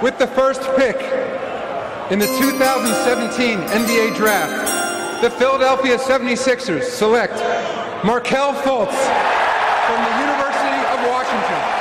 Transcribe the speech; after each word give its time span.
With 0.00 0.16
the 0.16 0.28
first 0.28 0.62
pick 0.76 0.94
in 2.12 2.20
the 2.20 2.28
2017 2.38 3.58
NBA 3.58 4.14
Draft, 4.14 5.22
the 5.22 5.28
Philadelphia 5.28 5.98
76ers 5.98 6.84
select 6.84 7.34
Markel 8.04 8.54
Fultz 8.62 8.94
from 8.94 9.98
the 10.06 10.14
University 10.22 10.78
of 10.94 10.98
Washington. 11.10 11.78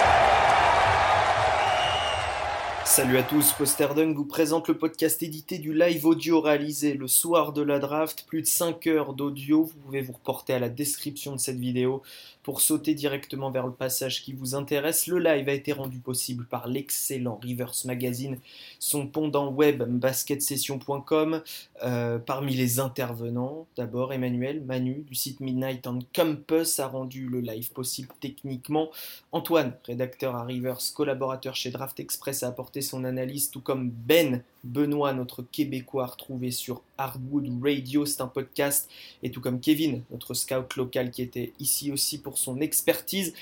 Salut 2.86 3.18
à 3.18 3.22
tous, 3.24 3.54
Posterdunk 3.54 4.16
vous 4.16 4.26
présente 4.26 4.68
le 4.68 4.76
podcast 4.76 5.22
édité 5.22 5.60
du 5.60 5.72
live 5.76 6.08
audio 6.08 6.42
réalisé 6.42 6.96
le 6.96 7.08
soir 7.08 7.54
de 7.54 7.62
la 7.62 7.78
draft. 7.78 8.26
Plus 8.28 8.42
de 8.42 8.48
5 8.48 8.88
heures 8.88 9.14
d'audio, 9.14 9.66
vous 9.66 9.80
pouvez 9.86 10.02
vous 10.02 10.14
reporter 10.14 10.56
à 10.56 10.60
la 10.60 10.70
description 10.70 11.34
de 11.34 11.40
cette 11.40 11.60
vidéo 11.60 12.02
pour 12.48 12.62
sauter 12.62 12.94
directement 12.94 13.52
vers 13.52 13.68
le 13.68 13.74
passage 13.74 14.24
qui 14.24 14.32
vous 14.32 14.56
intéresse. 14.56 15.08
Le 15.08 15.20
live 15.20 15.50
a 15.50 15.52
été 15.52 15.74
rendu 15.74 16.00
possible 16.00 16.46
par 16.46 16.70
l'excellent 16.70 17.42
Reverse 17.44 17.84
Magazine, 17.84 18.40
son 18.80 19.06
pendant 19.06 19.52
web 19.52 19.84
basketsession.com. 19.84 21.42
Euh, 21.84 22.20
parmi 22.20 22.56
les 22.56 22.80
intervenants, 22.80 23.68
d'abord 23.76 24.14
Emmanuel 24.14 24.64
Manu 24.64 25.04
du 25.06 25.14
site 25.14 25.42
Midnight 25.42 25.86
on 25.88 26.00
Campus 26.14 26.80
a 26.80 26.88
rendu 26.88 27.28
le 27.28 27.42
live 27.42 27.70
possible 27.74 28.14
techniquement. 28.22 28.92
Antoine, 29.34 29.74
rédacteur 29.84 30.34
à 30.34 30.46
Reverse, 30.46 30.92
collaborateur 30.92 31.54
chez 31.54 31.70
Draft 31.70 32.00
Express, 32.00 32.44
a 32.44 32.48
apporté 32.48 32.80
son 32.80 33.04
analyse, 33.04 33.52
tout 33.52 33.60
comme 33.60 33.90
Ben 33.90 34.42
Benoît, 34.68 35.14
notre 35.14 35.42
Québécois 35.42 36.06
retrouvé 36.06 36.52
sur 36.52 36.82
Hardwood 36.98 37.50
Radio, 37.64 38.06
c'est 38.06 38.22
un 38.22 38.28
podcast, 38.28 38.90
et 39.24 39.32
tout 39.32 39.42
comme 39.42 39.60
Kevin, 39.60 40.04
notre 40.12 40.34
scout 40.34 40.76
local 40.76 41.12
qui 41.12 41.22
était 41.22 41.54
ici 41.60 41.92
aussi 41.92 42.20
pour 42.20 42.38
son 42.38 42.60
expertise. 42.60 43.34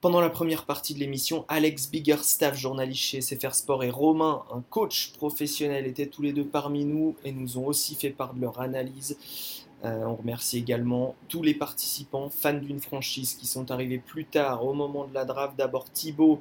Pendant 0.00 0.20
la 0.20 0.30
première 0.30 0.64
partie 0.64 0.94
de 0.94 1.00
l'émission, 1.00 1.44
Alex 1.48 1.90
Biggerstaff, 1.90 2.56
journaliste 2.56 3.00
chez 3.00 3.20
SFR 3.20 3.52
Sport, 3.52 3.82
et 3.82 3.90
Romain, 3.90 4.44
un 4.54 4.62
coach 4.70 5.12
professionnel, 5.16 5.86
étaient 5.86 6.06
tous 6.06 6.22
les 6.22 6.32
deux 6.32 6.44
parmi 6.44 6.84
nous 6.84 7.16
et 7.24 7.32
nous 7.32 7.58
ont 7.58 7.66
aussi 7.66 7.96
fait 7.96 8.10
part 8.10 8.34
de 8.34 8.40
leur 8.40 8.60
analyse. 8.60 9.16
Euh, 9.84 10.04
on 10.06 10.16
remercie 10.16 10.58
également 10.58 11.14
tous 11.28 11.40
les 11.42 11.54
participants, 11.54 12.30
fans 12.30 12.54
d'une 12.54 12.80
franchise 12.80 13.34
qui 13.34 13.46
sont 13.46 13.70
arrivés 13.70 13.98
plus 13.98 14.24
tard 14.24 14.64
au 14.64 14.74
moment 14.74 15.06
de 15.06 15.14
la 15.14 15.24
draft. 15.24 15.56
D'abord 15.56 15.88
Thibaut, 15.90 16.40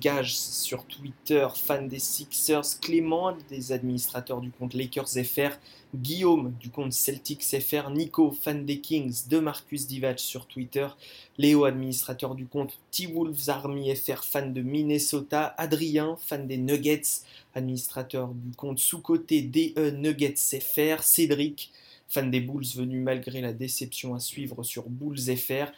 gage 0.00 0.36
sur 0.36 0.84
Twitter, 0.84 1.46
fan 1.56 1.88
des 1.88 1.98
Sixers, 1.98 2.78
Clément, 2.80 3.36
des 3.50 3.72
administrateurs 3.72 4.40
du 4.40 4.52
compte 4.52 4.74
Lakers 4.74 5.08
FR, 5.08 5.58
Guillaume 5.94 6.54
du 6.60 6.70
compte 6.70 6.92
Celtics 6.92 7.42
FR, 7.42 7.90
Nico, 7.90 8.30
fan 8.30 8.64
des 8.64 8.80
Kings, 8.80 9.26
de 9.28 9.40
Marcus 9.40 9.88
Divac 9.88 10.20
sur 10.20 10.46
Twitter, 10.46 10.86
Léo, 11.38 11.64
administrateur 11.64 12.36
du 12.36 12.46
compte 12.46 12.78
T-Wolves 12.92 13.48
Army 13.48 13.92
FR, 13.96 14.22
fan 14.22 14.52
de 14.52 14.62
Minnesota, 14.62 15.52
Adrien, 15.58 16.16
fan 16.20 16.46
des 16.46 16.58
Nuggets, 16.58 17.22
administrateur 17.54 18.28
du 18.28 18.54
compte 18.54 18.78
sous-côté 18.78 19.42
DE 19.42 19.90
Nuggets 19.90 20.60
FR, 20.60 21.02
Cédric, 21.02 21.72
fan 22.08 22.30
des 22.30 22.40
Bulls 22.40 22.66
venus 22.74 23.02
malgré 23.02 23.40
la 23.40 23.52
déception 23.52 24.14
à 24.14 24.20
suivre 24.20 24.62
sur 24.62 24.88
Bulls 24.88 25.36
FR. 25.36 25.72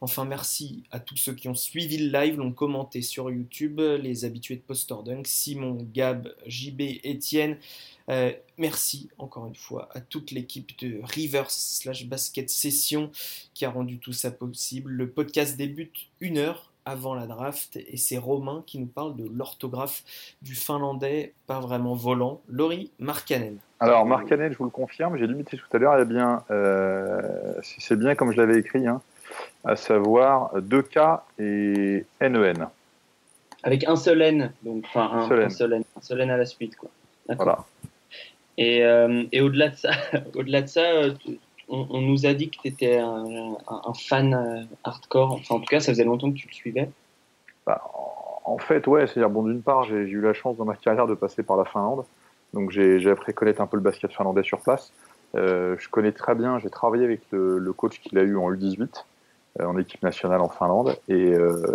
Enfin, 0.00 0.24
merci 0.24 0.82
à 0.90 1.00
tous 1.00 1.16
ceux 1.16 1.34
qui 1.34 1.48
ont 1.48 1.54
suivi 1.54 1.96
le 1.96 2.10
live, 2.10 2.36
l'ont 2.36 2.52
commenté 2.52 3.00
sur 3.00 3.30
YouTube, 3.30 3.80
les 3.80 4.24
habitués 4.24 4.56
de 4.56 4.60
Poster 4.60 4.96
Dunk, 5.04 5.26
Simon, 5.26 5.78
Gab, 5.94 6.34
JB, 6.46 6.82
Etienne. 7.06 7.56
Euh, 8.10 8.32
merci 8.58 9.08
encore 9.16 9.46
une 9.46 9.54
fois 9.54 9.88
à 9.92 10.00
toute 10.00 10.30
l'équipe 10.30 10.78
de 10.80 11.00
Rivers 11.02 11.50
slash 11.50 12.06
Basket 12.06 12.50
Session 12.50 13.10
qui 13.54 13.64
a 13.64 13.70
rendu 13.70 13.98
tout 13.98 14.12
ça 14.12 14.30
possible. 14.30 14.90
Le 14.90 15.08
podcast 15.08 15.56
débute 15.56 16.08
une 16.20 16.38
heure 16.38 16.73
avant 16.86 17.14
la 17.14 17.26
draft 17.26 17.76
et 17.76 17.96
c'est 17.96 18.18
Romain 18.18 18.62
qui 18.66 18.78
nous 18.78 18.86
parle 18.86 19.16
de 19.16 19.26
l'orthographe 19.34 20.02
du 20.42 20.54
finlandais 20.54 21.32
pas 21.46 21.60
vraiment 21.60 21.94
volant, 21.94 22.40
Lori 22.48 22.90
Markkanen. 22.98 23.58
Alors 23.80 24.06
Markkanen, 24.06 24.52
je 24.52 24.58
vous 24.58 24.64
le 24.64 24.70
confirme, 24.70 25.16
j'ai 25.16 25.26
limité 25.26 25.56
tout 25.56 25.76
à 25.76 25.78
l'heure, 25.78 25.98
eh 25.98 26.04
bien, 26.04 26.42
euh, 26.50 27.20
c'est 27.62 27.98
bien 27.98 28.14
comme 28.14 28.32
je 28.32 28.36
l'avais 28.36 28.58
écrit, 28.58 28.86
hein, 28.86 29.00
à 29.64 29.76
savoir 29.76 30.54
2K 30.58 31.20
et 31.38 32.04
NEN. 32.20 32.68
Avec 33.62 33.84
un 33.84 33.96
seul 33.96 34.20
N, 34.20 34.52
donc 34.62 34.84
enfin 34.86 35.10
un, 35.10 35.50
seul 35.50 35.72
N. 35.72 35.84
un 35.96 36.00
seul 36.02 36.20
N 36.20 36.30
à 36.30 36.36
la 36.36 36.46
suite. 36.46 36.76
Quoi. 36.76 36.90
Voilà. 37.28 37.64
Et, 38.58 38.84
euh, 38.84 39.24
et 39.32 39.40
au-delà 39.40 39.70
de 39.70 39.76
ça, 39.76 39.90
au-delà 40.34 40.62
de 40.62 40.66
ça 40.66 40.82
on, 41.68 42.00
nous 42.00 42.26
a 42.26 42.34
dit 42.34 42.50
que 42.50 42.60
tu 42.62 42.68
étais 42.68 42.98
un, 42.98 43.56
fan 43.94 44.34
euh, 44.34 44.62
hardcore. 44.84 45.32
Enfin, 45.32 45.56
en 45.56 45.60
tout 45.60 45.66
cas, 45.66 45.80
ça 45.80 45.92
faisait 45.92 46.04
longtemps 46.04 46.30
que 46.30 46.36
tu 46.36 46.48
le 46.48 46.54
suivais. 46.54 46.90
Bah, 47.66 47.82
en 48.44 48.58
fait, 48.58 48.86
ouais. 48.86 49.06
C'est-à-dire, 49.06 49.30
bon, 49.30 49.44
d'une 49.44 49.62
part, 49.62 49.84
j'ai 49.84 49.96
eu 49.96 50.20
la 50.20 50.34
chance 50.34 50.56
dans 50.56 50.64
ma 50.64 50.76
carrière 50.76 51.06
de 51.06 51.14
passer 51.14 51.42
par 51.42 51.56
la 51.56 51.64
Finlande. 51.64 52.04
Donc, 52.52 52.70
j'ai 52.70 53.10
appris 53.10 53.30
à 53.30 53.32
connaître 53.32 53.60
un 53.60 53.66
peu 53.66 53.76
le 53.76 53.82
basket 53.82 54.12
finlandais 54.12 54.44
sur 54.44 54.60
place. 54.60 54.92
Euh, 55.34 55.74
je 55.78 55.88
connais 55.88 56.12
très 56.12 56.36
bien, 56.36 56.60
j'ai 56.60 56.70
travaillé 56.70 57.04
avec 57.04 57.20
le, 57.32 57.72
coach 57.72 58.00
qu'il 58.00 58.16
a 58.18 58.22
eu 58.22 58.36
en 58.36 58.52
U18, 58.52 59.04
euh, 59.60 59.64
en 59.64 59.76
équipe 59.76 60.02
nationale 60.02 60.40
en 60.40 60.48
Finlande. 60.48 60.96
Et, 61.08 61.32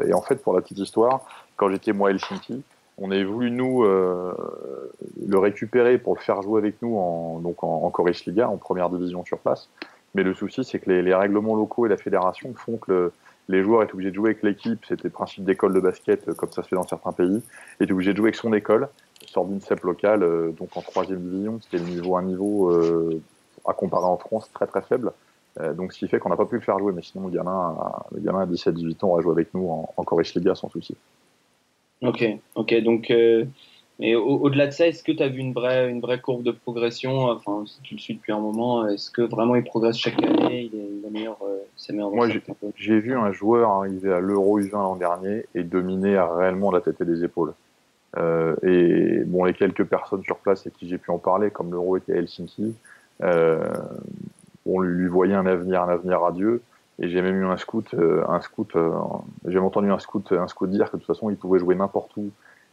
et, 0.07 0.13
en 0.13 0.21
fait, 0.21 0.35
pour 0.41 0.53
la 0.53 0.61
petite 0.61 0.79
histoire, 0.79 1.21
quand 1.57 1.69
j'étais 1.69 1.91
moi 1.91 2.09
à 2.09 2.11
Helsinki, 2.11 2.63
on 3.02 3.12
a 3.12 3.24
voulu 3.24 3.50
nous 3.52 3.84
le 3.84 5.38
récupérer 5.38 5.98
pour 5.98 6.16
le 6.16 6.22
faire 6.22 6.42
jouer 6.42 6.60
avec 6.60 6.82
nous 6.82 6.98
en, 6.98 7.40
donc 7.40 7.64
en, 7.64 7.92
Liga, 8.26 8.50
en 8.50 8.58
première 8.58 8.90
division 8.90 9.24
sur 9.26 9.40
place. 9.40 9.70
Mais 10.16 10.24
le 10.24 10.34
souci, 10.34 10.64
c'est 10.64 10.80
que 10.80 10.90
les, 10.90 11.14
règlements 11.14 11.56
locaux 11.56 11.86
et 11.86 11.90
la 11.90 11.98
fédération 11.98 12.54
font 12.56 12.78
que 12.78 13.12
les 13.48 13.64
joueurs 13.64 13.84
est 13.84 13.94
obligés 13.94 14.12
de 14.12 14.16
jouer 14.16 14.32
avec 14.32 14.44
l'équipe. 14.44 14.84
C'était 14.88 15.06
le 15.06 15.10
principe 15.10 15.44
d'école 15.44 15.74
de 15.74 15.80
basket, 15.80 16.28
euh, 16.28 16.34
comme 16.34 16.52
ça 16.52 16.64
se 16.64 16.68
fait 16.68 16.76
dans 16.76 16.88
certains 16.88 17.12
pays. 17.12 17.42
est 17.80 17.92
obligé 17.92 18.12
de 18.12 18.18
jouer 18.18 18.28
avec 18.28 18.36
son 18.36 18.54
école, 18.54 18.90
sort 19.26 19.46
d'une 19.46 19.62
CEP 19.62 19.84
locale, 19.84 20.24
euh, 20.24 20.52
donc 20.52 20.76
en 20.76 20.81
troisième 20.81 21.20
division, 21.20 21.60
c'était 21.62 21.84
le 21.84 21.90
niveau, 21.90 22.16
un 22.16 22.24
niveau 22.24 22.72
euh, 22.72 23.22
à 23.66 23.74
comparer 23.74 24.06
en 24.06 24.18
France 24.18 24.50
très 24.54 24.68
très 24.68 24.81
faible. 24.81 25.12
donc 25.76 25.92
ce 25.94 26.00
qui 26.00 26.08
fait 26.08 26.20
qu'on 26.20 26.30
n'a 26.30 26.38
pas 26.38 26.46
pu 26.46 26.56
le 26.56 26.62
faire 26.62 26.80
jouer, 26.80 26.94
mais 26.94 27.02
sinon 27.02 27.28
le 27.28 27.34
gamin, 27.34 27.76
le 28.12 28.22
gamin 28.22 28.42
à 28.42 28.46
17-18 28.46 29.04
ans 29.04 29.10
aurait 29.10 29.24
joué 29.24 29.34
avec 29.34 29.54
nous 29.54 29.68
en, 29.70 29.94
en 29.98 30.20
Liga 30.36 30.56
sans 30.56 30.70
souci. 30.70 30.96
Ok, 32.02 32.24
ok, 32.56 32.82
donc 32.82 33.12
mais 34.00 34.16
au-delà 34.16 34.68
de 34.68 34.72
ça, 34.72 34.88
est-ce 34.88 35.04
que 35.04 35.12
tu 35.12 35.22
as 35.22 35.28
vu 35.28 35.40
une 35.40 35.52
vraie, 35.52 35.90
une 35.90 36.00
vraie 36.00 36.22
courbe 36.22 36.44
de 36.44 36.52
progression 36.52 37.26
Enfin, 37.26 37.66
si 37.66 37.82
tu 37.82 37.96
le 37.96 38.00
suis 38.00 38.16
depuis 38.16 38.32
un 38.32 38.40
moment, 38.40 38.88
est-ce 38.88 39.12
que 39.12 39.22
vraiment 39.22 39.56
il 39.56 39.64
progresse 39.66 39.98
chaque 39.98 40.24
année 40.24 40.70
Il 40.72 41.06
est, 41.06 41.10
meilleur, 41.10 41.38
c'est 41.76 41.92
meilleur 41.92 42.12
Moi, 42.12 42.30
j'ai 42.78 43.00
vu 43.00 43.14
un 43.14 43.34
joueur 43.34 43.70
arriver 43.72 44.14
à 44.14 44.22
l'Euro 44.22 44.62
U20 44.62 44.72
l'an 44.72 44.96
dernier 44.96 45.46
et 45.54 45.64
dominer 45.64 46.18
réellement 46.18 46.72
la 46.72 46.80
tête 46.80 47.02
et 47.02 47.06
les 47.06 47.26
épaules. 47.26 47.54
Euh, 48.18 48.56
et 48.64 49.24
bon, 49.26 49.44
les 49.44 49.54
quelques 49.54 49.84
personnes 49.84 50.24
sur 50.24 50.38
place 50.38 50.62
avec 50.62 50.74
qui 50.78 50.88
j'ai 50.90 50.98
pu 50.98 51.12
en 51.12 51.20
parler, 51.20 51.52
comme 51.52 51.72
l'Euro 51.72 51.98
était 51.98 52.14
à 52.14 52.18
Helsinki, 52.18 52.74
euh, 53.22 53.64
on 54.66 54.80
lui, 54.80 55.08
voyait 55.08 55.36
un 55.36 55.46
avenir, 55.46 55.84
un 55.84 55.90
avenir 55.90 56.22
radieux. 56.22 56.62
Et 57.02 57.10
j'ai 57.10 57.22
même 57.22 57.42
eu 57.42 57.46
un 57.46 57.58
scout, 57.58 57.94
euh, 57.94 58.24
un 58.28 58.42
scout, 58.42 58.76
euh, 58.76 58.92
j'ai 59.48 59.60
entendu 59.60 59.90
un 59.90 60.00
scout, 60.00 60.32
un 60.32 60.48
scout 60.48 60.70
dire 60.70 60.92
que 60.92 60.98
de 60.98 61.02
toute 61.02 61.08
façon 61.08 61.30
il 61.30 61.38
pouvait 61.38 61.60
jouer 61.60 61.76
n'importe 61.76 62.12
où 62.18 62.32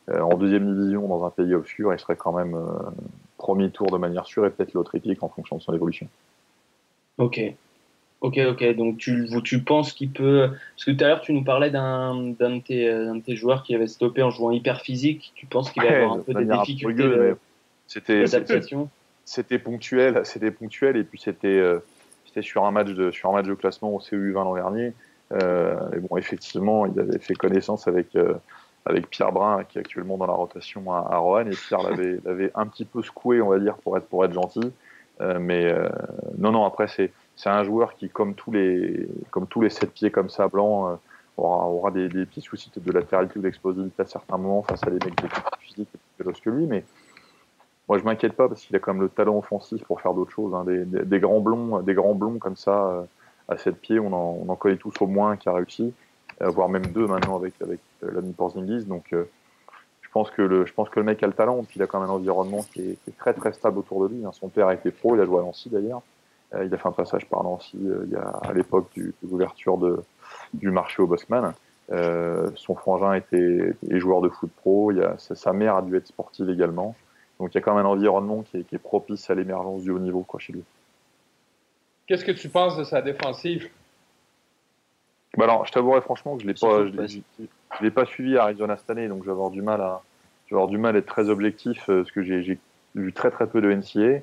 euh, 0.08 0.20
en 0.20 0.36
deuxième 0.36 0.72
division 0.74 1.06
dans 1.06 1.24
un 1.24 1.30
pays 1.30 1.54
obscur, 1.54 1.92
il 1.92 1.98
serait 1.98 2.16
quand 2.16 2.32
même 2.32 2.54
euh, 2.54 2.90
premier 3.38 3.70
tour 3.70 3.90
de 3.90 3.98
manière 3.98 4.26
sûre 4.26 4.46
et 4.46 4.50
peut-être 4.50 4.74
l'autre 4.74 4.94
épique 4.94 5.22
en 5.22 5.28
fonction 5.28 5.56
de 5.56 5.62
son 5.62 5.74
évolution. 5.74 6.08
Ok. 7.18 7.40
Ok, 8.20 8.38
ok. 8.38 8.76
Donc 8.76 8.98
tu, 8.98 9.28
tu 9.44 9.62
penses 9.62 9.92
qu'il 9.92 10.10
peut. 10.10 10.48
Parce 10.74 10.84
que 10.84 10.90
tout 10.90 11.04
à 11.04 11.08
l'heure, 11.08 11.20
tu 11.20 11.32
nous 11.32 11.44
parlais 11.44 11.70
d'un 11.70 12.14
de, 12.14 12.60
tes, 12.60 12.88
de 12.88 13.20
tes 13.20 13.36
joueurs 13.36 13.62
qui 13.62 13.74
avait 13.74 13.88
stoppé 13.88 14.22
en 14.22 14.30
jouant 14.30 14.50
hyper 14.50 14.80
physique. 14.80 15.32
Tu 15.34 15.46
penses 15.46 15.70
qu'il 15.70 15.82
va 15.82 15.90
avoir 15.90 16.12
un 16.14 16.18
peu 16.20 16.34
des 16.34 16.46
difficultés 16.46 17.34
C'était 17.86 18.24
C'était 19.26 19.58
ponctuel, 19.58 20.20
c'était 20.24 20.52
ponctuel 20.52 20.96
et 20.96 21.02
puis 21.02 21.20
c'était 21.20 21.48
euh, 21.48 21.80
c'était 22.36 22.46
sur 22.46 22.64
un 22.64 22.70
match 22.70 22.88
de 22.88 23.10
sur 23.10 23.30
un 23.30 23.32
match 23.32 23.46
de 23.46 23.54
classement 23.54 23.94
au 23.94 23.98
CU20 23.98 24.32
l'an 24.32 24.54
dernier. 24.54 24.92
et 25.32 26.00
bon, 26.00 26.16
effectivement, 26.16 26.86
il 26.86 27.00
avait 27.00 27.18
fait 27.18 27.34
connaissance 27.34 27.88
avec 27.88 28.14
avec 28.86 29.10
Pierre 29.10 29.32
Brun 29.32 29.64
qui 29.64 29.78
est 29.78 29.80
actuellement 29.80 30.16
dans 30.16 30.26
la 30.26 30.32
rotation 30.32 30.92
à, 30.92 30.98
à 31.10 31.18
Roanne 31.18 31.48
et 31.48 31.56
Pierre 31.56 31.82
l'avait 32.24 32.52
un 32.54 32.66
petit 32.66 32.84
peu 32.84 33.02
secoué 33.02 33.42
on 33.42 33.48
va 33.48 33.58
dire 33.58 33.76
pour 33.76 33.98
être 33.98 34.06
pour 34.06 34.24
être 34.24 34.32
gentil 34.32 34.72
euh, 35.20 35.38
mais 35.40 35.64
euh, 35.64 35.88
non 36.38 36.52
non 36.52 36.64
après 36.64 36.86
c'est 36.86 37.12
c'est 37.34 37.50
un 37.50 37.64
joueur 37.64 37.94
qui 37.94 38.08
comme 38.08 38.34
tous 38.34 38.52
les 38.52 39.08
comme 39.30 39.46
tous 39.46 39.60
les 39.60 39.70
sept 39.70 39.92
pieds 39.92 40.10
comme 40.10 40.30
ça 40.30 40.48
blanc 40.48 40.88
euh, 40.88 40.94
aura, 41.36 41.66
aura 41.66 41.90
des, 41.90 42.08
des, 42.08 42.24
petits 42.24 42.40
soucis 42.40 42.70
de 42.74 42.92
latéralité 42.92 43.38
ou 43.38 43.42
d'explosivité 43.42 44.02
à 44.02 44.06
certains 44.06 44.38
moments 44.38 44.62
face 44.62 44.82
à 44.84 44.90
des 44.90 45.04
mecs 45.04 45.16
plus 45.16 45.28
physiques 45.60 45.88
et 45.94 45.98
plus 45.98 46.24
véloces 46.24 46.40
que 46.40 46.50
lui 46.50 46.66
mais 46.66 46.84
moi 47.88 47.98
je 47.98 48.04
m'inquiète 48.04 48.34
pas 48.34 48.48
parce 48.48 48.62
qu'il 48.62 48.74
a 48.76 48.78
quand 48.78 48.92
même 48.92 49.02
le 49.02 49.08
talent 49.08 49.38
offensif 49.38 49.84
pour 49.84 50.00
faire 50.00 50.14
d'autres 50.14 50.32
choses 50.32 50.54
hein. 50.54 50.64
des, 50.64 50.84
des, 50.84 51.20
grands 51.20 51.40
blonds 51.40 51.82
des 51.82 51.94
grands 51.94 52.14
blonds 52.14 52.38
comme 52.38 52.56
ça 52.56 53.06
à 53.48 53.56
sept 53.56 53.80
pieds 53.80 54.00
on 54.00 54.12
en, 54.12 54.38
on 54.44 54.48
en 54.48 54.56
connaît 54.56 54.76
tous 54.76 54.94
au 55.00 55.06
moins 55.06 55.36
qui 55.36 55.48
a 55.48 55.52
réussi 55.52 55.94
voire 56.40 56.68
même 56.68 56.86
deux 56.86 57.06
maintenant 57.06 57.36
avec 57.36 57.54
avec 57.62 57.80
euh, 58.02 58.10
l'ami 58.12 58.32
Porzingis. 58.32 58.84
Donc 58.84 59.12
euh, 59.12 59.24
je 60.00 60.08
pense 60.10 60.30
que 60.30 60.42
le 60.42 60.66
je 60.66 60.72
pense 60.72 60.88
que 60.88 61.00
le 61.00 61.06
mec 61.06 61.22
a 61.22 61.26
le 61.26 61.32
talent, 61.32 61.62
puis 61.64 61.76
il 61.76 61.82
a 61.82 61.86
quand 61.86 62.00
même 62.00 62.10
un 62.10 62.14
environnement 62.14 62.62
qui 62.62 62.80
est, 62.80 62.98
qui 63.04 63.10
est 63.10 63.18
très 63.18 63.34
très 63.34 63.52
stable 63.52 63.78
autour 63.78 64.08
de 64.08 64.14
lui. 64.14 64.24
Hein. 64.24 64.30
Son 64.32 64.48
père 64.48 64.68
a 64.68 64.74
été 64.74 64.90
pro, 64.90 65.14
il 65.14 65.20
a 65.20 65.24
joué 65.24 65.38
à 65.38 65.42
Nancy 65.42 65.70
d'ailleurs. 65.70 66.02
Euh, 66.54 66.64
il 66.64 66.72
a 66.72 66.78
fait 66.78 66.88
un 66.88 66.92
passage 66.92 67.28
par 67.28 67.42
Nancy 67.42 67.76
il 67.76 68.10
y 68.10 68.16
a, 68.16 68.28
à 68.28 68.52
l'époque 68.52 68.88
de 68.96 69.12
l'ouverture 69.28 69.78
de, 69.78 70.02
du 70.54 70.70
marché 70.70 71.02
au 71.02 71.06
Bosman. 71.06 71.52
son 72.54 72.74
frangin 72.74 73.14
était 73.14 73.74
joueur 73.90 74.20
de 74.20 74.28
foot 74.28 74.50
pro. 74.56 74.92
Il 74.92 74.98
y 74.98 75.02
a, 75.02 75.16
sa 75.18 75.52
mère 75.52 75.76
a 75.76 75.82
dû 75.82 75.96
être 75.96 76.06
sportive 76.06 76.48
également. 76.50 76.94
Donc 77.38 77.50
il 77.52 77.56
y 77.56 77.58
a 77.58 77.60
quand 77.60 77.74
même 77.74 77.84
un 77.84 77.88
environnement 77.88 78.42
qui 78.42 78.58
est, 78.58 78.78
propice 78.78 79.28
à 79.30 79.34
l'émergence 79.34 79.82
du 79.82 79.90
haut 79.90 79.98
niveau 79.98 80.22
quoi, 80.22 80.40
chez 80.40 80.52
lui. 80.52 80.64
Qu'est-ce 82.06 82.24
que 82.24 82.32
tu 82.32 82.48
penses 82.48 82.76
de 82.76 82.84
sa 82.84 83.02
défensive? 83.02 83.68
Bah 85.36 85.44
alors, 85.44 85.66
je 85.66 85.72
t'avouerai 85.72 86.00
franchement 86.00 86.36
que 86.36 86.42
je 86.42 86.46
ne 86.46 86.52
l'ai 87.82 87.90
pas, 87.90 88.06
suivi 88.06 88.38
à 88.38 88.44
Arizona 88.44 88.76
cette 88.78 88.88
année, 88.88 89.08
donc 89.08 89.20
je 89.20 89.26
vais 89.26 89.32
avoir 89.32 89.50
du 89.50 89.60
mal 89.60 89.80
à, 89.82 90.02
avoir 90.50 90.68
du 90.68 90.78
mal 90.78 90.96
à 90.96 90.98
être 91.00 91.06
très 91.06 91.28
objectif, 91.28 91.90
euh, 91.90 92.02
parce 92.02 92.12
que 92.12 92.22
j'ai 92.22 92.58
vu 92.94 93.12
très 93.12 93.30
très 93.30 93.46
peu 93.46 93.60
de 93.60 93.70
NCA. 93.70 94.22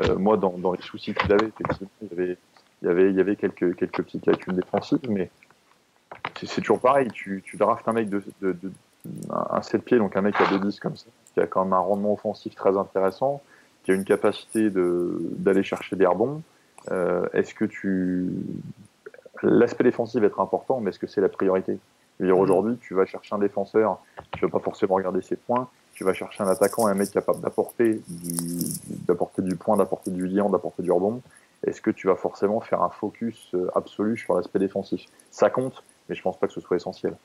Euh, 0.00 0.16
moi, 0.16 0.36
dans, 0.36 0.72
les 0.72 0.80
soucis 0.80 1.14
qu'il 1.14 1.32
avait, 1.32 1.48
effectivement, 1.48 1.90
il 2.02 2.08
y 2.08 2.12
avait, 2.12 2.38
il 2.82 2.88
y 2.88 2.90
avait, 2.90 3.10
il 3.10 3.16
y 3.16 3.20
avait 3.20 3.36
quelques, 3.36 3.76
quelques 3.76 4.02
petites 4.02 4.26
lacunes 4.26 4.54
défensives, 4.54 5.08
mais 5.08 5.30
c'est 6.42 6.60
toujours 6.60 6.80
pareil. 6.80 7.08
Tu, 7.12 7.42
tu 7.44 7.56
draftes 7.56 7.86
un 7.86 7.92
mec 7.92 8.08
de, 8.08 8.22
de, 8.40 8.56
un 9.30 9.62
7 9.62 9.84
pieds, 9.84 9.98
donc 9.98 10.16
un 10.16 10.22
mec 10.22 10.34
à 10.40 10.44
2-10 10.44 10.78
comme 10.80 10.96
ça, 10.96 11.06
qui 11.34 11.40
a 11.40 11.46
quand 11.46 11.64
même 11.64 11.72
un 11.72 11.78
rendement 11.78 12.12
offensif 12.12 12.54
très 12.54 12.76
intéressant, 12.76 13.42
qui 13.84 13.90
a 13.90 13.94
une 13.94 14.04
capacité 14.04 14.70
d'aller 14.70 15.62
chercher 15.62 15.96
des 15.96 16.06
rebonds. 16.06 16.42
Euh, 16.90 17.26
est-ce 17.32 17.54
que 17.54 17.64
tu 17.64 18.30
l'aspect 19.42 19.84
défensif 19.84 20.20
va 20.20 20.26
être 20.26 20.40
important, 20.40 20.80
mais 20.80 20.90
est-ce 20.90 20.98
que 20.98 21.06
c'est 21.06 21.20
la 21.20 21.28
priorité? 21.28 21.78
Mm. 22.20 22.30
Aujourd'hui, 22.32 22.78
tu 22.80 22.94
vas 22.94 23.04
chercher 23.04 23.34
un 23.34 23.38
défenseur, 23.38 23.98
tu 24.32 24.40
vas 24.40 24.50
pas 24.50 24.60
forcément 24.60 24.94
regarder 24.94 25.20
ses 25.22 25.36
points, 25.36 25.68
tu 25.94 26.04
vas 26.04 26.12
chercher 26.12 26.42
un 26.42 26.48
attaquant, 26.48 26.86
un 26.86 26.94
mec 26.94 27.10
capable 27.10 27.40
d'apporter 27.40 28.00
du, 28.08 28.64
d'apporter 29.06 29.42
du 29.42 29.56
point, 29.56 29.76
d'apporter 29.76 30.10
du 30.10 30.26
lien, 30.26 30.48
d'apporter 30.48 30.82
du 30.82 30.90
rebond. 30.90 31.20
Est-ce 31.66 31.80
que 31.80 31.90
tu 31.90 32.06
vas 32.08 32.16
forcément 32.16 32.60
faire 32.60 32.82
un 32.82 32.90
focus 32.90 33.50
euh, 33.54 33.70
absolu 33.74 34.16
sur 34.18 34.34
l'aspect 34.34 34.58
défensif? 34.58 35.06
Ça 35.30 35.50
compte, 35.50 35.82
mais 36.08 36.14
je 36.14 36.22
pense 36.22 36.38
pas 36.38 36.46
que 36.46 36.52
ce 36.52 36.60
soit 36.60 36.76
essentiel. 36.76 37.16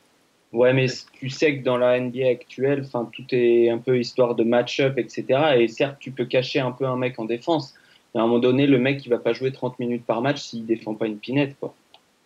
Ouais, 0.52 0.74
mais 0.74 0.88
tu 1.14 1.30
sais 1.30 1.60
que 1.60 1.64
dans 1.64 1.78
la 1.78 2.00
NBA 2.00 2.28
actuelle, 2.28 2.82
enfin, 2.84 3.08
tout 3.12 3.24
est 3.32 3.70
un 3.70 3.78
peu 3.78 4.00
histoire 4.00 4.34
de 4.34 4.44
match-up, 4.44 4.98
etc. 4.98 5.26
Et 5.58 5.68
certes, 5.68 5.98
tu 6.00 6.12
peux 6.12 6.26
cacher 6.26 6.60
un 6.60 6.72
peu 6.72 6.86
un 6.86 6.98
mec 6.98 7.20
en 7.20 7.26
défense. 7.26 7.76
Mais 8.14 8.22
à 8.22 8.24
un 8.24 8.28
moment 8.28 8.40
donné, 8.40 8.66
le 8.66 8.80
mec, 8.80 9.06
il 9.06 9.10
va 9.10 9.20
pas 9.20 9.34
jouer 9.34 9.52
30 9.52 9.78
minutes 9.78 10.06
par 10.06 10.22
match 10.22 10.42
s'il 10.42 10.66
défend 10.66 10.96
pas 10.96 11.06
une 11.06 11.18
pinette, 11.18 11.56
quoi. 11.60 11.76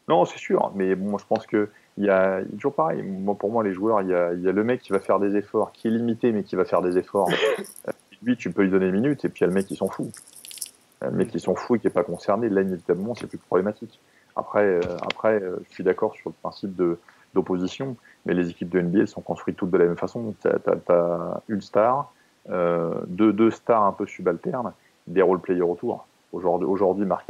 Non, 0.08 0.26
c'est 0.26 0.40
sûr, 0.40 0.72
mais 0.76 0.96
bon, 0.96 1.18
je 1.18 1.26
pense 1.26 1.46
que 1.48 1.70
il 1.98 2.06
y 2.06 2.10
a 2.10 2.42
toujours 2.54 2.74
pareil. 2.74 3.02
Moi, 3.04 3.36
pour 3.36 3.52
moi, 3.52 3.64
les 3.64 3.74
joueurs, 3.74 4.02
il 4.02 4.10
y, 4.10 4.14
a, 4.14 4.34
il 4.34 4.42
y, 4.42 4.50
a, 4.50 4.52
le 4.52 4.64
mec 4.64 4.82
qui 4.82 4.92
va 4.92 5.00
faire 5.00 5.20
des 5.20 5.36
efforts, 5.36 5.72
qui 5.72 5.88
est 5.88 5.92
limité, 5.92 6.32
mais 6.32 6.44
qui 6.44 6.56
va 6.56 6.66
faire 6.66 6.82
des 6.82 6.98
efforts. 6.98 7.30
Euh, 7.88 7.92
lui, 8.22 8.38
tu 8.38 8.52
peux 8.52 8.64
lui 8.64 8.70
donner 8.70 8.86
une 8.86 9.02
minute, 9.02 9.26
et 9.26 9.30
puis 9.30 9.40
il 9.40 9.42
y 9.42 9.44
a 9.44 9.48
le 9.48 9.54
mec 9.54 9.66
qui 9.66 9.76
s'en 9.76 9.90
fout. 9.90 10.08
Le 11.02 11.12
mec 11.12 11.30
qui 11.30 11.42
s'en 11.42 11.56
fout 11.56 11.78
et 11.78 11.82
qui 11.82 11.88
n'est 11.88 11.94
pas 11.94 12.06
concerné, 12.06 12.48
là, 12.48 12.62
inévitablement, 12.62 13.16
c'est 13.16 13.28
plus 13.28 13.38
problématique. 13.38 14.00
Après, 14.38 14.64
euh, 14.64 14.98
après 15.02 15.42
euh, 15.42 15.58
je 15.68 15.74
suis 15.74 15.84
d'accord 15.84 16.16
sur 16.16 16.30
le 16.30 16.36
principe 16.42 16.74
de, 16.76 16.98
d'opposition, 17.34 17.98
mais 18.26 18.34
les 18.34 18.50
équipes 18.50 18.70
de 18.70 18.82
NBA 18.82 19.08
sont 19.08 19.22
construites 19.22 19.58
toutes 19.58 19.72
de 19.72 19.78
la 19.78 19.86
même 19.86 19.98
façon. 19.98 20.34
Tu 20.42 20.48
as, 20.48 21.42
une 21.50 21.62
star, 21.62 22.14
deux, 22.48 23.34
deux 23.34 23.52
stars 23.52 23.84
un 23.84 23.92
peu 23.92 24.06
subalternes, 24.06 24.74
des 25.08 25.22
role-players 25.22 25.62
autour. 25.62 26.06
Aujourd'hui, 26.32 26.68
aujourd'hui 26.68 27.06
Mark 27.06 27.30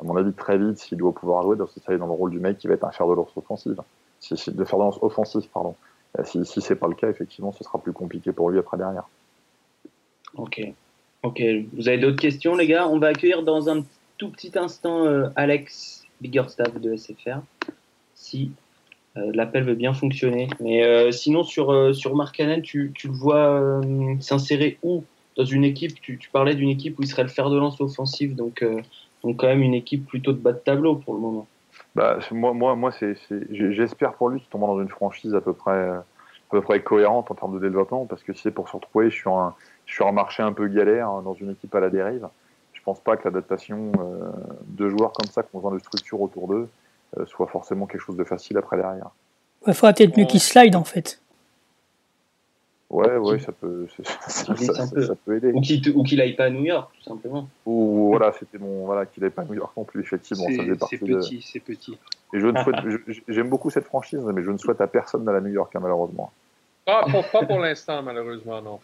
à 0.00 0.04
mon 0.04 0.16
avis, 0.16 0.32
très 0.32 0.56
vite, 0.56 0.78
s'il 0.78 0.96
doit 0.96 1.12
pouvoir 1.12 1.42
jouer, 1.42 1.58
c'est 1.86 1.98
dans 1.98 2.06
le 2.06 2.12
rôle 2.12 2.30
du 2.30 2.38
mec 2.38 2.58
qui 2.58 2.68
va 2.68 2.74
être 2.74 2.84
un 2.84 2.90
fer 2.90 3.06
de 3.06 3.12
lance 3.12 3.36
offensive. 3.36 3.80
Si, 4.18 4.34
de 4.50 4.64
faire 4.64 4.78
de 4.78 4.84
lance 4.84 4.98
offensive, 5.02 5.46
pardon. 5.52 5.74
Euh, 6.18 6.24
si, 6.24 6.44
si 6.46 6.60
c'est 6.60 6.76
pas 6.76 6.88
le 6.88 6.94
cas, 6.94 7.08
effectivement, 7.08 7.52
ce 7.52 7.62
sera 7.64 7.78
plus 7.78 7.92
compliqué 7.92 8.32
pour 8.32 8.50
lui 8.50 8.58
après 8.58 8.78
derrière. 8.78 9.08
Ok. 10.34 10.60
Ok. 11.22 11.42
Vous 11.74 11.88
avez 11.88 11.98
d'autres 11.98 12.20
questions, 12.20 12.54
les 12.54 12.66
gars? 12.66 12.88
On 12.88 12.98
va 12.98 13.08
accueillir 13.08 13.42
dans 13.42 13.68
un 13.68 13.82
tout 14.16 14.30
petit 14.30 14.58
instant 14.58 15.04
euh, 15.04 15.28
Alex 15.36 16.04
Biggerstaff 16.20 16.80
de 16.80 16.96
SFR, 16.96 17.40
si 18.14 18.52
euh, 18.52 18.69
l'appel 19.16 19.64
veut 19.64 19.74
bien 19.74 19.92
fonctionner. 19.92 20.48
Mais 20.60 21.10
sinon, 21.12 21.42
sur, 21.42 21.94
sur 21.94 22.14
Mark 22.14 22.36
Cannon, 22.36 22.60
tu, 22.60 22.92
tu, 22.94 23.08
le 23.08 23.14
vois 23.14 23.80
s'insérer 24.20 24.78
où? 24.82 25.04
Dans 25.36 25.44
une 25.44 25.64
équipe, 25.64 26.00
tu, 26.00 26.18
parlais 26.32 26.54
d'une 26.54 26.68
équipe 26.68 26.98
où 26.98 27.02
il 27.02 27.08
serait 27.08 27.22
le 27.22 27.28
fer 27.28 27.50
de 27.50 27.58
lance 27.58 27.80
offensif, 27.80 28.34
donc 28.34 28.64
donc 29.22 29.36
quand 29.36 29.46
même 29.46 29.62
une 29.62 29.74
équipe 29.74 30.06
plutôt 30.06 30.32
de 30.32 30.38
bas 30.38 30.52
de 30.52 30.58
tableau 30.58 30.96
pour 30.96 31.14
le 31.14 31.20
moment. 31.20 31.46
Bah, 31.94 32.18
moi, 32.30 32.52
moi, 32.52 32.76
moi 32.76 32.90
j'espère 33.50 34.14
pour 34.14 34.28
lui 34.28 34.40
qu'il 34.40 34.48
tombera 34.48 34.74
dans 34.74 34.82
une 34.82 34.88
franchise 34.88 35.34
à 35.34 35.40
peu 35.40 35.52
près, 35.52 35.88
à 35.88 36.04
peu 36.50 36.60
près 36.60 36.82
cohérente 36.82 37.30
en 37.30 37.34
termes 37.34 37.54
de 37.54 37.60
développement, 37.60 38.06
parce 38.06 38.22
que 38.22 38.32
si 38.32 38.42
c'est 38.42 38.50
pour 38.50 38.68
se 38.68 38.76
retrouver 38.76 39.10
sur 39.10 39.34
un, 39.38 39.54
sur 39.86 40.06
un 40.06 40.12
marché 40.12 40.42
un 40.42 40.52
peu 40.52 40.68
galère, 40.68 41.08
hein, 41.08 41.22
dans 41.22 41.34
une 41.34 41.50
équipe 41.50 41.74
à 41.74 41.80
la 41.80 41.90
dérive, 41.90 42.28
je 42.72 42.80
pense 42.82 43.00
pas 43.00 43.16
que 43.16 43.24
l'adaptation 43.24 43.92
euh, 43.98 44.30
de 44.68 44.88
joueurs 44.88 45.12
comme 45.12 45.30
ça, 45.30 45.42
qui 45.42 45.48
ont 45.54 45.58
besoin 45.58 45.74
de 45.74 45.80
structure 45.80 46.20
autour 46.20 46.48
d'eux, 46.48 46.54
euh, 46.54 46.66
soit 47.26 47.46
forcément 47.46 47.86
quelque 47.86 48.02
chose 48.02 48.16
de 48.16 48.24
facile 48.24 48.56
après 48.58 48.76
derrière. 48.76 49.10
Il 49.66 49.74
faudra 49.74 49.92
peut-être 49.92 50.16
mieux 50.16 50.26
qu'il 50.26 50.40
slide 50.40 50.76
en 50.76 50.84
fait. 50.84 51.20
Ouais, 52.90 53.16
ouais, 53.18 53.38
ça 53.38 53.52
peut, 53.52 53.86
ça, 54.26 54.52
peut 55.24 55.36
aider. 55.36 55.52
Ou 55.52 56.02
qu'il 56.02 56.18
n'aille 56.18 56.34
pas 56.34 56.46
à 56.46 56.50
New 56.50 56.64
York, 56.64 56.92
tout 56.98 57.08
simplement. 57.08 57.48
Ou 57.64 58.08
voilà, 58.08 58.32
c'était 58.36 58.58
mon, 58.58 58.84
voilà, 58.84 59.06
qu'il 59.06 59.22
n'aille 59.22 59.30
pas 59.30 59.42
à 59.42 59.44
New 59.44 59.54
York 59.54 59.72
non 59.76 59.84
plus, 59.84 60.00
effectivement. 60.00 60.44
C'est 60.48 60.98
petit, 60.98 61.40
c'est 61.40 61.60
petit. 61.60 61.96
Et 62.34 62.40
je 62.40 62.46
ne 62.48 62.60
souhaite, 62.60 63.22
j'aime 63.28 63.48
beaucoup 63.48 63.70
cette 63.70 63.84
franchise, 63.84 64.20
mais 64.34 64.42
je 64.42 64.50
ne 64.50 64.58
souhaite 64.58 64.80
à 64.80 64.88
personne 64.88 65.24
d'aller 65.24 65.38
à 65.38 65.40
New 65.40 65.52
York, 65.52 65.72
hein, 65.76 65.80
malheureusement. 65.80 66.32
Ah, 66.86 67.04
pas 67.30 67.46
pour 67.46 67.60
l'instant, 67.60 68.02
malheureusement, 68.02 68.60
non. 68.60 68.80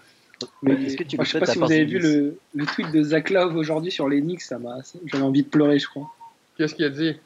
Mais 0.63 0.75
est-ce 0.75 0.97
que 0.97 1.03
tu 1.03 1.17
je 1.19 1.29
sais 1.29 1.41
pas 1.41 1.47
si 1.47 1.59
vous 1.59 1.65
avez 1.65 1.85
vu 1.85 1.99
le, 1.99 2.39
le, 2.55 2.67
tweet 2.67 2.93
de 2.93 3.03
Zach 3.03 3.31
Love 3.31 3.57
aujourd'hui 3.57 3.91
sur 3.91 4.09
les 4.09 4.21
Knicks, 4.21 4.43
ça 4.43 4.59
m'a, 4.59 4.77
j'avais 5.07 5.25
envie 5.25 5.43
de 5.43 5.49
pleurer, 5.49 5.79
je 5.81 5.89
crois. 5.89 6.09
Qu'est-ce 6.57 6.75
qu'il 6.75 6.85
a 6.85 6.91
dit? 6.91 7.19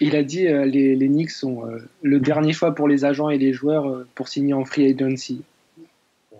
Il 0.00 0.16
a 0.16 0.22
dit 0.22 0.46
euh, 0.46 0.64
les, 0.64 0.96
les 0.96 1.08
Knicks 1.08 1.30
sont 1.30 1.66
euh, 1.66 1.78
le 2.02 2.20
dernier 2.20 2.52
choix 2.52 2.74
pour 2.74 2.88
les 2.88 3.04
agents 3.04 3.28
et 3.28 3.38
les 3.38 3.52
joueurs 3.52 3.88
euh, 3.88 4.06
pour 4.14 4.28
signer 4.28 4.54
en 4.54 4.64
free 4.64 4.92
agency. 4.92 5.44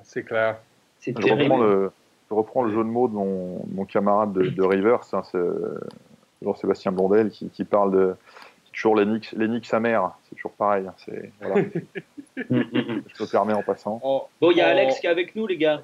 C'est 0.04 0.22
clair. 0.22 0.58
Je 1.06 1.12
reprends, 1.12 1.58
le, 1.58 1.90
je 2.28 2.34
reprends, 2.34 2.62
le, 2.62 2.72
jeu 2.72 2.78
de 2.78 2.88
mots 2.88 3.08
de 3.08 3.14
mon, 3.14 3.64
mon 3.72 3.84
camarade 3.84 4.32
de, 4.32 4.48
de 4.48 4.62
Rivers, 4.62 5.00
hein, 5.12 5.22
Jean-Sébastien 6.42 6.92
Blondel, 6.92 7.30
qui, 7.30 7.48
qui, 7.50 7.64
parle 7.64 7.92
de 7.92 8.14
toujours 8.72 8.96
l'Enix 8.96 9.34
sa 9.68 9.80
mère. 9.80 10.10
C'est 10.28 10.36
toujours 10.36 10.52
pareil. 10.52 10.86
Hein, 10.86 10.94
c'est, 11.04 11.30
voilà. 11.40 11.64
je 12.36 12.42
me 12.42 13.30
permets 13.30 13.54
en 13.54 13.62
passant. 13.62 14.00
Oh, 14.02 14.28
bon, 14.40 14.50
il 14.50 14.58
y 14.58 14.60
a 14.60 14.68
Alex 14.68 15.00
qui 15.00 15.06
est 15.06 15.10
avec 15.10 15.34
nous, 15.36 15.46
les 15.46 15.56
gars. 15.56 15.82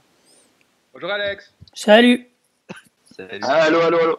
Bonjour, 0.93 1.11
Alex. 1.11 1.53
Salut. 1.73 2.27
Salut. 3.05 3.41
allô, 3.43 3.81
allô, 3.81 3.99
allô. 3.99 4.19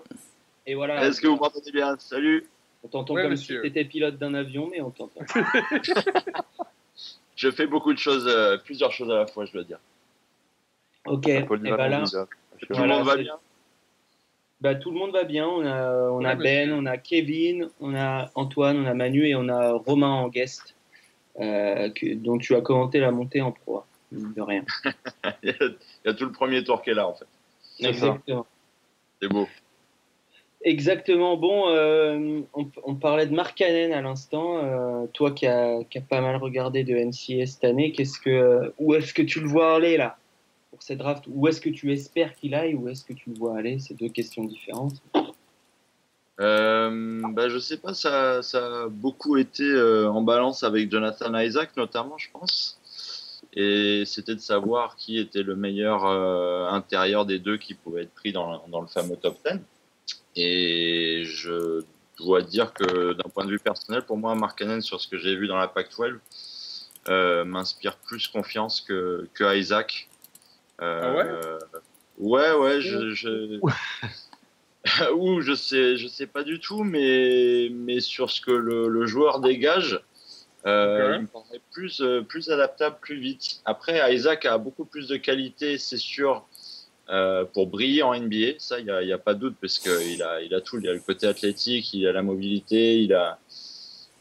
Et 0.66 0.76
voilà. 0.76 1.06
Est-ce 1.06 1.22
que 1.22 1.28
vous 1.28 1.36
m'entendez 1.36 1.72
bien? 1.72 1.96
Salut. 2.00 2.46
On 2.86 2.88
t'entend 2.88 3.16
comme 3.16 3.36
si 3.36 3.48
tu 3.48 3.66
étais 3.66 3.84
pilote 3.84 4.18
d'un 4.18 4.36
avion, 4.36 4.70
mais 4.70 4.80
on 4.80 4.92
t'entend. 4.92 5.22
je 7.36 7.50
fais 7.50 7.66
beaucoup 7.66 7.94
de 7.94 7.98
choses, 7.98 8.28
euh, 8.28 8.58
plusieurs 8.58 8.92
choses 8.92 9.10
à 9.10 9.16
la 9.16 9.28
fois, 9.28 9.46
je 9.46 9.54
dois 9.54 9.64
dire. 9.64 9.80
Ok, 11.08 11.28
et 11.28 11.42
bah 11.42 11.88
là, 11.88 12.04
tout 12.04 12.28
le 12.70 12.88
monde 12.88 13.06
va 13.06 13.18
bien 13.18 13.40
bah, 14.62 14.74
tout 14.74 14.90
le 14.90 14.98
monde 14.98 15.12
va 15.12 15.24
bien. 15.24 15.48
On 15.48 15.66
a, 15.66 16.10
on 16.10 16.24
a 16.24 16.36
Ben, 16.36 16.72
on 16.72 16.86
a 16.86 16.98
Kevin, 16.98 17.70
on 17.80 17.94
a 17.94 18.32
Antoine, 18.36 18.78
on 18.78 18.86
a 18.86 18.94
Manu 18.94 19.28
et 19.28 19.36
on 19.36 19.50
a 19.50 19.74
Romain 19.74 20.10
en 20.10 20.30
guest, 20.30 20.76
euh, 21.40 21.90
dont 22.16 22.38
tu 22.38 22.56
as 22.56 22.62
commenté 22.62 23.00
la 23.00 23.12
montée 23.12 23.42
en 23.42 23.52
pro. 23.52 23.84
De 24.12 24.42
rien. 24.42 24.64
il, 25.44 25.56
y 26.06 26.10
a, 26.10 26.14
tout 26.14 26.26
le 26.26 26.32
premier 26.32 26.64
tour 26.64 26.82
qui 26.82 26.92
est 26.92 26.94
là, 26.94 27.08
en 27.08 27.14
fait. 27.14 27.28
Exactement. 27.80 28.46
C'est 29.22 29.28
beau. 29.28 29.48
Exactement. 30.66 31.38
Bon, 31.38 31.70
euh, 31.70 32.42
on, 32.84 32.96
parlait 32.96 33.28
de 33.28 33.36
Mark 33.36 33.56
Cannon 33.56 33.94
à 33.94 34.02
l'instant. 34.02 34.58
Euh, 34.64 35.06
toi 35.14 35.30
qui 35.30 35.46
as 35.46 35.84
pas 36.10 36.22
mal 36.22 36.38
regardé 36.38 36.84
de 36.84 36.96
NCS 36.96 37.54
cette 37.54 37.64
année, 37.66 37.92
qu'est-ce 37.92 38.20
que, 38.20 38.74
où 38.80 38.96
est-ce 38.96 39.14
que 39.14 39.22
tu 39.22 39.42
le 39.42 39.48
vois 39.48 39.76
aller 39.76 39.96
là 39.96 40.18
pour 40.72 40.82
cette 40.82 40.98
draft? 40.98 41.26
Où 41.28 41.48
est-ce 41.48 41.62
que 41.62 41.70
tu 41.70 41.94
espères 41.94 42.34
qu'il 42.34 42.56
aille? 42.56 42.74
Où 42.74 42.90
est-ce 42.90 43.06
que 43.06 43.14
tu 43.14 43.30
le 43.30 43.36
vois 43.38 43.60
aller? 43.60 43.78
C'est 43.78 43.94
deux 43.94 44.10
questions 44.10 44.44
différentes. 44.44 44.96
Euh, 46.42 47.22
bah, 47.30 47.48
je 47.48 47.60
sais 47.60 47.78
pas, 47.78 47.94
ça, 47.94 48.40
a 48.40 48.88
beaucoup 48.90 49.38
été 49.38 49.64
euh, 49.64 50.10
en 50.10 50.24
balance 50.24 50.64
avec 50.64 50.92
Jonathan 50.92 51.38
Isaac 51.38 51.78
notamment, 51.78 52.18
je 52.18 52.32
pense. 52.32 52.82
Et 53.54 54.04
c'était 54.08 54.34
de 54.34 54.42
savoir 54.42 54.96
qui 54.96 55.20
était 55.20 55.44
le 55.44 55.56
meilleur 55.56 56.06
intérieur 56.74 57.28
des 57.28 57.38
deux 57.38 57.58
qui 57.58 57.76
pouvait 57.76 58.02
être 58.02 58.14
pris 58.16 58.34
dans, 58.34 58.68
dans, 58.68 58.82
le 58.82 58.88
fameux 58.88 59.16
top 59.16 59.38
10. 59.46 59.60
Et 60.36 61.24
je 61.26 61.84
dois 62.18 62.42
dire 62.42 62.74
que 62.74 63.14
d'un 63.14 63.30
point 63.30 63.46
de 63.46 63.52
vue 63.52 63.60
personnel, 63.60 64.02
pour 64.04 64.18
moi, 64.18 64.36
Mark 64.36 64.58
Cannon, 64.58 64.82
sur 64.82 65.00
ce 65.00 65.08
que 65.08 65.18
j'ai 65.18 65.36
vu 65.36 65.48
dans 65.48 65.58
la 65.58 65.68
Pac-12, 65.68 66.20
euh, 67.08 67.46
m'inspire 67.46 67.98
plus 67.98 68.28
confiance 68.28 68.82
que, 68.82 69.28
que 69.34 69.56
Isaac. 69.56 70.10
Euh, 70.82 71.60
ah 71.62 71.78
ouais, 72.18 72.52
ouais, 72.52 72.82
je, 72.82 73.14
je... 73.14 73.60
Ou 75.16 75.42
je 75.42 75.54
sais, 75.54 75.98
je 75.98 76.08
sais 76.08 76.28
pas 76.28 76.44
du 76.44 76.60
tout, 76.60 76.84
mais, 76.84 77.70
mais 77.72 78.00
sur 78.00 78.30
ce 78.30 78.42
que 78.42 78.52
le, 78.52 78.88
le 78.88 79.06
joueur 79.06 79.40
dégage, 79.40 80.00
euh, 80.68 81.16
il 81.16 81.22
me 81.22 81.28
paraît 81.28 81.62
plus, 81.72 82.04
plus 82.28 82.50
adaptable 82.50 82.98
plus 83.02 83.20
vite. 83.20 83.62
Après, 83.66 84.14
Isaac 84.14 84.46
a 84.46 84.58
beaucoup 84.58 84.86
plus 84.86 85.08
de 85.08 85.18
qualité, 85.18 85.78
c'est 85.78 85.98
sûr, 85.98 86.46
euh, 87.10 87.46
pour 87.46 87.68
briller 87.68 88.02
en 88.02 88.20
NBA. 88.20 88.58
Ça, 88.58 88.80
il 88.80 88.86
n'y 88.86 89.12
a, 89.12 89.16
a, 89.16 89.18
pas 89.20 89.36
de 89.36 89.40
doute, 89.40 89.56
parce 89.62 89.78
qu'il 89.78 90.24
a, 90.24 90.42
il 90.42 90.56
a 90.56 90.62
tout. 90.62 90.80
Il 90.80 90.90
a 90.90 90.94
le 90.94 91.00
côté 91.00 91.28
athlétique, 91.28 91.94
il 91.94 92.08
a 92.08 92.12
la 92.12 92.24
mobilité, 92.24 93.00
il 93.00 93.14
a, 93.14 93.38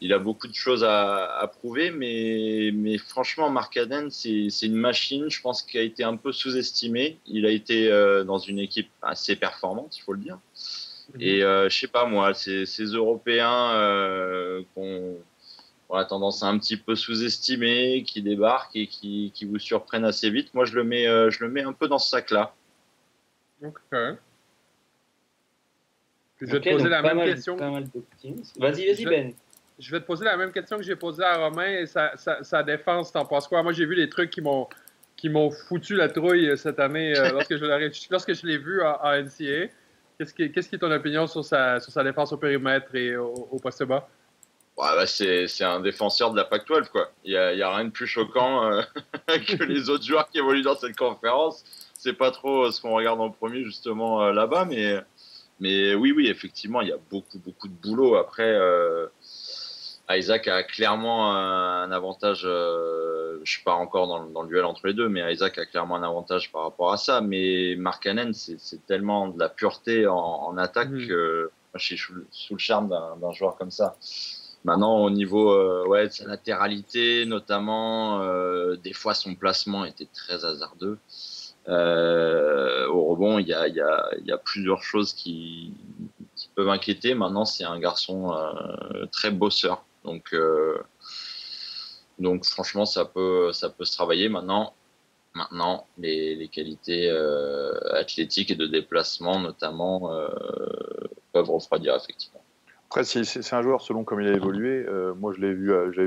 il 0.03 0.13
a 0.13 0.19
beaucoup 0.19 0.49
de 0.49 0.55
choses 0.55 0.85
à, 0.85 1.51
prouver, 1.61 1.91
mais, 1.91 2.73
mais 2.75 2.99
franchement, 2.99 3.49
Mark 3.49 3.75
Allen, 3.79 4.11
c'est 4.11 4.49
une 4.63 4.75
machine, 4.75 5.31
je 5.31 5.41
pense, 5.41 5.63
qui 5.63 5.79
a 5.79 5.83
été 5.83 6.05
un 6.05 6.17
peu 6.17 6.31
sous-estimé. 6.31 7.17
Il 7.27 7.47
a 7.47 7.51
été 7.51 7.89
dans 8.27 8.39
une 8.39 8.59
équipe 8.59 8.91
assez 9.01 9.35
performante, 9.35 9.97
il 9.97 10.03
faut 10.03 10.13
le 10.13 10.21
dire. 10.21 10.39
Mhm. 11.15 11.21
Et 11.23 11.41
je 11.41 11.69
sais 11.71 11.89
pas 11.89 12.05
moi, 12.05 12.35
ces, 12.35 12.67
ces 12.67 12.85
Européens 12.85 14.63
qu'on 14.75 15.17
on 15.89 15.97
a 15.97 16.05
tendance 16.05 16.43
à 16.43 16.49
un 16.49 16.59
petit 16.59 16.77
peu 16.77 16.97
sous-estimer, 16.97 18.05
qui 18.07 18.21
débarquent 18.21 18.77
et 18.77 18.89
qui, 18.89 19.33
qui, 19.35 19.47
vous 19.47 19.59
surprennent 19.59 20.05
assez 20.05 20.29
vite. 20.29 20.53
Moi, 20.53 20.67
je 20.67 20.75
le 20.75 20.85
mets, 20.85 21.05
je 21.05 21.43
le 21.43 21.49
mets 21.49 21.63
un 21.63 21.73
peu 21.73 21.89
dans 21.89 21.99
ce 21.99 22.11
sac-là. 22.11 22.55
Ok. 23.65 24.17
Je 26.41 26.47
vais 26.47 26.61
te 26.61 26.71
poser 26.71 26.89
la 26.89 27.03
même 27.03 27.25
question. 27.25 27.57
Vas-y, 27.57 28.87
vas-y, 28.87 29.05
Ben. 29.07 29.33
Je 29.79 29.91
vais 29.91 30.01
te 30.01 30.07
poser 30.07 30.25
la 30.25 30.37
même 30.37 30.53
question 30.53 30.77
que 30.77 30.85
j'ai 30.85 30.95
posée 30.95 31.25
à 31.25 31.37
Romain 31.37 31.81
et 31.81 31.87
sa, 31.87 32.13
sa, 32.17 32.63
défense, 32.63 33.11
t'en 33.11 33.25
penses 33.25 33.49
quoi? 33.49 33.63
Moi, 33.65 33.73
j'ai 33.73 33.87
vu 33.87 33.97
des 33.97 34.09
trucs 34.09 34.31
qui 34.31 34.41
m'ont 34.41 34.69
qui 35.17 35.29
m'ont 35.29 35.51
foutu 35.51 35.95
la 35.95 36.09
trouille 36.09 36.51
euh, 36.51 36.57
cette 36.57 36.79
année 36.79 37.17
euh, 37.17 37.31
lorsque 37.33 37.57
je, 37.57 38.11
lorsque 38.11 38.35
je 38.35 38.47
l'ai 38.47 38.59
vu 38.59 38.83
à, 38.83 39.21
NCA. 39.23 39.73
Qu'est-ce 40.19 40.35
qui, 40.35 40.43
est 40.43 40.79
ton 40.79 40.93
opinion 40.93 41.27
sur 41.27 41.45
sa, 41.45 41.81
sur 41.81 41.93
sa 41.93 42.05
défense 42.05 42.33
au 42.33 42.37
périmètre 42.37 42.95
et 42.95 43.17
au, 43.17 43.59
poste 43.61 43.83
bas? 43.85 44.09
Ouais, 44.77 45.07
c'est, 45.07 45.49
c'est 45.49 45.65
un 45.65 45.81
défenseur 45.81 46.31
de 46.31 46.37
la 46.37 46.45
PAC-12, 46.45 46.89
quoi. 46.89 47.11
Il 47.25 47.33
n'y 47.33 47.63
a, 47.63 47.75
rien 47.75 47.87
de 47.87 47.91
plus 47.91 48.07
choquant 48.07 48.71
euh, 48.71 48.83
que 49.27 49.65
les 49.65 49.89
autres 49.91 50.05
joueurs 50.05 50.29
qui 50.31 50.39
évoluent 50.39 50.63
dans 50.63 50.77
cette 50.77 50.97
conférence. 50.97 51.65
C'est 52.05 52.13
pas 52.13 52.31
trop 52.31 52.71
ce 52.71 52.81
qu'on 52.81 52.95
regarde 52.95 53.21
en 53.21 53.31
premier, 53.31 53.65
justement, 53.65 54.31
là-bas, 54.31 54.67
mais 54.67 55.01
mais 55.61 55.95
oui, 55.95 56.13
oui, 56.13 56.29
effectivement, 56.29 56.81
il 56.81 56.89
y 56.89 56.93
a 56.93 56.99
beaucoup, 57.11 57.39
beaucoup 57.39 57.69
de 57.69 57.75
boulot. 57.75 58.17
Après, 58.17 58.43
euh, 58.43 59.07
Isaac 60.11 60.49
a 60.49 60.63
clairement 60.63 61.35
un, 61.35 61.91
avantage. 61.93 62.43
Euh, 62.45 63.39
je 63.45 63.53
suis 63.53 63.63
pas 63.63 63.75
encore 63.75 64.09
dans, 64.09 64.43
le 64.43 64.49
duel 64.49 64.65
entre 64.65 64.87
les 64.87 64.95
deux, 64.95 65.09
mais 65.09 65.33
Isaac 65.33 65.59
a 65.59 65.67
clairement 65.67 65.97
un 65.97 66.03
avantage 66.03 66.51
par 66.53 66.63
rapport 66.63 66.93
à 66.93 66.97
ça. 66.97 67.21
Mais 67.21 67.77
Mark 67.79 68.09
c'est 68.33 68.87
tellement 68.87 69.29
de 69.29 69.39
la 69.39 69.49
pureté 69.49 70.07
en, 70.07 70.57
attaque 70.59 70.91
mm. 70.91 71.07
que 71.09 71.51
je 71.75 71.85
suis 71.85 71.99
sous, 71.99 72.55
le 72.55 72.59
charme 72.59 72.89
d'un 72.89 73.33
joueur 73.33 73.57
comme 73.57 73.71
ça. 73.71 73.97
Maintenant, 74.65 74.99
au 75.03 75.11
niveau 75.11 75.53
euh, 75.53 75.87
ouais, 75.87 76.09
de 76.09 76.13
sa 76.13 76.27
latéralité, 76.27 77.27
notamment, 77.27 78.23
euh, 78.23 78.77
des 78.77 78.95
fois 78.95 79.13
son 79.13 79.35
placement 79.35 79.85
était 79.85 80.09
très 80.13 80.45
hasardeux. 80.45 80.99
Euh, 81.69 82.87
au 82.89 83.05
rebond, 83.05 83.39
il 83.39 83.49
y 83.49 83.55
a, 83.55 84.39
plusieurs 84.39 84.83
choses 84.83 85.13
qui, 85.15 85.73
peuvent 86.55 86.69
inquiéter. 86.69 87.15
Maintenant, 87.15 87.45
c'est 87.45 87.65
un 87.65 87.79
garçon 87.79 88.33
euh, 88.33 89.07
très 89.11 89.31
bosseur. 89.31 89.85
Donc, 90.05 90.33
euh, 90.35 90.79
franchement, 92.43 92.87
ça 92.87 93.05
peut, 93.05 93.53
se 93.53 93.93
travailler. 93.93 94.29
Maintenant, 94.29 94.75
les, 95.99 96.49
qualités 96.53 97.11
athlétiques 97.93 98.51
et 98.51 98.57
de 98.57 98.67
déplacement, 98.67 99.41
notamment, 99.41 100.11
peuvent 101.33 101.51
refroidir 101.51 101.97
effectivement. 101.97 102.41
Après, 102.89 103.05
c'est 103.05 103.53
un 103.53 103.63
joueur 103.63 103.81
selon 103.81 104.05
comme 104.05 104.21
il 104.21 104.29
a 104.29 104.35
évolué. 104.35 104.87
moi, 105.17 105.33
je 105.33 105.41
l'ai 105.41 105.55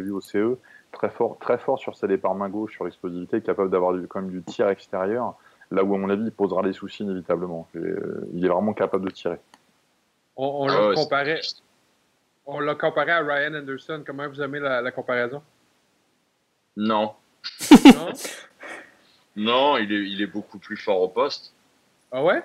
vu 0.02 0.12
au 0.12 0.22
CE 0.22 0.58
très 0.94 1.10
fort, 1.10 1.38
très 1.40 1.58
fort 1.58 1.78
sur 1.78 1.96
ses 1.96 2.08
départs 2.08 2.36
main 2.36 2.50
gauche, 2.50 2.74
sur 2.74 2.86
l'explosivité, 2.86 3.42
capable 3.42 3.70
d'avoir 3.70 3.94
quand 4.08 4.22
même 4.22 4.32
du 4.32 4.42
tir 4.44 4.70
extérieur. 4.70 5.36
Là 5.72 5.84
où, 5.84 5.96
à 5.96 5.98
mon 5.98 6.10
avis, 6.10 6.24
il 6.24 6.32
posera 6.32 6.64
des 6.64 6.74
soucis 6.74 7.04
inévitablement. 7.04 7.68
Euh, 7.76 8.28
il 8.34 8.46
est 8.46 8.50
vraiment 8.50 8.74
capable 8.74 9.10
de 9.10 9.14
tirer. 9.14 9.38
On, 10.38 10.68
l'a 10.68 10.94
comparé, 10.94 11.42
on 12.46 12.60
l'a 12.60 12.76
comparé 12.76 13.12
à 13.12 13.22
Ryan 13.22 13.56
Anderson. 13.56 14.04
Comment 14.06 14.28
vous 14.28 14.42
aimez 14.42 14.60
la, 14.60 14.92
comparaison? 14.92 15.42
Non. 16.76 17.14
non? 17.86 18.14
non, 19.36 19.78
il 19.78 19.92
est, 19.92 20.10
il 20.10 20.22
est 20.22 20.28
beaucoup 20.28 20.60
plus 20.60 20.78
fort 20.78 21.02
au 21.02 21.08
poste. 21.10 21.54
Ah 22.12 22.24
ouais? 22.24 22.44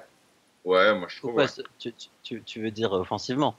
Ouais, 0.65 0.95
moi 0.99 1.07
je 1.09 1.19
trouve. 1.19 1.45
Tu, 1.79 1.93
tu, 2.23 2.43
tu, 2.43 2.63
veux 2.63 2.71
dire 2.71 2.93
offensivement? 2.93 3.57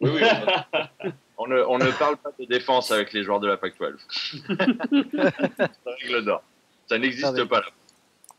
Oui, 0.00 0.10
oui. 0.14 0.22
On 1.38 1.46
ne, 1.46 1.60
on 1.60 1.76
ne, 1.76 1.90
parle 1.98 2.16
pas 2.16 2.30
de 2.38 2.46
défense 2.46 2.90
avec 2.90 3.12
les 3.12 3.22
joueurs 3.22 3.40
de 3.40 3.46
la 3.46 3.58
PAC-12. 3.58 3.98
C'est 4.08 6.00
règle 6.02 6.24
d'or. 6.24 6.42
Ça 6.86 6.98
n'existe 6.98 7.44
pas 7.44 7.60
là 7.60 7.66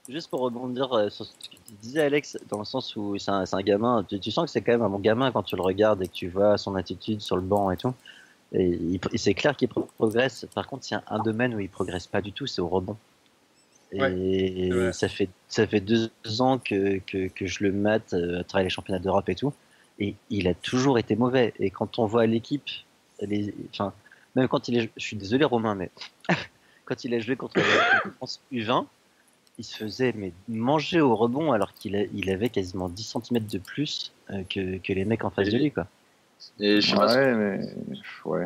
juste 0.10 0.30
pour 0.30 0.42
rebondir 0.42 0.92
euh, 0.94 1.10
sur 1.10 1.26
ce 1.26 1.32
que 1.34 1.56
tu 1.56 1.74
disais, 1.82 2.02
Alex, 2.02 2.38
dans 2.50 2.60
le 2.60 2.66
sens 2.66 2.96
où 2.96 3.18
c'est 3.18 3.32
un, 3.32 3.44
un, 3.52 3.62
gamin, 3.62 4.04
tu, 4.04 4.32
sens 4.32 4.46
que 4.46 4.52
c'est 4.52 4.62
quand 4.62 4.72
même 4.72 4.82
un 4.82 4.90
bon 4.90 5.00
gamin 5.00 5.32
quand 5.32 5.44
tu 5.44 5.56
le 5.56 5.62
regardes 5.62 6.02
et 6.02 6.08
que 6.08 6.14
tu 6.14 6.30
vois 6.30 6.58
son 6.58 6.76
attitude 6.76 7.22
sur 7.22 7.36
le 7.36 7.42
banc 7.42 7.72
et 7.72 7.78
tout. 7.78 7.94
Et, 8.54 9.00
c'est 9.16 9.34
clair 9.34 9.56
qu'il 9.56 9.68
progresse. 9.68 10.48
Par 10.56 10.68
contre, 10.68 10.88
il 10.90 10.94
y 10.94 10.98
a 10.98 11.04
un 11.08 11.20
domaine 11.20 11.54
où 11.54 11.60
il 11.60 11.70
progresse 11.70 12.08
pas 12.08 12.22
du 12.22 12.32
tout, 12.32 12.48
c'est 12.48 12.62
au 12.62 12.68
rebond. 12.68 12.98
Et 13.92 14.70
ça 14.92 15.08
fait 15.08 15.30
ça 15.48 15.66
fait 15.66 15.80
deux 15.80 16.12
ans 16.40 16.58
que, 16.58 17.00
que, 17.00 17.30
que 17.30 17.48
je 17.48 17.64
le 17.64 17.72
mate 17.72 18.14
euh, 18.14 18.42
à 18.42 18.44
travers 18.44 18.66
les 18.66 18.70
championnats 18.70 19.00
d'Europe 19.00 19.30
et 19.30 19.36
tout. 19.36 19.54
Et 20.00 20.16
il 20.30 20.48
a 20.48 20.54
toujours 20.54 21.00
été 21.00 21.16
mauvais. 21.16 21.54
Et 21.60 21.70
quand 21.70 21.98
on 22.00 22.06
voit 22.06 22.26
l'équipe, 22.26 22.66
enfin, 23.72 23.94
même 24.36 24.48
quand 24.48 24.68
il 24.68 24.78
est, 24.78 24.90
je 24.98 25.04
suis 25.04 25.16
désolé 25.16 25.46
Romain, 25.46 25.76
mais 25.76 25.90
quand 26.86 27.04
il 27.06 27.14
a 27.14 27.20
joué 27.20 27.36
contre 27.36 27.58
la 27.58 28.12
France 28.12 28.42
U20, 28.52 28.86
il 29.58 29.64
se 29.64 29.76
faisait 29.76 30.14
mais 30.16 30.34
manger 30.48 31.02
au 31.02 31.16
rebond 31.16 31.52
alors 31.52 31.74
qu'il 31.74 32.10
il 32.14 32.30
avait 32.30 32.50
quasiment 32.50 32.90
10 32.90 33.18
cm 33.24 33.46
de 33.46 33.58
plus 33.58 34.12
euh, 34.30 34.44
que, 34.50 34.78
que, 34.78 34.94
les 34.94 35.06
mecs 35.06 35.24
en 35.24 35.30
face 35.30 35.50
de 35.50 35.58
lui. 35.58 35.72
Quoi. 35.72 35.88
Et 36.60 36.82
je 36.82 36.90
sais 36.90 36.98
ouais, 36.98 37.34
mais... 37.34 37.74
ouais. 38.26 38.44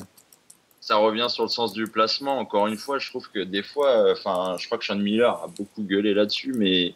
Ça 0.80 0.96
revient 0.96 1.28
sur 1.30 1.44
le 1.44 1.50
sens 1.50 1.74
du 1.74 1.86
placement. 1.86 2.40
Encore 2.40 2.68
une 2.68 2.78
fois, 2.78 2.98
je 2.98 3.10
trouve 3.10 3.30
que 3.30 3.40
des 3.40 3.62
fois, 3.62 4.12
enfin, 4.12 4.56
je 4.58 4.66
crois 4.66 4.78
que 4.78 4.86
Sean 4.86 4.96
Miller 4.96 5.32
a 5.32 5.48
beaucoup 5.48 5.84
gueulé 5.84 6.14
là-dessus, 6.14 6.54
mais, 6.54 6.96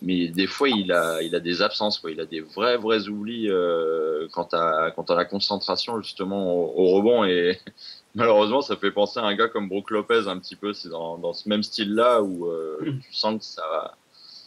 mais 0.00 0.28
des 0.28 0.46
fois, 0.46 0.68
il 0.68 0.92
a, 0.92 1.22
il 1.22 1.34
a 1.34 1.40
des 1.40 1.60
absences, 1.60 1.98
quoi. 1.98 2.12
il 2.12 2.20
a 2.20 2.26
des 2.26 2.40
vrais, 2.40 2.76
vrais 2.76 3.08
oublis 3.08 3.48
euh, 3.50 4.28
quant, 4.32 4.48
à, 4.52 4.92
quant 4.94 5.02
à 5.02 5.14
la 5.14 5.24
concentration 5.24 6.00
justement 6.00 6.54
au, 6.54 6.72
au 6.76 6.86
rebond. 6.96 7.24
Et 7.24 7.58
malheureusement, 8.16 8.62
ça 8.62 8.76
fait 8.76 8.90
penser 8.90 9.20
à 9.20 9.24
un 9.24 9.36
gars 9.36 9.48
comme 9.48 9.68
Brook 9.68 9.90
Lopez 9.90 10.26
un 10.26 10.38
petit 10.38 10.56
peu. 10.56 10.72
C'est 10.72 10.88
dans, 10.88 11.18
dans, 11.18 11.32
ce 11.32 11.48
même 11.48 11.62
style-là 11.62 12.22
où 12.22 12.46
euh, 12.46 12.78
hmm. 12.80 12.98
tu 12.98 13.12
sens 13.12 13.38
que 13.38 13.44
ça, 13.44 13.94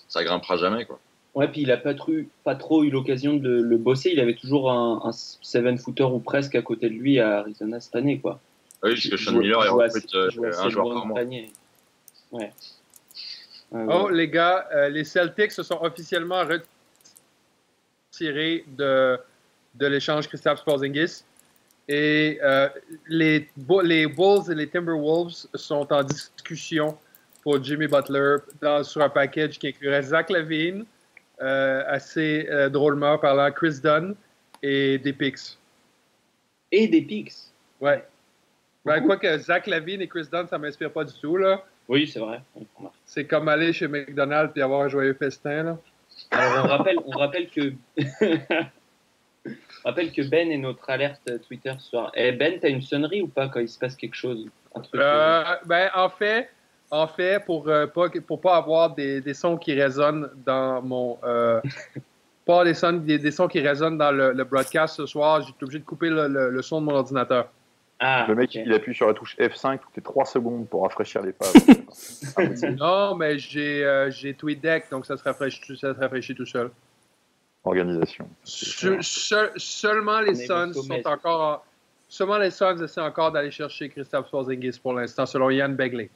ça 0.08 0.24
grimpera 0.24 0.58
jamais. 0.58 0.86
Quoi. 0.86 1.00
Ouais, 1.36 1.48
puis 1.48 1.62
il 1.62 1.72
a 1.72 1.78
pas, 1.78 1.94
trop, 1.94 2.12
pas 2.44 2.56
trop 2.56 2.84
eu 2.84 2.90
l'occasion 2.90 3.36
de 3.36 3.50
le 3.50 3.78
bosser. 3.78 4.10
Il 4.12 4.20
avait 4.20 4.36
toujours 4.36 4.72
un, 4.72 5.02
un 5.06 5.12
seven 5.12 5.78
footer 5.78 6.04
ou 6.04 6.20
presque 6.20 6.56
à 6.56 6.62
côté 6.62 6.90
de 6.90 6.96
lui 6.96 7.20
à 7.20 7.40
Arizona 7.40 7.80
cette 7.80 7.96
année, 7.96 8.20
quoi. 8.20 8.40
Oui, 8.82 8.92
parce 8.92 9.08
que 9.08 9.18
Sean 9.18 9.34
Miller 9.34 9.64
est 9.64 9.70
en 9.70 9.90
fait 9.90 10.16
euh, 10.16 10.30
un 10.58 10.70
joueur 10.70 10.94
par 10.94 11.06
mois. 11.06 11.22
Ouais. 12.32 12.52
oh, 13.72 14.10
les 14.10 14.30
gars, 14.30 14.68
euh, 14.74 14.90
les 14.90 15.04
Celtics 15.04 15.52
se 15.52 15.64
sont 15.64 15.80
officiellement 15.82 16.44
retirés 18.12 18.66
de, 18.68 19.20
de 19.76 19.88
l'échange 19.88 20.28
Christophe 20.28 20.64
Porzingis. 20.64 21.24
Et 21.90 22.38
euh, 22.44 22.70
les, 23.08 23.50
les 23.84 24.06
Bulls 24.06 24.52
et 24.52 24.54
les 24.56 24.70
Timberwolves 24.70 25.48
sont 25.56 25.92
en 25.92 26.04
discussion 26.04 26.96
pour 27.42 27.64
Jimmy 27.64 27.88
Butler 27.88 28.36
dans, 28.62 28.84
sur 28.84 29.02
un 29.02 29.10
package 29.10 29.58
qui 29.58 29.70
inclurait 29.70 30.04
Zach 30.04 30.30
Levine, 30.30 30.86
euh, 31.42 31.84
assez 31.88 32.48
euh, 32.52 32.70
drôlement 32.70 33.18
parlant, 33.18 33.52
Chris 33.52 33.80
Dunn 33.82 34.14
et 34.62 35.00
des 35.00 35.14
picks. 35.14 35.58
Et 36.72 36.88
des 36.88 37.02
picks? 37.02 37.34
Ouais. 37.82 38.06
Ben, 38.86 39.02
quoi 39.02 39.18
que 39.18 39.40
Zach 39.40 39.66
Levine 39.66 40.02
et 40.02 40.08
Chris 40.08 40.28
Dunn, 40.32 40.46
ça 40.48 40.60
ne 40.60 40.62
m'inspire 40.62 40.92
pas 40.92 41.04
du 41.04 41.14
tout. 41.20 41.38
Là. 41.38 41.66
Oui, 41.88 42.06
c'est 42.06 42.20
vrai. 42.20 42.40
C'est 43.04 43.26
comme 43.26 43.48
aller 43.48 43.74
chez 43.74 43.88
McDonald's 43.88 44.56
et 44.56 44.62
avoir 44.62 44.82
un 44.82 44.90
joyeux 44.90 45.16
festin. 45.16 45.64
Là. 45.64 45.78
Alors, 46.30 46.66
on 46.66 46.68
rappelle, 46.68 46.98
on 47.08 47.18
rappelle 47.18 47.50
que 47.50 47.74
rappelle 49.86 50.12
que 50.12 50.22
Ben 50.22 50.52
est 50.52 50.58
notre 50.58 50.90
alerte 50.90 51.42
Twitter 51.48 51.74
ce 51.80 51.90
soir. 51.90 52.12
Eh 52.16 52.32
ben, 52.32 52.60
t'as 52.60 52.70
une 52.70 52.82
sonnerie 52.82 53.22
ou 53.22 53.28
pas 53.28 53.48
quand 53.48 53.60
il 53.60 53.70
se 53.70 53.80
passe 53.80 53.96
quelque 53.96 54.16
chose? 54.16 54.48
Euh, 54.96 55.44
ben, 55.66 55.90
En 55.96 56.10
fait, 56.10 56.50
en 56.92 57.08
fait 57.08 57.44
pour 57.46 57.68
ne 57.68 57.72
euh, 57.72 57.88
pas, 57.88 58.10
pour 58.26 58.42
pas 58.42 58.58
avoir 58.58 58.94
des, 58.94 59.22
des, 59.22 59.34
sons 59.34 59.58
qui 59.58 59.74
résonnent 59.74 60.30
dans 60.46 60.82
mon. 60.82 61.18
Euh, 61.24 61.62
pas 62.46 62.64
des 62.64 62.74
sons, 62.74 62.94
des, 62.94 63.32
sons 63.32 63.48
qui 63.48 63.60
résonnent 63.60 63.98
dans 63.98 64.12
le, 64.12 64.44
broadcast 64.44 64.96
ce 64.96 65.06
soir, 65.06 65.42
j'ai 65.42 65.50
été 65.50 65.64
obligé 65.64 65.80
de 65.80 65.86
couper 65.86 66.10
le, 66.10 66.28
le, 66.28 66.62
son 66.62 66.82
de 66.82 66.86
mon 66.86 66.96
ordinateur. 66.96 67.50
Ah, 68.02 68.26
le 68.30 68.36
mec, 68.36 68.56
il 68.56 68.72
appuie 68.74 68.96
sur 68.96 69.08
la 69.08 69.14
touche 69.14 69.36
F5 69.38 69.80
toutes 69.80 69.98
les 69.98 70.02
3 70.02 70.26
secondes 70.26 70.70
pour 70.70 70.84
rafraîchir 70.84 71.22
les 71.22 71.34
pages. 71.34 71.52
non, 72.80 73.16
mais 73.16 73.38
j'ai 73.38 74.08
j'ai 74.10 74.34
TweetDeck, 74.34 74.90
donc 74.90 75.06
ça 75.06 75.18
se, 75.18 75.24
rafraîchit, 75.24 75.78
ça 75.78 75.94
se 75.94 76.00
rafraîchit 76.00 76.34
tout 76.34 76.46
seul 76.46 76.72
organisation. 77.64 78.28
seulement 78.44 80.22
les 80.22 80.36
Suns 80.36 80.74
sont 80.74 81.08
encore. 81.08 81.66
Seulement 82.08 82.40
les 82.40 82.50
Suns 82.50 82.82
essaient 82.82 83.02
encore 83.02 83.32
d'aller 83.32 83.52
chercher 83.52 83.90
Christophe 83.90 84.32
Porzingis 84.32 84.80
pour 84.82 84.94
l'instant, 84.94 85.28
selon 85.28 85.52
Yann 85.52 85.76
Begley. 85.76 86.10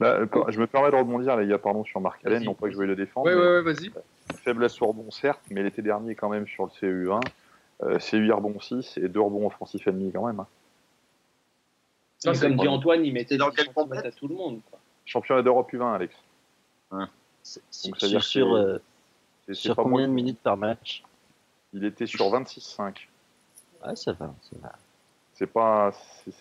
Bah, 0.00 0.18
je 0.48 0.58
me 0.58 0.66
permets 0.66 0.90
de 0.90 0.96
rebondir, 0.96 1.36
les 1.36 1.46
gars, 1.46 1.58
pardon, 1.58 1.84
sur 1.84 2.00
Marc 2.00 2.24
Allen, 2.24 2.42
non 2.42 2.54
pas 2.54 2.66
que 2.66 2.72
je 2.72 2.76
voulais 2.76 2.88
le 2.88 2.96
défendre. 2.96 3.26
Oui, 3.26 3.34
oui, 3.34 3.58
oui, 3.58 3.62
vas-y. 3.62 4.36
Faiblesse 4.38 4.72
sur 4.72 4.86
rebond, 4.86 5.10
certes, 5.10 5.42
mais 5.50 5.62
l'été 5.62 5.82
dernier, 5.82 6.14
quand 6.14 6.30
même, 6.30 6.46
sur 6.46 6.64
le 6.64 6.70
CU1, 6.70 7.20
euh, 7.82 7.98
CU 7.98 8.32
rebond 8.32 8.58
6 8.58 8.96
et 8.96 9.08
deux 9.08 9.20
rebonds 9.20 9.46
offensifs 9.46 9.86
ennemis, 9.86 10.10
quand 10.10 10.26
même. 10.26 10.40
Hein. 10.40 10.46
comme 12.40 12.56
dit 12.56 12.68
Antoine, 12.68 13.04
il 13.04 13.12
mettait 13.12 13.36
dans 13.36 13.50
quel 13.50 13.68
à 13.68 14.10
tout 14.10 14.26
le 14.26 14.34
monde. 14.34 14.60
Quoi. 14.70 14.78
Championnat 15.04 15.42
d'Europe 15.42 15.70
U20, 15.70 15.94
Alex. 15.94 16.14
C'est 17.42 18.20
sur, 18.20 18.54
euh, 18.54 18.78
sur 19.54 19.76
combien 19.76 20.08
de 20.08 20.12
minutes 20.12 20.40
par 20.40 20.56
match 20.56 21.02
Il 21.72 21.84
était 21.84 22.06
sur 22.06 22.26
26-5. 22.26 23.06
Ouais, 23.86 23.96
ça 23.96 24.12
va. 24.12 24.34
Ça 24.42 24.56
va. 24.62 24.72
C'est 25.34 25.46
pas, 25.46 25.92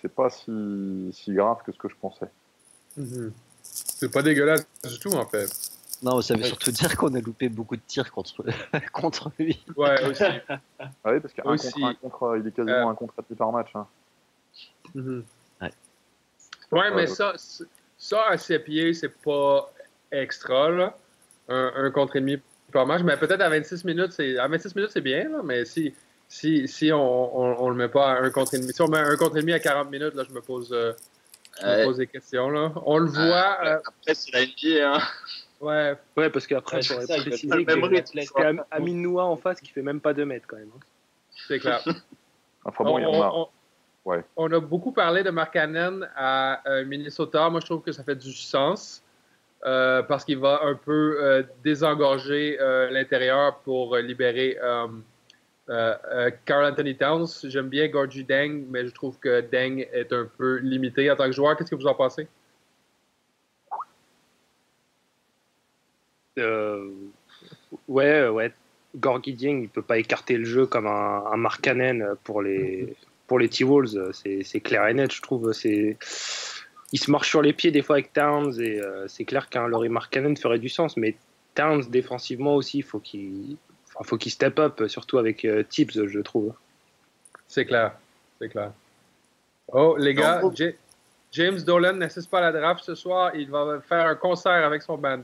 c'est 0.02 0.14
pas 0.14 0.30
si, 0.30 1.10
si, 1.14 1.34
grave 1.34 1.60
que 1.66 1.72
ce 1.72 1.78
que 1.78 1.88
je 1.88 1.96
pensais. 1.96 2.30
Mhm. 2.98 3.32
C'est 3.62 4.12
pas 4.12 4.22
dégueulasse 4.22 4.66
du 4.84 5.00
tout, 5.00 5.14
en 5.14 5.26
fait. 5.26 5.48
Non, 6.02 6.22
ça 6.22 6.36
veut 6.36 6.44
surtout 6.44 6.72
dire 6.72 6.96
qu'on 6.98 7.14
a 7.14 7.20
loupé 7.20 7.50
beaucoup 7.50 7.76
de 7.76 7.82
tirs 7.86 8.12
contre, 8.12 8.44
contre 8.94 9.32
lui. 9.38 9.64
Ouais, 9.76 10.06
aussi. 10.06 10.24
ah 10.50 10.60
oui, 11.06 11.20
parce 11.20 11.34
qu'il 11.34 11.44
contre, 12.02 12.38
il 12.40 12.48
est 12.48 12.52
quasiment 12.52 12.90
euh... 12.90 12.92
un 12.92 12.96
contre 12.96 13.22
par 13.22 13.52
match. 13.52 13.70
Hein. 13.76 13.88
Mhm. 14.96 15.24
Ouais. 15.62 15.72
ouais, 16.72 16.92
mais 16.92 17.08
ça, 17.08 17.34
ça, 17.98 18.28
à 18.28 18.38
ses 18.38 18.60
pieds, 18.60 18.94
c'est 18.94 19.10
pas 19.10 19.72
extra, 20.12 20.70
là. 20.70 20.98
Un, 21.48 21.72
un 21.76 21.92
contre 21.92 22.18
et 22.18 22.20
demi 22.22 22.38
par 22.72 22.86
match. 22.86 23.02
Mais 23.04 23.18
peut-être 23.18 23.42
à 23.42 23.50
26 23.50 23.86
minutes, 23.86 24.12
c'est 24.12 24.38
à 24.38 24.48
26 24.48 24.76
minutes, 24.76 24.92
c'est 24.94 25.02
bien, 25.02 25.30
là, 25.30 25.42
mais 25.44 25.66
si, 25.66 25.94
si, 26.28 26.68
si 26.68 26.92
on, 26.92 27.62
on, 27.64 27.70
le 27.70 27.76
met 27.76 27.88
pas 27.88 28.14
à 28.14 28.22
un 28.22 28.30
contre 28.30 28.56
et 28.56 28.60
demi, 28.60 28.74
si 28.74 28.82
on 28.82 28.88
met 28.88 29.00
un 29.00 29.16
contre 29.16 29.38
et 29.38 29.42
demi 29.42 29.54
à 29.54 29.60
40 29.60 29.90
minutes, 29.90 30.16
là, 30.16 30.24
je 30.28 30.34
me 30.34 30.42
pose, 30.42 30.72
euh, 30.72 30.94
je 31.62 31.66
me 31.66 31.86
pose 31.86 31.98
des 31.98 32.08
questions, 32.08 32.50
là. 32.50 32.72
On 32.86 32.98
le 32.98 33.10
voit. 33.10 33.58
Euh, 33.66 33.80
après, 33.86 34.14
c'est 34.14 34.32
la 34.34 34.42
NBA, 34.42 34.96
hein. 34.96 35.02
Ouais. 35.62 35.94
ouais, 36.16 36.30
parce 36.30 36.48
qu'après, 36.48 36.82
j'aurais 36.82 37.06
précisé 37.06 37.66
que 37.66 37.76
c'est 38.16 38.58
Amine 38.72 39.02
Noah 39.02 39.26
en 39.26 39.36
face 39.36 39.60
qui 39.60 39.72
fait 39.72 39.82
même 39.82 40.00
pas 40.00 40.14
2 40.14 40.24
mètres 40.26 40.46
quand 40.48 40.56
même. 40.56 40.72
Hein. 40.74 40.80
C'est 41.48 41.60
clair. 41.60 41.84
enfin 42.64 42.84
bon, 42.84 42.96
on, 42.96 43.00
il 43.00 43.04
y 43.04 43.06
en 43.06 43.22
a. 43.22 43.50
Ouais. 44.06 44.24
On 44.38 44.52
a 44.52 44.60
beaucoup 44.60 44.92
parlé 44.92 45.24
de 45.24 45.30
Mark 45.30 45.54
Cannon 45.54 46.02
à 46.16 46.62
euh, 46.68 46.86
Minnesota. 46.86 47.50
Moi, 47.50 47.60
je 47.60 47.66
trouve 47.66 47.82
que 47.82 47.92
ça 47.92 48.04
fait 48.04 48.16
du 48.16 48.32
sens 48.32 49.04
euh, 49.66 50.02
parce 50.04 50.26
qu'il 50.26 50.38
va 50.38 50.62
un 50.64 50.76
peu 50.76 51.18
euh, 51.22 51.44
désengorger 51.64 52.58
l'intérieur 52.92 53.60
pour 53.60 53.98
libérer 53.98 54.58
Carl 55.68 56.66
Anthony 56.66 56.96
Towns. 56.96 57.28
J'aime 57.44 57.70
bien 57.70 57.88
Gorgie 57.88 58.24
Deng, 58.24 58.66
mais 58.70 58.86
je 58.86 58.92
trouve 58.92 59.18
que 59.20 59.42
Deng 59.42 59.86
est 59.94 60.12
un 60.14 60.30
peu 60.38 60.58
limité 60.58 61.10
en 61.12 61.16
tant 61.16 61.26
que 61.26 61.32
joueur. 61.32 61.56
Qu'est-ce 61.58 61.72
que 61.72 61.76
vous 61.76 61.88
en 61.88 61.96
pensez? 61.96 62.28
ouais, 67.88 68.28
ouais. 68.30 68.54
Gorgie 68.96 69.34
Deng, 69.34 69.62
il 69.64 69.70
peut 69.70 69.82
pas 69.82 69.98
écarter 70.00 70.38
le 70.38 70.46
jeu 70.46 70.66
comme 70.66 70.88
un, 70.88 71.26
un 71.32 71.38
Mark 71.38 71.62
Cannon 71.62 72.18
pour 72.24 72.42
les, 72.42 72.96
pour 73.30 73.40
les 73.40 73.48
T-Wolves, 73.48 74.12
c'est 74.12 74.60
clair 74.60 74.88
et 74.88 74.94
net, 74.94 75.14
je 75.14 75.22
trouve. 75.22 75.54
C'est 75.54 75.98
il 76.92 77.00
se 77.00 77.12
marche 77.12 77.30
sur 77.30 77.42
les 77.42 77.54
pieds 77.54 77.72
des 77.72 77.82
fois 77.82 77.98
avec 77.98 78.14
Towns 78.14 78.60
et 78.60 78.80
euh, 78.80 79.08
c'est 79.08 79.26
clair 79.26 79.50
qu'un 79.50 79.68
Laurie 79.68 79.90
Markkanen 79.90 80.36
ferait 80.36 80.60
du 80.60 80.70
sens, 80.70 80.98
mais 80.98 81.16
Towns 81.56 81.84
défensivement 81.90 82.56
aussi, 82.56 82.82
faut 82.82 83.00
qu'il 83.00 83.58
faut 84.04 84.18
qu'il 84.18 84.32
step 84.32 84.60
up, 84.60 84.84
surtout 84.88 85.18
avec 85.18 85.46
euh, 85.46 85.64
Tibbs, 85.68 86.08
je 86.08 86.20
trouve. 86.20 86.54
C'est 87.48 87.66
clair, 87.66 87.98
c'est 88.40 88.50
clair. 88.50 88.72
Oh 89.68 89.96
les 89.98 90.14
gars, 90.14 90.42
James 91.32 91.62
Dolan 91.62 91.94
n'assiste 91.94 92.30
pas 92.30 92.40
à 92.40 92.52
la 92.52 92.52
draft 92.52 92.84
ce 92.84 92.96
soir, 92.96 93.36
il 93.36 93.50
va 93.50 93.82
faire 93.82 94.06
un 94.06 94.16
concert 94.16 94.66
avec 94.66 94.82
son 94.82 94.98
band. 94.98 95.22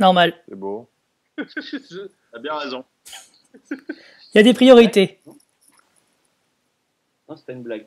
Normal. 0.00 0.34
C'est 0.48 0.56
beau. 0.56 0.88
T'as 1.36 2.38
bien 2.40 2.56
raison. 2.56 2.84
Il 3.70 3.78
y 4.34 4.38
a 4.38 4.42
des 4.42 4.54
priorités. 4.54 5.20
Non, 7.28 7.36
c'était 7.36 7.52
une 7.52 7.62
blague. 7.62 7.86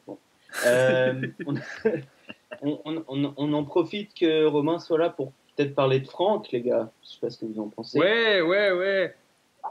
Euh, 0.66 1.28
on, 1.46 1.56
en 2.64 3.64
profite 3.64 4.14
que 4.14 4.46
Romain 4.46 4.80
soit 4.80 4.98
là 4.98 5.10
pour 5.10 5.32
peut-être 5.56 5.76
parler 5.76 6.00
de 6.00 6.08
Franck, 6.08 6.52
les 6.52 6.62
gars. 6.62 6.90
Je 7.04 7.10
sais 7.10 7.20
pas 7.20 7.30
ce 7.30 7.40
que 7.40 7.46
vous 7.46 7.60
en 7.60 7.70
pensez. 7.70 8.00
Ouais, 8.00 8.42
ouais, 8.42 8.72
ouais. 8.72 9.16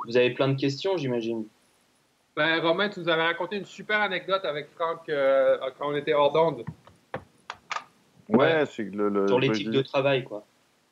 Vous 0.06 0.16
avez 0.16 0.30
plein 0.30 0.48
de 0.48 0.58
questions, 0.58 0.96
j'imagine. 0.96 1.46
Ben, 2.36 2.60
Romain, 2.60 2.88
tu 2.88 3.00
nous 3.00 3.08
avais 3.08 3.24
raconté 3.24 3.56
une 3.56 3.64
super 3.64 4.00
anecdote 4.00 4.44
avec 4.44 4.68
Franck 4.70 5.08
euh, 5.08 5.58
quand 5.78 5.90
on 5.90 5.96
était 5.96 6.14
hors 6.14 6.32
d'onde. 6.32 6.64
Ouais, 8.28 8.64
c'est 8.66 8.84
le, 8.84 9.26
Sur 9.26 9.40
l'éthique 9.40 9.70
de 9.70 9.82
travail, 9.82 10.24
quoi. 10.24 10.44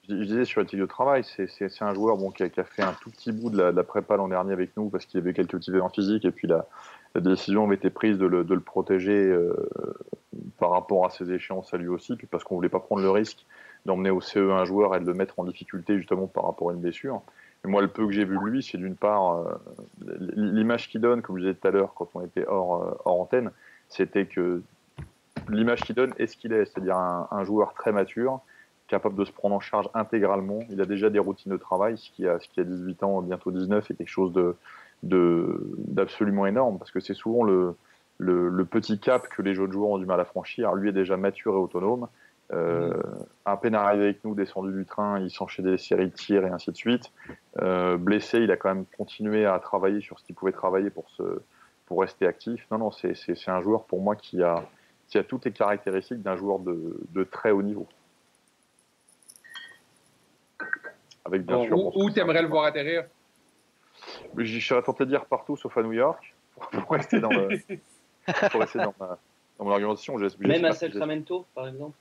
Je, 0.09 0.15
disais 0.15 0.45
sur 0.45 0.61
l'éthique 0.61 0.81
de 0.81 0.87
travail, 0.87 1.23
c'est 1.25 1.83
un 1.83 1.95
joueur 1.95 2.17
bon, 2.17 2.31
qui, 2.31 2.43
a, 2.43 2.49
fait 2.65 2.83
un 2.83 2.95
tout 3.03 3.11
petit 3.11 3.31
bout 3.31 3.51
de 3.51 3.63
la, 3.63 3.85
prépa 3.85 4.17
l'an 4.17 4.29
dernier 4.29 4.53
avec 4.53 4.77
nous 4.77 4.89
parce 4.89 5.05
qu'il 5.05 5.21
avait 5.21 5.35
quelques 5.35 5.59
petits 5.59 5.79
en 5.79 5.91
physique 5.91 6.25
et 6.25 6.31
puis 6.31 6.49
la, 6.49 6.67
la 7.15 7.21
décision 7.21 7.65
avait 7.65 7.77
été 7.77 7.91
prise 7.91 8.19
de 8.19 8.27
le, 8.27 8.61
protéger 8.61 9.13
euh, 9.13 9.55
par 10.59 10.71
rapport 10.71 11.07
à 11.07 11.11
ses 11.11 11.33
échéances 11.33 11.73
à 11.73 11.77
lui 11.77 11.89
aussi, 11.89 12.17
puis 12.17 12.27
parce 12.27 12.45
qu'on 12.45 12.57
voulait 12.57 12.69
pas 12.69 12.81
prendre 12.81 13.03
le 13.03 13.11
risque 13.11 13.45
d'emmener 13.87 14.11
au 14.11 14.21
CE 14.21 14.51
un 14.51 14.65
joueur 14.65 14.95
et 14.95 15.01
de 15.01 15.07
le 15.07 15.15
mettre 15.15 15.39
en 15.39 15.45
difficulté 15.45 15.97
justement 15.97 16.27
par 16.27 16.45
rapport 16.45 16.71
à 16.71 16.75
une 16.75 16.81
blessure. 16.81 17.23
Et 17.65 17.69
moi, 17.69 17.83
le 17.83 17.89
peu 17.89 18.07
que 18.07 18.13
j'ai 18.13 18.25
vu 18.25 18.37
de 18.39 18.45
lui, 18.45 18.63
c'est 18.63 18.79
d'une 18.79 18.95
part 18.95 19.39
euh, 19.39 19.55
l'image 20.37 20.89
qu'il 20.89 21.01
donne, 21.01 21.23
comme 21.23 21.37
je 21.37 21.43
disais 21.43 21.55
tout 21.55 21.67
à 21.67 21.71
l'heure 21.71 21.95
quand 21.95 22.09
on 22.15 22.25
était 22.25 22.47
hors, 22.47 22.85
euh, 22.85 22.95
antenne, 23.05 23.51
c'était 23.89 24.27
que 24.27 24.63
l'image 25.49 25.81
qu'il 25.81 25.95
donne 25.95 26.13
est 26.19 26.27
ce 26.27 26.37
qu'il 26.37 26.53
est, 26.53 26.67
c'est-à-dire 26.67 26.97
un, 26.97 27.45
joueur 27.45 27.73
très 27.75 27.91
mature, 27.91 28.41
capable 28.87 29.17
de 29.17 29.25
se 29.25 29.33
prendre 29.33 29.55
en 29.55 29.61
charge 29.61 29.89
intégralement. 29.95 30.61
Il 30.71 30.81
a 30.81 30.85
déjà 30.85 31.11
des 31.11 31.19
routines 31.19 31.51
de 31.51 31.57
travail, 31.57 31.97
ce 31.99 32.11
qui 32.11 32.29
a 32.29 32.39
18 32.65 33.03
ans, 33.03 33.23
bientôt 33.23 33.51
19, 33.51 33.91
est 33.91 33.95
quelque 33.95 34.09
chose 34.09 34.33
de, 34.33 34.55
d'absolument 35.03 36.47
énorme, 36.47 36.79
parce 36.79 36.91
que 36.91 37.01
c'est 37.01 37.15
souvent 37.15 37.45
le, 37.45 37.77
le, 38.19 38.65
petit 38.65 38.99
cap 38.99 39.29
que 39.29 39.43
les 39.43 39.55
jeunes 39.55 39.73
joueurs 39.73 39.91
ont 39.91 39.99
du 39.99 40.07
mal 40.07 40.21
à 40.21 40.25
franchir. 40.25 40.75
Lui 40.75 40.89
est 40.89 40.93
déjà 40.93 41.17
mature 41.17 41.55
et 41.55 41.59
autonome. 41.59 42.09
Euh, 42.53 42.95
à 43.45 43.57
peine 43.59 43.75
arrivé 43.75 44.05
avec 44.05 44.25
nous, 44.25 44.35
descendu 44.35 44.73
du 44.73 44.87
train, 44.87 45.21
il 45.21 45.31
s'enchaînait 45.31 45.73
des 45.73 45.79
séries 45.79 46.09
de 46.09 46.15
tirs 46.15 46.47
et 46.47 46.51
ainsi 46.51 46.71
de 46.71 46.77
suite. 46.77 47.13
Euh, 47.61 47.97
blessé, 47.97 48.39
il 48.39 48.51
a 48.51 48.57
quand 48.57 48.75
même 48.75 48.87
continué 48.97 49.45
à 49.45 49.59
travailler 49.59 50.01
sur 50.01 50.19
ce 50.19 50.25
qu'il 50.25 50.35
pouvait 50.35 50.53
travailler 50.53 50.91
pour, 50.91 51.09
se, 51.11 51.23
pour 51.87 52.01
rester 52.01 52.27
actif. 52.27 52.67
Non, 52.71 52.79
non, 52.79 52.91
c'est 52.91 53.49
un 53.49 53.61
joueur 53.61 53.85
pour 53.85 54.01
moi 54.01 54.17
qui 54.17 54.43
a, 54.43 54.65
qui 55.09 55.19
a 55.19 55.25
toutes 55.25 55.45
les 55.45 55.53
caractéristiques 55.53 56.23
d'un 56.23 56.37
joueur 56.37 56.59
de, 56.59 56.99
de, 57.11 57.25
très 57.25 57.51
haut 57.51 57.63
niveau. 57.63 57.87
Avec 61.27 61.45
bien 61.45 61.65
sûr. 61.65 61.77
Où, 61.77 62.05
où 62.05 62.11
t'aimerais 62.11 62.43
le 62.43 62.49
voir 62.49 62.65
atterrir? 62.65 63.05
Je 64.45 64.61
serais 64.61 64.83
tenté 64.83 65.05
de 65.05 65.11
dire 65.11 65.25
partout 65.27 65.57
sauf 65.57 65.77
à 65.77 65.83
New 65.83 65.93
York 65.93 66.35
pour, 66.71 66.91
rester 66.91 67.21
dans, 67.21 67.31
le, 67.31 67.49
pour 68.51 68.61
rester 68.61 68.79
dans, 68.79 68.95
ma, 68.99 69.19
dans 69.59 69.65
mon 69.65 69.73
argumentation. 69.73 70.17
Même 70.41 70.65
à 70.65 70.73
Sacramento, 70.73 71.47
par 71.55 71.69
exemple 71.69 71.97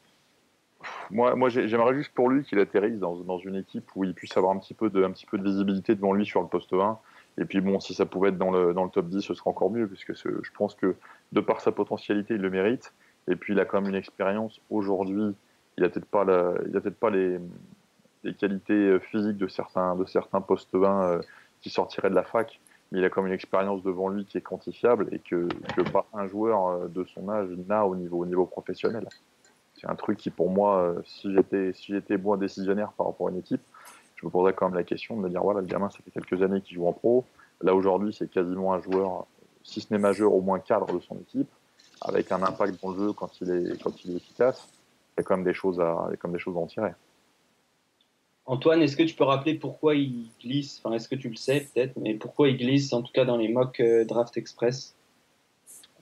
moi, 1.09 1.35
moi 1.35 1.49
j'aimerais 1.49 1.95
juste 1.95 2.13
pour 2.13 2.29
lui 2.29 2.43
qu'il 2.43 2.59
atterrisse 2.59 2.99
dans, 2.99 3.15
dans, 3.17 3.39
une 3.39 3.55
équipe 3.55 3.89
où 3.95 4.03
il 4.03 4.13
puisse 4.13 4.35
avoir 4.37 4.53
un 4.53 4.59
petit, 4.59 4.73
peu 4.73 4.89
de, 4.89 5.03
un 5.03 5.11
petit 5.11 5.25
peu 5.25 5.37
de 5.37 5.43
visibilité 5.43 5.95
devant 5.95 6.13
lui 6.13 6.25
sur 6.25 6.41
le 6.41 6.47
poste 6.47 6.73
1. 6.73 6.97
Et 7.39 7.45
puis 7.45 7.61
bon, 7.61 7.79
si 7.79 7.93
ça 7.93 8.05
pouvait 8.05 8.29
être 8.29 8.37
dans 8.37 8.51
le, 8.51 8.73
dans 8.73 8.83
le 8.83 8.89
top 8.89 9.07
10, 9.07 9.21
ce 9.21 9.33
serait 9.33 9.49
encore 9.49 9.69
mieux, 9.69 9.87
puisque 9.87 10.13
je 10.15 10.51
pense 10.57 10.75
que 10.75 10.95
de 11.31 11.39
par 11.39 11.61
sa 11.61 11.71
potentialité, 11.71 12.35
il 12.35 12.41
le 12.41 12.49
mérite. 12.49 12.93
Et 13.27 13.35
puis 13.35 13.53
il 13.53 13.59
a 13.59 13.65
quand 13.65 13.81
même 13.81 13.89
une 13.89 13.97
expérience. 13.97 14.59
Aujourd'hui, 14.69 15.35
il 15.77 15.83
n'a 15.83 15.89
peut-être 15.89 16.05
pas, 16.05 16.23
la, 16.23 16.53
il 16.67 16.75
a 16.75 16.81
peut-être 16.81 16.99
pas 16.99 17.09
les, 17.09 17.39
les, 18.23 18.33
qualités 18.33 18.99
physiques 18.99 19.37
de 19.37 19.47
certains, 19.47 19.95
de 19.95 20.05
certains 20.05 20.41
postes 20.41 20.73
1 20.73 21.19
qui 21.61 21.69
sortirait 21.69 22.09
de 22.09 22.15
la 22.15 22.23
fac, 22.23 22.59
mais 22.91 22.99
il 22.99 23.05
a 23.05 23.09
comme 23.09 23.27
une 23.27 23.33
expérience 23.33 23.83
devant 23.83 24.09
lui 24.09 24.25
qui 24.25 24.37
est 24.37 24.41
quantifiable 24.41 25.09
et 25.11 25.19
que, 25.19 25.47
pas 25.91 26.05
un 26.13 26.27
joueur 26.27 26.67
euh, 26.67 26.87
de 26.87 27.03
son 27.03 27.29
âge 27.29 27.49
n'a 27.67 27.85
au 27.85 27.95
niveau, 27.95 28.19
au 28.19 28.25
niveau 28.25 28.45
professionnel. 28.45 29.07
C'est 29.75 29.89
un 29.89 29.95
truc 29.95 30.17
qui, 30.17 30.29
pour 30.29 30.49
moi, 30.49 30.81
euh, 30.81 31.01
si 31.05 31.31
j'étais 31.33 31.73
si 31.73 31.93
j'étais 31.93 32.17
bon 32.17 32.35
décisionnaire 32.35 32.91
par 32.93 33.07
rapport 33.07 33.27
à 33.27 33.31
une 33.31 33.37
équipe, 33.37 33.61
je 34.15 34.25
me 34.25 34.31
poserais 34.31 34.53
quand 34.53 34.67
même 34.67 34.75
la 34.75 34.83
question 34.83 35.15
de 35.15 35.21
me 35.21 35.29
dire 35.29 35.41
voilà, 35.43 35.61
le 35.61 35.67
gamin, 35.67 35.89
ça 35.89 35.99
fait 36.03 36.11
quelques 36.11 36.41
années 36.41 36.61
qu'il 36.61 36.75
joue 36.75 36.87
en 36.87 36.93
pro. 36.93 37.25
Là, 37.61 37.75
aujourd'hui, 37.75 38.13
c'est 38.13 38.29
quasiment 38.29 38.73
un 38.73 38.81
joueur, 38.81 39.25
si 39.63 39.81
ce 39.81 39.93
n'est 39.93 39.99
majeur, 39.99 40.33
au 40.33 40.41
moins 40.41 40.59
cadre 40.59 40.91
de 40.93 40.99
son 40.99 41.15
équipe, 41.19 41.49
avec 42.01 42.31
un 42.31 42.41
impact 42.41 42.81
dans 42.81 42.91
le 42.91 42.97
jeu 42.97 43.13
quand 43.13 43.41
il 43.41 43.51
est, 43.51 43.83
quand 43.83 44.03
il 44.03 44.13
est 44.13 44.15
efficace. 44.15 44.67
Il 45.15 45.21
y 45.21 45.21
a 45.21 45.23
quand 45.23 45.35
même 45.35 45.45
des 45.45 45.53
choses 45.53 45.79
à, 45.79 46.05
il 46.07 46.11
y 46.11 46.13
a 46.13 46.17
quand 46.17 46.27
même 46.27 46.37
des 46.37 46.43
choses 46.43 46.55
à 46.55 46.59
en 46.59 46.67
tirer. 46.67 46.91
Antoine, 48.47 48.81
est-ce 48.81 48.95
que 48.95 49.03
tu 49.03 49.13
peux 49.13 49.25
rappeler 49.25 49.55
pourquoi 49.55 49.95
il 49.95 50.29
glisse? 50.41 50.79
Enfin, 50.81 50.95
est-ce 50.95 51.09
que 51.09 51.15
tu 51.15 51.27
le 51.27 51.35
sais 51.35 51.67
peut-être, 51.73 51.97
mais 51.97 52.13
pourquoi 52.13 52.47
il 52.47 52.57
glisse 52.57 52.93
en 52.93 53.01
tout 53.01 53.11
cas 53.11 53.25
dans 53.25 53.35
les 53.35 53.49
mock 53.49 53.81
euh, 53.81 54.05
draft 54.05 54.37
express? 54.37 54.95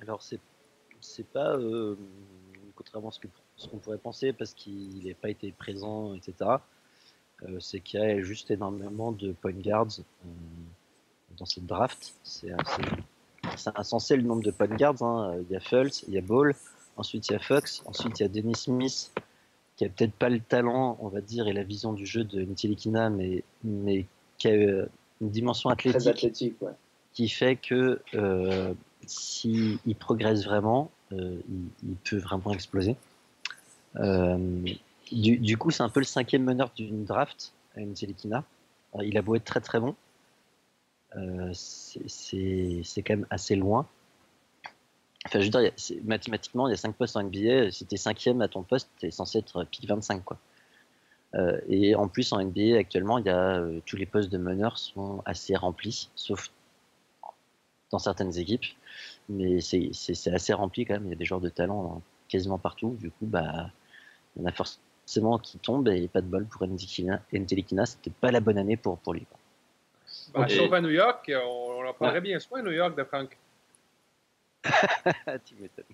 Alors 0.02 0.22
c'est 0.22 0.40
c'est 1.02 1.26
pas 1.26 1.56
euh, 1.56 1.96
contrairement 2.76 3.10
à 3.10 3.12
ce 3.58 3.68
qu'on 3.68 3.78
pourrait 3.78 3.98
penser 3.98 4.32
parce 4.32 4.54
qu'il 4.54 5.08
n'a 5.08 5.16
pas 5.16 5.32
été 5.32 5.52
présent, 5.52 6.14
etc. 6.14 6.52
Euh, 7.44 7.60
c'est 7.60 7.80
qu'il 7.80 8.00
y 8.00 8.04
a 8.04 8.22
juste 8.22 8.52
énormément 8.52 9.12
de 9.12 9.32
point 9.34 9.52
guards 9.52 10.02
dans 11.38 11.46
cette 11.46 11.66
draft. 11.66 12.14
C'est 12.22 12.52
insensé 13.76 14.18
le 14.18 14.24
nombre 14.24 14.44
de 14.44 14.52
point 14.52 14.68
guards. 14.68 15.02
Hein. 15.02 15.36
Il 15.50 15.54
y 15.54 15.56
a 15.56 15.60
Fultz, 15.60 16.06
il 16.08 16.14
y 16.14 16.18
a 16.20 16.22
Ball, 16.22 16.56
ensuite 16.96 17.28
il 17.28 17.34
y 17.34 17.36
a 17.36 17.40
Fox, 17.40 17.82
ensuite 17.86 18.20
il 18.20 18.24
y 18.24 18.26
a 18.28 18.30
Dennis 18.30 18.56
Smith, 18.56 19.12
qui 19.76 19.86
a 19.86 19.90
peut-être 19.90 20.14
pas 20.14 20.30
le 20.30 20.40
talent, 20.40 20.98
on 21.02 21.10
va 21.10 21.22
dire, 21.22 21.48
et 21.48 21.54
la 21.54 21.64
vision 21.64 21.94
du 21.94 22.06
jeu 22.06 22.24
de 22.24 22.42
Ntilikina, 22.42 23.10
mais, 23.10 23.44
mais 23.64 24.06
qui 24.38 24.48
a 24.48 24.52
euh, 24.52 24.86
une 25.22 25.30
dimension 25.30 25.70
athlétique, 25.70 26.08
athlétique 26.08 26.56
qui 27.16 27.30
fait 27.30 27.56
que 27.56 28.02
euh, 28.14 28.74
s'il 29.08 29.80
progresse 29.98 30.44
vraiment, 30.44 30.92
euh, 31.14 31.40
il, 31.84 31.96
peut 31.96 32.18
vraiment 32.18 32.52
exploser. 32.52 32.98
Euh, 33.96 34.38
du, 35.12 35.38
du 35.38 35.58
coup, 35.58 35.72
c'est 35.72 35.84
un 35.84 35.90
peu 35.90 36.02
le 36.02 36.06
cinquième 36.06 36.44
meneur 36.44 36.72
d'une 36.76 37.06
draft, 37.06 37.54
Nzelikina. 37.78 38.44
Alors, 38.94 39.06
Il 39.06 39.18
a 39.18 39.22
beau 39.22 39.36
être 39.36 39.46
très 39.46 39.62
très 39.62 39.80
bon, 39.80 39.96
c'est 41.54 43.02
quand 43.02 43.16
même 43.16 43.28
assez 43.30 43.56
loin. 43.56 43.88
Enfin, 45.26 45.40
je 45.40 45.46
veux 45.46 45.50
dire, 45.50 45.72
mathématiquement, 46.04 46.68
il 46.68 46.72
y 46.72 46.74
a 46.74 46.78
5 46.78 46.96
postes 46.96 47.18
en 47.18 47.22
NBA. 47.24 47.72
Si 47.72 47.86
t'es 47.86 47.98
cinquième 47.98 48.42
à 48.42 48.48
ton 48.48 48.64
poste, 48.64 48.90
t'es 49.00 49.10
censé 49.12 49.40
être 49.40 49.64
pick 49.66 49.88
25, 49.88 50.24
quoi. 50.24 50.38
Euh, 51.34 51.60
et 51.68 51.96
en 51.96 52.08
plus, 52.08 52.32
en 52.32 52.40
NBA, 52.40 52.78
actuellement, 52.78 53.18
il 53.18 53.26
y 53.26 53.30
a, 53.30 53.58
euh, 53.58 53.80
tous 53.86 53.98
les 53.98 54.06
postes 54.06 54.30
de 54.32 54.38
meneur 54.38 54.78
sont 54.78 55.22
assez 55.26 55.56
remplis, 55.56 56.10
sauf 56.16 56.50
dans 57.92 58.00
certaines 58.00 58.38
équipes. 58.38 58.66
Mais 59.28 59.62
c'est 59.62 59.90
c'est- 59.94 60.14
c'est 60.14 60.32
assez 60.32 60.54
rempli 60.54 60.86
quand 60.86 60.94
même. 60.94 61.06
Il 61.06 61.10
y 61.10 61.14
a 61.14 61.16
des 61.16 61.26
joueurs 61.26 61.42
de 61.42 61.50
talent 61.50 61.84
dans- 61.84 62.02
quasiment 62.30 62.58
partout. 62.60 62.96
Du 63.02 63.10
coup, 63.10 63.26
bah, 63.26 63.72
il 64.36 64.42
y 64.42 64.46
en 64.46 64.48
a 64.48 64.52
forcément 64.52 65.38
qui 65.40 65.58
tombent 65.58 65.88
et 65.90 66.08
pas 66.08 66.22
de 66.22 66.28
bol 66.28 66.46
pour 66.46 66.66
Ntelikina. 66.68 67.86
C'était 67.86 68.12
pas 68.12 68.32
la 68.32 68.40
bonne 68.40 68.58
année 68.58 68.78
pour, 68.78 68.98
pour 69.00 69.14
lui. 69.14 69.26
Bah, 70.34 70.46
Et- 70.50 70.56
Sauf 70.56 70.72
à 70.72 70.82
New 70.82 70.90
York, 70.90 71.32
on, 71.44 71.82
on 71.82 71.88
en 71.88 71.94
prendrait 71.94 72.22
bien 72.22 72.40
soin 72.40 72.60
à 72.60 72.64
New 72.64 72.72
York 72.72 72.98
de 72.98 73.04
Frank. 73.04 73.36
tu 75.46 75.56
m'étonnes. 75.56 75.86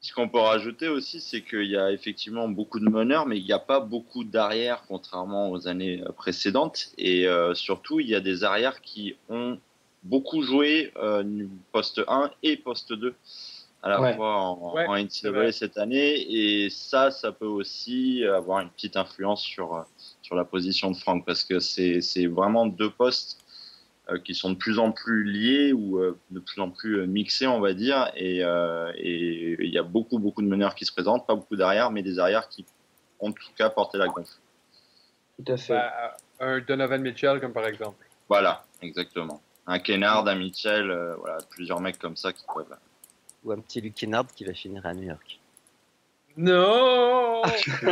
Ce 0.00 0.12
qu'on 0.12 0.28
peut 0.28 0.40
rajouter 0.40 0.88
aussi, 0.88 1.20
c'est 1.20 1.42
qu'il 1.42 1.66
y 1.70 1.76
a 1.76 1.92
effectivement 1.92 2.48
beaucoup 2.48 2.80
de 2.80 2.88
meneurs, 2.88 3.24
mais 3.26 3.38
il 3.38 3.44
n'y 3.44 3.52
a 3.52 3.60
pas 3.60 3.78
beaucoup 3.78 4.24
d'arrières, 4.24 4.82
contrairement 4.88 5.50
aux 5.50 5.68
années 5.68 6.02
précédentes. 6.16 6.88
Et 6.98 7.28
euh, 7.28 7.54
surtout, 7.54 8.00
il 8.00 8.08
y 8.08 8.16
a 8.16 8.20
des 8.20 8.42
arrières 8.42 8.80
qui 8.80 9.14
ont 9.28 9.58
beaucoup 10.02 10.42
joué 10.42 10.92
euh, 10.96 11.46
poste 11.70 12.00
1 12.08 12.32
et 12.42 12.56
poste 12.56 12.92
2 12.92 13.14
à 13.84 13.88
la 13.90 14.00
Ouais. 14.00 14.16
fois 14.16 14.34
en, 14.38 14.74
Ouais, 14.74 14.86
en 14.86 14.96
NCAA 14.96 15.52
cette 15.52 15.78
année. 15.78 16.14
Et 16.28 16.68
ça, 16.70 17.12
ça 17.12 17.30
peut 17.30 17.46
aussi 17.46 18.24
avoir 18.24 18.58
une 18.58 18.70
petite 18.70 18.96
influence 18.96 19.42
sur, 19.42 19.74
euh, 19.76 19.82
sur 20.20 20.34
la 20.34 20.44
position 20.44 20.90
de 20.90 20.96
Franck, 20.96 21.24
parce 21.24 21.44
que 21.44 21.60
c'est 21.60 22.00
c'est 22.00 22.26
vraiment 22.26 22.66
deux 22.66 22.90
postes 22.90 23.38
qui 24.24 24.34
sont 24.34 24.50
de 24.50 24.56
plus 24.56 24.78
en 24.78 24.92
plus 24.92 25.24
liés 25.24 25.72
ou 25.72 25.98
euh, 25.98 26.18
de 26.30 26.40
plus 26.40 26.60
en 26.60 26.70
plus 26.70 27.00
euh, 27.00 27.06
mixés, 27.06 27.46
on 27.46 27.60
va 27.60 27.72
dire. 27.72 28.10
Et 28.16 28.44
euh, 28.44 28.92
et 28.96 29.56
il 29.60 29.70
y 29.70 29.78
a 29.78 29.82
beaucoup, 29.82 30.18
beaucoup 30.18 30.42
de 30.42 30.48
meneurs 30.48 30.74
qui 30.74 30.84
se 30.84 30.92
présentent, 30.92 31.26
pas 31.26 31.34
beaucoup 31.34 31.56
d'arrières, 31.56 31.90
mais 31.90 32.02
des 32.02 32.18
arrières 32.18 32.48
qui 32.48 32.66
ont 33.20 33.28
en 33.28 33.32
tout 33.32 33.52
cas 33.56 33.70
porté 33.70 33.98
la 33.98 34.08
gonfle. 34.08 34.38
Tout 35.38 35.52
à 35.52 35.56
fait. 35.56 35.74
Bah, 35.74 36.16
un 36.40 36.60
Donovan 36.60 37.00
Mitchell, 37.00 37.40
comme 37.40 37.52
par 37.52 37.66
exemple. 37.66 38.04
Voilà, 38.28 38.64
exactement. 38.80 39.40
Un 39.66 39.78
Kennard, 39.78 40.26
un 40.26 40.34
Mitchell, 40.34 40.90
euh, 40.90 41.14
voilà, 41.16 41.38
plusieurs 41.50 41.80
mecs 41.80 41.98
comme 41.98 42.16
ça 42.16 42.32
qui 42.32 42.44
peuvent. 42.52 42.76
Ou 43.44 43.52
un 43.52 43.60
petit 43.60 43.80
Luke 43.80 43.94
Kennard 43.94 44.26
qui 44.34 44.44
va 44.44 44.52
finir 44.52 44.84
à 44.84 44.92
New 44.94 45.04
York. 45.04 45.38
Non 46.36 47.42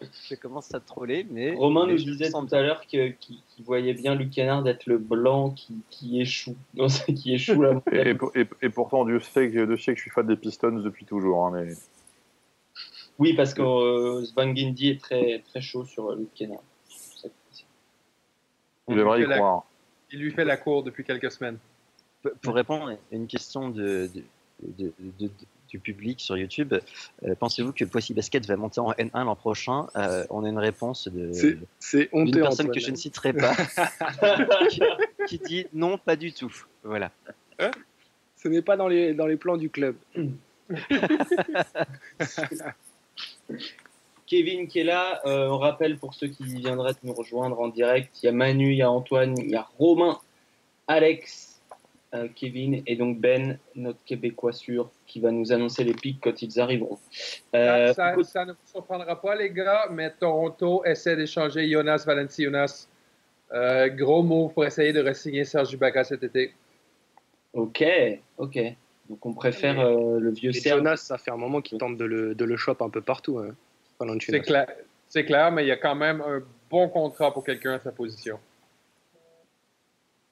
Je 0.00 0.34
commence 0.36 0.72
à 0.74 0.80
troller, 0.80 1.26
mais. 1.28 1.54
Romain 1.56 1.86
mais 1.86 1.92
nous 1.94 1.98
disait 1.98 2.30
tout 2.30 2.46
à 2.52 2.62
l'heure 2.62 2.82
que- 2.86 3.08
qu'il 3.10 3.40
voyait 3.64 3.94
bien 3.94 4.14
Luke 4.14 4.30
Kennard 4.30 4.66
être 4.68 4.86
le 4.86 4.98
blanc 4.98 5.50
qui, 5.50 5.74
qui 5.90 6.20
échoue. 6.20 6.56
Non, 6.74 6.86
qui 6.88 7.34
échoue 7.34 7.60
la 7.62 7.82
Et, 7.90 8.10
et, 8.10 8.14
pour- 8.14 8.30
et- 8.36 8.68
pourtant, 8.70 9.04
Dieu 9.04 9.18
sait, 9.18 9.50
que, 9.50 9.64
Dieu 9.64 9.76
sait 9.76 9.92
que 9.92 9.96
je 9.98 10.02
suis 10.02 10.10
fan 10.10 10.26
des 10.26 10.36
Pistons 10.36 10.70
depuis 10.70 11.04
toujours. 11.04 11.46
hein, 11.46 11.50
mais... 11.52 11.72
Oui, 13.18 13.32
parce 13.34 13.52
que 13.54 13.62
euh, 13.62 14.24
Svan 14.24 14.54
Gindy 14.54 14.90
est 14.90 15.00
très, 15.00 15.42
très 15.48 15.60
chaud 15.60 15.84
sur 15.84 16.10
euh, 16.12 16.16
Luke 16.16 16.32
Kennard. 16.34 16.62
C'est. 16.88 17.32
J'aimerais 18.88 19.22
y 19.22 19.24
croire. 19.24 19.64
Il 20.12 20.20
lui 20.20 20.30
fait 20.30 20.44
la 20.44 20.56
cour 20.56 20.84
depuis 20.84 21.02
quelques 21.04 21.30
semaines. 21.32 21.58
Pour 22.42 22.54
répondre 22.54 22.88
à 22.90 22.94
une 23.10 23.26
question 23.26 23.68
de- 23.68 24.08
de- 24.62 24.92
de- 25.18 25.30
du 25.68 25.78
public 25.78 26.20
sur 26.20 26.36
YouTube, 26.36 26.74
euh, 27.24 27.34
pensez-vous 27.38 27.72
que 27.72 27.84
Poissy 27.84 28.14
Basket 28.14 28.46
va 28.46 28.56
monter 28.56 28.80
en 28.80 28.92
N1 28.92 29.24
l'an 29.24 29.36
prochain? 29.36 29.88
Euh, 29.96 30.24
On 30.30 30.44
a 30.44 30.48
une 30.48 30.58
réponse 30.58 31.08
de 31.08 31.30
d'une 31.32 32.08
honteux. 32.12 32.40
personne 32.40 32.70
que 32.70 32.80
je 32.80 32.90
ne 32.90 32.96
citerai 32.96 33.32
pas 33.32 33.54
qui, 34.68 34.80
qui 35.26 35.38
dit 35.38 35.66
non, 35.72 35.98
pas 35.98 36.16
du 36.16 36.32
tout. 36.32 36.54
Voilà. 36.84 37.10
Ce 38.36 38.48
n'est 38.48 38.62
pas 38.62 38.76
dans 38.76 38.88
les, 38.88 39.14
dans 39.14 39.26
les 39.26 39.36
plans 39.36 39.56
du 39.56 39.70
club. 39.70 39.96
Kevin 44.26 44.68
qui 44.68 44.80
est 44.80 44.84
là, 44.84 45.22
euh, 45.24 45.48
on 45.48 45.58
rappelle 45.58 45.96
pour 45.96 46.14
ceux 46.14 46.28
qui 46.28 46.44
viendraient 46.44 46.92
de 46.92 46.98
nous 47.02 47.14
rejoindre 47.14 47.58
en 47.60 47.68
direct, 47.68 48.10
il 48.22 48.26
y 48.26 48.28
a 48.28 48.32
Manu, 48.32 48.72
il 48.72 48.76
y 48.76 48.82
a 48.82 48.90
Antoine, 48.90 49.34
il 49.38 49.50
y 49.50 49.56
a 49.56 49.66
Romain, 49.78 50.18
Alex, 50.86 51.47
Kevin 52.34 52.82
et 52.86 52.96
donc 52.96 53.18
Ben, 53.18 53.58
notre 53.74 54.02
Québécois 54.04 54.52
sûr, 54.52 54.90
qui 55.06 55.20
va 55.20 55.30
nous 55.30 55.52
annoncer 55.52 55.84
les 55.84 55.92
pics 55.94 56.20
quand 56.22 56.40
ils 56.42 56.58
arriveront. 56.58 56.98
Euh, 57.54 57.92
ça, 57.92 58.14
ça- 58.16 58.22
ça 58.24 58.44
ne 58.46 58.52
vous 58.52 58.58
surprendra 58.64 59.20
pas, 59.20 59.34
les 59.34 59.50
gars, 59.50 59.88
mais 59.90 60.10
Toronto 60.10 60.82
essaie 60.84 61.16
d'échanger 61.16 61.68
Jonas 61.70 62.04
Valanciunas. 62.06 62.88
Euh, 63.52 63.88
gros 63.88 64.22
move 64.22 64.52
pour 64.52 64.64
essayer 64.64 64.92
de 64.92 65.02
re-signer 65.02 65.44
Serge 65.44 65.72
Ibaka 65.72 66.04
cet 66.04 66.22
été. 66.22 66.52
ok, 67.52 67.84
ok. 68.38 68.58
Donc 69.08 69.24
on 69.24 69.32
préfère 69.32 69.80
euh, 69.80 70.18
le 70.20 70.30
vieux 70.30 70.50
Et 70.50 70.52
Serge. 70.54 70.78
Jonas, 70.78 70.96
ça 70.98 71.16
fait 71.16 71.30
un 71.30 71.36
moment 71.38 71.62
qu'il 71.62 71.78
tente 71.78 71.96
de 71.96 72.04
le, 72.04 72.34
de 72.34 72.44
le 72.44 72.56
shop 72.58 72.76
un 72.80 72.90
peu 72.90 73.00
partout. 73.00 73.38
Hein. 73.38 73.54
C'est 74.20 74.40
clair, 74.40 74.66
c'est 75.08 75.24
clair, 75.24 75.50
mais 75.50 75.64
il 75.64 75.68
y 75.68 75.72
a 75.72 75.76
quand 75.78 75.94
même 75.94 76.20
un 76.20 76.42
bon 76.70 76.88
contrat 76.90 77.32
pour 77.32 77.42
quelqu'un 77.42 77.72
à 77.72 77.80
sa 77.80 77.90
position. 77.90 78.38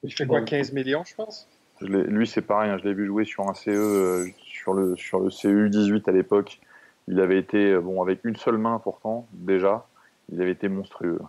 Il 0.03 0.13
fait 0.13 0.25
quoi, 0.27 0.39
Bon. 0.39 0.45
15 0.45 0.71
millions, 0.73 1.03
je 1.03 1.15
pense? 1.15 1.47
Je 1.81 1.85
lui, 1.85 2.27
c'est 2.27 2.41
pareil. 2.41 2.71
hein, 2.71 2.77
je 2.77 2.83
l'ai 2.87 2.93
vu 2.93 3.05
jouer 3.05 3.25
sur 3.25 3.47
un 3.49 3.53
CE, 3.53 3.69
euh, 3.69 4.25
sur, 4.43 4.73
le, 4.73 4.95
sur 4.97 5.19
le 5.19 5.29
CU 5.29 5.69
18 5.69 6.07
à 6.07 6.11
l'époque. 6.11 6.59
Il 7.07 7.19
avait 7.21 7.37
été, 7.37 7.71
euh, 7.73 7.79
bon, 7.81 8.01
avec 8.01 8.23
une 8.25 8.35
seule 8.35 8.57
main 8.57 8.79
pourtant, 8.83 9.27
déjà, 9.31 9.85
il 10.31 10.41
avait 10.41 10.51
été 10.51 10.67
monstrueux. 10.69 11.19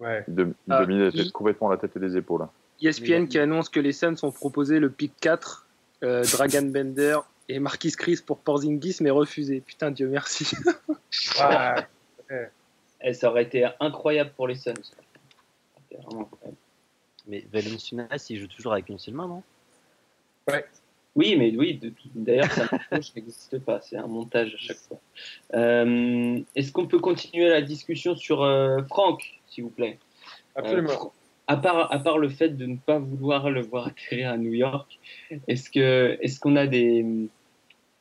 Ouais. 0.00 0.24
Il, 0.28 0.34
il 0.38 0.54
Ah, 0.72 0.80
dominait 0.84 1.10
tête- 1.10 1.26
je- 1.26 1.30
complètement 1.32 1.68
la 1.68 1.76
tête 1.76 1.96
et 1.96 1.98
les 1.98 2.16
épaules. 2.16 2.46
ESPN 2.80 3.26
qui 3.26 3.38
annonce 3.40 3.68
que 3.68 3.80
les 3.80 3.92
Suns 3.92 4.14
ont 4.22 4.30
proposé 4.30 4.78
le 4.78 4.88
pick 4.88 5.12
4, 5.20 5.66
euh, 6.04 6.22
Dragan 6.32 6.62
Bender 6.72 7.18
et 7.48 7.58
Marquis 7.58 7.90
Chris 7.92 8.20
pour 8.24 8.38
Porzingis, 8.38 8.98
mais 9.00 9.10
refusé. 9.10 9.60
Putain, 9.60 9.90
Dieu 9.90 10.08
merci. 10.08 10.50
Ouais. 12.30 12.46
Eh, 13.02 13.14
ça 13.14 13.30
aurait 13.30 13.44
été 13.44 13.66
incroyable 13.80 14.30
pour 14.36 14.46
les 14.46 14.54
Suns. 14.56 14.74
C'était 14.82 16.02
vraiment 16.02 16.22
incroyable. 16.22 16.56
Mais 17.28 17.44
Valanciunas, 17.52 18.26
il 18.30 18.40
joue 18.40 18.46
toujours 18.48 18.72
avec 18.72 18.88
une 18.88 18.98
seule 18.98 19.14
main, 19.14 19.28
non? 19.28 19.42
Oui, 21.14 21.36
mais 21.36 21.54
oui, 21.56 21.80
d'ailleurs, 22.14 22.50
ça 22.52 22.68
n'existe 23.16 23.58
pas. 23.58 23.80
C'est 23.80 23.96
un 23.96 24.06
montage 24.06 24.54
à 24.54 24.56
chaque 24.56 24.76
fois. 24.78 25.00
Euh, 25.54 26.40
Est-ce 26.54 26.70
qu'on 26.72 26.86
peut 26.86 27.00
continuer 27.00 27.48
la 27.48 27.60
discussion 27.60 28.14
sur 28.16 28.42
euh, 28.42 28.82
Franck, 28.84 29.40
s'il 29.48 29.64
vous 29.64 29.70
plaît? 29.70 29.98
Absolument. 30.54 30.90
Euh, 30.90 30.94
Fr- 30.94 31.10
à, 31.48 31.56
part, 31.56 31.92
à 31.92 31.98
part 31.98 32.18
le 32.18 32.28
fait 32.28 32.50
de 32.50 32.66
ne 32.66 32.76
pas 32.76 32.98
vouloir 32.98 33.50
le 33.50 33.62
voir 33.62 33.88
atterrir 33.88 34.30
à 34.30 34.36
New 34.36 34.52
York, 34.52 34.98
est-ce 35.48 35.70
que 35.70 36.18
est-ce 36.20 36.38
qu'on 36.38 36.56
a 36.56 36.66
des, 36.66 37.04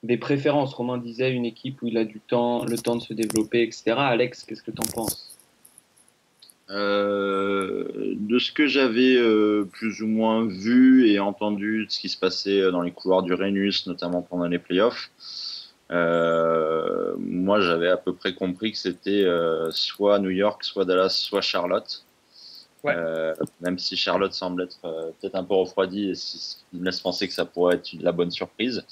des 0.03 0.17
préférences? 0.17 0.73
Romain 0.73 0.97
disait 0.97 1.31
une 1.31 1.45
équipe 1.45 1.81
où 1.81 1.87
il 1.87 1.97
a 1.97 2.03
du 2.05 2.19
temps, 2.19 2.65
le 2.65 2.77
temps 2.77 2.97
de 2.97 3.01
se 3.01 3.13
développer, 3.13 3.63
etc. 3.63 3.93
Alex, 3.97 4.43
qu'est-ce 4.43 4.61
que 4.61 4.71
tu 4.71 4.81
en 4.81 4.91
penses? 4.93 5.26
Euh, 6.69 7.85
de 8.15 8.39
ce 8.39 8.51
que 8.51 8.67
j'avais 8.67 9.15
euh, 9.15 9.63
plus 9.71 10.01
ou 10.01 10.07
moins 10.07 10.45
vu 10.45 11.09
et 11.09 11.17
entendu 11.17 11.85
de 11.85 11.91
ce 11.91 11.99
qui 11.99 12.09
se 12.09 12.17
passait 12.17 12.59
euh, 12.59 12.71
dans 12.71 12.81
les 12.81 12.91
couloirs 12.91 13.23
du 13.23 13.33
Rhenus, 13.33 13.87
notamment 13.87 14.21
pendant 14.21 14.47
les 14.47 14.59
playoffs, 14.59 15.09
euh, 15.91 17.15
moi 17.17 17.61
j'avais 17.61 17.87
à 17.87 17.95
peu 17.95 18.13
près 18.13 18.33
compris 18.33 18.73
que 18.73 18.77
c'était 18.77 19.23
euh, 19.23 19.71
soit 19.71 20.19
New 20.19 20.29
York, 20.29 20.65
soit 20.65 20.83
Dallas, 20.83 21.09
soit 21.09 21.41
Charlotte. 21.41 22.03
Ouais. 22.83 22.93
Euh, 22.95 23.33
même 23.61 23.79
si 23.79 23.95
Charlotte 23.95 24.33
semble 24.33 24.63
être 24.63 24.77
euh, 24.85 25.09
peut-être 25.19 25.35
un 25.35 25.43
peu 25.43 25.55
refroidie 25.55 26.09
et 26.09 26.15
ce 26.15 26.57
qui 26.57 26.77
me 26.77 26.85
laisse 26.85 26.99
penser 26.99 27.27
que 27.27 27.33
ça 27.33 27.45
pourrait 27.45 27.75
être 27.75 27.95
de 27.95 28.03
la 28.03 28.11
bonne 28.11 28.29
surprise. 28.29 28.83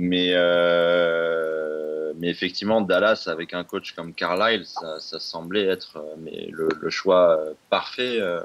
Mais, 0.00 0.30
euh, 0.32 2.12
mais 2.18 2.28
effectivement, 2.28 2.80
Dallas, 2.80 3.24
avec 3.26 3.52
un 3.52 3.64
coach 3.64 3.94
comme 3.96 4.14
Carlisle, 4.14 4.64
ça, 4.64 5.00
ça 5.00 5.18
semblait 5.18 5.66
être 5.66 5.96
euh, 5.96 6.14
mais 6.18 6.48
le, 6.52 6.68
le 6.80 6.88
choix 6.88 7.36
euh, 7.36 7.52
parfait 7.68 8.20
euh, 8.20 8.40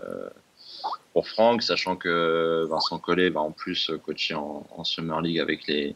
pour 1.14 1.28
Franck, 1.28 1.62
sachant 1.62 1.96
que 1.96 2.66
Vincent 2.68 2.98
Collet 2.98 3.30
va 3.30 3.42
en 3.42 3.52
plus 3.52 3.92
coacher 4.04 4.34
en, 4.34 4.66
en 4.76 4.84
Summer 4.84 5.22
League 5.22 5.40
avec 5.40 5.68
les, 5.68 5.96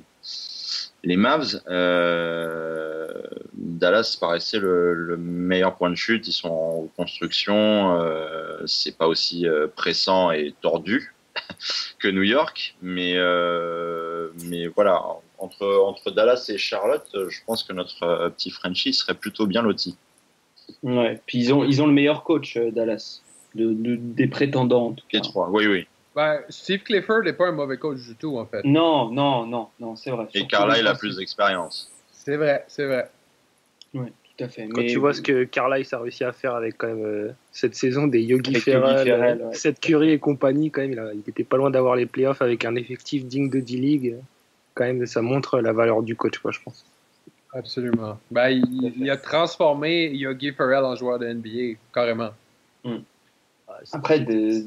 les 1.03 1.17
Mavs. 1.17 1.59
Euh, 1.67 3.23
Dallas 3.53 4.15
paraissait 4.21 4.59
le, 4.59 4.93
le 4.93 5.17
meilleur 5.17 5.75
point 5.75 5.89
de 5.89 5.95
chute. 5.95 6.27
Ils 6.27 6.33
sont 6.33 6.49
en 6.49 6.87
construction. 6.95 7.99
Euh, 7.99 8.61
c'est 8.67 8.95
pas 8.95 9.07
aussi 9.07 9.47
pressant 9.75 10.29
et 10.29 10.53
tordu 10.61 11.15
que 11.99 12.07
New 12.07 12.23
York, 12.23 12.75
mais 12.81 13.13
euh, 13.15 14.29
mais 14.45 14.67
voilà, 14.67 15.03
entre 15.37 15.65
entre 15.85 16.11
Dallas 16.11 16.45
et 16.49 16.57
Charlotte, 16.57 17.07
je 17.29 17.39
pense 17.45 17.63
que 17.63 17.73
notre 17.73 18.03
euh, 18.03 18.29
petit 18.29 18.49
Frenchie 18.49 18.93
serait 18.93 19.13
plutôt 19.13 19.45
bien 19.47 19.61
loti. 19.61 19.95
Ouais. 20.83 21.19
Puis 21.25 21.37
ils 21.39 21.53
ont 21.53 21.63
ils 21.63 21.81
ont 21.81 21.87
le 21.87 21.93
meilleur 21.93 22.23
coach 22.23 22.57
euh, 22.57 22.71
Dallas, 22.71 23.21
de, 23.55 23.73
de- 23.73 23.95
des 23.97 24.27
prétendants 24.27 24.87
en 24.87 24.91
tout 24.93 25.05
cas. 25.09 25.17
Les 25.17 25.21
trois, 25.21 25.49
oui 25.49 25.67
oui. 25.67 25.87
Ben, 26.15 26.39
Steve 26.49 26.79
Clifford 26.81 27.21
n'est 27.23 27.33
pas 27.33 27.47
un 27.49 27.51
mauvais 27.51 27.77
coach 27.77 27.99
du 27.99 28.15
tout, 28.15 28.39
en 28.39 28.45
fait. 28.47 28.63
Non, 28.63 29.11
non, 29.11 29.45
non, 29.45 29.67
non, 29.79 29.95
c'est 29.95 30.09
vrai. 30.09 30.25
Et 30.33 30.47
Carlisle 30.47 30.87
a 30.87 30.95
plus 30.95 31.17
d'expérience. 31.17 31.91
C'est 32.11 32.37
vrai, 32.37 32.65
c'est 32.67 32.87
vrai. 32.87 33.11
Ouais, 33.93 34.11
tout 34.35 34.43
à 34.43 34.47
fait. 34.47 34.67
Quand 34.67 34.81
Mais 34.81 34.87
tu 34.87 34.97
vois 34.97 35.13
ce 35.13 35.21
que 35.21 35.43
Carlisle 35.43 35.93
a 35.93 35.99
réussi 35.99 36.23
à 36.23 36.31
faire 36.33 36.55
avec 36.55 36.75
quand 36.79 36.87
même 36.87 37.05
euh, 37.05 37.31
cette 37.51 37.75
saison 37.75 38.07
des 38.07 38.21
Yogi 38.23 38.55
Ferrell, 38.55 39.41
euh. 39.43 39.53
Seth 39.53 39.79
Curry 39.79 40.09
et 40.09 40.17
compagnie, 40.17 40.71
quand 40.71 40.81
même, 40.81 40.93
il, 40.93 40.99
a- 40.99 41.13
il 41.13 41.19
était 41.27 41.43
pas 41.43 41.57
loin 41.57 41.69
d'avoir 41.69 41.95
les 41.95 42.07
playoffs 42.07 42.41
avec 42.41 42.65
un 42.65 42.75
effectif 42.75 43.23
digne 43.23 43.51
de 43.51 43.59
D-League. 43.59 44.15
Quand 44.77 44.85
même, 44.85 45.05
ça 45.07 45.21
montre 45.21 45.59
la 45.59 45.73
valeur 45.73 46.03
du 46.03 46.15
coach, 46.15 46.37
quoi, 46.37 46.51
je 46.51 46.59
pense. 46.63 46.85
Absolument. 47.53 48.19
Ben, 48.29 48.49
il, 48.49 48.93
il 48.97 49.09
a 49.09 49.17
transformé 49.17 50.09
Yogi 50.09 50.51
Ferrell 50.53 50.83
en 50.85 50.95
joueur 50.95 51.17
de 51.17 51.27
NBA, 51.27 51.79
carrément. 51.93 52.29
Ah, 52.85 53.73
c'est- 53.83 53.95
Après, 53.97 54.19
des- 54.19 54.65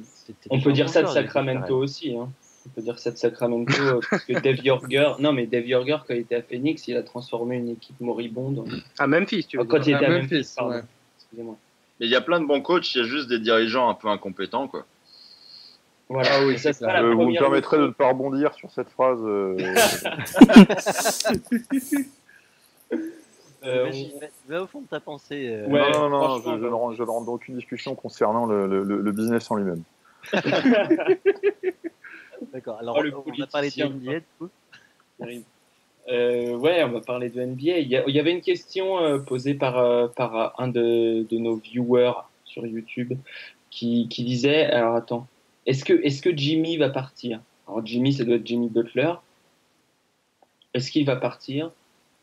on 0.50 0.60
peut 0.60 0.72
dire 0.72 0.88
ça 0.88 1.02
de 1.02 1.08
Sacramento 1.08 1.76
aussi. 1.78 2.16
Hein. 2.16 2.28
On 2.66 2.68
peut 2.70 2.82
dire 2.82 2.98
ça 2.98 3.10
de 3.10 3.16
Sacramento 3.16 3.72
parce 4.10 4.24
que 4.24 4.32
Dave 4.40 4.56
Yorger, 4.64 5.12
non 5.18 5.32
mais 5.32 5.46
Dave 5.46 5.66
Yorger 5.66 5.96
quand 6.06 6.12
il 6.14 6.20
était 6.20 6.34
à 6.36 6.42
Phoenix, 6.42 6.86
il 6.88 6.96
a 6.96 7.02
transformé 7.02 7.56
une 7.56 7.70
équipe 7.70 7.98
moribonde. 8.00 8.68
À 8.98 9.06
Memphis, 9.06 9.44
tu 9.46 9.56
veux 9.56 9.64
Quand 9.64 9.78
dire. 9.78 9.98
il 10.00 10.04
était 10.04 10.12
à 10.12 10.16
À 10.16 10.20
Memphis, 10.20 10.54
Memphis, 10.58 10.74
ouais. 10.76 10.82
Excusez-moi. 11.18 11.56
Mais 11.98 12.06
il 12.06 12.12
y 12.12 12.16
a 12.16 12.20
plein 12.20 12.40
de 12.40 12.46
bons 12.46 12.60
coachs, 12.60 12.94
il 12.94 12.98
y 12.98 13.00
a 13.00 13.04
juste 13.04 13.28
des 13.28 13.38
dirigeants 13.38 13.88
un 13.88 13.94
peu 13.94 14.08
incompétents, 14.08 14.68
quoi. 14.68 14.84
Voilà. 16.10 16.28
Ah 16.32 16.44
oui, 16.44 16.58
ça 16.58 16.72
ça. 16.72 16.98
Euh, 17.02 17.14
vous 17.14 17.26
me 17.30 17.38
permettrez 17.38 17.78
de 17.78 17.86
ne 17.86 17.90
pas 17.92 18.08
rebondir 18.08 18.52
sur 18.54 18.70
cette 18.72 18.90
phrase. 18.90 19.20
euh, 19.22 19.56
Euh, 23.62 23.90
va- 24.48 24.56
va 24.56 24.62
au 24.62 24.66
fond 24.66 24.80
de 24.80 24.86
ta 24.86 25.00
pensée. 25.00 25.46
euh, 25.48 25.66
Ouais, 25.66 25.92
non, 25.92 26.08
non, 26.08 26.28
non, 26.28 26.38
je, 26.38 26.44
je 26.58 26.64
ne 26.66 26.70
rentre, 26.72 26.96
je 26.96 27.02
ne 27.02 27.08
rentre 27.08 27.26
dans 27.26 27.34
aucune 27.34 27.56
discussion 27.56 27.94
concernant 27.94 28.46
le, 28.46 28.66
le- 28.66 28.82
le- 28.82 29.02
le 29.02 29.12
business 29.12 29.50
en 29.50 29.56
lui-même. 29.56 29.82
D'accord. 32.54 32.78
Alors, 32.80 32.96
Oh, 32.98 33.02
le 33.02 33.12
on 33.14 33.20
va 33.38 33.46
parler 33.46 33.68
de 33.70 33.84
NBA, 33.84 34.20
du 34.20 34.24
coup. 34.38 34.48
Euh, 36.08 36.56
ouais, 36.56 36.82
on 36.84 36.92
va 36.92 37.00
parler 37.02 37.28
de 37.28 37.42
NBA. 37.44 37.78
Il 37.80 37.88
y, 37.88 37.96
a- 37.96 38.04
il 38.06 38.14
y 38.14 38.18
avait 38.18 38.32
une 38.32 38.40
question 38.40 38.98
euh, 38.98 39.18
posée 39.18 39.52
par, 39.54 39.76
euh, 39.78 40.08
par 40.08 40.36
euh, 40.36 40.48
un 40.56 40.68
de, 40.68 41.26
de 41.28 41.36
nos 41.38 41.56
viewers 41.56 42.14
sur 42.46 42.64
YouTube 42.66 43.12
qui, 43.70 44.08
qui 44.08 44.24
disait 44.24 44.64
alors 44.64 44.96
attends, 44.96 45.26
est-ce 45.70 45.84
que, 45.84 45.92
est 46.04 46.20
que 46.20 46.36
Jimmy 46.36 46.76
va 46.76 46.90
partir? 46.90 47.40
Alors 47.68 47.86
Jimmy, 47.86 48.12
ça 48.12 48.24
doit 48.24 48.36
être 48.36 48.46
Jimmy 48.46 48.68
Butler. 48.68 49.12
Est-ce 50.74 50.90
qu'il 50.90 51.06
va 51.06 51.16
partir? 51.16 51.70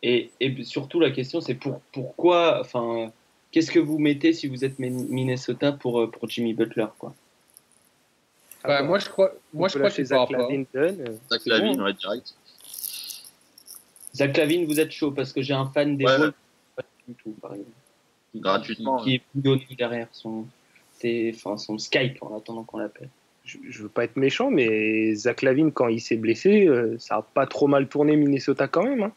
Et, 0.03 0.31
et 0.39 0.63
surtout, 0.63 0.99
la 0.99 1.11
question 1.11 1.41
c'est 1.41 1.55
pour, 1.55 1.79
pourquoi, 1.91 2.59
enfin, 2.59 3.11
qu'est-ce 3.51 3.71
que 3.71 3.79
vous 3.79 3.99
mettez 3.99 4.33
si 4.33 4.47
vous 4.47 4.63
êtes 4.65 4.79
Min- 4.79 5.07
Minnesota 5.09 5.71
pour, 5.71 6.01
euh, 6.01 6.11
pour 6.11 6.29
Jimmy 6.29 6.53
Butler 6.53 6.87
quoi? 6.99 7.15
Ben, 8.63 8.83
moi, 8.83 8.99
je 8.99 9.07
crois, 9.07 9.33
moi, 9.53 9.65
On 9.65 9.69
je 9.69 9.73
crois 9.75 9.83
lâcher 9.89 10.03
qu'il 10.03 10.09
part 10.09 10.27
Zach 10.27 10.37
euh, 10.75 10.95
Zach 11.31 11.41
c'est 11.41 11.49
Lavine, 11.49 11.77
bon. 11.77 11.83
ouais, 11.85 11.93
direct. 11.93 12.35
Zach 14.13 14.35
Lavine, 14.35 14.65
vous 14.65 14.79
êtes 14.79 14.91
chaud 14.91 15.11
parce 15.11 15.31
que 15.31 15.41
j'ai 15.41 15.53
un 15.53 15.67
fan 15.67 15.95
des 15.95 16.03
Ouais. 16.05 16.17
Wolves, 16.17 16.33
pas 16.75 16.83
du 17.07 17.13
tout, 17.13 17.31
par 17.41 17.53
exemple. 17.53 17.71
Qui- 18.33 18.39
Gratuitement, 18.41 18.97
Qui, 18.97 19.03
qui 19.03 19.15
est 19.15 19.21
bouillonné 19.33 19.67
derrière 19.77 20.07
son, 20.11 20.45
c'est- 20.99 21.31
enfin, 21.33 21.55
son 21.57 21.77
Skype 21.77 22.21
en 22.21 22.35
attendant 22.37 22.63
qu'on 22.63 22.79
l'appelle. 22.79 23.09
Je, 23.47 23.81
veux 23.83 23.89
pas 23.89 24.03
être 24.03 24.17
méchant, 24.17 24.51
mais 24.51 25.15
Zach 25.15 25.41
Lavine, 25.41 25.71
quand 25.71 25.87
il 25.87 26.01
s'est 26.01 26.17
blessé, 26.17 26.67
euh, 26.67 26.97
ça 26.99 27.15
a 27.17 27.21
pas 27.21 27.45
trop 27.47 27.67
mal 27.67 27.87
tourné 27.87 28.15
Minnesota 28.15 28.67
quand 28.67 28.83
même. 28.83 29.03
hein. 29.03 29.11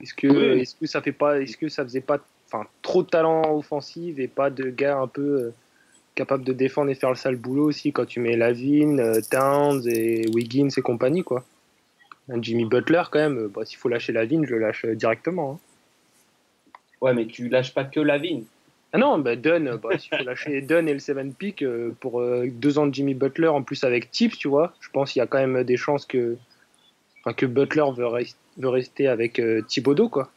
Est-ce 0.00 0.14
que, 0.14 0.28
Oui. 0.28 0.60
est-ce 0.60 0.76
que 0.76 0.86
ça 0.86 1.02
fait 1.02 1.12
pas, 1.12 1.40
est-ce 1.40 1.56
que 1.56 1.68
ça 1.68 1.82
faisait 1.82 2.00
pas, 2.00 2.18
enfin, 2.46 2.66
trop 2.82 3.02
de 3.02 3.08
talent 3.08 3.56
offensif 3.56 4.18
et 4.18 4.28
pas 4.28 4.50
de 4.50 4.70
gars 4.70 4.98
un 4.98 5.08
peu 5.08 5.20
euh, 5.20 5.54
capables 6.14 6.44
de 6.44 6.52
défendre 6.52 6.90
et 6.90 6.94
faire 6.94 7.10
le 7.10 7.16
sale 7.16 7.36
boulot 7.36 7.64
aussi 7.64 7.92
quand 7.92 8.06
tu 8.06 8.20
mets 8.20 8.36
Lavine, 8.36 9.00
euh, 9.00 9.20
Towns 9.28 9.82
et 9.88 10.28
Wiggins 10.28 10.68
et 10.76 10.80
compagnie 10.80 11.24
quoi. 11.24 11.44
Un 12.30 12.40
Jimmy 12.40 12.66
Butler 12.66 13.02
quand 13.10 13.18
même, 13.18 13.48
bah, 13.48 13.64
s'il 13.64 13.78
faut 13.78 13.88
lâcher 13.88 14.12
Lavine, 14.12 14.46
je 14.46 14.54
le 14.54 14.60
lâche 14.60 14.86
directement. 14.86 15.52
hein. 15.52 15.58
Ouais, 17.00 17.14
mais 17.14 17.26
tu 17.26 17.48
lâches 17.48 17.74
pas 17.74 17.84
que 17.84 18.00
Lavine. 18.00 18.44
Ah 18.92 18.98
non, 18.98 19.18
bah 19.18 19.36
Dunn, 19.36 19.68
euh, 19.68 19.76
bah, 19.76 19.98
s'il 19.98 20.16
faut 20.16 20.24
lâcher 20.24 20.60
Dunn 20.62 20.88
et 20.88 20.94
le 20.94 20.98
7 20.98 21.36
pick 21.36 21.62
euh, 21.62 21.94
pour 22.00 22.20
euh, 22.20 22.48
deux 22.50 22.78
ans 22.78 22.86
de 22.86 22.94
Jimmy 22.94 23.14
Butler 23.14 23.48
en 23.48 23.62
plus 23.62 23.84
avec 23.84 24.10
Tips, 24.10 24.38
tu 24.38 24.48
vois, 24.48 24.72
je 24.80 24.88
pense 24.90 25.12
qu'il 25.12 25.20
y 25.20 25.22
a 25.22 25.26
quand 25.26 25.38
même 25.38 25.62
des 25.64 25.76
chances 25.76 26.06
que, 26.06 26.36
enfin, 27.20 27.34
que 27.34 27.44
Butler 27.46 27.84
veut, 27.94 28.06
veut 28.56 28.68
rester 28.68 29.06
avec 29.06 29.38
euh, 29.38 29.62
Thibodeau, 29.62 30.08
quoi. 30.08 30.30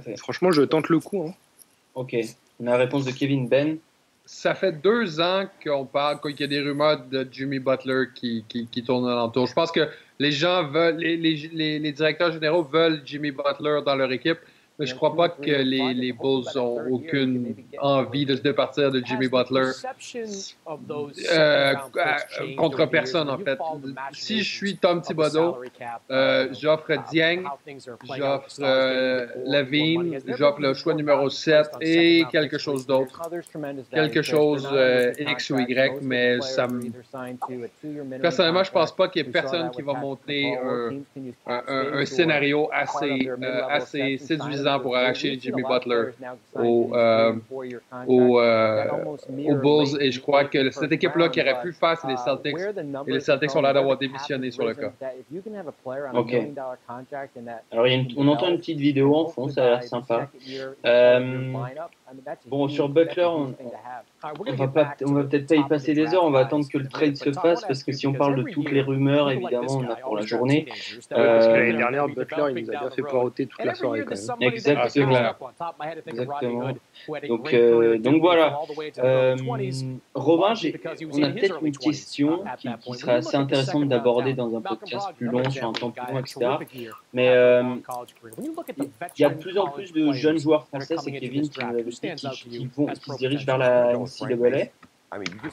Fait. 0.00 0.16
Franchement, 0.18 0.50
je 0.50 0.62
tente 0.62 0.88
le 0.88 0.98
coup. 0.98 1.28
hein. 1.28 1.34
Ok. 1.94 2.16
On 2.60 2.66
a 2.66 2.70
la 2.70 2.76
réponse 2.78 3.04
de 3.04 3.12
Kevin 3.12 3.48
Ben. 3.48 3.78
Ça 4.26 4.54
fait 4.54 4.72
deux 4.72 5.20
ans 5.20 5.46
qu'on 5.62 5.84
parle, 5.84 6.20
qu'il 6.20 6.40
y 6.40 6.44
a 6.44 6.46
des 6.46 6.60
rumeurs 6.60 7.04
de 7.06 7.28
Jimmy 7.30 7.58
Butler 7.58 8.06
qui, 8.14 8.44
qui, 8.48 8.66
qui 8.66 8.82
tournent 8.82 9.08
alentour. 9.08 9.46
Je 9.46 9.52
pense 9.52 9.70
que 9.70 9.88
les 10.18 10.32
gens 10.32 10.66
veulent, 10.68 10.96
les, 10.96 11.16
les, 11.16 11.34
les, 11.52 11.78
les 11.78 11.92
directeurs 11.92 12.32
généraux 12.32 12.62
veulent 12.64 13.02
Jimmy 13.04 13.30
Butler 13.32 13.80
dans 13.84 13.94
leur 13.94 14.10
équipe, 14.10 14.38
mais 14.78 14.86
je 14.86 14.94
crois 14.94 15.14
pas 15.14 15.28
que 15.28 15.50
les, 15.50 15.94
les 15.94 16.12
Bulls 16.12 16.44
ont 16.56 16.80
aucune 16.90 17.54
envie 17.80 18.26
de, 18.26 18.34
de 18.34 18.52
partir 18.52 18.90
de 18.90 19.00
Jimmy 19.04 19.28
Butler. 19.28 19.70
euh, 21.30 21.74
euh, 21.96 22.54
contre 22.56 22.86
personne, 22.86 23.30
en 23.30 23.38
fait. 23.38 23.58
Si 24.12 24.42
je 24.42 24.54
suis 24.56 24.76
Tom 24.76 25.00
Thibodeau, 25.00 25.58
euh, 26.10 26.48
j'offre 26.58 26.90
Dieng, 27.10 27.44
j'offre 28.16 28.48
euh, 28.60 29.26
Levine, 29.46 30.18
j'offre 30.36 30.60
le 30.60 30.74
choix 30.74 30.94
numéro 30.94 31.28
7 31.30 31.66
et 31.80 32.24
quelque 32.32 32.58
chose 32.58 32.86
d'autre. 32.86 33.20
Quelque 33.92 34.22
chose 34.22 34.68
X 35.18 35.50
ou 35.50 35.58
Y, 35.60 35.98
mais 36.02 36.40
ça 36.40 36.66
me... 36.66 36.80
Personnellement, 38.20 38.64
je 38.64 38.70
pense 38.72 38.94
pas 38.94 39.08
qu'il 39.08 39.24
y 39.24 39.28
ait 39.28 39.30
personne 39.30 39.70
qui 39.70 39.82
va 39.82 39.92
monter 39.94 40.56
un, 40.56 40.90
un, 41.46 41.62
un- 41.68 41.92
un 42.00 42.04
scénario 42.06 42.68
assez, 42.72 43.28
assez 43.70 44.18
séduisant 44.18 44.63
pour 44.82 44.96
arracher 44.96 45.38
Jimmy 45.40 45.62
Butler 45.62 46.10
au, 46.54 46.90
euh, 46.94 47.32
au, 48.06 48.40
euh, 48.40 48.84
aux 49.50 49.54
Bulls. 49.56 50.02
Et 50.02 50.10
je 50.10 50.20
crois 50.20 50.44
que 50.44 50.70
cette 50.70 50.92
équipe-là 50.92 51.28
qui 51.28 51.40
aurait 51.40 51.60
pu 51.62 51.72
faire, 51.72 51.96
c'est 51.98 52.08
les 52.08 52.16
Celtics. 52.16 52.54
Et 53.08 53.12
les 53.12 53.20
Celtics 53.20 53.54
ont 53.56 53.62
l'air 53.62 53.74
d'avoir 53.74 53.96
démissionné 53.98 54.50
sur 54.50 54.64
le 54.64 54.74
cas. 54.74 54.92
Ok. 56.20 56.30
Alors, 57.72 57.86
il 57.86 57.90
y 57.92 57.96
a 57.96 57.98
une- 57.98 58.12
on 58.16 58.28
entend 58.28 58.48
une 58.48 58.58
petite 58.58 58.78
vidéo 58.78 59.14
en 59.14 59.26
fond, 59.26 59.48
ça 59.48 59.64
a 59.64 59.70
l'air 59.70 59.82
sympa. 59.84 60.28
Euh, 60.84 61.52
bon, 62.46 62.68
sur 62.68 62.88
Butler, 62.88 63.24
on, 63.24 63.54
on 64.48 64.54
va 64.54 64.68
pas, 64.68 64.94
on 65.06 65.12
va 65.12 65.24
peut-être 65.24 65.46
pas 65.48 65.54
y 65.56 65.64
passer 65.68 65.94
des 65.94 66.14
heures. 66.14 66.24
On 66.24 66.30
va 66.30 66.40
attendre 66.40 66.66
que 66.68 66.78
le 66.78 66.88
trade 66.88 67.16
se 67.16 67.32
fasse 67.32 67.64
parce 67.64 67.82
que 67.82 67.92
si 67.92 68.06
on 68.06 68.12
parle 68.12 68.36
de 68.36 68.42
toutes 68.50 68.70
les 68.70 68.80
rumeurs, 68.82 69.30
évidemment, 69.30 69.66
on 69.78 69.84
a 69.90 69.96
pour 69.96 70.16
la 70.16 70.22
journée. 70.26 70.66
Parce 70.68 71.06
que 71.08 71.14
Euh, 71.14 71.56
l'année 71.56 71.72
dernière, 71.78 72.08
Butler, 72.08 72.44
il 72.56 72.64
nous 72.64 72.70
a 72.70 72.80
bien 72.80 72.90
fait 72.90 73.02
poiroter 73.02 73.46
toute 73.46 73.64
la 73.64 73.74
soirée 73.74 74.04
quand 74.04 74.14
même. 74.38 74.48
Exactement. 74.52 75.12
Exactement. 76.06 76.72
Donc, 77.28 77.52
euh, 77.54 77.98
donc 77.98 78.20
voilà. 78.20 78.58
Euh, 78.98 79.36
Romain, 80.14 80.54
on 81.12 81.22
a 81.22 81.28
peut-être 81.30 81.64
une 81.64 81.76
question 81.76 82.44
qui, 82.56 82.78
qui 82.78 82.94
serait 82.94 83.14
assez 83.16 83.36
intéressante 83.36 83.88
d'aborder 83.88 84.34
dans 84.34 84.56
un 84.56 84.60
podcast 84.60 85.10
plus 85.16 85.28
long, 85.28 85.48
sur 85.50 85.68
un 85.68 85.74
temps 85.74 85.90
plus 85.90 86.06
long, 86.06 86.18
etc. 86.18 86.36
Mais 87.12 87.28
euh, 87.30 87.62
il 89.16 89.22
y 89.22 89.24
a 89.24 89.30
de 89.30 89.34
plus 89.36 89.58
en 89.58 89.68
plus 89.68 89.92
de 89.92 90.12
jeunes 90.12 90.38
joueurs 90.38 90.66
français, 90.66 90.96
c'est 90.98 91.12
Kevin 91.12 91.48
qui 91.50 91.64
nous 91.66 92.03
dit, 92.04 92.14
qui, 92.14 92.48
qui 92.48 92.66
vont, 92.66 92.86
qui 92.86 93.10
se 93.10 93.16
dirigent 93.16 93.44
vers 93.44 93.58
la 93.58 93.96
NCAA. 93.96 94.70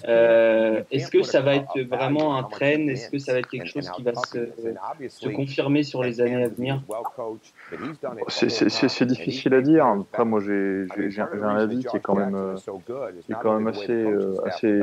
Euh, 0.08 0.84
Est-ce 0.92 1.12
que 1.12 1.24
ça 1.24 1.42
va 1.42 1.56
être 1.56 1.80
vraiment 1.82 2.38
un 2.38 2.44
trend? 2.44 2.66
Est-ce 2.66 3.10
que 3.10 3.18
ça 3.20 3.34
va 3.34 3.40
être 3.40 3.50
quelque 3.50 3.68
chose 3.68 3.90
qui 3.92 4.04
va 4.04 4.16
se, 4.16 4.38
se 5.10 5.28
confirmer 5.30 5.84
sur 5.84 6.04
les 6.04 6.22
années 6.22 6.44
à 6.44 6.48
venir? 6.50 6.82
C'est- 8.28 9.06
difficile 9.06 9.54
à 9.54 9.62
dire. 9.62 9.86
Après, 9.86 10.26
moi, 10.26 10.40
j'ai 10.40 10.86
un 11.22 11.56
avis 11.56 11.84
qui 11.86 11.98
est 11.98 12.00
quand 12.00 12.16
même, 12.16 12.36
euh, 12.36 12.56
qui 13.26 13.32
est 13.32 13.36
quand 13.42 13.54
même 13.54 13.68
assez, 13.68 13.92
euh, 13.92 14.36
assez 14.46 14.80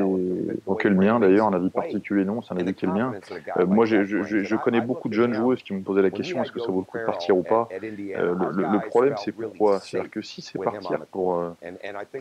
que 0.77 0.87
le 0.87 0.95
mien 0.95 1.19
d'ailleurs, 1.19 1.47
un 1.47 1.53
avis 1.53 1.69
particulier 1.69 2.25
non, 2.25 2.41
c'est 2.41 2.53
un 2.53 2.57
avis 2.57 2.73
qui 2.73 2.85
est 2.85 2.87
le 2.87 2.93
mien. 2.93 3.13
Euh, 3.57 3.65
moi, 3.65 3.85
je, 3.85 4.03
je- 4.03 4.43
je 4.43 4.55
connais 4.55 4.81
beaucoup 4.81 5.09
de 5.09 5.13
jeunes 5.13 5.33
joueuses 5.33 5.63
qui 5.63 5.73
me 5.73 5.81
posaient 5.81 6.01
la 6.01 6.11
question 6.11 6.41
est-ce 6.43 6.51
que 6.51 6.59
ça 6.59 6.71
vaut 6.71 6.79
le 6.79 6.85
coup 6.85 6.97
de 6.97 7.05
partir 7.05 7.37
ou 7.37 7.43
pas? 7.43 7.67
Euh, 7.71 8.33
le, 8.35 8.63
le- 8.73 8.79
problème, 8.89 9.15
c'est 9.17 9.31
pourquoi? 9.31 9.79
C'est-à-dire 9.79 10.11
que 10.11 10.21
si 10.21 10.41
c'est 10.41 10.57
partir 10.63 10.99
pour, 11.11 11.43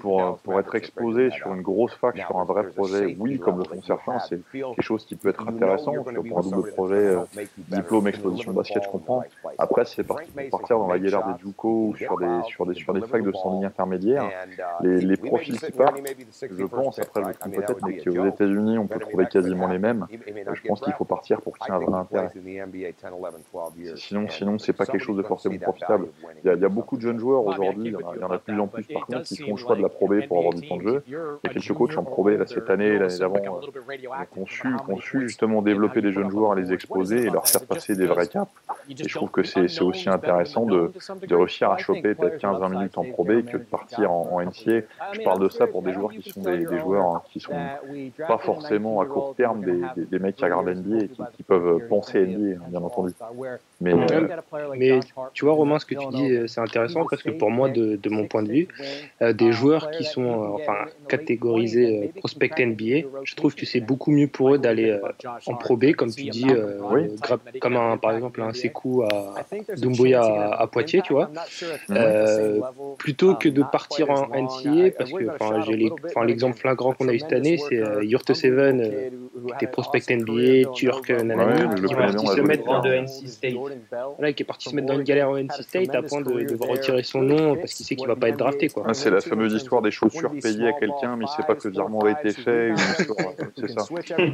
pour, 0.01 0.23
euh, 0.23 0.33
pour 0.43 0.61
être 0.61 0.75
exposé 0.75 1.31
sur 1.31 1.55
une 1.55 1.63
grosse 1.63 1.95
fac, 1.95 2.17
sur 2.27 2.39
un 2.39 2.45
vrai 2.49 2.65
projet, 2.69 3.17
oui, 3.19 3.39
comme 3.39 3.59
le 3.59 3.65
font 3.65 3.81
certains, 3.83 4.19
c'est 4.21 4.41
quelque 4.53 4.83
chose 4.83 5.05
qui 5.05 5.17
peut 5.17 5.29
être 5.31 5.47
intéressant. 5.49 5.93
Pour 6.29 6.39
un 6.39 6.43
double 6.43 6.71
projet, 6.73 6.95
euh, 6.97 7.21
diplôme, 7.69 8.09
exposition 8.09 8.53
basket, 8.53 8.83
je 8.85 8.89
comprends. 8.89 9.23
Après, 9.59 9.85
c'est 9.85 10.05
parti 10.05 10.31
pour 10.31 10.59
partir 10.61 10.79
dans 10.79 10.89
la 10.89 10.99
galère 10.99 11.27
des 11.27 11.41
JUCO 11.43 11.69
ou 11.69 11.97
sur 11.97 12.19
des, 12.19 12.27
sur 12.47 12.67
des, 12.67 12.75
sur 12.75 12.93
des 12.95 13.01
facs 13.03 13.23
de 13.23 13.31
ligne 13.55 13.65
intermédiaire. 13.67 14.25
Les, 14.83 15.01
les 15.01 15.17
profils 15.17 15.59
qui 15.61 15.73
partent, 15.73 15.97
je 16.59 16.65
pense, 16.65 16.99
après 16.99 17.23
je 17.23 17.27
me 17.29 17.33
peut-être, 17.57 17.87
mais 17.87 17.97
qu'aux 17.99 18.27
États-Unis, 18.27 18.79
on 18.79 18.87
peut 18.87 18.99
trouver 18.99 19.27
quasiment 19.27 19.67
les 19.69 19.79
mêmes. 19.79 20.07
Euh, 20.11 20.55
Je 20.55 20.63
pense 20.69 20.81
qu'il 20.81 20.93
faut 20.95 21.05
partir 21.05 21.41
pour 21.41 21.57
qu'il 21.59 21.67
y 21.67 21.71
ait 21.71 21.75
un 21.75 21.79
vrai 21.79 21.99
intérêt. 21.99 22.29
Sinon, 23.97 24.29
sinon 24.29 24.59
c'est 24.59 24.73
pas 24.73 24.87
quelque 24.87 25.03
chose 25.03 25.17
de 25.17 25.23
forcément 25.23 25.55
profitable. 25.59 26.09
Il 26.45 26.47
y, 26.47 26.51
a, 26.51 26.55
il 26.55 26.61
y 26.61 26.65
a 26.65 26.69
beaucoup 26.69 26.97
de 26.97 27.03
jeunes 27.03 27.19
joueurs 27.19 27.45
aujourd'hui, 27.45 27.89
il 27.89 27.93
y 27.93 27.97
en 27.97 28.09
a- 28.11 28.15
il 28.17 28.21
y 28.21 28.25
en 28.25 28.31
a 28.31 28.37
de 28.37 28.43
plus 28.43 28.61
en 28.61 28.67
plus 28.67 28.85
par 28.87 29.07
contre, 29.07 29.23
qui 29.23 29.37
font 29.37 29.51
le 29.53 29.57
choix 29.57 29.77
de 29.77 29.83
la 29.83 29.89
Pro 29.89 30.09
B 30.09 30.27
pour 30.27 30.39
avoir 30.39 30.55
du 30.55 30.69
temps 30.69 30.77
de 30.77 30.83
jeu. 30.83 31.03
Il 31.07 31.13
y 31.13 31.17
a 31.17 31.53
quelques 31.53 31.73
coachs 31.75 31.97
en 31.99 32.05
Pro 32.05 32.25
B 32.25 32.31
là, 32.39 32.47
cette 32.47 32.71
année, 32.71 32.99
l'année 32.99 33.19
d'avant, 33.19 33.41
conçu, 34.35 34.69
conçu 34.87 35.21
justement 35.29 35.63
développer 35.63 36.01
les 36.01 36.13
jeunes 36.13 36.31
joueurs, 36.31 36.55
les 36.55 36.73
exposer 36.73 37.27
et 37.27 37.31
leur 37.31 37.47
faire 37.47 37.67
passer 37.67 37.95
des 37.95 38.07
vrais 38.07 38.27
caps. 38.27 38.51
Et 38.89 39.09
je 39.09 39.15
trouve 39.15 39.31
que 39.31 39.43
c'est 39.43 39.83
aussi 39.83 40.09
intéressant 40.09 40.67
de, 40.67 40.93
de 41.27 41.35
réussir 41.35 41.71
à 41.71 41.79
choper 41.79 42.15
peut-être 42.15 42.41
15-20 42.43 42.71
minutes 42.71 42.99
en 42.99 43.05
Pro 43.05 43.25
B 43.25 43.45
que 43.45 43.59
de 43.59 43.65
partir 43.65 44.13
en, 44.13 44.29
en 44.33 44.43
NCA. 44.43 44.87
Je 45.13 45.23
parle 45.23 45.41
de 45.41 45.49
ça 45.49 45.67
pour 45.67 45.83
des 45.83 45.93
joueurs 45.93 46.11
qui 46.11 46.31
sont 46.31 46.41
des, 46.41 46.65
des 46.65 46.79
joueurs 46.79 47.07
hein, 47.07 47.23
qui 47.31 47.41
sont 47.41 47.53
pas 48.27 48.39
forcément 48.39 49.01
à 49.01 49.07
court 49.07 49.35
terme 49.37 49.65
des, 49.65 49.81
des, 49.97 50.07
des 50.07 50.19
mecs 50.19 50.37
qui 50.37 50.45
regardent 50.45 50.69
NBA 50.69 51.05
et 51.05 51.09
qui, 51.09 51.23
qui 51.37 51.43
peuvent 51.43 51.87
penser 51.89 52.27
NBA, 52.27 52.57
hein, 52.57 52.67
bien 52.69 52.83
entendu. 52.83 53.13
Mais, 53.81 53.93
euh, 53.93 54.29
mais 54.77 55.01
tu 55.33 55.45
vois, 55.45 55.55
Romain, 55.55 55.79
ce 55.79 55.87
que 55.87 55.95
tu 55.95 56.07
dis, 56.09 56.49
c'est 56.49 56.61
intéressant 56.61 57.05
parce 57.09 57.23
que 57.23 57.31
pour 57.31 57.51
moi, 57.51 57.69
de, 57.69 57.97
de 57.97 58.11
mon 58.11 58.27
point 58.27 58.43
de 58.43 58.51
vue, 58.51 58.69
euh, 59.23 59.33
des 59.33 59.53
joueurs 59.53 59.91
qui 59.91 60.05
sont 60.05 60.25
euh, 60.25 60.49
enfin, 60.55 60.87
catégorisés 61.09 62.13
euh, 62.29 62.49
prospect 62.49 62.67
NBA, 62.67 63.09
je 63.25 63.35
trouve 63.35 63.55
que 63.55 63.67
c'est 63.67 63.81
beaucoup 63.81 64.11
mieux 64.11 64.29
pour 64.29 64.55
eux 64.55 64.59
d'aller 64.59 64.91
euh, 64.91 65.01
en 65.47 65.55
Pro 65.55 65.77
B, 65.77 65.93
comme 65.93 66.11
tu 66.11 66.25
dis, 66.25 66.47
euh, 66.49 66.79
comme 67.61 67.77
un, 67.77 67.97
par 67.97 68.13
exemple 68.13 68.43
un 68.43 68.53
Sekou 68.53 69.03
à 69.03 69.45
Dumbuya 69.77 70.23
à, 70.23 70.63
à, 70.63 70.67
Poitiers, 70.67 71.03
tu 71.03 71.13
vois, 71.13 71.31
plutôt 72.99 73.35
que 73.35 73.49
de 73.49 73.63
partir 73.63 74.11
en 74.11 74.29
NCA, 74.29 74.91
parce 74.97 75.11
que 75.11 76.25
l'exemple 76.25 76.59
flagrant 76.59 76.93
qu'on 76.93 77.09
a 77.09 77.13
eu 77.13 77.19
cette 77.19 77.33
année, 77.33 77.59
c'est 77.59 77.79
euh, 77.79 78.05
Yurte 78.05 78.35
Seven, 78.35 78.81
qui 78.83 79.55
était 79.55 79.67
prospect 79.67 80.03
NBA, 80.11 80.71
turc, 80.75 81.11
nanani, 81.11 81.75
qui 81.77 81.93
est 81.93 81.97
parti 81.97 82.27
se 82.27 82.41
mettre 82.41 82.65
dans 82.65 82.81
de 82.81 82.93
NC 82.93 83.29
State. 83.29 83.55
Voilà, 84.17 84.33
qui 84.33 84.43
est 84.43 84.47
parti 84.47 84.71
se 84.71 84.75
mettre 84.75 84.89
dans 84.89 84.95
une 84.95 85.05
galère 85.05 85.31
au 85.31 85.39
NC 85.39 85.63
State. 85.63 85.95
À 85.95 86.03
point 86.03 86.21
de, 86.21 86.31
de 86.31 86.67
retirer 86.69 87.03
son 87.03 87.23
nom 87.23 87.57
parce 87.57 87.75
qu'il 87.75 87.87
sait 87.87 87.97
qu'il 87.97 88.07
va 88.07 88.17
pas 88.17 88.29
être 88.29 88.37
drafté. 88.37 88.69
quoi. 88.69 88.85
Ah, 88.87 88.95
c'est 88.95 89.11
la 89.11 89.21
fameuse 89.21 89.55
histoire 89.55 89.83
des 89.83 89.91
chaussures 89.91 90.33
payées 90.43 90.69
à 90.69 90.73
quelqu'un, 90.73 91.17
mais 91.17 91.25
il 91.25 91.29
sait 91.29 91.47
pas 91.47 91.55
que 91.55 91.67
le 91.69 91.73
virement 91.73 92.01
a 92.09 92.21
été 92.21 92.33
fait. 92.33 92.73
C'est 93.57 93.71
ça. 93.71 93.85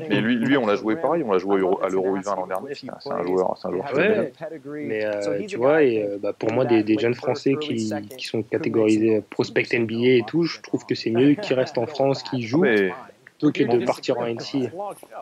Mais 0.08 0.20
lui, 0.20 0.37
lui 0.37 0.56
on 0.56 0.66
l'a 0.66 0.76
joué 0.76 0.96
pareil, 0.96 1.22
on 1.22 1.32
l'a 1.32 1.38
joué 1.38 1.60
à 1.82 1.88
l'Euro 1.88 2.16
U20 2.16 2.37
l'an 2.37 2.46
dernier. 2.46 2.74
C'est 2.74 2.88
un 3.10 3.22
joueur, 3.22 3.56
c'est 3.60 3.68
un 3.68 3.72
joueur 3.72 3.94
ouais, 3.94 4.32
Mais 4.87 5.04
euh, 5.04 5.46
tu 5.46 5.56
vois, 5.56 5.82
et, 5.82 6.02
euh, 6.02 6.18
bah, 6.20 6.32
pour 6.32 6.52
moi, 6.52 6.64
des, 6.64 6.82
des, 6.82 6.98
jeunes 6.98 7.14
Français 7.14 7.54
qui, 7.60 7.92
qui, 8.16 8.26
sont 8.26 8.42
catégorisés 8.42 9.22
prospect 9.30 9.66
NBA 9.72 9.94
et 9.94 10.24
tout, 10.26 10.44
je 10.44 10.60
trouve 10.60 10.84
que 10.87 10.94
c'est 10.94 11.10
mieux 11.10 11.34
qu'ils 11.34 11.54
restent 11.54 11.78
en 11.78 11.87
France, 11.87 12.22
qu'ils 12.22 12.46
jouent. 12.46 12.62
Mais 12.62 12.92
que 13.40 13.79
de 13.79 13.85
partir 13.85 14.18
en 14.18 14.27
NC. 14.27 14.73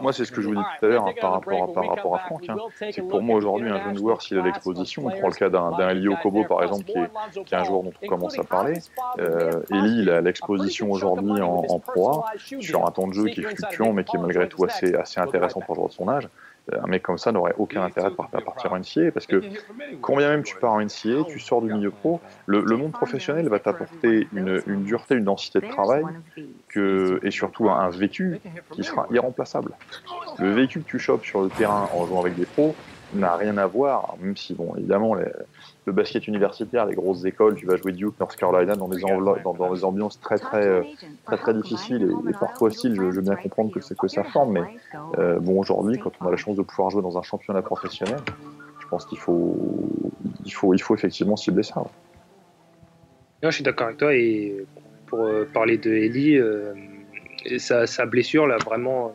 Moi, 0.00 0.12
c'est 0.12 0.24
ce 0.24 0.32
que 0.32 0.40
je 0.40 0.48
vous 0.48 0.54
dis 0.54 0.62
tout 0.78 0.86
à 0.86 0.88
l'heure 0.88 1.06
hein, 1.06 1.12
par, 1.20 1.32
rapport 1.32 1.62
à, 1.62 1.72
par 1.72 1.88
rapport 1.88 2.14
à 2.14 2.18
Franck. 2.20 2.48
Hein. 2.48 2.56
C'est 2.76 2.92
que 2.92 3.00
pour 3.02 3.22
moi, 3.22 3.36
aujourd'hui, 3.36 3.68
un 3.68 3.82
jeune 3.82 3.96
joueur, 3.96 4.22
s'il 4.22 4.38
a 4.38 4.42
l'exposition, 4.42 5.06
on 5.06 5.10
prend 5.10 5.28
le 5.28 5.34
cas 5.34 5.48
d'un 5.48 5.88
Elio 5.88 6.14
Kobo, 6.22 6.44
par 6.44 6.62
exemple, 6.62 6.84
qui 6.84 6.98
est, 6.98 7.44
qui 7.44 7.54
est, 7.54 7.58
un 7.58 7.64
joueur 7.64 7.82
dont 7.82 7.92
on 8.02 8.06
commence 8.06 8.38
à 8.38 8.44
parler. 8.44 8.78
Euh, 9.18 9.62
Eli, 9.70 10.02
il 10.02 10.10
a 10.10 10.20
l'exposition 10.20 10.90
aujourd'hui 10.90 11.40
en, 11.40 11.64
en 11.68 11.78
Pro 11.78 12.10
A, 12.10 12.32
sur 12.36 12.86
un 12.86 12.90
temps 12.90 13.08
de 13.08 13.14
jeu 13.14 13.26
qui 13.26 13.40
est 13.40 13.44
fluctuant, 13.44 13.92
mais 13.92 14.04
qui 14.04 14.16
est 14.16 14.20
malgré 14.20 14.48
tout 14.48 14.64
assez, 14.64 14.94
assez 14.94 15.20
intéressant 15.20 15.60
pour 15.60 15.72
un 15.72 15.76
joueur 15.76 15.88
de 15.88 15.94
son 15.94 16.08
âge 16.08 16.28
un 16.70 16.86
mec 16.86 17.02
comme 17.02 17.18
ça 17.18 17.32
n'aurait 17.32 17.54
aucun 17.58 17.82
intérêt 17.82 18.10
de 18.10 18.14
partir 18.14 18.72
en 18.72 18.78
NCA 18.78 19.10
parce 19.12 19.26
que 19.26 19.42
combien 20.00 20.28
même 20.30 20.44
tu 20.44 20.56
pars 20.56 20.72
en 20.72 20.80
NCA, 20.80 21.24
tu 21.28 21.40
sors 21.40 21.60
du 21.60 21.72
milieu 21.72 21.90
pro, 21.90 22.20
le, 22.46 22.60
le 22.60 22.76
monde 22.76 22.92
professionnel 22.92 23.48
va 23.48 23.58
t'apporter 23.58 24.28
une, 24.32 24.62
une, 24.66 24.84
dureté, 24.84 25.16
une 25.16 25.24
densité 25.24 25.60
de 25.60 25.68
travail 25.68 26.04
que, 26.68 27.20
et 27.22 27.30
surtout 27.30 27.68
un, 27.68 27.78
un, 27.80 27.90
vécu 27.90 28.40
qui 28.70 28.84
sera 28.84 29.06
irremplaçable. 29.10 29.72
Le 30.38 30.52
vécu 30.52 30.80
que 30.80 30.88
tu 30.88 30.98
chopes 30.98 31.24
sur 31.24 31.42
le 31.42 31.48
terrain 31.48 31.88
en 31.94 32.06
jouant 32.06 32.20
avec 32.20 32.36
des 32.36 32.46
pros 32.46 32.74
n'a 33.14 33.36
rien 33.36 33.58
à 33.58 33.66
voir, 33.66 34.14
même 34.20 34.36
si, 34.36 34.54
bon, 34.54 34.74
évidemment, 34.76 35.14
les, 35.14 35.26
le 35.84 35.92
basket 35.92 36.28
universitaire, 36.28 36.86
les 36.86 36.94
grosses 36.94 37.24
écoles, 37.24 37.56
tu 37.56 37.66
vas 37.66 37.76
jouer 37.76 37.92
Duke, 37.92 38.18
North 38.20 38.36
Carolina 38.36 38.76
dans 38.76 38.88
des, 38.88 39.84
ambiances 39.84 40.20
très 40.20 40.38
très 40.38 40.82
très 40.82 40.84
très, 41.24 41.36
très 41.36 41.54
difficiles 41.54 42.14
et, 42.28 42.32
parfois 42.32 42.68
hostiles. 42.68 42.94
Je, 42.94 43.10
je, 43.10 43.16
veux 43.16 43.22
bien 43.22 43.34
comprendre 43.34 43.72
que 43.72 43.80
c'est 43.80 43.96
que 43.96 44.08
ça 44.08 44.22
forme, 44.22 44.52
mais 44.52 44.62
euh, 45.18 45.40
bon 45.40 45.58
aujourd'hui, 45.58 45.98
quand 45.98 46.12
on 46.20 46.26
a 46.26 46.30
la 46.30 46.36
chance 46.36 46.56
de 46.56 46.62
pouvoir 46.62 46.90
jouer 46.90 47.02
dans 47.02 47.18
un 47.18 47.22
championnat 47.22 47.62
professionnel, 47.62 48.18
je 48.80 48.86
pense 48.86 49.06
qu'il 49.06 49.18
faut 49.18 49.56
il 50.44 50.52
faut 50.52 50.72
il 50.72 50.78
faut 50.80 50.94
effectivement 50.94 51.36
cibler 51.36 51.64
ça. 51.64 51.80
Ouais. 51.80 51.88
Je 53.42 53.50
suis 53.50 53.64
d'accord 53.64 53.88
avec 53.88 53.98
toi 53.98 54.14
et 54.14 54.64
pour 55.06 55.24
euh, 55.24 55.44
parler 55.52 55.78
de 55.78 55.92
Ellie, 55.92 56.36
euh, 56.36 56.74
sa, 57.58 58.06
blessure 58.06 58.46
là 58.46 58.56
vraiment, 58.64 59.12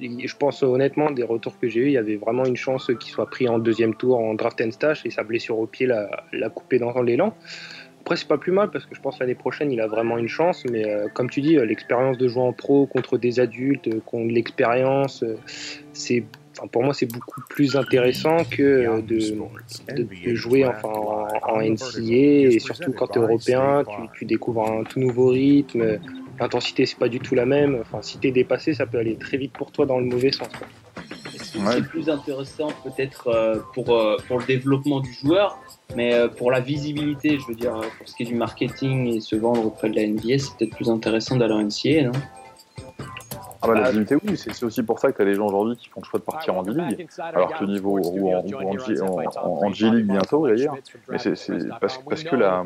je 0.00 0.36
pense 0.36 0.62
honnêtement, 0.62 1.10
des 1.10 1.22
retours 1.22 1.58
que 1.58 1.68
j'ai 1.68 1.80
eu, 1.80 1.86
il 1.86 1.92
y 1.92 1.98
avait 1.98 2.16
vraiment 2.16 2.44
une 2.44 2.56
chance 2.56 2.90
qu'il 3.00 3.10
soit 3.10 3.26
pris 3.26 3.48
en 3.48 3.58
deuxième 3.58 3.94
tour 3.94 4.18
en 4.18 4.34
draft 4.34 4.60
and 4.60 4.70
stash 4.70 5.06
et 5.06 5.10
sa 5.10 5.22
blessure 5.22 5.58
au 5.58 5.66
pied 5.66 5.86
l'a 5.86 6.48
coupé 6.54 6.78
dans 6.78 7.00
l'élan. 7.02 7.34
Après, 8.00 8.16
c'est 8.16 8.28
pas 8.28 8.38
plus 8.38 8.52
mal 8.52 8.70
parce 8.70 8.86
que 8.86 8.94
je 8.94 9.00
pense 9.00 9.18
l'année 9.18 9.34
prochaine, 9.34 9.72
il 9.72 9.80
a 9.80 9.88
vraiment 9.88 10.16
une 10.16 10.28
chance. 10.28 10.64
Mais 10.70 10.86
euh, 10.86 11.08
comme 11.12 11.28
tu 11.28 11.40
dis, 11.40 11.56
l'expérience 11.56 12.16
de 12.18 12.28
jouer 12.28 12.42
en 12.42 12.52
pro 12.52 12.86
contre 12.86 13.18
des 13.18 13.40
adultes, 13.40 13.88
contre 14.04 14.32
l'expérience, 14.32 15.24
c'est 15.92 16.24
Enfin, 16.58 16.68
pour 16.68 16.84
moi, 16.84 16.94
c'est 16.94 17.12
beaucoup 17.12 17.42
plus 17.50 17.76
intéressant 17.76 18.38
que 18.44 19.00
de, 19.02 19.18
de, 19.94 20.02
de 20.26 20.34
jouer 20.34 20.64
enfin, 20.64 20.88
en, 20.88 21.28
en, 21.42 21.60
NCA 21.60 22.00
et 22.54 22.58
surtout 22.60 22.92
quand 22.92 23.08
tu 23.08 23.18
es 23.18 23.22
européen, 23.22 23.84
tu, 23.84 24.18
tu, 24.20 24.24
découvres 24.24 24.66
un 24.70 24.84
tout 24.84 24.98
nouveau 24.98 25.28
rythme. 25.28 25.98
L'intensité, 26.38 26.86
c'est 26.86 26.98
pas 26.98 27.08
du 27.08 27.20
tout 27.20 27.34
la 27.34 27.46
même. 27.46 27.78
Enfin, 27.80 28.02
si 28.02 28.18
tu 28.18 28.28
es 28.28 28.30
dépassé, 28.30 28.74
ça 28.74 28.86
peut 28.86 28.98
aller 28.98 29.16
très 29.16 29.36
vite 29.36 29.52
pour 29.52 29.72
toi 29.72 29.86
dans 29.86 29.98
le 29.98 30.04
mauvais 30.04 30.32
sens. 30.32 30.48
C'est 31.36 31.58
ouais. 31.58 31.82
plus 31.82 32.08
intéressant 32.08 32.68
peut-être 32.84 33.28
euh, 33.28 33.60
pour, 33.72 33.90
euh, 33.90 34.16
pour 34.26 34.38
le 34.38 34.44
développement 34.44 35.00
du 35.00 35.12
joueur, 35.12 35.58
mais 35.94 36.12
euh, 36.14 36.28
pour 36.28 36.50
la 36.50 36.60
visibilité, 36.60 37.38
je 37.38 37.46
veux 37.46 37.54
dire, 37.54 37.80
pour 37.96 38.08
ce 38.08 38.14
qui 38.14 38.24
est 38.24 38.26
du 38.26 38.34
marketing 38.34 39.06
et 39.14 39.20
se 39.20 39.36
vendre 39.36 39.64
auprès 39.64 39.88
de 39.88 39.96
la 39.96 40.06
NBA, 40.06 40.38
c'est 40.38 40.56
peut-être 40.56 40.74
plus 40.74 40.90
intéressant 40.90 41.36
d'aller 41.36 41.54
en 41.54 41.62
NCA, 41.62 42.02
non? 42.02 42.12
Ah 43.66 43.72
bah, 43.72 43.80
la 43.80 43.90
visibilité, 43.90 44.16
oui, 44.24 44.36
c'est 44.36 44.62
aussi 44.64 44.82
pour 44.82 44.98
ça 44.98 45.10
que 45.10 45.16
tu 45.16 45.22
as 45.22 45.24
des 45.24 45.34
gens 45.34 45.46
aujourd'hui 45.46 45.76
qui 45.76 45.88
font 45.88 46.00
le 46.00 46.06
choix 46.06 46.20
de 46.20 46.24
partir 46.24 46.56
en 46.56 46.62
D-League, 46.62 47.08
alors 47.18 47.54
que 47.54 47.64
niveau 47.64 47.98
ou 47.98 48.32
en, 48.32 48.42
ou 48.42 48.54
en, 49.42 49.66
en, 49.66 49.72
G-League 49.72 50.06
bientôt 50.06 50.46
d'ailleurs, 50.46 50.76
mais 51.08 51.18
c'est 51.18 51.34
parce, 51.80 51.98
parce, 51.98 52.22
que 52.22 52.36
la, 52.36 52.64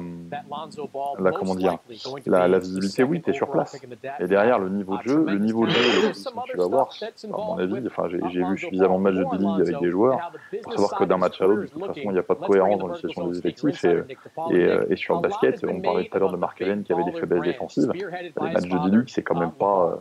la, 1.19 1.33
comment 1.33 1.55
dire, 1.55 1.79
la, 2.27 2.49
la 2.49 2.59
visibilité, 2.59 3.03
oui, 3.03 3.23
tu 3.23 3.31
es 3.31 3.33
sur 3.33 3.51
place. 3.51 3.81
Et 4.21 4.27
derrière, 4.27 4.59
le 4.59 4.69
niveau 4.69 4.97
de 4.99 5.03
jeu, 5.03 5.25
le 5.27 5.39
niveau 5.39 5.67
de 5.67 5.71
jeu 5.71 6.11
que 6.13 6.51
tu 6.51 6.57
vas 6.57 6.67
voir, 6.67 6.91
à 7.03 7.37
mon 7.37 7.59
avis, 7.59 7.87
enfin, 7.87 8.09
j'ai 8.09 8.45
vu 8.45 8.59
suffisamment 8.59 8.99
de 8.99 9.03
matchs 9.03 9.15
de 9.15 9.37
D-League 9.37 9.61
avec 9.61 9.81
des 9.81 9.91
joueurs 9.91 10.33
pour 10.63 10.73
savoir 10.73 10.99
que 10.99 11.05
d'un 11.05 11.17
match 11.17 11.41
à 11.41 11.47
l'autre, 11.47 11.63
de 11.63 11.67
toute 11.67 11.87
façon, 11.87 12.01
il 12.05 12.13
n'y 12.13 12.19
a 12.19 12.23
pas 12.23 12.35
de 12.35 12.41
cohérence 12.41 12.79
dans 12.79 12.89
l'utilisation 12.89 13.29
des 13.29 13.39
effectifs. 13.39 13.85
Et, 13.85 14.05
et, 14.53 14.79
et, 14.91 14.97
sur 14.97 15.17
le 15.17 15.23
basket, 15.23 15.65
on 15.65 15.81
parlait 15.81 16.09
tout 16.09 16.17
à 16.17 16.21
l'heure 16.21 16.33
de 16.33 16.37
Mark 16.37 16.61
Allen 16.63 16.83
qui 16.83 16.93
avait 16.93 17.05
des 17.05 17.13
faiblesses 17.13 17.43
défensives. 17.43 17.91
Les 17.93 18.53
matchs 18.53 18.69
de 18.69 18.91
D-League, 18.91 19.09
c'est 19.09 19.23
quand 19.23 19.39
même 19.39 19.53
pas, 19.53 20.01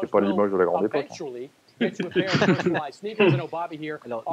c'est 0.00 0.10
pas 0.10 0.19
l'image 0.20 0.50
de 0.50 0.56
la 0.56 0.64
grande 0.64 0.84
époque. 0.86 1.06
Hein. 1.10 1.14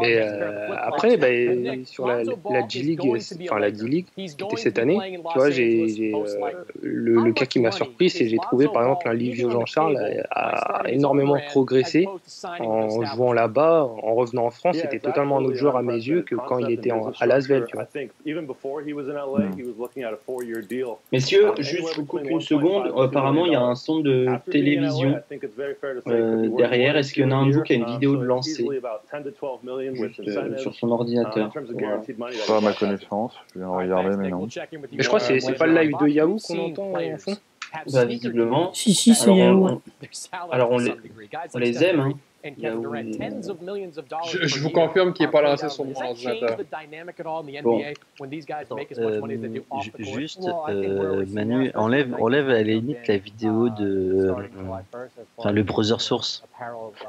Mais 0.01 0.17
euh, 0.17 0.75
après, 0.75 1.17
bah, 1.17 1.27
sur 1.85 2.07
la, 2.07 2.23
la 2.23 2.67
G-League, 2.67 3.01
enfin 3.43 3.59
la 3.59 3.71
D-League 3.71 4.07
qui 4.15 4.25
était 4.25 4.57
cette 4.57 4.79
année, 4.79 4.97
tu 5.31 5.37
vois, 5.37 5.49
j'ai, 5.49 6.13
euh, 6.13 6.25
le, 6.81 7.23
le, 7.23 7.33
cas 7.33 7.45
qui 7.45 7.59
m'a 7.59 7.71
surpris, 7.71 8.09
c'est 8.09 8.27
j'ai 8.27 8.37
trouvé 8.37 8.67
par 8.67 8.83
exemple 8.83 9.07
un 9.07 9.13
Livio 9.13 9.49
Jean-Charles 9.49 9.97
a, 10.31 10.81
a, 10.81 10.89
énormément 10.89 11.37
progressé 11.47 12.07
en 12.59 13.05
jouant 13.05 13.33
là-bas, 13.33 13.83
en 13.83 14.13
revenant 14.15 14.45
en 14.45 14.51
France, 14.51 14.77
c'était 14.77 14.99
totalement 14.99 15.37
un 15.37 15.45
autre 15.45 15.55
joueur 15.55 15.77
à 15.77 15.81
mes 15.81 15.95
yeux 15.95 16.21
que 16.21 16.35
quand 16.35 16.59
il 16.59 16.71
était 16.71 16.91
en, 16.91 17.11
à 17.19 17.25
Lasvel, 17.25 17.65
tu 17.67 17.75
vois. 17.75 17.87
Messieurs, 21.11 21.51
juste 21.59 21.93
je 21.93 22.01
vous 22.01 22.05
coupe 22.05 22.29
une 22.29 22.41
seconde, 22.41 22.93
apparemment 22.97 23.45
il 23.45 23.53
y 23.53 23.55
a 23.55 23.61
un 23.61 23.75
son 23.75 23.99
de 23.99 24.27
télévision 24.49 25.19
euh, 26.07 26.49
derrière, 26.57 26.97
est-ce 26.97 27.13
qu'il 27.13 27.23
y 27.23 27.25
en 27.25 27.31
a 27.31 27.35
un 27.37 27.61
qui 27.61 27.73
a 27.73 27.75
une 27.75 27.85
vidéo 27.85 28.15
de 28.17 28.23
lancer 28.23 28.65
euh, 28.67 30.57
sur 30.57 30.73
son 30.75 30.91
ordinateur. 30.91 31.51
Pas 32.47 32.57
à 32.57 32.61
ma 32.61 32.73
connaissance, 32.73 33.33
je 33.53 33.59
viens 33.59 33.69
regarder, 33.69 34.17
mais 34.17 34.29
non. 34.29 34.47
Mais 34.91 35.03
je 35.03 35.07
crois 35.07 35.19
que 35.19 35.39
c'est 35.39 35.53
pas 35.53 35.67
le 35.67 35.81
live 35.81 35.95
de 35.99 36.07
Yahoo 36.07 36.37
qu'on 36.37 36.59
entend 36.59 36.93
en 36.93 37.17
fond 37.17 37.37
bah, 37.91 38.05
visiblement. 38.05 38.73
Si, 38.73 38.93
si, 38.93 39.13
c'est 39.13 39.33
Yahoo. 39.33 39.81
Alors 40.51 40.71
on 40.71 40.77
les, 40.77 40.93
on 41.53 41.57
les 41.57 41.83
aime, 41.83 41.99
hein. 41.99 42.13
Je, 42.43 44.47
je, 44.47 44.59
vous 44.59 44.69
confirme 44.69 45.13
qu'il 45.13 45.25
n'est 45.25 45.31
pas 45.31 45.41
lancé 45.41 45.69
sur 45.69 45.85
mon 45.85 45.93
ordinateur. 45.95 46.57
Bon. 47.63 47.81
Euh, 47.81 47.93
juste, 49.97 50.47
euh, 50.69 51.25
Manu, 51.33 51.71
enlève, 51.75 52.15
enlève 52.19 52.49
à 52.49 52.53
la 52.53 52.63
limite 52.63 53.07
la 53.07 53.17
vidéo 53.17 53.69
de. 53.69 54.33
Enfin, 55.37 55.51
le 55.51 55.63
browser 55.63 55.99
source. 55.99 56.43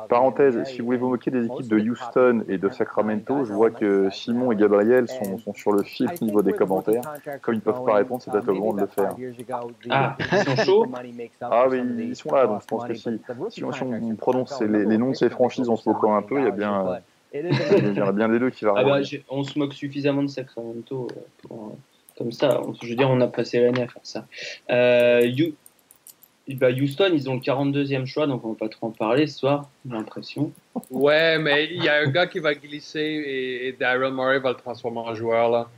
Parenthèse, 0.09 0.63
si 0.65 0.81
vous 0.81 0.87
voulez 0.87 0.99
vous 0.99 1.11
moquer 1.11 1.31
des 1.31 1.47
équipes 1.47 1.69
de 1.69 1.79
Houston 1.79 2.45
et 2.49 2.59
de 2.59 2.69
Sacramento, 2.69 3.45
je 3.45 3.53
vois 3.53 3.71
que 3.71 4.11
Simon 4.11 4.53
et 4.53 4.57
Gabriel 4.57 5.09
sont, 5.09 5.39
sont 5.39 5.55
sur 5.55 5.73
le 5.73 5.83
fil 5.83 6.09
au 6.21 6.25
niveau 6.25 6.43
des 6.43 6.53
commentaires. 6.53 7.03
Comme 7.43 7.55
ils 7.55 7.59
ne 7.59 7.63
peuvent 7.63 7.85
pas 7.85 7.95
répondre, 7.95 8.23
c'est 8.23 8.31
peut-être 8.31 8.49
au 8.49 8.55
moment 8.55 8.75
de 8.75 8.81
le 8.83 8.87
faire. 8.87 9.15
Ah, 9.91 10.17
ils 10.33 10.39
sont 10.39 10.57
chauds 10.65 10.87
Ah 11.41 11.67
oui, 11.69 11.83
ils 11.99 12.17
sont 12.17 12.35
là, 12.35 12.47
donc 12.47 12.63
je 12.63 12.67
pense 12.67 12.85
que 12.87 12.95
si, 12.95 13.21
si, 13.51 13.65
on, 13.65 13.73
si 13.73 13.83
on 13.83 14.17
prononce 14.17 14.61
les, 14.61 14.85
les 14.85 14.99
noms 14.99 15.15
ces 15.19 15.31
franchises 15.31 15.69
en 15.69 15.77
se 15.77 15.89
moquant 15.89 16.15
un 16.15 16.23
peu, 16.23 16.39
il 16.39 16.45
y 16.45 16.49
a 16.49 16.51
bien, 16.51 17.01
il 17.35 17.95
y 17.97 18.03
en 18.03 18.09
a 18.09 18.13
bien 18.13 18.29
des 18.31 18.39
deux 18.39 18.51
qui 18.51 18.65
va 18.65 18.75
ah 18.77 18.85
bah, 18.85 19.01
On 19.29 19.45
se 19.45 19.59
moque 19.59 19.75
suffisamment 19.75 20.23
de 20.23 20.29
Sacramento 20.29 21.09
pour, 21.43 21.77
comme 22.17 22.33
ça. 22.33 22.61
Je 22.83 22.89
veux 22.89 22.97
dire, 22.97 23.11
on 23.11 23.21
a 23.21 23.27
passé 23.29 23.61
l'année 23.61 23.83
à 23.83 23.89
faire 23.89 24.03
ça. 24.03 24.27
Euh, 24.71 25.21
you, 25.25 25.55
bah, 26.57 26.71
Houston, 26.71 27.11
ils 27.13 27.29
ont 27.29 27.35
le 27.35 27.41
42e 27.41 28.07
choix, 28.07 28.27
donc 28.27 28.45
on 28.45 28.53
va 28.53 28.59
pas 28.59 28.69
trop 28.69 28.87
en 28.87 28.91
parler 28.91 29.27
ce 29.27 29.39
soir, 29.39 29.69
j'ai 29.87 29.95
l'impression. 29.95 30.53
Ouais, 30.91 31.39
mais 31.39 31.69
il 31.71 31.83
y 31.83 31.89
a 31.89 31.97
un 31.97 32.07
gars 32.07 32.27
qui 32.27 32.39
va 32.39 32.55
glisser 32.55 33.01
et, 33.01 33.69
et 33.69 33.73
Daryl 33.73 34.15
Murray 34.15 34.39
va 34.39 34.51
le 34.51 34.57
transformer 34.57 35.01
en 35.01 35.15
joueur. 35.15 35.51
Là. 35.51 35.69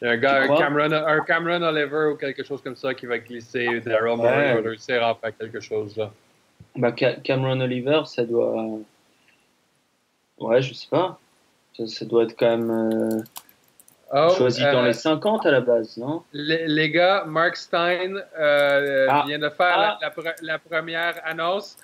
Il 0.00 0.06
y 0.06 0.08
a 0.08 0.12
un 0.12 0.16
gars, 0.16 0.42
un 0.42 0.56
Cameron, 0.56 0.92
un 0.92 1.20
Cameron, 1.20 1.62
Oliver 1.62 2.12
ou 2.12 2.16
quelque 2.16 2.44
chose 2.44 2.62
comme 2.62 2.76
ça 2.76 2.94
qui 2.94 3.06
va 3.06 3.18
glisser. 3.18 3.80
Daryl 3.80 4.16
Murray 4.16 4.54
va 4.54 4.68
réussir 4.68 5.04
à 5.04 5.14
faire 5.14 5.36
quelque 5.36 5.60
chose. 5.60 5.96
Là. 5.96 6.10
Bah, 6.76 6.92
Cameron 6.92 7.60
Oliver, 7.60 8.02
ça 8.06 8.24
doit. 8.24 8.78
Ouais, 10.38 10.62
je 10.62 10.74
sais 10.74 10.88
pas. 10.88 11.18
Ça, 11.76 11.86
ça 11.86 12.04
doit 12.04 12.24
être 12.24 12.36
quand 12.38 12.56
même. 12.56 12.70
Euh... 12.70 13.22
Oh, 14.12 14.28
choisi 14.36 14.62
dans 14.62 14.84
euh, 14.84 14.86
les 14.86 14.92
50 14.92 15.46
à 15.46 15.50
la 15.50 15.60
base, 15.60 15.96
non? 15.96 16.22
Les, 16.32 16.68
les, 16.68 16.90
gars, 16.90 17.24
Mark 17.26 17.56
Stein 17.56 18.14
euh, 18.38 19.06
ah. 19.10 19.24
vient 19.26 19.40
de 19.40 19.48
faire 19.48 19.76
la, 19.76 19.98
ah. 20.00 20.10
la, 20.16 20.34
la, 20.42 20.58
première 20.60 21.20
annonce. 21.24 21.76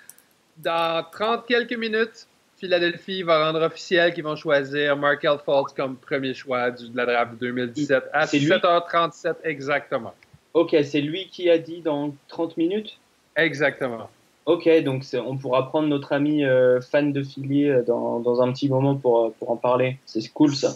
Dans 0.58 1.04
30 1.10 1.46
quelques 1.46 1.76
minutes, 1.76 2.28
Philadelphie 2.62 3.24
va 3.24 3.46
rendre 3.46 3.60
officiel 3.62 4.14
qu'ils 4.14 4.22
vont 4.22 4.36
choisir 4.36 4.96
Markel 4.96 5.36
Fultz 5.44 5.72
comme 5.74 5.96
premier 5.96 6.32
choix 6.32 6.70
du, 6.70 6.90
de 6.90 6.96
la 6.96 7.06
draft 7.06 7.32
2017 7.40 8.04
à 8.12 8.26
7h37 8.26 9.34
exactement. 9.42 10.14
Ok, 10.54 10.76
c'est 10.84 11.00
lui 11.00 11.26
qui 11.26 11.50
a 11.50 11.58
dit 11.58 11.80
dans 11.80 12.14
30 12.28 12.56
minutes? 12.56 12.98
Exactement. 13.34 14.08
Ok, 14.44 14.68
donc 14.82 15.04
on 15.14 15.36
pourra 15.36 15.68
prendre 15.68 15.88
notre 15.88 16.12
ami 16.12 16.44
euh, 16.44 16.80
fan 16.80 17.12
de 17.12 17.22
Philly 17.22 17.70
dans, 17.86 18.18
dans, 18.18 18.42
un 18.42 18.52
petit 18.52 18.68
moment 18.68 18.96
pour, 18.96 19.32
pour 19.34 19.50
en 19.50 19.56
parler. 19.56 19.98
C'est 20.04 20.26
cool 20.28 20.54
ça. 20.54 20.74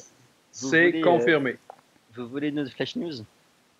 C'est 0.52 1.00
confirmé. 1.00 1.56
vous 2.16 2.28
voulez 2.28 2.48
une 2.48 2.66
flash 2.68 2.96
news? 2.96 3.24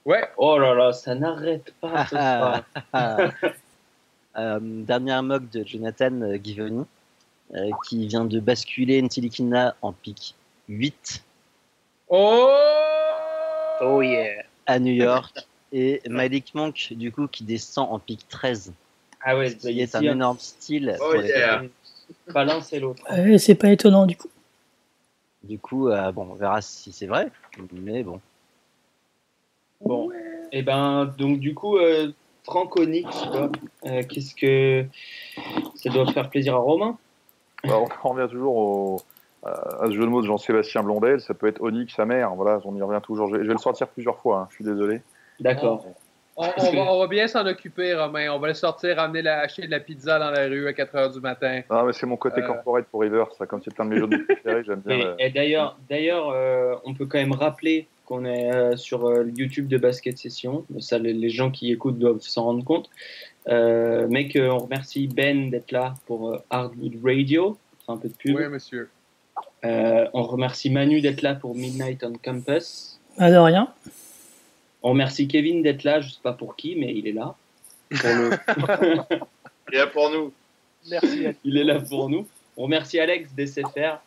Ouais. 0.04 0.24
Oh 0.36 0.58
là 0.58 0.74
là, 0.74 0.92
ça 0.92 1.14
n'arrête 1.14 1.72
pas 1.80 2.04
ce 2.10 2.10
soir. 2.16 2.62
euh, 4.36 4.58
dernière 4.62 5.22
mock 5.22 5.48
de 5.50 5.64
Jonathan 5.66 6.36
Givoni, 6.42 6.84
euh, 7.54 7.70
qui 7.88 8.06
vient 8.06 8.24
de 8.24 8.38
basculer 8.38 9.00
Ntilikina 9.02 9.74
en 9.82 9.92
pic 9.92 10.34
8. 10.68 11.24
Oh 12.08 12.48
Oh 13.80 14.02
yeah 14.02 14.42
À 14.66 14.78
New 14.78 14.92
York. 14.92 15.38
et 15.72 16.00
Malik 16.08 16.54
Monk, 16.54 16.92
du 16.92 17.10
coup, 17.10 17.26
qui 17.26 17.44
descend 17.44 17.88
en 17.90 17.98
pic 17.98 18.28
13. 18.28 18.72
Ah 19.22 19.36
ouais, 19.36 19.56
c'est 19.58 19.96
un 19.96 20.02
énorme 20.02 20.38
style. 20.38 20.96
Oh 21.00 21.14
yeah 21.14 21.62
Pas 22.32 22.44
l'un, 22.44 22.60
c'est 22.60 22.80
l'autre. 22.80 23.02
c'est 23.38 23.54
pas 23.54 23.70
étonnant, 23.70 24.06
du 24.06 24.16
coup. 24.16 24.28
Du 25.42 25.58
coup, 25.58 25.88
euh, 25.88 26.10
bon, 26.12 26.28
on 26.30 26.34
verra 26.34 26.60
si 26.60 26.92
c'est 26.92 27.06
vrai, 27.06 27.30
mais 27.72 28.02
bon. 28.02 28.20
Bon, 29.80 30.10
et 30.10 30.14
eh 30.52 30.62
ben, 30.62 31.04
donc 31.18 31.38
du 31.38 31.54
coup, 31.54 31.76
euh, 31.76 32.12
Franconix, 32.44 33.08
euh, 33.84 34.02
qu'est-ce 34.08 34.34
que 34.34 34.86
ça 35.76 35.90
doit 35.90 36.10
faire 36.12 36.30
plaisir 36.30 36.54
à 36.54 36.58
Romain? 36.58 36.98
Bah, 37.64 37.78
On 38.04 38.08
revient 38.08 38.28
toujours 38.30 38.56
au, 38.56 38.96
à 39.44 39.86
ce 39.86 39.92
jeu 39.92 40.00
de 40.00 40.06
mots 40.06 40.22
de 40.22 40.26
Jean-Sébastien 40.26 40.82
Blondel, 40.82 41.20
ça 41.20 41.34
peut 41.34 41.46
être 41.46 41.60
Onyx, 41.60 41.94
sa 41.94 42.06
mère, 42.06 42.34
voilà, 42.34 42.58
on 42.64 42.74
y 42.74 42.82
revient 42.82 43.00
toujours. 43.02 43.28
Je 43.28 43.36
vais, 43.36 43.44
le 43.44 43.58
sortir 43.58 43.88
plusieurs 43.88 44.18
fois, 44.18 44.40
hein, 44.40 44.46
je 44.50 44.56
suis 44.56 44.64
désolé. 44.64 45.02
D'accord. 45.38 45.84
On, 46.38 46.98
va, 46.98 47.06
bien 47.06 47.26
s'en 47.28 47.46
occuper, 47.46 47.94
Romain. 47.94 48.30
On 48.30 48.38
va 48.38 48.48
le 48.48 48.54
sortir, 48.54 48.98
amener 48.98 49.22
la, 49.22 49.40
acheter 49.40 49.62
de 49.66 49.70
la 49.70 49.80
pizza 49.80 50.18
dans 50.18 50.30
la 50.30 50.46
rue 50.46 50.68
à 50.68 50.74
4 50.74 50.94
h 50.94 51.12
du 51.14 51.20
matin. 51.20 51.62
Non, 51.70 51.84
mais 51.84 51.94
c'est 51.94 52.04
mon 52.04 52.18
côté 52.18 52.42
euh... 52.42 52.46
corporate 52.46 52.84
pour 52.86 53.00
River, 53.00 53.24
ça, 53.38 53.46
comme 53.46 53.62
c'est 53.64 53.78
un 53.80 53.86
de 53.86 53.90
mes 53.90 53.98
jeux 53.98 54.06
de 54.06 54.16
préférés, 54.24 54.62
j'aime 54.64 54.82
bien. 54.84 55.14
Et, 55.18 55.30
d'ailleurs, 55.30 55.78
d'ailleurs 55.88 56.28
euh, 56.28 56.74
on 56.84 56.92
peut 56.92 57.06
quand 57.06 57.18
même 57.18 57.32
rappeler 57.32 57.88
qu'on 58.04 58.26
est 58.26 58.54
euh, 58.54 58.76
sur 58.76 59.06
euh, 59.06 59.24
YouTube 59.34 59.66
de 59.66 59.78
Basket 59.78 60.18
Session. 60.18 60.66
Ça, 60.78 60.98
les, 60.98 61.30
gens 61.30 61.50
qui 61.50 61.72
écoutent 61.72 61.98
doivent 61.98 62.20
s'en 62.20 62.44
rendre 62.44 62.64
compte. 62.64 62.90
mais 63.46 64.28
qu'on 64.30 64.58
remercie 64.58 65.08
Ben 65.08 65.48
d'être 65.48 65.72
là 65.72 65.94
pour 66.06 66.38
Hardwood 66.50 66.98
Radio. 67.02 67.56
C'est 67.84 67.92
un 67.92 67.96
peu 67.96 68.08
de 68.08 68.14
pub. 68.14 68.36
Oui, 68.36 68.48
monsieur. 68.48 68.90
on 69.62 70.22
remercie 70.22 70.68
Manu 70.68 71.00
d'être 71.00 71.22
là 71.22 71.34
pour 71.34 71.54
Midnight 71.54 72.04
on 72.04 72.12
Campus. 72.22 73.00
Pas 73.16 73.30
de 73.30 73.36
rien. 73.36 73.72
On 74.86 74.90
remercie 74.90 75.26
Kevin 75.26 75.62
d'être 75.62 75.82
là, 75.82 76.00
je 76.00 76.06
ne 76.06 76.12
sais 76.12 76.20
pas 76.22 76.32
pour 76.32 76.54
qui, 76.54 76.76
mais 76.76 76.94
il 76.94 77.08
est 77.08 77.12
là. 77.12 77.34
il 77.90 77.98
est 79.72 79.78
là 79.78 79.86
pour 79.88 80.10
nous. 80.10 80.32
Merci. 80.88 81.26
Il 81.42 81.58
est 81.58 81.64
là 81.64 81.80
pour 81.80 82.08
nous. 82.08 82.28
On 82.56 82.62
remercie 82.62 83.00
Alex 83.00 83.34
d'SFR, 83.34 83.98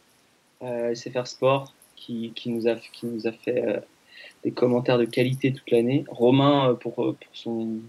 euh, 0.62 0.96
SFR 0.96 1.28
Sport, 1.28 1.74
qui, 1.98 2.32
nous 2.46 2.70
a, 2.70 2.76
qui 2.76 3.08
nous 3.08 3.28
a 3.28 3.34
fait 3.34 3.62
euh, 3.62 3.82
des 4.46 4.52
commentaires 4.52 4.98
de 4.98 5.04
qualité 5.04 5.52
toute 5.52 5.70
l'année. 5.70 6.06
Romain 6.08 6.70
euh, 6.70 6.74
pour, 6.76 6.96
pour, 6.96 7.16
son, 7.34 7.80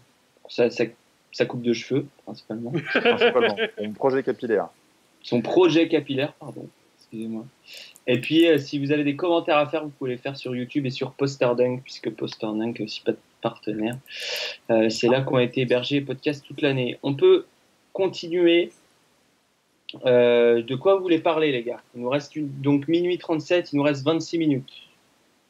sa, 0.49 0.69
sa, 0.69 1.47
coupe 1.47 1.63
de 1.63 1.73
cheveux, 1.73 2.07
principalement. 2.25 2.73
principalement. 2.93 3.57
Son 3.79 3.93
projet 3.93 4.25
capillaire. 4.25 4.69
Son 5.23 5.43
projet 5.43 5.87
capillaire, 5.87 6.33
pardon. 6.33 6.69
Excusez-moi. 7.13 7.45
Et 8.07 8.21
puis, 8.21 8.47
euh, 8.47 8.59
si 8.59 8.79
vous 8.79 8.93
avez 8.93 9.03
des 9.03 9.17
commentaires 9.17 9.59
à 9.59 9.67
faire, 9.67 9.83
vous 9.83 9.91
pouvez 9.91 10.13
les 10.13 10.17
faire 10.17 10.37
sur 10.37 10.55
YouTube 10.55 10.87
et 10.87 10.91
sur 10.91 11.13
Posterdunk, 11.13 11.83
puisque 11.83 12.09
Posterdunk 12.11 12.79
est 12.79 12.85
aussi 12.85 13.01
pas 13.01 13.11
de 13.11 13.19
partenaire. 13.43 13.97
Euh, 14.71 14.89
c'est 14.91 15.09
là 15.09 15.21
qu'ont 15.23 15.41
été 15.41 15.63
hébergés 15.63 15.97
les 15.97 16.07
podcasts 16.07 16.47
toute 16.47 16.63
l'année. 16.63 17.01
On 17.03 17.15
peut 17.15 17.47
continuer. 17.93 18.71
Euh, 20.07 20.63
de 20.63 20.77
quoi 20.77 20.95
vous 20.95 21.03
voulez 21.03 21.19
parler, 21.19 21.51
les 21.51 21.65
gars? 21.65 21.83
Il 21.97 22.03
nous 22.03 22.11
reste 22.11 22.39
donc 22.39 22.87
minuit 22.87 23.19
37, 23.19 23.73
il 23.73 23.77
nous 23.77 23.83
reste 23.83 24.05
26 24.05 24.39
minutes. 24.39 24.73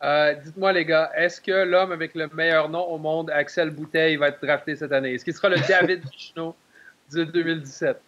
Dites-moi, 0.02 0.72
les 0.72 0.86
gars, 0.86 1.12
est-ce 1.14 1.42
que 1.42 1.64
l'homme 1.64 1.92
avec 1.92 2.14
le 2.14 2.26
meilleur 2.28 2.70
nom 2.70 2.84
au 2.84 2.96
monde, 2.96 3.28
Axel 3.28 3.68
Bouteille, 3.68 4.16
va 4.16 4.28
être 4.28 4.40
drafté 4.40 4.76
cette 4.76 4.92
année? 4.92 5.12
Est-ce 5.12 5.26
qu'il 5.26 5.34
sera 5.34 5.50
le 5.50 5.56
David 5.68 6.00
Duchenot 6.11 6.56
de 7.12 7.24
2017 7.24 8.00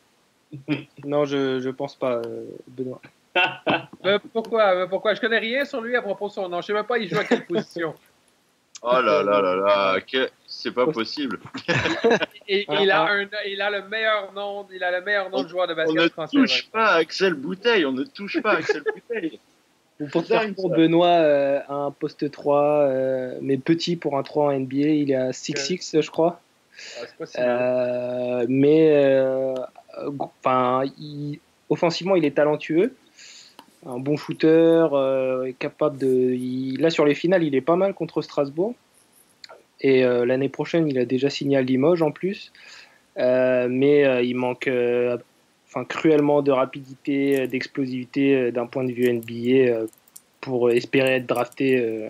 Non, 1.04 1.26
je 1.26 1.62
ne 1.62 1.70
pense 1.70 1.96
pas, 1.96 2.22
Benoît 2.66 3.02
mais 4.04 4.18
pourquoi? 4.32 4.74
Mais 4.74 4.88
Pourquoi? 4.88 5.14
Je 5.14 5.20
connais 5.20 5.38
rien 5.38 5.64
sur 5.64 5.80
lui 5.80 5.96
à 5.96 6.02
propos 6.02 6.28
de 6.28 6.32
son 6.32 6.48
nom. 6.48 6.60
Je 6.60 6.66
sais 6.66 6.72
même 6.72 6.84
pas 6.84 6.98
il 6.98 7.08
joue 7.08 7.18
à 7.18 7.24
quelle 7.24 7.46
position. 7.46 7.94
Oh 8.84 9.00
là 9.00 9.22
là 9.22 9.40
là 9.40 9.54
là, 9.54 10.28
c'est 10.44 10.72
pas 10.72 10.88
possible. 10.88 11.38
il, 12.48 12.90
a 12.90 13.02
un, 13.12 13.28
il 13.46 13.62
a 13.62 13.70
le 13.70 13.88
meilleur 13.88 14.32
nom, 14.32 14.66
il 14.74 14.82
a 14.82 14.98
le 14.98 15.04
meilleur 15.04 15.30
nom 15.30 15.44
de 15.44 15.48
joueur 15.48 15.68
de 15.68 15.74
basket 15.74 16.10
français. 16.10 16.36
On 16.36 16.40
ne 16.40 16.46
touche 16.46 16.68
pas 16.72 16.94
Axel 16.94 17.34
Bouteille, 17.34 17.86
on 17.86 17.92
ne 17.92 18.02
touche 18.02 18.42
pas 18.42 18.54
Axel 18.54 18.82
Bouteille. 18.82 19.38
Pour 20.10 20.24
faire 20.24 20.52
pour 20.54 20.70
Benoît, 20.70 21.06
euh, 21.06 21.60
un 21.68 21.92
poste 21.92 22.28
3, 22.28 22.60
euh, 22.60 23.38
mais 23.40 23.56
petit 23.56 23.94
pour 23.94 24.18
un 24.18 24.24
3 24.24 24.46
en 24.46 24.58
NBA, 24.58 24.76
il 24.76 25.10
est 25.12 25.14
à 25.14 25.30
6-6, 25.30 26.02
je 26.02 26.10
crois. 26.10 26.40
Ah, 27.36 27.38
euh, 27.38 28.46
mais 28.48 29.24
enfin, 30.18 30.82
offensivement, 31.68 32.16
il 32.16 32.24
est 32.24 32.34
talentueux 32.36 32.96
un 33.86 33.98
bon 33.98 34.16
shooter, 34.16 34.86
euh, 34.92 35.52
capable 35.58 35.98
de. 35.98 36.80
là 36.80 36.90
sur 36.90 37.04
les 37.04 37.14
finales, 37.14 37.42
il 37.42 37.54
est 37.54 37.60
pas 37.60 37.76
mal 37.76 37.94
contre 37.94 38.22
Strasbourg. 38.22 38.74
Et 39.80 40.04
euh, 40.04 40.24
l'année 40.24 40.48
prochaine, 40.48 40.88
il 40.88 40.98
a 40.98 41.04
déjà 41.04 41.28
signé 41.28 41.56
à 41.56 41.62
Limoges 41.62 42.02
en 42.02 42.12
plus. 42.12 42.52
Euh, 43.18 43.66
mais 43.68 44.24
il 44.24 44.34
manque 44.34 44.70
enfin, 45.68 45.84
cruellement 45.84 46.42
de 46.42 46.52
rapidité, 46.52 47.46
d'explosivité 47.48 48.52
d'un 48.52 48.66
point 48.66 48.84
de 48.84 48.92
vue 48.92 49.12
NBA 49.12 49.86
pour 50.40 50.70
espérer 50.70 51.16
être 51.16 51.26
drafté. 51.26 52.08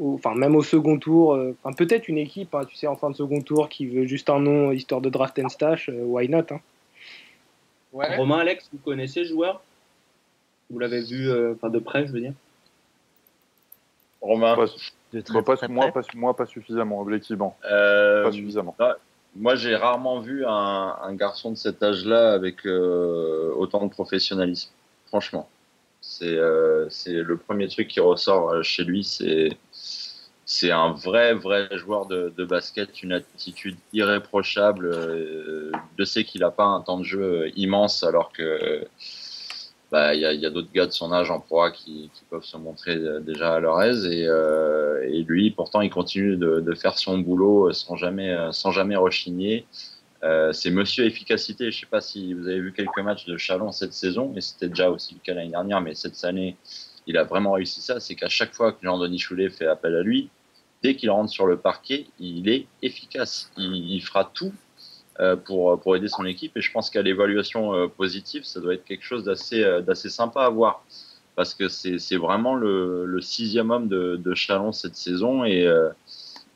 enfin, 0.00 0.34
même 0.34 0.54
au 0.54 0.62
second 0.62 0.98
tour, 0.98 1.38
enfin, 1.62 1.72
peut-être 1.72 2.08
une 2.08 2.18
équipe, 2.18 2.54
hein, 2.54 2.64
tu 2.68 2.76
sais, 2.76 2.86
en 2.86 2.96
fin 2.96 3.10
de 3.10 3.16
second 3.16 3.40
tour 3.40 3.68
qui 3.68 3.86
veut 3.86 4.04
juste 4.04 4.28
un 4.28 4.40
nom 4.40 4.72
histoire 4.72 5.00
de 5.00 5.08
draft 5.08 5.38
and 5.38 5.48
stash, 5.48 5.88
why 5.88 6.28
not 6.28 6.44
hein. 6.50 6.60
Romain, 7.92 8.38
Alex, 8.38 8.68
vous 8.72 8.80
connaissez 8.80 9.20
le 9.20 9.26
joueur? 9.26 9.62
Vous 10.70 10.78
l'avez 10.78 11.02
vu 11.02 11.30
euh, 11.30 11.54
enfin 11.54 11.70
de 11.70 11.78
près, 11.78 12.06
je 12.06 12.12
veux 12.12 12.20
dire 12.20 12.34
Romain 14.20 14.56
pas, 14.56 14.66
de 15.12 15.20
très, 15.20 15.42
pas, 15.42 15.56
moi, 15.68 15.92
pas, 15.92 16.00
moi, 16.14 16.34
pas 16.34 16.46
suffisamment, 16.46 17.00
objectivement. 17.00 17.58
Euh, 17.70 18.24
pas 18.24 18.32
suffisamment. 18.32 18.74
moi, 19.36 19.54
j'ai 19.54 19.76
rarement 19.76 20.20
vu 20.20 20.46
un, 20.46 20.96
un, 21.02 21.14
garçon 21.14 21.50
de 21.50 21.56
cet 21.56 21.82
âge-là 21.82 22.32
avec 22.32 22.64
euh, 22.66 23.52
autant 23.54 23.84
de 23.84 23.90
professionnalisme. 23.90 24.70
Franchement, 25.08 25.48
c'est 26.00 26.24
le 26.32 27.36
premier 27.36 27.68
truc 27.68 27.88
qui 27.88 28.00
ressort 28.00 28.64
chez 28.64 28.84
lui. 28.84 29.04
C'est 30.46 30.70
un 30.70 30.92
vrai, 30.92 31.34
vrai 31.34 31.68
joueur 31.76 32.06
de, 32.06 32.32
de, 32.34 32.44
basket, 32.46 33.02
une 33.02 33.12
attitude 33.12 33.76
irréprochable. 33.92 34.90
je 35.98 36.04
sais 36.04 36.24
qu'il 36.24 36.40
n'a 36.40 36.50
pas 36.50 36.64
un 36.64 36.80
temps 36.80 36.98
de 36.98 37.04
jeu 37.04 37.52
immense, 37.56 38.02
alors 38.04 38.32
que 38.32 38.86
bah, 39.94 40.12
il 40.12 40.22
y 40.22 40.26
a, 40.26 40.50
d'autres 40.50 40.72
gars 40.72 40.86
de 40.86 40.90
son 40.90 41.12
âge 41.12 41.30
en 41.30 41.38
proie 41.38 41.70
qui, 41.70 42.10
peuvent 42.28 42.42
se 42.42 42.56
montrer 42.56 42.96
euh, 42.96 43.20
déjà 43.20 43.54
à 43.54 43.60
leur 43.60 43.80
aise 43.80 44.04
et, 44.06 44.26
euh, 44.26 45.08
et 45.08 45.22
lui 45.22 45.52
pourtant 45.52 45.82
il 45.82 45.90
continue 45.90 46.36
de, 46.36 46.74
faire 46.74 46.98
son 46.98 47.18
boulot 47.18 47.72
sans 47.72 47.94
jamais 47.94 48.30
euh, 48.32 48.50
sans 48.50 48.72
jamais 48.72 48.96
rechigner. 48.96 49.66
C'est 50.52 50.72
monsieur 50.72 51.04
efficacité. 51.04 51.70
Je 51.70 51.78
sais 51.78 51.86
pas 51.86 52.00
si 52.00 52.34
vous 52.34 52.48
avez 52.48 52.58
vu 52.58 52.72
quelques 52.72 52.98
matchs 52.98 53.26
de 53.26 53.36
Chalon 53.36 53.70
cette 53.70 53.92
saison 53.92 54.32
et 54.34 54.40
c'était 54.40 54.68
déjà 54.68 54.90
aussi 54.90 55.14
le 55.14 55.20
cas 55.20 55.32
l'année 55.32 55.50
dernière 55.50 55.80
mais 55.80 55.94
cette 55.94 56.24
année 56.24 56.56
il 57.06 57.16
a 57.16 57.22
vraiment 57.22 57.52
réussi 57.52 57.80
ça. 57.80 58.00
C'est 58.00 58.16
qu'à 58.16 58.28
chaque 58.28 58.52
fois 58.52 58.72
que 58.72 58.78
Jean-Denis 58.82 59.20
Choulet 59.20 59.48
fait 59.48 59.68
appel 59.68 59.94
à 59.94 60.02
lui 60.02 60.28
dès 60.82 60.96
qu'il 60.96 61.10
rentre 61.10 61.30
sur 61.30 61.46
le 61.46 61.56
parquet 61.56 62.06
il 62.18 62.48
est 62.48 62.66
efficace. 62.82 63.52
Il, 63.58 63.92
il 63.92 64.00
fera 64.00 64.28
tout 64.34 64.52
pour, 65.44 65.80
pour 65.80 65.96
aider 65.96 66.08
son 66.08 66.24
équipe. 66.24 66.56
Et 66.56 66.60
je 66.60 66.72
pense 66.72 66.90
qu'à 66.90 67.02
l'évaluation 67.02 67.88
positive, 67.90 68.44
ça 68.44 68.60
doit 68.60 68.74
être 68.74 68.84
quelque 68.84 69.04
chose 69.04 69.24
d'assez 69.24 70.08
sympa 70.08 70.42
à 70.42 70.48
voir. 70.48 70.84
Parce 71.36 71.54
que 71.54 71.68
c'est 71.68 72.16
vraiment 72.16 72.54
le, 72.54 73.06
le, 73.06 73.20
sixième 73.20 73.70
homme 73.70 73.88
de, 73.88 74.16
de 74.16 74.34
Chalon 74.34 74.72
cette 74.72 74.96
saison. 74.96 75.44
Et, 75.44 75.68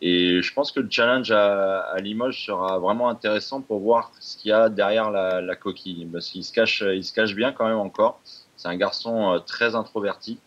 et 0.01 0.43
je 0.43 0.55
pense 0.55 0.71
que 0.71 0.81
le 0.81 0.89
challenge 0.91 1.31
à, 1.33 1.81
à, 1.81 1.99
Limoges 1.99 2.47
sera 2.47 2.79
vraiment 2.79 3.09
intéressant 3.09 3.61
pour 3.61 3.81
voir 3.81 4.13
ce 4.21 4.37
qu'il 4.37 4.51
y 4.51 4.53
a 4.53 4.69
derrière 4.69 5.11
la, 5.11 5.41
la 5.41 5.57
coquille. 5.57 6.07
Parce 6.13 6.29
qu'il 6.29 6.45
se, 6.45 6.53
cache, 6.53 6.83
il 6.87 7.05
se 7.05 7.13
cache 7.13 7.35
bien 7.35 7.53
quand 7.53 7.67
même 7.67 7.79
encore. 7.79 8.21
C'est 8.57 8.69
un 8.69 8.77
garçon 8.77 9.35
euh, 9.35 9.39
très 9.39 9.75
introverti, 9.75 10.39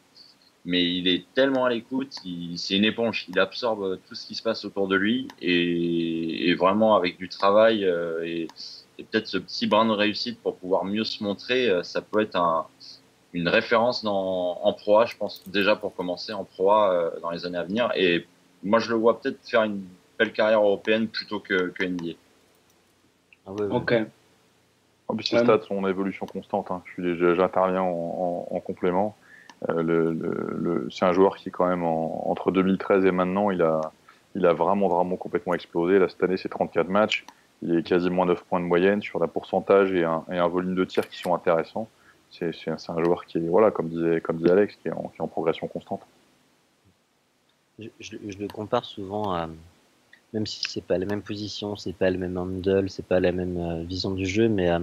mais 0.66 0.84
il 0.84 1.08
est 1.08 1.26
tellement 1.34 1.66
à 1.66 1.70
l'écoute, 1.70 2.16
c'est 2.56 2.76
une 2.76 2.86
éponge. 2.86 3.26
Il 3.30 3.40
absorbe 3.40 4.00
tout 4.08 4.16
ce 4.16 4.28
qui 4.28 4.36
se 4.36 4.44
passe 4.44 4.64
autour 4.66 4.88
de 4.88 4.96
lui 4.96 5.28
et, 5.42 6.50
et 6.50 6.56
vraiment 6.56 6.96
avec 6.96 7.18
du 7.18 7.30
travail 7.30 7.86
euh, 7.86 8.24
et, 8.24 8.48
et 9.00 9.04
peut-être 9.04 9.28
ce 9.28 9.38
petit 9.38 9.68
brin 9.68 9.86
de 9.86 9.92
réussite 9.92 10.40
pour 10.42 10.56
pouvoir 10.58 10.86
mieux 10.86 11.04
se 11.04 11.24
montrer, 11.24 11.70
euh, 11.70 11.84
ça 11.84 12.02
peut 12.02 12.22
être 12.22 12.36
un, 12.36 12.68
une 13.34 13.48
référence 13.48 14.04
dans, 14.04 14.60
en 14.62 14.74
proie, 14.74 15.06
je 15.06 15.16
pense 15.18 15.42
déjà 15.48 15.76
pour 15.76 15.96
commencer 15.96 16.34
en 16.34 16.44
proie 16.44 17.14
dans 17.22 17.32
les 17.32 17.46
années 17.46 17.58
à 17.58 17.64
venir. 17.64 17.92
Et 17.96 18.28
moi, 18.64 18.80
je 18.80 18.90
le 18.90 18.96
vois 18.96 19.20
peut-être 19.20 19.40
faire 19.48 19.64
une 19.64 19.84
belle 20.20 20.34
carrière 20.34 20.62
européenne 20.62 21.08
plutôt 21.08 21.40
que, 21.40 21.70
que 21.70 21.84
NBA. 21.84 22.14
Ah 23.48 23.54
ouais, 23.54 23.68
Ok. 23.72 23.94
En 25.08 25.16
plus, 25.16 25.26
ces 25.26 25.40
stats 25.40 25.62
sont 25.68 25.76
en 25.76 25.88
évolution 25.88 26.26
constante. 26.26 26.72
Hein. 26.72 26.84
J'interviens 26.98 27.82
en, 27.82 28.48
en, 28.50 28.56
en, 28.56 28.60
complément. 28.62 29.18
Euh, 29.70 30.88
c'est 30.90 31.06
un 31.06 31.14
joueur 31.14 31.36
qui, 31.36 31.52
quand 31.52 31.68
même, 31.68 31.84
en, 31.84 32.30
entre 32.30 32.52
2013 32.52 33.06
et 33.06 33.12
maintenant, 33.12 33.52
il 33.52 33.62
a, 33.62 33.92
vraiment, 34.54 34.88
vraiment 34.88 35.18
complètement 35.18 35.54
explosé. 35.54 36.00
Là, 36.00 36.10
cette 36.10 36.24
année, 36.24 36.38
c'est 36.38 36.50
34 36.50 36.88
matchs. 36.88 37.26
Il 37.62 37.78
est 37.78 37.84
quasiment 37.84 38.26
9 38.26 38.44
points 38.46 38.60
de 38.60 38.66
moyenne 38.66 39.02
sur 39.02 39.22
un 39.22 39.28
pourcentage 39.28 39.92
et 39.92 40.04
un, 40.04 40.48
volume 40.48 40.74
de 40.74 40.84
tir 40.84 41.08
qui 41.08 41.20
sont 41.20 41.36
intéressants. 41.36 41.88
C'est 42.32 42.50
un, 42.68 43.04
joueur 43.04 43.26
qui 43.26 43.38
est, 43.38 43.48
voilà, 43.48 43.72
comme 43.72 43.90
disait, 43.90 44.22
Alex, 44.50 44.76
qui 44.78 44.88
est 44.88 44.92
en, 44.92 45.28
progression 45.28 45.68
constante 45.68 46.02
je, 47.80 47.88
je, 48.00 48.38
le 48.38 48.48
compare 48.48 48.86
souvent 48.86 49.34
à, 49.34 49.50
même 50.34 50.46
si 50.46 50.62
c'est 50.70 50.84
pas 50.84 51.00
la 51.00 51.06
même 51.06 51.24
position, 51.24 51.76
c'est 51.76 51.96
pas 51.96 52.12
le 52.12 52.20
même 52.20 52.38
handle, 52.38 52.90
c'est 52.90 53.06
pas 53.06 53.20
la 53.20 53.32
même 53.32 53.58
euh, 53.58 53.84
vision 53.84 54.12
du 54.12 54.26
jeu, 54.26 54.50
mais 54.50 54.70
à, 54.70 54.82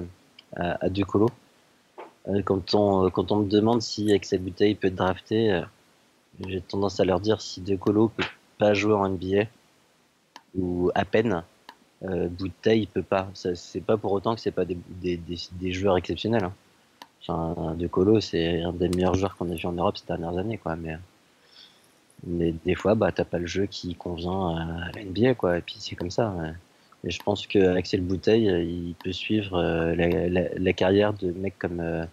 à, 0.57 0.85
à 0.85 0.89
Ducolo. 0.89 1.29
Euh, 2.29 2.43
quand, 2.43 2.75
on, 2.75 3.11
quand 3.11 3.33
on 3.33 3.37
me 3.37 3.49
demande 3.49 3.83
si 3.83 4.13
Axel 4.13 4.41
Bouteille 4.41 4.75
peut 4.75 4.89
être 4.89 4.95
drafté, 4.95 5.53
euh, 5.53 5.63
j'ai 6.47 6.61
tendance 6.61 7.01
à 7.01 7.05
leur 7.05 7.21
dire 7.21 7.41
si 7.41 7.61
Ducolo 7.61 8.09
peut 8.09 8.25
pas 8.59 8.75
jouer 8.75 8.95
en 8.95 9.09
NBA, 9.09 9.45
ou 10.57 10.91
à 10.95 11.05
peine, 11.05 11.45
euh, 12.05 12.29
Bouteille 12.29 12.87
peut 12.87 13.03
pas. 13.03 13.29
C'est 13.35 13.81
pas 13.81 13.97
pour 13.97 14.13
autant 14.13 14.35
que 14.35 14.41
c'est 14.41 14.51
pas 14.53 14.65
des, 14.65 14.79
des, 14.89 15.21
des, 15.53 15.73
joueurs 15.73 15.97
exceptionnels. 15.97 16.45
Hein. 16.45 16.55
Enfin, 17.23 17.75
De 17.75 17.87
Colo, 17.87 18.21
c'est 18.21 18.63
un 18.63 18.73
des 18.73 18.89
meilleurs 18.89 19.15
joueurs 19.15 19.37
qu'on 19.37 19.51
a 19.51 19.55
vu 19.55 19.67
en 19.67 19.73
Europe 19.73 19.99
ces 19.99 20.07
dernières 20.07 20.37
années, 20.39 20.59
quoi. 20.59 20.77
Mais 20.77 20.99
mais 22.27 22.53
des 22.65 22.75
fois, 22.75 22.95
bah, 22.95 23.13
t'as 23.13 23.25
pas 23.25 23.39
le 23.39 23.47
jeu 23.47 23.67
qui 23.67 23.95
convient 23.95 24.57
à 24.57 24.91
la 24.95 25.05
NBA, 25.05 25.35
quoi. 25.35 25.59
Et 25.59 25.61
puis 25.61 25.77
c'est 25.79 25.97
comme 25.97 26.11
ça. 26.11 26.35
Et 27.05 27.11
je 27.11 27.23
pense 27.23 27.47
que 27.47 27.77
Axel 27.77 28.01
Bouteille, 28.01 28.47
il 28.47 28.95
peut 28.95 29.13
suivre 29.13 29.57
euh, 29.57 29.95
la, 29.95 30.29
la, 30.29 30.49
la, 30.55 30.73
carrière 30.73 31.13
de 31.13 31.31
mecs 31.31 31.59
comme, 31.59 31.81
euh, 31.81 32.05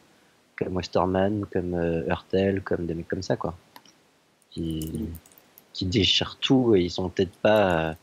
comme 0.57 0.75
Westerman, 0.75 1.45
comme 1.51 1.73
euh, 1.73 2.05
Hurtel, 2.07 2.61
comme 2.61 2.85
des 2.85 2.93
mecs 2.93 3.07
comme 3.07 3.23
ça, 3.23 3.35
quoi. 3.35 3.55
Qui, 4.51 5.09
qui 5.73 5.85
déchirent 5.85 6.37
tout 6.39 6.75
et 6.75 6.81
ils 6.81 6.89
sont 6.89 7.09
peut-être 7.09 7.35
pas 7.41 7.95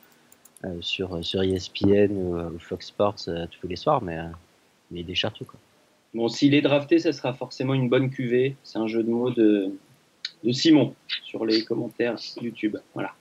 sur, 0.80 1.24
sur 1.24 1.42
ESPN 1.42 2.12
ou, 2.12 2.38
ou 2.38 2.58
Fox 2.58 2.88
Sports 2.88 3.16
tous 3.24 3.66
les 3.66 3.76
soirs, 3.76 4.02
mais, 4.02 4.18
mais 4.90 5.00
ils 5.00 5.06
déchirent 5.06 5.32
tout, 5.32 5.46
quoi. 5.46 5.58
Bon, 6.14 6.28
s'il 6.28 6.54
est 6.54 6.60
drafté, 6.60 6.98
ça 6.98 7.12
sera 7.12 7.32
forcément 7.32 7.72
une 7.72 7.88
bonne 7.88 8.10
cuvée. 8.10 8.56
C'est 8.64 8.78
un 8.78 8.86
jeu 8.86 9.02
de 9.02 9.08
mots 9.08 9.30
de, 9.30 9.72
de 10.44 10.52
Simon 10.52 10.94
sur 11.24 11.46
les 11.46 11.64
commentaires 11.64 12.16
YouTube. 12.40 12.76
Voilà. 12.94 13.14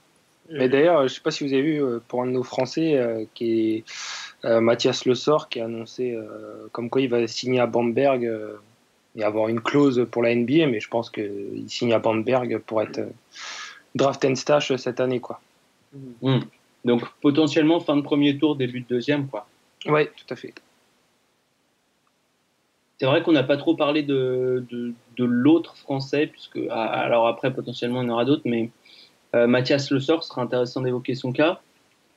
Mais 0.49 0.67
d'ailleurs, 0.67 0.99
je 0.99 1.03
ne 1.03 1.07
sais 1.07 1.21
pas 1.21 1.31
si 1.31 1.47
vous 1.47 1.53
avez 1.53 1.61
vu 1.61 1.81
euh, 1.81 1.99
pour 2.05 2.21
un 2.23 2.25
de 2.25 2.31
nos 2.31 2.43
Français 2.43 2.97
euh, 2.97 3.23
qui 3.33 3.75
est 3.75 3.83
euh, 4.43 4.59
Mathias 4.59 5.05
Le 5.05 5.15
Sort 5.15 5.47
qui 5.47 5.61
a 5.61 5.65
annoncé 5.65 6.13
euh, 6.13 6.67
comme 6.73 6.89
quoi 6.89 7.01
il 7.01 7.09
va 7.09 7.25
signer 7.27 7.61
à 7.61 7.67
Bamberg 7.67 8.25
euh, 8.25 8.57
et 9.15 9.23
avoir 9.23 9.49
une 9.49 9.61
clause 9.61 10.07
pour 10.09 10.23
la 10.23 10.33
NBA, 10.33 10.67
mais 10.67 10.79
je 10.79 10.87
pense 10.87 11.09
qu'il 11.09 11.65
signe 11.67 11.93
à 11.93 11.99
Bamberg 11.99 12.59
pour 12.59 12.81
être 12.81 13.01
draft 13.95 14.23
and 14.25 14.35
stash 14.35 14.73
cette 14.75 14.99
année, 14.99 15.19
quoi. 15.19 15.41
Mmh. 16.21 16.39
Donc 16.85 17.03
potentiellement 17.21 17.79
fin 17.79 17.95
de 17.97 18.01
premier 18.01 18.37
tour, 18.37 18.55
début 18.55 18.81
de 18.81 18.87
deuxième, 18.87 19.27
quoi. 19.27 19.47
Oui, 19.85 20.07
tout 20.07 20.33
à 20.33 20.35
fait. 20.35 20.53
C'est 22.99 23.07
vrai 23.07 23.23
qu'on 23.23 23.31
n'a 23.31 23.43
pas 23.43 23.57
trop 23.57 23.75
parlé 23.75 24.03
de, 24.03 24.63
de, 24.69 24.93
de 25.17 25.23
l'autre 25.23 25.75
français, 25.75 26.27
puisque 26.27 26.59
ah, 26.69 26.83
alors 26.83 27.27
après 27.27 27.51
potentiellement 27.51 28.01
il 28.03 28.07
y 28.07 28.09
en 28.11 28.13
aura 28.13 28.25
d'autres, 28.25 28.43
mais 28.45 28.69
euh, 29.33 29.47
Mathias 29.47 29.89
Le 29.89 29.99
Sort 29.99 30.23
sera 30.23 30.41
intéressant 30.41 30.81
d'évoquer 30.81 31.15
son 31.15 31.31
cas. 31.31 31.61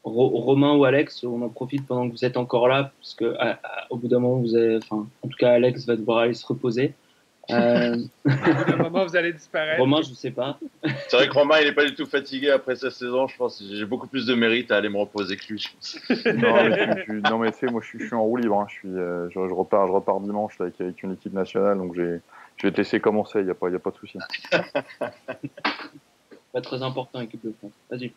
Ro 0.04 0.28
Romain 0.28 0.74
ou 0.76 0.84
Alex, 0.84 1.24
on 1.24 1.42
en 1.42 1.48
profite 1.48 1.86
pendant 1.86 2.08
que 2.08 2.12
vous 2.12 2.24
êtes 2.24 2.36
encore 2.36 2.68
là, 2.68 2.92
parce 3.00 3.14
que 3.14 3.34
à, 3.38 3.58
à, 3.62 3.86
au 3.90 3.96
bout 3.96 4.08
d'un 4.08 4.18
moment 4.18 4.40
vous 4.40 4.54
avez, 4.54 4.76
enfin, 4.76 5.06
en 5.22 5.28
tout 5.28 5.36
cas 5.38 5.52
Alex 5.52 5.86
va 5.86 5.96
devoir 5.96 6.18
aller 6.18 6.34
se 6.34 6.46
reposer. 6.46 6.94
Euh... 7.50 7.96
à 8.26 8.72
un 8.72 8.76
moment, 8.76 9.04
vous 9.04 9.16
allez 9.16 9.32
disparaître. 9.32 9.80
Romain, 9.80 10.00
je 10.02 10.14
sais 10.14 10.30
pas. 10.30 10.58
C'est 11.08 11.16
vrai 11.16 11.28
que 11.28 11.34
Romain, 11.34 11.58
il 11.60 11.66
n'est 11.66 11.74
pas 11.74 11.84
du 11.84 11.94
tout 11.94 12.06
fatigué 12.06 12.50
après 12.50 12.76
sa 12.76 12.90
saison. 12.90 13.26
Je 13.26 13.36
pense 13.36 13.62
j'ai 13.62 13.84
beaucoup 13.84 14.06
plus 14.06 14.26
de 14.26 14.34
mérite 14.34 14.70
à 14.70 14.76
aller 14.78 14.88
me 14.88 14.98
reposer 14.98 15.36
que 15.36 15.52
lui. 15.52 15.58
Je 15.60 15.68
pense. 15.68 15.98
non, 16.26 16.68
mais, 16.68 17.04
je, 17.06 17.12
je, 17.12 17.30
non, 17.30 17.38
mais 17.38 17.52
tu 17.52 17.58
sais, 17.58 17.66
moi, 17.66 17.80
je 17.82 17.88
suis, 17.88 17.98
je 18.00 18.06
suis, 18.06 18.14
en 18.14 18.22
roue 18.22 18.38
libre. 18.38 18.60
Hein. 18.60 18.66
Je, 18.68 18.74
suis, 18.74 18.88
euh, 18.88 19.28
je, 19.28 19.34
je, 19.34 19.52
repars, 19.52 19.86
je 19.86 19.92
repars 19.92 20.20
dimanche 20.20 20.58
là, 20.58 20.66
avec, 20.66 20.80
avec 20.80 21.02
une 21.02 21.12
équipe 21.12 21.34
nationale, 21.34 21.76
donc 21.76 21.94
j'ai, 21.94 22.20
je 22.56 22.66
vais 22.66 22.72
te 22.72 22.78
laisser 22.78 23.00
commencer. 23.00 23.40
Il 23.40 23.44
n'y 23.44 23.50
a 23.50 23.54
pas, 23.54 23.68
y 23.68 23.74
a 23.74 23.78
pas 23.78 23.90
de 23.90 23.96
souci. 23.96 24.18
pas 26.52 26.60
très 26.62 26.82
important, 26.82 27.20
équipe 27.20 27.44
de 27.44 27.52
France. 27.58 27.72
Vas-y. 27.90 28.12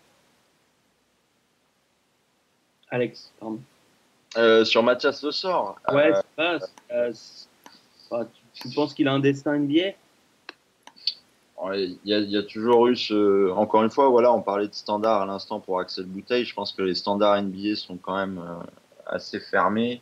Alex, 2.89 3.31
pardon. 3.39 3.59
Euh, 4.37 4.65
sur 4.65 4.83
Mathias 4.83 5.23
Le 5.23 5.31
Sort. 5.31 5.77
Ouais, 5.89 6.11
euh, 6.39 6.59
c'est 7.11 7.47
pas. 8.09 8.19
Bah, 8.19 8.27
tu, 8.53 8.69
tu 8.69 8.75
penses 8.75 8.93
qu'il 8.93 9.07
a 9.07 9.13
un 9.13 9.19
destin 9.19 9.57
NBA 9.57 9.93
il 11.73 11.97
y, 12.05 12.13
a, 12.13 12.19
il 12.19 12.29
y, 12.29 12.37
a, 12.37 12.43
toujours 12.43 12.87
eu 12.87 12.95
ce. 12.95 13.51
Encore 13.51 13.83
une 13.83 13.89
fois, 13.89 14.09
voilà, 14.09 14.31
on 14.31 14.41
parlait 14.41 14.67
de 14.67 14.73
standards 14.73 15.23
à 15.23 15.25
l'instant 15.25 15.59
pour 15.59 15.79
Axel 15.79 16.05
Bouteille. 16.05 16.45
Je 16.45 16.53
pense 16.53 16.71
que 16.71 16.83
les 16.83 16.95
standards 16.95 17.41
NBA 17.41 17.75
sont 17.75 17.97
quand 17.97 18.15
même 18.15 18.37
euh, 18.37 18.63
assez 19.07 19.39
fermés. 19.39 20.01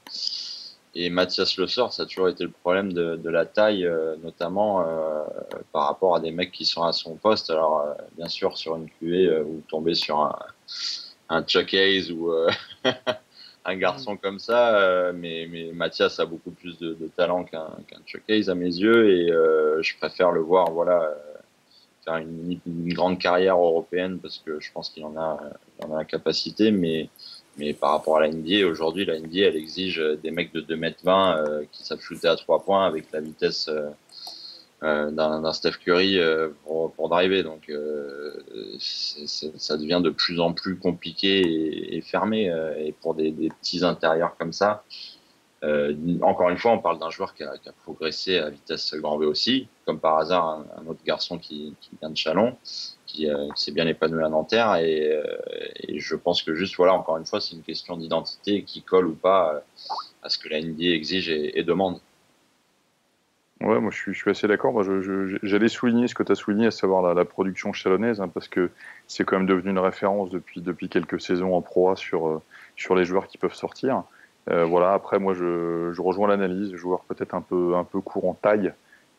Et 0.98 1.10
Mathias 1.10 1.58
Le 1.58 1.68
Sort, 1.68 1.92
ça 1.94 2.04
a 2.04 2.06
toujours 2.06 2.30
été 2.30 2.44
le 2.44 2.52
problème 2.52 2.94
de, 2.94 3.18
de 3.18 3.30
la 3.30 3.46
taille, 3.46 3.86
euh, 3.86 4.16
notamment 4.24 4.82
euh, 4.82 5.24
par 5.74 5.88
rapport 5.88 6.16
à 6.16 6.20
des 6.22 6.32
mecs 6.32 6.52
qui 6.52 6.66
sont 6.66 6.84
à 6.84 6.94
son 6.94 7.16
poste. 7.16 7.50
Alors, 7.50 7.82
euh, 7.82 7.94
bien 8.18 8.30
sûr, 8.30 8.58
sur 8.58 8.76
une 8.76 8.90
QV, 8.90 9.42
vous 9.42 9.62
tombez 9.68 9.94
sur 9.94 10.20
un, 10.20 10.36
un 11.30 11.44
Chuck 11.44 11.74
Hayes 11.74 12.12
ou 12.12 12.32
un 13.66 13.76
garçon 13.76 14.16
comme 14.16 14.38
ça, 14.40 14.78
euh, 14.78 15.12
mais, 15.14 15.48
mais 15.52 15.72
Mathias 15.74 16.20
a 16.20 16.26
beaucoup 16.26 16.52
plus 16.52 16.78
de, 16.78 16.94
de 16.94 17.08
talent 17.08 17.44
qu'un 17.44 17.72
qu 17.88 17.96
Chuck 18.06 18.22
Hayes 18.30 18.50
à 18.50 18.56
mes 18.56 18.66
yeux 18.66 19.10
et 19.10 19.32
euh, 19.32 19.82
je 19.82 19.98
préfère 19.98 20.32
le 20.32 20.42
voir 20.42 20.70
voilà, 20.72 21.12
faire 22.04 22.18
une, 22.18 22.60
une, 22.66 22.94
grande 22.94 23.18
carrière 23.18 23.58
européenne 23.58 24.20
parce 24.20 24.38
que 24.46 24.60
je 24.60 24.72
pense 24.72 24.90
qu'il 24.90 25.04
en 25.04 25.18
a, 25.18 25.40
il 25.80 25.86
en 25.86 25.96
a 25.96 25.98
la 25.98 26.06
capacité, 26.06 26.70
mais, 26.70 27.10
mais 27.58 27.74
par 27.74 27.92
rapport 27.92 28.18
à 28.18 28.22
la 28.22 28.30
NBA, 28.30 28.68
aujourd'hui, 28.68 29.04
la 29.06 29.20
NBA, 29.20 29.40
elle 29.40 29.56
exige 29.56 30.00
des 30.22 30.30
mecs 30.30 30.54
de 30.54 30.62
2m20 30.62 31.38
euh, 31.38 31.64
qui 31.72 31.84
savent 31.84 32.02
shooter 32.02 32.28
à 32.28 32.36
3 32.36 32.64
points 32.64 32.86
avec 32.86 33.12
la 33.12 33.20
vitesse 33.20 33.68
euh, 33.68 33.90
euh, 34.86 35.10
d'un 35.10 35.52
Steph 35.52 35.80
Curry 35.84 36.20
euh, 36.20 36.50
pour, 36.64 37.10
driver. 37.10 37.42
Donc, 37.44 37.70
euh, 37.70 38.34
ça 38.78 39.78
devient 39.78 40.00
de 40.04 40.12
plus 40.12 40.40
en 40.40 40.54
plus 40.54 40.78
compliqué 40.78 41.96
et, 41.96 42.02
fermé. 42.02 42.54
Et 42.78 42.92
pour 42.92 43.16
des, 43.16 43.32
petits 43.32 43.84
intérieurs 43.84 44.36
comme 44.38 44.54
ça, 44.54 44.84
encore 46.22 46.50
une 46.50 46.58
fois, 46.58 46.74
on 46.74 46.80
parle 46.80 47.00
d'un 47.00 47.10
joueur 47.10 47.34
qui 47.34 47.44
a, 47.44 47.56
progressé 47.84 48.38
à 48.38 48.52
vitesse 48.52 48.94
grand 48.94 49.18
V 49.18 49.26
aussi, 49.26 49.68
comme 49.86 50.00
par 50.00 50.20
hasard 50.20 50.64
un, 50.78 50.88
autre 50.88 51.04
garçon 51.04 51.40
qui, 51.40 51.74
vient 52.00 52.12
de 52.12 52.18
Chalon, 52.18 52.56
qui, 53.08 53.28
s'est 53.56 53.72
bien 53.72 53.88
épanoui 53.88 54.24
à 54.24 54.30
Nanterre. 54.30 54.76
Et, 54.76 55.20
je 55.96 56.16
pense 56.16 56.44
que 56.44 56.54
juste, 56.54 56.76
voilà, 56.76 56.94
encore 56.94 57.18
une 57.18 57.26
fois, 57.26 57.42
c'est 57.42 57.56
une 57.56 57.64
question 57.64 57.98
d'identité 57.98 58.62
qui 58.62 58.84
colle 58.84 59.08
ou 59.08 59.16
pas 59.16 59.64
à 60.22 60.30
ce 60.30 60.38
que 60.38 60.50
la 60.50 60.62
NBA 60.62 60.90
exige 60.90 61.30
et 61.30 61.64
demande. 61.64 62.00
Ouais, 63.66 63.80
moi 63.80 63.90
je 63.90 64.12
suis, 64.12 64.30
assez 64.30 64.48
d'accord. 64.48 64.84
J'allais 65.42 65.70
souligner 65.70 66.08
ce 66.08 66.14
que 66.14 66.22
tu 66.22 66.32
as 66.32 66.36
souligné, 66.36 66.68
à 66.68 66.72
savoir 66.72 67.16
la, 67.16 67.26
production 67.26 67.74
chalonnaise, 67.74 68.22
hein, 68.22 68.28
parce 68.28 68.48
que 68.48 68.70
c'est 69.08 69.24
quand 69.24 69.38
même 69.38 69.48
devenu 69.48 69.72
une 69.72 69.80
référence 69.80 70.30
depuis, 70.30 70.88
quelques 70.88 71.20
saisons 71.20 71.56
en 71.56 71.96
sur, 71.96 72.28
euh, 72.28 72.42
sur 72.76 72.94
les 72.96 73.06
joueurs 73.06 73.26
qui 73.26 73.40
peuvent 73.40 73.56
sortir. 73.56 74.04
Euh, 74.52 74.66
voilà. 74.66 74.94
Après, 74.94 75.18
moi, 75.18 75.34
je, 75.34 76.00
rejoins 76.00 76.28
l'analyse. 76.28 76.76
Joueur 76.76 77.06
peut-être 77.06 77.34
un 77.34 77.42
peu, 77.42 77.76
un 77.76 77.84
court 77.84 78.30
en 78.30 78.36
taille 78.36 78.72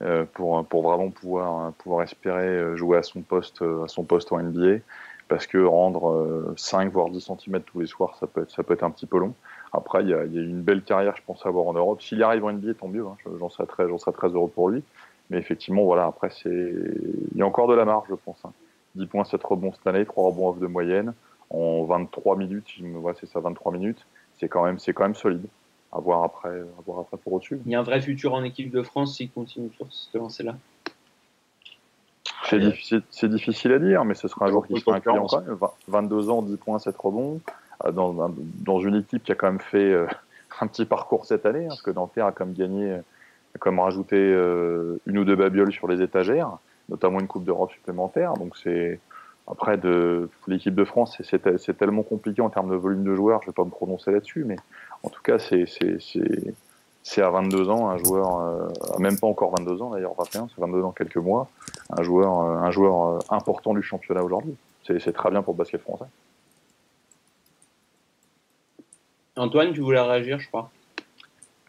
euh, 0.02 0.24
pour, 0.32 0.62
vraiment 0.80 1.10
pouvoir, 1.10 1.72
espérer 2.04 2.76
jouer 2.76 2.98
à 2.98 3.02
son 3.02 3.22
poste, 3.22 3.62
en 3.62 4.38
NBA. 4.40 4.78
parce 5.26 5.48
que 5.48 5.58
rendre 5.58 6.54
5 6.56 6.92
voire 6.92 7.10
10 7.10 7.20
cm 7.20 7.62
tous 7.62 7.80
les 7.80 7.86
soirs, 7.88 8.16
ça 8.16 8.28
peut 8.28 8.72
être 8.72 8.84
un 8.84 8.90
petit 8.92 9.06
peu 9.06 9.18
long. 9.18 9.34
Après, 9.76 10.02
il 10.02 10.08
y, 10.08 10.14
a, 10.14 10.24
il 10.24 10.34
y 10.34 10.38
a 10.38 10.42
une 10.42 10.62
belle 10.62 10.82
carrière, 10.82 11.14
je 11.16 11.22
pense, 11.26 11.44
à 11.44 11.50
avoir 11.50 11.66
en 11.66 11.74
Europe. 11.74 12.00
S'il 12.00 12.22
arrive 12.22 12.44
en 12.44 12.52
NBA, 12.52 12.74
tant 12.74 12.88
mieux. 12.88 13.04
Hein. 13.06 13.16
J'en 13.38 13.50
serais 13.50 13.66
très, 13.66 13.88
j'en 13.88 13.98
serais 13.98 14.12
très 14.12 14.28
heureux 14.28 14.48
pour 14.48 14.70
lui. 14.70 14.82
Mais 15.28 15.38
effectivement, 15.38 15.84
voilà, 15.84 16.06
après, 16.06 16.30
c'est, 16.30 16.48
il 16.48 17.36
y 17.36 17.42
a 17.42 17.46
encore 17.46 17.68
de 17.68 17.74
la 17.74 17.84
marge, 17.84 18.06
je 18.08 18.14
pense. 18.14 18.38
Hein. 18.44 18.52
10 18.94 19.06
points, 19.06 19.24
7 19.24 19.42
rebonds 19.42 19.72
cette 19.72 19.86
année, 19.86 20.06
3 20.06 20.24
rebonds 20.28 20.50
off 20.50 20.58
de 20.58 20.66
moyenne 20.66 21.12
en 21.50 21.84
23 21.84 22.36
minutes. 22.36 22.66
Je 22.78 22.84
me 22.84 22.98
vois, 22.98 23.14
c'est 23.14 23.26
ça, 23.26 23.40
23 23.40 23.72
minutes. 23.72 24.06
C'est 24.38 24.48
quand 24.48 24.64
même, 24.64 24.78
c'est 24.78 24.92
quand 24.92 25.04
même 25.04 25.14
solide. 25.14 25.44
À 25.92 26.00
voir 26.00 26.24
après, 26.24 26.48
à 26.48 26.82
voir 26.84 27.00
après 27.00 27.16
pour 27.16 27.34
au-dessus. 27.34 27.60
Il 27.64 27.72
y 27.72 27.74
a 27.74 27.80
un 27.80 27.82
vrai 27.82 28.00
futur 28.00 28.34
en 28.34 28.42
équipe 28.42 28.70
de 28.70 28.82
France 28.82 29.16
s'il 29.16 29.30
continue 29.30 29.70
sur 29.76 29.86
ce 29.90 30.18
lancer-là. 30.18 30.56
C'est 32.48 32.58
difficile, 32.58 33.02
c'est 33.10 33.28
difficile 33.28 33.72
à 33.72 33.78
dire, 33.78 34.04
mais 34.04 34.14
ce 34.14 34.28
sera 34.28 34.46
un 34.46 34.50
jour 34.50 34.66
qui 34.66 34.78
sera 34.80 34.96
un 34.96 35.00
client 35.00 35.26
quand 35.26 35.40
même. 35.42 35.58
22 35.88 36.30
ans, 36.30 36.42
10 36.42 36.56
points, 36.56 36.78
7 36.78 36.96
rebonds. 36.96 37.40
Euh, 37.84 37.92
dans, 37.92 38.80
une 38.80 38.96
équipe 38.96 39.24
qui 39.24 39.32
a 39.32 39.34
quand 39.34 39.46
même 39.46 39.60
fait 39.60 39.92
euh, 39.92 40.06
un 40.60 40.66
petit 40.66 40.84
parcours 40.84 41.26
cette 41.26 41.46
année, 41.46 41.64
hein, 41.64 41.68
parce 41.68 41.82
que 41.82 41.90
Nanterre 41.90 42.26
a 42.26 42.32
comme 42.32 42.52
gagné, 42.52 42.94
a 42.94 43.58
comme 43.58 43.78
rajouté 43.78 44.16
euh, 44.16 45.00
une 45.06 45.18
ou 45.18 45.24
deux 45.24 45.36
babioles 45.36 45.72
sur 45.72 45.88
les 45.88 46.02
étagères, 46.02 46.58
notamment 46.88 47.20
une 47.20 47.26
Coupe 47.26 47.44
d'Europe 47.44 47.72
supplémentaire. 47.72 48.34
Donc 48.34 48.56
c'est 48.56 49.00
après 49.48 49.78
l'équipe 50.48 50.74
de 50.74 50.84
France, 50.84 51.20
c'est 51.22 51.78
tellement 51.78 52.02
compliqué 52.02 52.42
en 52.42 52.50
termes 52.50 52.70
de 52.70 52.74
volume 52.74 53.04
de 53.04 53.14
joueurs, 53.14 53.42
je 53.42 53.46
vais 53.46 53.52
pas 53.52 53.64
me 53.64 53.70
prononcer 53.70 54.10
là-dessus, 54.10 54.42
mais 54.44 54.56
en 55.04 55.08
tout 55.08 55.22
cas 55.22 55.38
c'est 55.38 55.66
c'est 57.04 57.22
à 57.22 57.30
22 57.30 57.70
ans 57.70 57.88
un 57.88 57.96
joueur, 57.96 58.72
même 58.98 59.16
pas 59.20 59.28
encore 59.28 59.54
22 59.56 59.82
ans 59.82 59.90
d'ailleurs, 59.90 60.14
21, 60.18 60.48
c'est 60.48 60.60
22 60.60 60.82
ans 60.82 60.90
quelques 60.90 61.18
mois, 61.18 61.48
un 61.96 62.02
joueur, 62.02 62.40
un 62.40 62.70
joueur 62.72 63.20
important 63.30 63.72
du 63.72 63.82
championnat 63.82 64.24
aujourd'hui. 64.24 64.56
C'est 64.82 65.12
très 65.12 65.30
bien 65.30 65.42
pour 65.42 65.54
le 65.54 65.58
basket 65.58 65.80
français. 65.80 66.06
Antoine, 69.36 69.72
tu 69.72 69.80
voulais 69.80 70.00
réagir, 70.00 70.38
je 70.38 70.48
crois. 70.48 70.70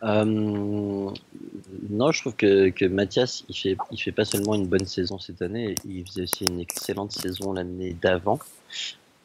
Euh, 0.04 0.24
non, 0.26 2.12
je 2.12 2.22
trouve 2.22 2.36
que, 2.36 2.70
que, 2.70 2.86
Mathias, 2.86 3.44
il 3.50 3.56
fait, 3.56 3.78
il 3.92 4.00
fait 4.00 4.12
pas 4.12 4.26
seulement 4.26 4.56
une 4.56 4.68
bonne 4.68 4.86
saison 4.86 5.18
cette 5.18 5.42
année, 5.42 5.76
il 5.86 6.06
faisait 6.06 6.24
aussi 6.24 6.46
une 6.46 6.60
excellente 6.60 7.12
saison 7.12 7.54
l'année 7.54 7.96
d'avant. 8.00 8.40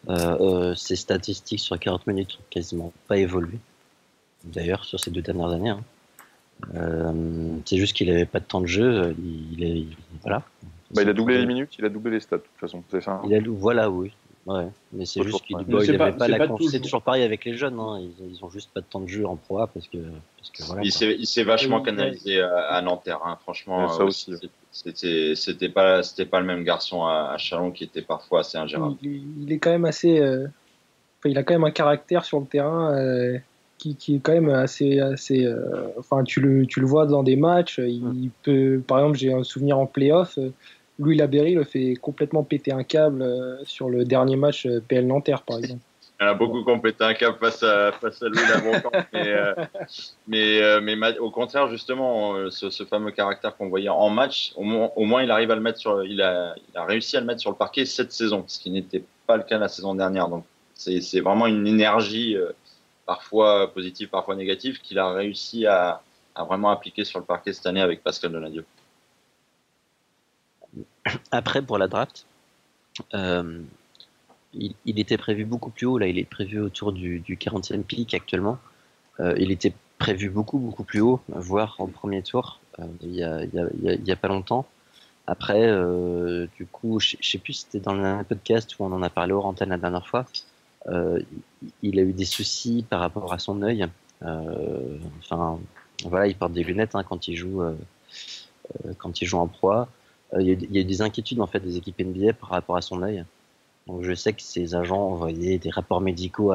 Euh, 0.08 0.36
euh, 0.40 0.74
ses 0.74 0.96
statistiques 0.96 1.60
sur 1.60 1.78
40 1.78 2.06
minutes 2.06 2.38
ont 2.40 2.44
quasiment 2.50 2.92
pas 3.06 3.18
évolué. 3.18 3.58
D'ailleurs, 4.44 4.84
sur 4.84 4.98
ces 4.98 5.10
deux 5.10 5.22
dernières 5.22 5.50
années. 5.50 5.70
Hein. 5.70 5.84
c'est 7.64 7.76
juste 7.76 7.94
qu'il 7.94 8.10
avait 8.10 8.26
pas 8.26 8.40
de 8.40 8.44
temps 8.44 8.60
de 8.60 8.66
jeu. 8.66 9.14
Il, 9.52 9.62
est, 9.62 9.86
voilà. 10.22 10.42
Bah, 10.90 11.02
il 11.02 11.08
a 11.08 11.12
doublé 11.12 11.38
les 11.38 11.46
minutes, 11.46 11.76
il 11.78 11.84
a 11.84 11.88
doublé 11.88 12.12
les 12.12 12.20
stats 12.20 12.38
de 12.38 12.42
toute 12.42 12.58
façon. 12.58 12.82
C'est 12.90 13.02
ça. 13.02 13.12
Hein. 13.12 13.22
Il 13.26 13.34
a, 13.34 13.40
voilà, 13.46 13.90
oui. 13.90 14.12
Ouais, 14.44 14.66
mais 14.92 15.04
c'est 15.04 15.22
juste 15.22 15.44
qu'il 15.44 15.56
pas, 15.56 16.28
la 16.28 16.48
C'est 16.68 16.80
toujours 16.80 17.02
pareil 17.02 17.22
avec 17.22 17.44
les 17.44 17.56
jeunes, 17.56 17.78
hein. 17.78 18.00
ils, 18.00 18.32
ils, 18.32 18.44
ont 18.44 18.50
juste 18.50 18.70
pas 18.74 18.80
de 18.80 18.86
temps 18.86 18.98
de 18.98 19.06
jeu 19.06 19.24
en 19.24 19.36
proie 19.36 19.68
parce 19.68 19.86
que. 19.86 19.98
Parce 20.36 20.50
que 20.50 20.62
voilà, 20.64 20.82
il 20.82 21.26
s'est 21.26 21.44
vachement 21.44 21.80
canalisé 21.80 22.40
à, 22.40 22.66
à 22.66 22.82
Nanterre, 22.82 23.20
hein. 23.24 23.38
franchement. 23.42 23.88
ça 23.88 24.04
aussi. 24.04 24.34
C'était 24.72 25.68
pas, 25.68 26.00
pas 26.30 26.40
le 26.40 26.46
même 26.46 26.64
garçon 26.64 27.04
à, 27.04 27.30
à, 27.32 27.38
Chalon 27.38 27.70
qui 27.70 27.84
était 27.84 28.02
parfois 28.02 28.40
assez 28.40 28.58
ingérable. 28.58 28.96
Il, 29.02 29.44
il 29.44 29.52
est 29.52 29.58
quand 29.58 29.70
même 29.70 29.84
assez. 29.84 30.18
Euh... 30.18 30.48
Il 31.24 31.38
a 31.38 31.44
quand 31.44 31.54
même 31.54 31.64
un 31.64 31.70
caractère 31.70 32.24
sur 32.24 32.40
le 32.40 32.46
terrain. 32.46 32.92
Euh, 32.96 33.38
qui, 33.78 33.96
qui, 33.96 34.14
est 34.16 34.20
quand 34.20 34.32
même 34.32 34.48
assez, 34.48 35.00
assez 35.00 35.44
euh... 35.44 35.88
enfin 35.98 36.22
tu 36.22 36.40
le, 36.40 36.66
tu 36.66 36.78
le 36.78 36.86
vois 36.86 37.06
dans 37.06 37.24
des 37.24 37.34
matchs, 37.34 37.78
il 37.78 38.04
hum. 38.04 38.30
peut, 38.44 38.80
par 38.86 38.98
exemple 38.98 39.18
j'ai 39.18 39.32
un 39.32 39.42
souvenir 39.42 39.76
en 39.76 39.86
playoff, 39.86 40.38
euh, 40.38 40.52
Louis 41.02 41.16
Laberry 41.16 41.54
le 41.54 41.64
fait 41.64 41.94
complètement 42.00 42.44
péter 42.44 42.72
un 42.72 42.84
câble 42.84 43.22
euh, 43.22 43.56
sur 43.64 43.90
le 43.90 44.04
dernier 44.04 44.36
match 44.36 44.66
euh, 44.66 44.80
PL 44.86 45.06
Nanterre, 45.06 45.42
par 45.42 45.58
exemple. 45.58 45.80
Il 46.20 46.26
a 46.26 46.34
beaucoup 46.34 46.62
complété 46.62 47.02
un 47.02 47.14
câble 47.14 47.36
face 47.38 47.64
à, 47.64 47.90
face 47.90 48.22
à 48.22 48.28
Louis 48.28 48.46
Laberry. 48.48 48.82
mais, 50.28 50.62
euh, 50.62 50.80
mais, 50.80 50.94
mais, 50.94 51.18
au 51.18 51.30
contraire, 51.30 51.68
justement, 51.68 52.48
ce, 52.48 52.84
fameux 52.84 53.10
caractère 53.10 53.56
qu'on 53.56 53.68
voyait 53.68 53.88
en 53.88 54.08
match, 54.08 54.52
au 54.54 54.62
moins, 54.62 54.90
au 54.94 55.04
moins, 55.04 55.24
il 55.24 55.30
arrive 55.32 55.50
à 55.50 55.56
le 55.56 55.60
mettre 55.60 55.80
sur, 55.80 56.04
il 56.04 56.22
a, 56.22 56.54
il 56.56 56.78
a 56.78 56.84
réussi 56.84 57.16
à 57.16 57.20
le 57.20 57.26
mettre 57.26 57.40
sur 57.40 57.50
le 57.50 57.56
parquet 57.56 57.84
cette 57.84 58.12
saison, 58.12 58.44
ce 58.46 58.60
qui 58.60 58.70
n'était 58.70 59.02
pas 59.26 59.36
le 59.36 59.42
cas 59.42 59.58
la 59.58 59.68
saison 59.68 59.96
dernière. 59.96 60.28
Donc, 60.28 60.44
c'est 60.74 61.20
vraiment 61.20 61.48
une 61.48 61.66
énergie, 61.66 62.36
parfois 63.04 63.72
positive, 63.72 64.08
parfois 64.08 64.36
négative, 64.36 64.80
qu'il 64.80 65.00
a 65.00 65.12
réussi 65.12 65.66
à, 65.66 66.02
à, 66.36 66.44
vraiment 66.44 66.70
appliquer 66.70 67.02
sur 67.02 67.18
le 67.18 67.24
parquet 67.24 67.52
cette 67.52 67.66
année 67.66 67.80
avec 67.80 68.04
Pascal 68.04 68.30
Donadieu. 68.30 68.64
Après, 71.30 71.62
pour 71.62 71.78
la 71.78 71.88
draft, 71.88 72.26
euh, 73.14 73.60
il, 74.54 74.74
était 74.84 75.16
prévu 75.16 75.44
beaucoup 75.44 75.70
plus 75.70 75.86
haut. 75.86 75.98
Là, 75.98 76.06
il 76.06 76.18
est 76.18 76.24
prévu 76.24 76.60
autour 76.60 76.92
du, 76.92 77.22
40e 77.28 77.82
pic 77.82 78.14
actuellement. 78.14 78.58
Euh, 79.20 79.34
il 79.38 79.50
était 79.50 79.72
prévu 79.98 80.30
beaucoup, 80.30 80.58
beaucoup 80.58 80.84
plus 80.84 81.00
haut, 81.00 81.20
voire 81.28 81.76
en 81.78 81.86
premier 81.86 82.22
tour, 82.22 82.60
euh, 82.78 82.84
il 83.02 83.10
n'y 83.10 84.12
a, 84.12 84.16
pas 84.16 84.28
longtemps. 84.28 84.66
Après, 85.26 85.70
du 86.56 86.66
coup, 86.66 86.98
je 86.98 87.16
ne 87.16 87.22
sais 87.22 87.38
plus 87.38 87.52
si 87.52 87.60
c'était 87.62 87.78
dans 87.78 87.94
un 87.94 88.24
podcast 88.24 88.76
où 88.78 88.84
on 88.84 88.92
en 88.92 89.02
a 89.02 89.10
parlé 89.10 89.32
au 89.32 89.40
antenne 89.40 89.68
la 89.68 89.78
dernière 89.78 90.06
fois. 90.06 90.26
il 91.82 91.98
a 91.98 92.02
eu 92.02 92.12
des 92.12 92.24
soucis 92.24 92.84
par 92.88 93.00
rapport 93.00 93.32
à 93.32 93.38
son 93.38 93.62
œil. 93.62 93.86
enfin, 94.20 95.60
voilà, 96.04 96.26
il 96.26 96.34
porte 96.34 96.52
des 96.52 96.64
lunettes 96.64 96.96
hein, 96.96 97.04
quand 97.04 97.28
il 97.28 97.36
joue 97.36 97.62
quand 98.98 99.20
il 99.20 99.26
joue 99.26 99.38
en 99.38 99.46
proie. 99.46 99.88
Euh, 100.34 100.42
il 100.42 100.74
y, 100.74 100.78
a 100.78 100.80
eu 100.80 100.84
des 100.84 101.02
inquiétudes 101.02 101.40
en 101.40 101.46
fait 101.46 101.60
des 101.60 101.76
équipes 101.76 102.00
NBA 102.00 102.34
par 102.34 102.50
rapport 102.50 102.76
à 102.76 102.82
son 102.82 103.02
œil. 103.02 103.24
Donc 103.86 104.02
je 104.02 104.14
sais 104.14 104.32
que 104.32 104.42
ces 104.42 104.74
agents 104.74 105.08
envoyaient 105.08 105.58
des 105.58 105.70
rapports 105.70 106.00
médicaux 106.00 106.54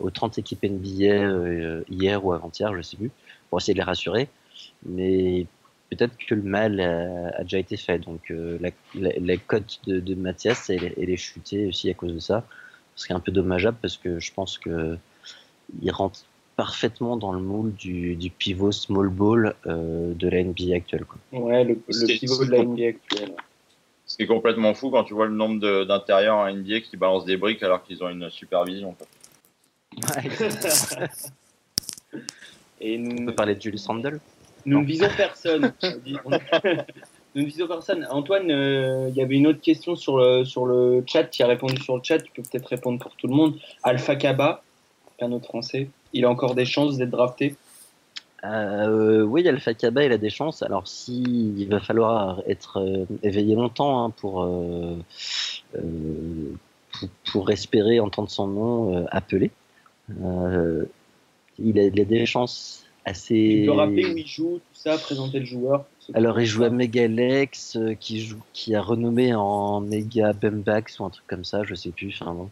aux 0.00 0.10
30 0.10 0.38
équipes 0.38 0.64
NBA 0.64 1.04
euh, 1.04 1.84
hier 1.88 2.24
ou 2.24 2.32
avant-hier, 2.32 2.74
je 2.76 2.82
sais 2.82 2.96
plus, 2.96 3.10
pour 3.48 3.60
essayer 3.60 3.74
de 3.74 3.78
les 3.78 3.84
rassurer. 3.84 4.28
Mais 4.84 5.46
peut-être 5.90 6.16
que 6.16 6.34
le 6.34 6.42
mal 6.42 6.80
a, 6.80 7.42
déjà 7.42 7.58
été 7.58 7.76
fait. 7.76 7.98
Donc 8.00 8.30
euh, 8.30 8.58
la, 8.60 8.70
la, 9.18 9.36
cote 9.36 9.80
de, 9.86 10.14
Mathias, 10.14 10.68
elle, 10.70 10.92
elle, 11.00 11.10
est 11.10 11.16
chutée 11.16 11.66
aussi 11.66 11.88
à 11.90 11.94
cause 11.94 12.12
de 12.12 12.18
ça. 12.18 12.44
Ce 12.96 13.06
qui 13.06 13.12
est 13.12 13.16
un 13.16 13.20
peu 13.20 13.32
dommageable 13.32 13.78
parce 13.80 13.96
que 13.96 14.18
je 14.18 14.32
pense 14.32 14.58
que 14.58 14.98
il 15.82 15.90
rentre 15.92 16.24
parfaitement 16.58 17.16
dans 17.16 17.30
le 17.30 17.38
moule 17.38 17.72
du, 17.72 18.16
du 18.16 18.30
pivot 18.30 18.72
small 18.72 19.08
ball 19.10 19.54
euh, 19.68 20.12
de 20.12 20.28
la 20.28 20.42
NBA 20.42 20.74
actuelle. 20.74 21.04
Quoi. 21.04 21.40
Ouais, 21.40 21.62
le, 21.62 21.78
le 21.86 22.06
pivot 22.18 22.44
de 22.44 22.50
la 22.50 22.64
NBA 22.64 22.88
actuelle. 22.88 23.36
Ce 24.04 24.16
qui 24.16 24.24
est 24.24 24.26
complètement 24.26 24.74
fou 24.74 24.90
quand 24.90 25.04
tu 25.04 25.14
vois 25.14 25.26
le 25.26 25.36
nombre 25.36 25.84
d'intérieurs 25.84 26.38
en 26.38 26.52
NBA 26.52 26.80
qui 26.80 26.96
balancent 26.96 27.26
des 27.26 27.36
briques 27.36 27.62
alors 27.62 27.84
qu'ils 27.84 28.02
ont 28.02 28.08
une 28.08 28.28
supervision. 28.28 28.96
Ouais. 29.96 30.30
Et 32.80 32.98
nous... 32.98 33.22
On 33.22 33.26
peut 33.26 33.34
parler 33.36 33.54
de 33.54 33.62
Julius 33.62 33.86
Randle? 33.86 34.18
Nous 34.66 34.80
ne 34.80 34.84
visons 34.84 35.10
personne. 35.16 35.72
nous 35.84 37.42
ne 37.42 37.46
visons 37.46 37.68
personne. 37.68 38.04
Antoine, 38.10 38.50
euh, 38.50 39.08
il 39.10 39.14
y 39.14 39.22
avait 39.22 39.36
une 39.36 39.46
autre 39.46 39.60
question 39.60 39.94
sur 39.94 40.18
le, 40.18 40.44
sur 40.44 40.66
le 40.66 41.04
chat. 41.06 41.22
Tu 41.22 41.40
as 41.44 41.46
répondu 41.46 41.80
sur 41.80 41.96
le 41.96 42.02
chat. 42.02 42.18
Tu 42.18 42.32
peux 42.32 42.42
peut-être 42.42 42.66
répondre 42.66 42.98
pour 42.98 43.14
tout 43.14 43.28
le 43.28 43.34
monde. 43.34 43.60
Alpha 43.84 44.16
Kaba, 44.16 44.64
un 45.20 45.30
autre 45.30 45.46
français 45.46 45.88
il 46.12 46.24
a 46.24 46.30
encore 46.30 46.54
des 46.54 46.64
chances 46.64 46.96
d'être 46.96 47.10
drafté 47.10 47.56
euh, 48.44 49.22
oui, 49.22 49.46
Alpha 49.48 49.74
Kaba, 49.74 50.04
il 50.04 50.12
a 50.12 50.18
des 50.18 50.30
chances. 50.30 50.62
Alors, 50.62 50.86
si 50.86 51.22
il 51.22 51.68
va 51.68 51.80
falloir 51.80 52.42
être 52.46 52.78
euh, 52.80 53.04
éveillé 53.22 53.54
longtemps 53.54 54.04
hein, 54.04 54.10
pour, 54.10 54.44
euh, 54.44 54.96
pour, 55.72 57.08
pour 57.32 57.50
espérer 57.50 58.00
entendre 58.00 58.30
son 58.30 58.46
nom 58.46 59.06
appelé. 59.10 59.50
il 60.08 60.14
a, 60.24 60.84
il, 61.58 62.00
a, 62.00 62.04
des 62.04 62.26
chances 62.26 62.84
assez. 63.04 63.60
Tu 63.62 63.66
peux 63.66 63.72
rappeler 63.72 64.06
où 64.06 64.16
il 64.16 64.26
joue, 64.26 64.58
tout 64.58 64.80
ça, 64.80 64.96
présenter 64.98 65.40
le 65.40 65.46
joueur. 65.46 65.84
Alors, 66.14 66.40
il 66.40 66.46
joue 66.46 66.64
à 66.64 66.70
Megalex, 66.70 67.76
euh, 67.76 67.94
qui, 67.94 68.20
joue, 68.20 68.38
qui 68.54 68.74
a 68.74 68.80
renommé 68.80 69.34
en 69.34 69.80
Mega 69.80 70.32
Bumbax 70.32 71.00
ou 71.00 71.04
un 71.04 71.10
truc 71.10 71.26
comme 71.26 71.44
ça, 71.44 71.64
je 71.64 71.74
sais 71.74 71.90
plus, 71.90 72.16
enfin, 72.18 72.32
bon, 72.32 72.50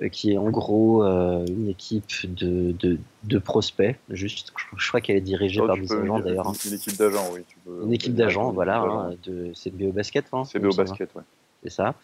euh, 0.00 0.08
qui 0.08 0.32
est 0.32 0.38
en 0.38 0.50
gros 0.50 1.04
euh, 1.04 1.44
une 1.46 1.68
équipe 1.68 2.34
de, 2.34 2.72
de, 2.72 2.98
de, 3.24 3.38
prospects, 3.38 3.96
juste, 4.08 4.52
je, 4.78 4.88
crois 4.88 5.02
qu'elle 5.02 5.16
est 5.16 5.20
dirigée 5.20 5.60
oh, 5.60 5.66
par 5.66 5.76
des 5.76 5.92
agents 5.92 6.18
d'ailleurs. 6.18 6.46
Une, 6.46 6.70
une, 6.70 6.76
équipe 6.76 6.96
d'agents, 6.96 7.28
oui. 7.34 7.40
Tu 7.46 7.56
peux, 7.64 7.82
une 7.84 7.92
équipe 7.92 8.14
d'agents, 8.14 8.52
voilà, 8.52 8.80
hein, 8.80 9.14
de, 9.24 9.52
c'est 9.54 9.70
BO 9.70 9.92
Basket. 9.92 10.24
Hein, 10.32 10.44
c'est 10.44 10.58
BO 10.58 10.74
Basket, 10.74 11.14
ouais. 11.14 11.22
C'est 11.62 11.70
ça. 11.70 11.94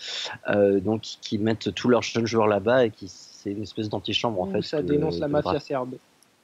Euh, 0.49 0.81
donc, 0.81 1.03
qui 1.03 1.39
mettent 1.39 1.75
tous 1.75 1.89
leurs 1.89 2.03
jeunes 2.03 2.27
joueurs 2.27 2.47
là-bas 2.47 2.87
et 2.87 2.91
qui 2.91 3.09
c'est 3.09 3.53
une 3.53 3.63
espèce 3.63 3.89
d'antichambre 3.89 4.41
en 4.41 4.47
fait. 4.47 4.63
Ça 4.63 4.83
dénonce 4.83 5.19
la 5.19 5.29
mafia 5.29 5.61
serbe. 5.61 5.97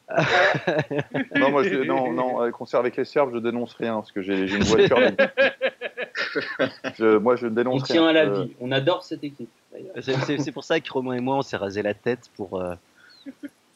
non, 1.36 1.50
moi, 1.50 1.64
je, 1.64 1.82
non, 1.82 2.12
non, 2.12 2.50
concert 2.52 2.78
avec 2.80 2.96
les 2.96 3.04
Serbes, 3.04 3.32
je 3.34 3.38
dénonce 3.38 3.74
rien 3.74 3.94
parce 3.94 4.12
que 4.12 4.22
j'ai 4.22 4.46
une 4.46 4.62
voiture. 4.64 4.98
je, 6.96 7.16
moi, 7.16 7.36
je 7.36 7.48
dénonce 7.48 7.82
on 7.82 7.84
tient 7.84 8.06
à 8.06 8.12
la 8.12 8.26
vie. 8.26 8.52
On 8.60 8.70
adore 8.72 9.02
cette 9.02 9.24
équipe. 9.24 9.50
C'est 10.00 10.52
pour 10.52 10.64
ça 10.64 10.80
que 10.80 10.90
Romain 10.92 11.14
et 11.14 11.20
moi, 11.20 11.36
on 11.36 11.42
s'est 11.42 11.56
rasé 11.56 11.82
la 11.82 11.94
tête 11.94 12.30
pour, 12.36 12.60
euh, 12.60 12.74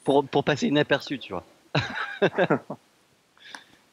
pour, 0.04 0.24
pour 0.24 0.44
passer 0.44 0.68
inaperçu, 0.68 1.18
tu 1.18 1.32
vois. 1.32 1.44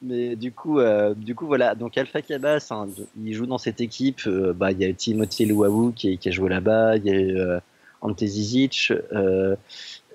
Mais 0.03 0.35
du 0.35 0.51
coup, 0.51 0.79
euh, 0.79 1.15
du 1.15 1.33
coup, 1.33 1.47
voilà. 1.47 1.73
Donc 1.73 1.97
Alpha 1.97 2.21
Cabas, 2.21 2.71
il 3.19 3.33
joue 3.33 3.47
dans 3.47 3.57
cette 3.57 3.81
équipe. 3.81 4.21
Euh, 4.27 4.53
bah, 4.53 4.71
il 4.71 4.79
y 4.79 4.85
a 4.85 4.93
Timothy 4.93 5.45
Luawu 5.45 5.91
qui, 5.93 6.19
qui, 6.19 6.29
a 6.29 6.31
joué 6.31 6.49
là-bas. 6.49 6.97
Il 6.97 7.05
y 7.05 7.41
a 7.41 7.61
Ante 8.02 8.24
Zizic. 8.26 8.93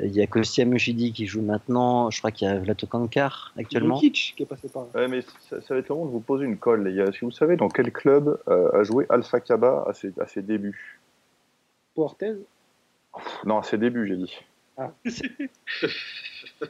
Il 0.01 0.11
y 0.17 0.21
a 0.23 0.27
Kostia 0.27 0.65
Mushidi 0.65 1.13
qui 1.13 1.27
joue 1.27 1.43
maintenant. 1.43 2.11
Je 2.11 2.19
crois 2.19 2.31
qu'il 2.31 2.49
y 2.49 2.51
a 2.51 2.59
Vlato 2.59 2.87
Kankar 2.87 3.53
actuellement. 3.59 3.97
Lukic 3.97 4.35
qui 4.37 4.43
est 4.43 4.47
passé 4.47 4.69
par 4.69 4.85
là. 4.85 4.89
Ouais, 5.01 5.09
mais 5.09 5.23
ça, 5.49 5.61
ça 5.61 5.75
va 5.75 5.81
être 5.81 5.89
le 5.91 5.95
moment 5.95 6.07
de 6.07 6.13
vous 6.13 6.21
poser 6.21 6.45
une 6.45 6.57
colle, 6.59 6.87
les 6.89 6.95
gars. 6.97 7.13
Si 7.13 7.21
vous 7.21 7.31
savez 7.31 7.57
dans 7.57 7.69
quel 7.69 7.93
club 7.93 8.39
euh, 8.49 8.71
a 8.81 8.83
joué 8.85 9.07
Alpha 9.11 9.41
Kaba 9.41 9.85
à 9.89 9.93
ses, 9.95 10.13
à 10.21 10.27
ses 10.27 10.43
débuts? 10.43 11.01
Portez 11.95 12.33
Non, 13.45 13.59
à 13.59 13.63
ses 13.63 13.79
débuts, 13.79 14.07
j'ai 14.09 14.17
dit. 14.17 14.35
Ah. 14.77 14.91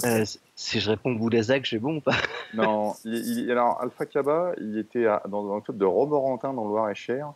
Euh, 0.04 0.24
si 0.54 0.80
je 0.80 0.90
réponds 0.90 1.12
Boulazac, 1.12 1.64
j'ai 1.64 1.78
bon 1.78 1.96
ou 1.96 2.00
pas? 2.00 2.16
Non, 2.54 2.94
il, 3.04 3.14
il- 3.14 3.50
alors 3.50 3.80
Alpha 3.80 4.06
Kaba, 4.06 4.52
il 4.58 4.76
était 4.78 5.06
à- 5.06 5.22
dans, 5.28 5.44
dans 5.44 5.54
le 5.56 5.60
club 5.60 5.76
de 5.78 5.84
Romorantin 5.84 6.52
dans 6.54 6.64
le 6.64 6.68
Loir-et-Cher. 6.70 7.32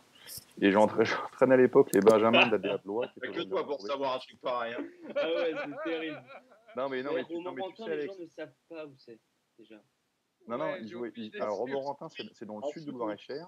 Et 0.61 0.71
j'entra- 0.71 1.03
j'entraînais 1.03 1.53
à 1.55 1.57
l'époque 1.57 1.89
les 1.93 1.99
Benjamins 2.01 2.47
d'Adéa 2.47 2.77
Blois. 2.77 3.07
qui 3.07 3.19
Pas 3.19 3.27
que 3.27 3.41
toi 3.43 3.65
pour 3.65 3.81
savoir 3.81 4.15
un 4.15 4.19
truc 4.19 4.39
pareil. 4.41 4.73
hein. 4.77 4.83
Ah 5.15 5.25
ouais, 5.27 5.53
c'est 5.55 5.89
terrible. 5.89 6.23
Non, 6.75 6.89
mais 6.89 7.01
non, 7.03 7.11
mais, 7.15 7.23
tu, 7.25 7.39
non, 7.39 7.51
mais 7.53 7.61
tu 7.69 7.75
sais, 7.83 7.85
les 7.87 7.91
Alex. 7.93 8.13
gens 8.17 8.23
ne 8.23 8.27
savent 8.27 8.53
pas 8.69 8.85
où 8.85 8.93
c'est, 8.99 9.19
déjà. 9.57 9.75
Non, 10.47 10.57
non, 10.57 10.65
Ouais, 10.65 10.77
il 10.81 10.87
j'ai 10.87 10.93
jouait. 10.93 11.07
aucune 11.09 11.23
il- 11.23 11.27
idée. 11.27 11.39
alors, 11.41 11.57
Romorantin, 11.57 12.07
c'est 12.09 12.23
c'est 12.33 12.45
dans 12.45 12.57
le 12.59 12.63
En 12.65 12.69
sud 12.69 12.83
du 12.85 12.91
foot. 12.91 12.99
Loir-et-Cher. 12.99 13.47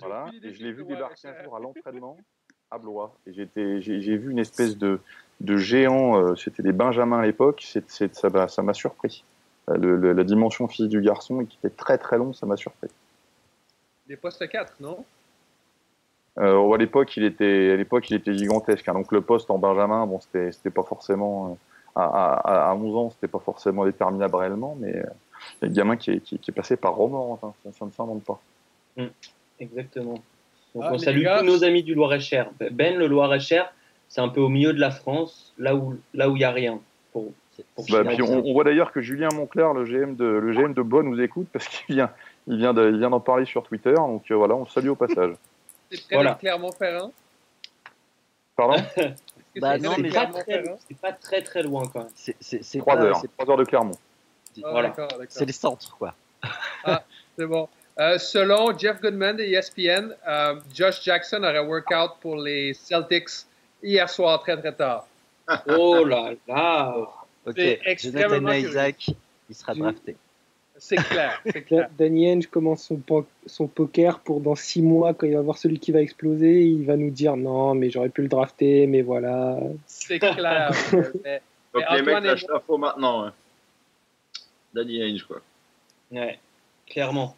Voilà. 0.00 0.30
Et 0.42 0.52
je 0.54 0.62
l'ai 0.62 0.72
vu 0.72 0.84
débarquer 0.84 1.28
un 1.28 1.42
jour 1.44 1.56
à 1.56 1.60
l'entraînement 1.60 2.16
à 2.70 2.78
Blois. 2.78 3.14
Et 3.26 3.32
j'ai 3.32 4.16
vu 4.16 4.30
une 4.30 4.38
espèce 4.38 4.76
de, 4.78 5.00
de 5.40 5.56
géant. 5.56 6.16
euh, 6.18 6.34
C'était 6.36 6.62
des 6.62 6.72
Benjamins 6.72 7.20
à 7.20 7.26
l'époque. 7.26 7.62
Ça 7.62 8.62
m'a, 8.62 8.74
surpris. 8.74 9.24
Euh, 9.68 9.76
le- 9.76 9.96
le- 9.96 10.12
la 10.14 10.24
dimension 10.24 10.66
physique 10.66 10.90
du 10.90 11.00
garçon, 11.02 11.42
et 11.42 11.46
qui 11.46 11.58
était 11.58 11.70
très 11.76 11.98
très 11.98 12.18
long, 12.18 12.32
ça 12.32 12.46
m'a 12.46 12.56
surpris. 12.56 12.88
Des 14.06 14.16
postes 14.16 14.48
4, 14.48 14.80
non? 14.80 15.04
Euh, 16.38 16.72
à 16.72 16.76
l'époque, 16.78 17.16
il 17.16 17.24
était, 17.24 17.72
à 17.72 17.76
l'époque, 17.76 18.08
il 18.10 18.16
était 18.16 18.34
gigantesque. 18.34 18.88
hein. 18.88 18.94
Donc 18.94 19.12
le 19.12 19.20
poste 19.20 19.50
en 19.50 19.58
Benjamin, 19.58 20.06
bon, 20.06 20.18
c'était, 20.20 20.50
c'était 20.52 20.70
pas 20.70 20.82
forcément 20.82 21.58
euh, 21.96 22.00
à, 22.00 22.04
à, 22.66 22.70
à 22.70 22.74
11 22.74 22.96
ans, 22.96 23.10
c'était 23.10 23.28
pas 23.28 23.38
forcément 23.38 23.84
déterminable 23.84 24.34
réellement, 24.36 24.76
mais 24.80 24.96
euh, 24.96 25.02
il 25.60 25.64
y 25.64 25.64
a 25.64 25.68
le 25.68 25.74
gamin 25.74 25.96
qui 25.96 26.10
est, 26.12 26.20
qui, 26.20 26.38
qui 26.38 26.50
est 26.50 26.54
passé 26.54 26.76
par 26.76 26.94
Romorantin. 26.94 27.52
Ça, 27.64 27.70
ça 27.78 27.84
ne 27.84 27.90
s'invente 27.90 28.22
pas. 28.24 28.40
Exactement. 29.60 30.14
Donc 30.74 30.84
Ah, 30.86 30.90
on 30.92 30.98
salue 30.98 31.22
gars- 31.22 31.40
tous 31.40 31.44
nos 31.46 31.64
amis 31.64 31.82
du 31.82 31.94
Loir-et-Cher. 31.94 32.50
Ben, 32.70 32.96
le 32.96 33.06
Loir-et-Cher, 33.06 33.72
c'est 34.08 34.20
un 34.20 34.28
peu 34.28 34.40
au 34.40 34.48
milieu 34.48 34.72
de 34.72 34.80
la 34.80 34.90
France, 34.90 35.52
là 35.58 35.74
où 35.74 35.94
là 36.14 36.28
où 36.30 36.36
il 36.36 36.40
y 36.40 36.44
a 36.44 36.50
rien. 36.50 36.80
Pour, 37.12 37.26
pour 37.74 37.84
Bah, 37.90 38.04
puis 38.04 38.22
on, 38.22 38.42
on 38.46 38.52
voit 38.54 38.64
d'ailleurs 38.64 38.90
que 38.92 39.02
Julien 39.02 39.28
Moncler, 39.34 39.68
le 39.74 39.84
GM 39.84 40.16
de, 40.16 40.24
le 40.24 40.52
GM 40.52 40.72
de 40.72 40.80
Bois, 40.82 41.02
nous 41.02 41.20
écoute 41.20 41.48
parce 41.52 41.68
qu'il 41.68 41.96
vient, 41.96 42.10
il 42.46 42.56
vient, 42.56 42.72
de- 42.72 42.90
il 42.90 42.98
vient 42.98 43.10
d'en 43.10 43.20
parler 43.20 43.44
sur 43.44 43.62
Twitter. 43.64 43.92
Donc 43.94 44.30
euh, 44.30 44.34
voilà, 44.34 44.54
on 44.54 44.64
salue 44.66 44.88
au 44.88 44.94
passage. 44.96 45.34
C'est 45.92 46.04
près 46.06 46.14
Voilà. 46.16 46.34
de 46.34 46.38
Clermont-Ferrand 46.40 47.12
Pardon 48.56 48.82
Bah 49.60 49.76
non, 49.78 49.94
mais- 49.98 50.10
c'est 50.10 50.14
pas, 50.14 50.26
très, 50.42 50.64
pas 51.02 51.12
très 51.12 51.42
très 51.42 51.62
loin 51.62 51.82
quand 51.92 52.00
même. 52.00 52.08
C'est 52.14 52.34
c'est- 52.40 52.62
c'est 52.62 52.78
3 52.78 52.96
pas- 52.96 53.02
heures. 53.02 53.16
c'est- 53.20 53.28
3 53.36 53.50
heures 53.50 53.58
de 53.58 53.64
Clermont. 53.64 53.92
Ah, 54.64 54.70
Voilà. 54.70 54.94
C'est 55.28 55.44
les 55.44 55.52
centres, 55.52 55.94
quoi. 55.98 56.14
C'est 57.38 57.46
bon. 57.46 57.68
Euh, 57.98 58.16
selon 58.18 58.76
Jeff 58.78 59.00
Goodman 59.02 59.36
de 59.36 59.42
ESPN, 59.42 60.16
euh, 60.26 60.58
Josh 60.74 61.02
Jackson 61.02 61.42
aurait 61.44 61.60
workout 61.60 62.18
pour 62.22 62.36
les 62.36 62.72
Celtics 62.72 63.28
hier 63.82 64.08
soir 64.08 64.40
très 64.40 64.56
très 64.58 64.72
tard. 64.74 65.06
Oh 65.68 66.02
là 66.04 66.32
là 66.48 66.96
Ok, 67.44 67.56
Jonathan. 67.98 68.48
Isaac, 68.52 69.06
il 69.50 69.54
sera 69.54 69.74
drafté. 69.74 70.16
C'est 70.84 70.96
clair, 70.96 71.40
clair. 71.66 71.88
Danny 71.96 72.28
Ainge 72.28 72.48
commence 72.48 72.82
son, 72.82 72.96
po- 72.96 73.24
son 73.46 73.68
poker 73.68 74.18
pour 74.18 74.40
dans 74.40 74.56
six 74.56 74.82
mois, 74.82 75.14
quand 75.14 75.28
il 75.28 75.34
va 75.34 75.40
voir 75.40 75.56
celui 75.56 75.78
qui 75.78 75.92
va 75.92 76.00
exploser, 76.02 76.64
il 76.64 76.84
va 76.84 76.96
nous 76.96 77.10
dire 77.10 77.36
non, 77.36 77.74
mais 77.76 77.88
j'aurais 77.88 78.08
pu 78.08 78.22
le 78.22 78.28
drafter, 78.28 78.88
mais 78.88 79.00
voilà. 79.00 79.58
C'est 79.86 80.18
clair. 80.18 80.72
Mais- 81.24 81.40
Donc 81.72 81.84
Mais 81.88 81.96
les 81.98 82.02
mecs 82.02 82.24
lâchent 82.24 82.42
est- 82.44 82.52
l'info 82.52 82.76
maintenant. 82.78 83.24
hein. 83.24 83.32
Danny 84.74 85.02
Ainge, 85.02 85.22
quoi. 85.22 85.40
Ouais, 86.10 86.38
clairement. 86.88 87.36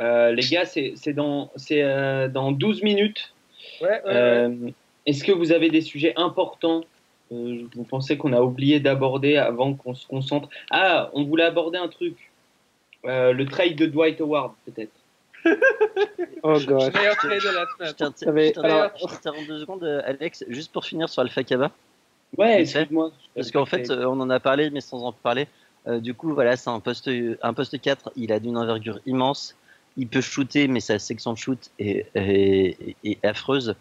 Euh, 0.00 0.32
les 0.32 0.42
gars, 0.46 0.64
c'est 0.64 0.94
c'est 0.96 1.12
dans, 1.12 1.50
c'est, 1.56 1.82
euh, 1.82 2.28
dans 2.28 2.52
12 2.52 2.82
minutes. 2.82 3.34
Ouais, 3.82 3.88
ouais, 3.88 4.02
ouais. 4.06 4.12
Euh, 4.14 4.70
Est-ce 5.06 5.24
que 5.24 5.32
vous 5.32 5.52
avez 5.52 5.68
des 5.70 5.82
sujets 5.82 6.14
importants 6.16 6.84
euh, 7.32 7.64
Vous 7.74 7.84
pensez 7.84 8.16
qu'on 8.16 8.32
a 8.32 8.40
oublié 8.40 8.80
d'aborder 8.80 9.36
avant 9.36 9.74
qu'on 9.74 9.94
se 9.94 10.06
concentre? 10.06 10.48
Ah, 10.70 11.10
on 11.12 11.24
voulait 11.24 11.44
aborder 11.44 11.78
un 11.78 11.88
truc. 11.88 12.27
Euh, 13.04 13.32
le 13.32 13.46
trade 13.46 13.76
de 13.76 13.86
Dwight 13.86 14.20
Howard, 14.20 14.52
peut-être. 14.66 14.92
Oh 16.42 16.58
gosh. 16.66 16.92
Meilleur 16.94 17.16
trade 17.16 17.40
de 17.42 17.48
la 17.54 17.66
semaine. 17.66 17.92
je 18.96 19.06
t'interromps 19.06 19.46
deux 19.48 19.58
secondes, 19.60 19.82
euh, 19.84 20.00
Alex, 20.04 20.44
juste 20.48 20.72
pour 20.72 20.84
finir 20.84 21.08
sur 21.08 21.22
Alpha 21.22 21.42
Kaba. 21.42 21.70
Ouais, 22.36 22.62
excuse-moi. 22.62 23.10
Parce 23.34 23.50
qu'en 23.50 23.66
fait, 23.66 23.90
euh, 23.90 24.04
on 24.06 24.20
en 24.20 24.30
a 24.30 24.38
parlé, 24.40 24.70
mais 24.70 24.80
sans 24.80 25.02
en 25.04 25.12
parler. 25.12 25.46
Euh, 25.86 25.98
du 26.00 26.14
coup, 26.14 26.34
voilà, 26.34 26.56
c'est 26.56 26.70
un 26.70 26.80
poste, 26.80 27.10
un 27.42 27.54
poste 27.54 27.80
4. 27.80 28.10
Il 28.16 28.32
a 28.32 28.38
d'une 28.40 28.56
envergure 28.56 29.00
immense. 29.06 29.56
Il 29.96 30.06
peut 30.08 30.20
shooter, 30.20 30.68
mais 30.68 30.80
sa 30.80 30.98
section 30.98 31.32
de 31.32 31.38
shoot 31.38 31.70
est, 31.78 32.06
est- 32.14 32.96
est 33.04 33.24
affreuse. 33.24 33.74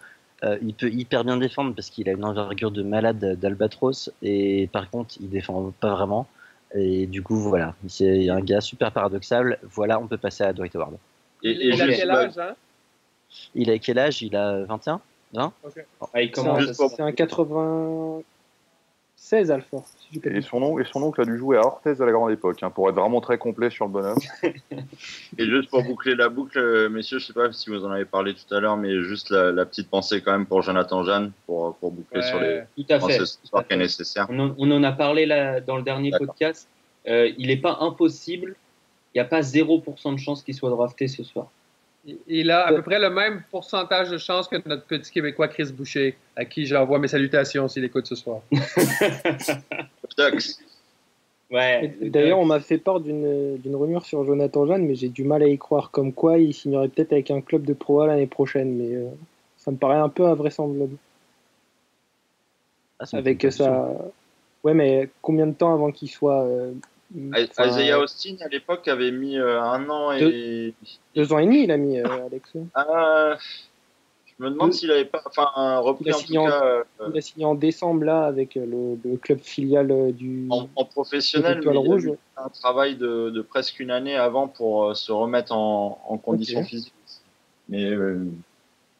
Euh, 0.43 0.57
il 0.61 0.73
peut 0.73 0.89
hyper 0.89 1.23
bien 1.25 1.37
défendre 1.37 1.73
parce 1.75 1.89
qu'il 1.89 2.07
a 2.09 2.13
une 2.13 2.23
envergure 2.25 2.71
de 2.71 2.81
malade 2.83 3.37
d'Albatros. 3.39 4.09
Et 4.21 4.67
par 4.71 4.89
contre, 4.89 5.15
il 5.19 5.29
défend 5.29 5.71
pas 5.79 5.93
vraiment. 5.95 6.27
Et 6.73 7.07
du 7.07 7.23
coup, 7.23 7.37
voilà, 7.37 7.75
c'est 7.87 8.29
un 8.29 8.41
gars 8.41 8.59
super 8.61 8.91
paradoxal. 8.91 9.57
Voilà, 9.63 9.99
on 9.99 10.07
peut 10.07 10.17
passer 10.17 10.43
à 10.43 10.53
Dwight 10.53 10.75
Howard. 10.75 10.97
Et, 11.43 11.51
il 11.51 11.61
et 11.61 11.67
il 11.67 11.81
a 11.81 11.87
quel 11.87 12.11
âge, 12.11 12.37
hein? 12.37 12.55
Il 13.55 13.69
a 13.69 13.77
quel 13.77 13.99
âge? 13.99 14.21
Il 14.21 14.35
a 14.35 14.63
21 14.63 14.99
20 15.33 15.53
Ah, 16.13 16.21
il 16.21 16.31
C'est 16.35 17.01
un, 17.01 17.07
un 17.07 17.11
96 17.11 19.51
Alpha. 19.51 19.83
Et 20.23 20.41
son, 20.41 20.61
oncle, 20.63 20.81
et 20.81 20.85
son 20.85 21.03
oncle 21.03 21.19
a 21.21 21.25
dû 21.25 21.37
jouer 21.37 21.57
à 21.57 21.61
Orthez 21.61 21.99
à 22.01 22.05
la 22.05 22.11
grande 22.11 22.31
époque, 22.31 22.63
hein, 22.63 22.69
pour 22.69 22.87
être 22.89 22.95
vraiment 22.95 23.19
très 23.19 23.37
complet 23.37 23.69
sur 23.69 23.85
le 23.85 23.91
bonhomme. 23.91 24.17
Et 25.37 25.45
juste 25.45 25.69
pour 25.69 25.83
boucler 25.83 26.15
la 26.15 26.29
boucle, 26.29 26.57
euh, 26.57 26.87
messieurs, 26.89 27.19
je 27.19 27.25
sais 27.25 27.33
pas 27.33 27.51
si 27.51 27.69
vous 27.69 27.83
en 27.85 27.91
avez 27.91 28.05
parlé 28.05 28.33
tout 28.33 28.53
à 28.53 28.59
l'heure, 28.59 28.77
mais 28.77 29.01
juste 29.03 29.29
la, 29.31 29.51
la 29.51 29.65
petite 29.65 29.89
pensée 29.89 30.21
quand 30.21 30.31
même 30.31 30.45
pour 30.45 30.61
Jonathan 30.61 31.03
Jeanne, 31.03 31.31
pour, 31.45 31.75
pour 31.75 31.91
boucler 31.91 32.21
Ouais. 32.21 32.25
sur 32.27 32.39
les 32.39 32.61
Tout 32.77 32.85
à 32.93 32.99
pensées 32.99 33.19
fait. 33.19 33.25
ce 33.25 33.33
tout 33.37 33.39
à 33.43 33.47
soir 33.49 33.67
qui 33.67 33.73
est 33.73 33.77
fait. 33.77 33.83
nécessaire. 33.83 34.27
On 34.29 34.39
en, 34.39 34.55
on 34.57 34.71
en 34.71 34.83
a 34.83 34.91
parlé 34.93 35.25
là, 35.25 35.59
dans 35.59 35.75
le 35.75 35.83
dernier 35.83 36.11
podcast. 36.17 36.67
Euh, 37.07 37.31
il 37.37 37.47
n'est 37.47 37.57
pas 37.57 37.77
impossible. 37.81 38.55
Il 39.13 39.17
n'y 39.17 39.21
a 39.21 39.25
pas 39.25 39.41
0% 39.41 40.13
de 40.13 40.19
chance 40.19 40.41
qu'il 40.43 40.53
soit 40.53 40.69
drafté 40.69 41.07
ce 41.07 41.23
soir. 41.23 41.47
Il- 42.07 42.17
Il 42.27 42.51
a 42.51 42.67
à 42.67 42.73
peu 42.73 42.81
près 42.81 42.99
le 42.99 43.09
même 43.09 43.43
pourcentage 43.51 44.09
de 44.09 44.17
chance 44.17 44.47
que 44.47 44.55
notre 44.67 44.85
petit 44.85 45.11
Québécois 45.11 45.47
Chris 45.49 45.71
Boucher, 45.73 46.15
à 46.35 46.45
qui 46.45 46.65
j'envoie 46.65 46.97
mes 46.99 47.07
salutations 47.09 47.67
s'il 47.67 47.83
écoute 47.83 48.07
ce 48.07 48.15
soir. 48.15 48.39
Ouais. 51.49 51.95
D'ailleurs, 52.01 52.39
on 52.39 52.45
m'a 52.45 52.59
fait 52.59 52.77
part 52.77 52.99
d'une 52.99 53.75
rumeur 53.75 54.05
sur 54.05 54.25
Jonathan 54.25 54.65
Jeanne, 54.65 54.85
mais 54.85 54.95
j'ai 54.95 55.07
du 55.07 55.23
mal 55.23 55.41
à 55.43 55.47
y 55.47 55.57
croire. 55.57 55.91
Comme 55.91 56.11
quoi, 56.11 56.37
il 56.37 56.53
signerait 56.53 56.89
peut-être 56.89 57.13
avec 57.13 57.31
un 57.31 57.39
club 57.39 57.63
de 57.63 57.71
Pro 57.73 58.01
A 58.01 58.07
l'année 58.07 58.27
prochaine, 58.27 58.75
mais 58.75 58.95
euh, 58.95 59.07
ça 59.57 59.71
me 59.71 59.77
paraît 59.77 59.95
un 59.97 60.09
peu 60.09 60.25
invraisemblable. 60.25 60.97
Ah, 62.99 63.05
Avec 63.13 63.45
ça. 63.49 63.93
Ouais, 64.63 64.73
mais 64.73 65.07
combien 65.21 65.47
de 65.47 65.53
temps 65.53 65.73
avant 65.73 65.91
qu'il 65.91 66.09
soit. 66.09 66.41
euh, 66.43 66.73
enfin, 67.33 67.67
Isaiah 67.67 67.99
Austin, 67.99 68.35
à 68.41 68.47
l'époque, 68.47 68.87
avait 68.87 69.11
mis 69.11 69.37
euh, 69.37 69.61
un 69.61 69.89
an 69.89 70.11
et. 70.11 70.73
Deux 71.15 71.33
ans 71.33 71.39
et 71.39 71.45
demi, 71.45 71.63
il 71.63 71.71
a 71.71 71.77
mis, 71.77 71.99
euh, 71.99 72.25
Alex. 72.25 72.51
Ah, 72.73 73.37
je 74.39 74.43
me 74.43 74.49
demande 74.51 74.69
Deux- 74.69 74.73
s'il 74.77 74.91
avait 74.91 75.05
pas. 75.05 75.21
Enfin, 75.25 75.79
repris 75.79 76.05
Il 76.07 76.11
a 76.11 76.17
en 76.17 76.21
tout 76.21 76.37
en- 76.37 76.45
cas. 76.47 76.63
euh, 76.65 76.83
Il 77.11 77.17
a 77.17 77.21
signé 77.21 77.45
en 77.45 77.55
décembre, 77.55 78.03
là, 78.03 78.25
avec 78.25 78.55
euh, 78.57 78.65
le, 78.65 79.09
le 79.09 79.17
club 79.17 79.39
filial 79.39 79.91
euh, 79.91 80.11
du. 80.11 80.47
en, 80.49 80.67
en 80.75 80.85
professionnel, 80.85 81.53
mais 81.53 81.71
L'étoile 81.71 81.75
il 81.75 81.77
a 81.77 81.81
rouge, 81.93 82.05
eu 82.05 82.11
un 82.37 82.49
travail 82.49 82.95
de, 82.95 83.29
de 83.31 83.41
presque 83.41 83.79
une 83.79 83.91
année 83.91 84.15
avant 84.15 84.47
pour 84.47 84.85
euh, 84.85 84.93
se 84.93 85.11
remettre 85.11 85.53
en, 85.53 85.99
en 86.07 86.17
conditions 86.17 86.59
Ok. 86.61 86.67
physiques. 86.67 86.93
Mais 87.69 87.85
euh, 87.85 88.23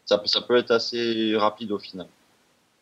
ça, 0.05 0.17
peut- 0.17 0.27
ça 0.27 0.41
peut 0.41 0.55
être 0.57 0.71
assez 0.71 1.35
rapide 1.37 1.71
au 1.71 1.79
final. 1.79 2.07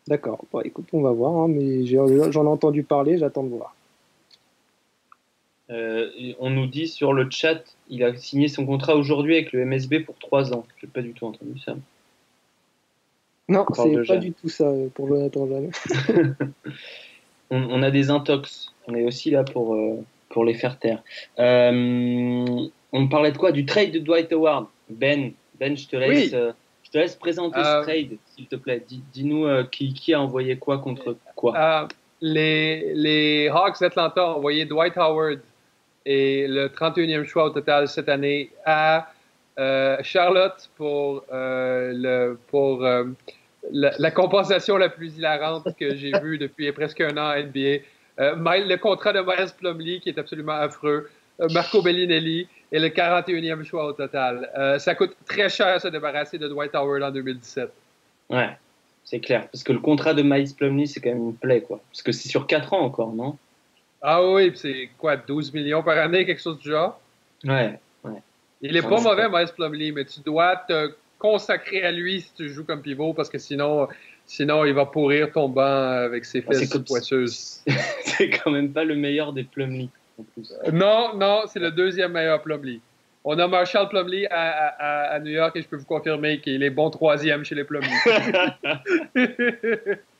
D'accord. 0.07 0.39
Bon, 0.51 0.61
écoute, 0.61 0.85
on 0.93 1.01
va 1.01 1.11
voir, 1.11 1.33
hein, 1.35 1.47
mais 1.49 1.85
j'en 1.87 2.07
ai 2.07 2.37
entendu 2.47 2.83
parler, 2.83 3.17
j'attends 3.17 3.43
de 3.43 3.49
voir. 3.49 3.74
Euh, 5.71 6.09
on 6.39 6.49
nous 6.51 6.67
dit 6.67 6.87
sur 6.87 7.11
le 7.13 7.27
chat, 7.31 7.61
il 7.89 8.03
a 8.03 8.15
signé 8.15 8.47
son 8.47 8.65
contrat 8.65 8.95
aujourd'hui 8.95 9.35
avec 9.35 9.51
le 9.51 9.65
MSB 9.65 9.99
pour 10.05 10.15
3 10.19 10.53
ans. 10.53 10.65
Je 10.77 10.85
n'ai 10.85 10.91
pas 10.91 11.01
du 11.01 11.13
tout 11.13 11.25
entendu 11.25 11.57
ça. 11.59 11.75
Non, 13.47 13.65
c'est 13.73 13.93
pas 13.93 14.03
Jeanne. 14.03 14.19
du 14.19 14.33
tout 14.33 14.49
ça 14.49 14.65
euh, 14.65 14.89
pour 14.93 15.07
Jonathan 15.07 15.47
Jeanne. 15.47 16.35
On, 17.51 17.57
on 17.61 17.83
a 17.83 17.91
des 17.91 18.09
intox. 18.09 18.73
On 18.87 18.95
est 18.95 19.03
aussi 19.03 19.29
là 19.29 19.43
pour, 19.43 19.75
euh, 19.75 20.03
pour 20.29 20.45
les 20.45 20.55
faire 20.55 20.79
taire. 20.79 21.03
Euh, 21.37 22.67
on 22.91 23.07
parlait 23.07 23.31
de 23.31 23.37
quoi? 23.37 23.51
Du 23.51 23.65
trade 23.67 23.91
de 23.91 23.99
Dwight 23.99 24.31
Howard. 24.33 24.65
Ben, 24.89 25.31
ben 25.59 25.77
je 25.77 25.87
te 25.87 25.95
laisse, 25.95 26.31
Oui. 26.31 26.35
euh, 26.35 26.51
je 26.83 26.89
te 26.89 26.97
laisse 26.97 27.15
présenter 27.15 27.59
Euh, 27.59 27.81
ce 27.83 27.87
trade, 27.87 28.17
s'il 28.35 28.47
te 28.47 28.55
plaît. 28.55 28.83
Dis- 28.87 29.03
Dis-nous 29.13 29.45
euh, 29.45 29.63
qui, 29.63 29.93
qui 29.93 30.13
a 30.15 30.21
envoyé 30.21 30.57
quoi 30.57 30.79
contre 30.79 31.15
quoi? 31.35 31.55
Euh, 31.55 31.87
les, 32.21 32.93
les 32.95 33.47
Hawks 33.49 33.79
d'Atlanta 33.79 34.25
ont 34.25 34.37
envoyé 34.37 34.65
Dwight 34.65 34.97
Howard 34.97 35.41
et 36.05 36.47
le 36.47 36.67
31e 36.67 37.25
choix 37.25 37.45
au 37.45 37.49
total 37.49 37.87
cette 37.87 38.09
année 38.09 38.51
à 38.65 39.11
euh, 39.57 39.97
Charlotte 40.03 40.69
pour, 40.75 41.23
euh, 41.31 41.91
le, 41.93 42.37
pour 42.47 42.83
euh, 42.83 43.05
la, 43.71 44.11
compensation 44.11 44.77
la 44.77 44.89
plus 44.89 45.17
hilarante 45.17 45.67
que 45.77 45.95
j'ai 45.95 46.11
vue 46.21 46.37
depuis 46.37 46.71
presque 46.71 47.01
un 47.01 47.17
an 47.17 47.27
à 47.27 47.41
NBA. 47.41 47.83
Le 48.17 48.75
contrat 48.75 49.13
de 49.13 49.21
Miles 49.21 49.53
Plumlee, 49.57 49.99
qui 50.01 50.09
est 50.09 50.19
absolument 50.19 50.53
affreux. 50.53 51.09
Marco 51.51 51.81
Bellinelli 51.81 52.47
est 52.71 52.79
le 52.79 52.87
41e 52.87 53.63
choix 53.63 53.87
au 53.87 53.93
total. 53.93 54.49
Ça 54.79 54.95
coûte 54.95 55.15
très 55.25 55.49
cher 55.49 55.81
se 55.81 55.89
débarrasser 55.89 56.37
de 56.37 56.47
Dwight 56.47 56.73
Howard 56.75 57.03
en 57.03 57.11
2017. 57.11 57.69
Ouais, 58.29 58.51
c'est 59.03 59.19
clair. 59.19 59.49
Parce 59.51 59.63
que 59.63 59.73
le 59.73 59.79
contrat 59.79 60.13
de 60.13 60.21
Miles 60.21 60.55
Plumlee, 60.55 60.87
c'est 60.87 61.01
quand 61.01 61.09
même 61.09 61.25
une 61.29 61.35
plaie, 61.35 61.61
quoi. 61.61 61.81
Parce 61.91 62.03
que 62.03 62.13
c'est 62.13 62.29
sur 62.29 62.47
4 62.47 62.73
ans 62.73 62.81
encore, 62.81 63.13
non? 63.13 63.37
Ah 64.07 64.23
oui, 64.23 64.51
c'est 64.53 64.91
quoi, 64.99 65.17
12 65.17 65.51
millions 65.51 65.81
par 65.81 65.97
année, 65.97 66.27
quelque 66.27 66.41
chose 66.41 66.59
du 66.59 66.69
genre? 66.69 66.99
Ouais, 67.43 67.79
Il 68.61 68.77
est 68.77 68.83
pas 68.83 69.01
mauvais, 69.01 69.27
Miles 69.27 69.51
Plumlee, 69.55 69.91
mais 69.91 70.05
tu 70.05 70.19
dois 70.19 70.57
te 70.57 70.93
consacrer 71.17 71.81
à 71.81 71.91
lui 71.91 72.21
si 72.21 72.31
tu 72.37 72.49
joues 72.49 72.65
comme 72.65 72.83
pivot 72.83 73.13
parce 73.13 73.29
que 73.29 73.39
sinon, 73.39 73.87
sinon 74.27 74.63
il 74.63 74.73
va 74.73 74.85
pourrir 74.85 75.31
ton 75.31 75.49
banc 75.49 75.63
avec 75.63 76.23
ses 76.25 76.43
fesses 76.43 76.77
poisseuses. 76.85 77.63
c'est 78.03 78.29
quand 78.29 78.51
même 78.51 78.71
pas 78.71 78.83
le 78.83 78.95
meilleur 78.95 79.33
des 79.33 79.43
Plumlee. 79.43 79.89
Non, 80.71 81.15
non, 81.15 81.41
c'est 81.47 81.59
le 81.59 81.71
deuxième 81.71 82.11
meilleur 82.11 82.43
Plumlee. 82.43 82.81
On 83.23 83.39
a 83.39 83.47
Marshall 83.47 83.89
Plumlee 83.89 84.27
à, 84.29 85.13
à, 85.15 85.19
New 85.19 85.31
York 85.31 85.55
et 85.55 85.63
je 85.63 85.67
peux 85.67 85.77
vous 85.77 85.85
confirmer 85.85 86.39
qu'il 86.41 86.61
est 86.61 86.69
bon 86.69 86.91
troisième 86.91 87.43
chez 87.43 87.55
les 87.55 87.63
Plumlee. 87.63 87.89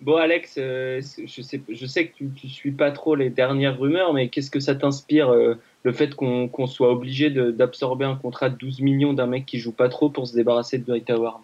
bon, 0.00 0.16
Alex, 0.16 0.56
euh, 0.58 1.00
je, 1.24 1.42
sais, 1.42 1.58
que 1.58 2.16
tu 2.16 2.24
ne 2.24 2.48
suis 2.48 2.72
pas 2.72 2.90
trop 2.90 3.14
les 3.14 3.30
dernières 3.30 3.78
rumeurs, 3.78 4.12
mais 4.12 4.28
qu'est-ce 4.28 4.50
que 4.50 4.60
ça 4.60 4.74
t'inspire 4.74 5.30
euh, 5.30 5.54
le 5.82 5.92
fait 5.92 6.14
qu'on 6.14 6.66
soit 6.66 6.90
obligé 6.90 7.30
d'absorber 7.30 8.04
un 8.04 8.16
contrat 8.16 8.50
de 8.50 8.56
12 8.56 8.80
millions 8.80 9.12
d'un 9.12 9.26
mec 9.26 9.46
qui 9.46 9.58
joue 9.58 9.72
pas 9.72 9.88
trop 9.88 10.10
pour 10.10 10.26
se 10.26 10.34
débarrasser 10.34 10.78
de 10.78 10.84
Dwight 10.84 11.08
Howard 11.10 11.40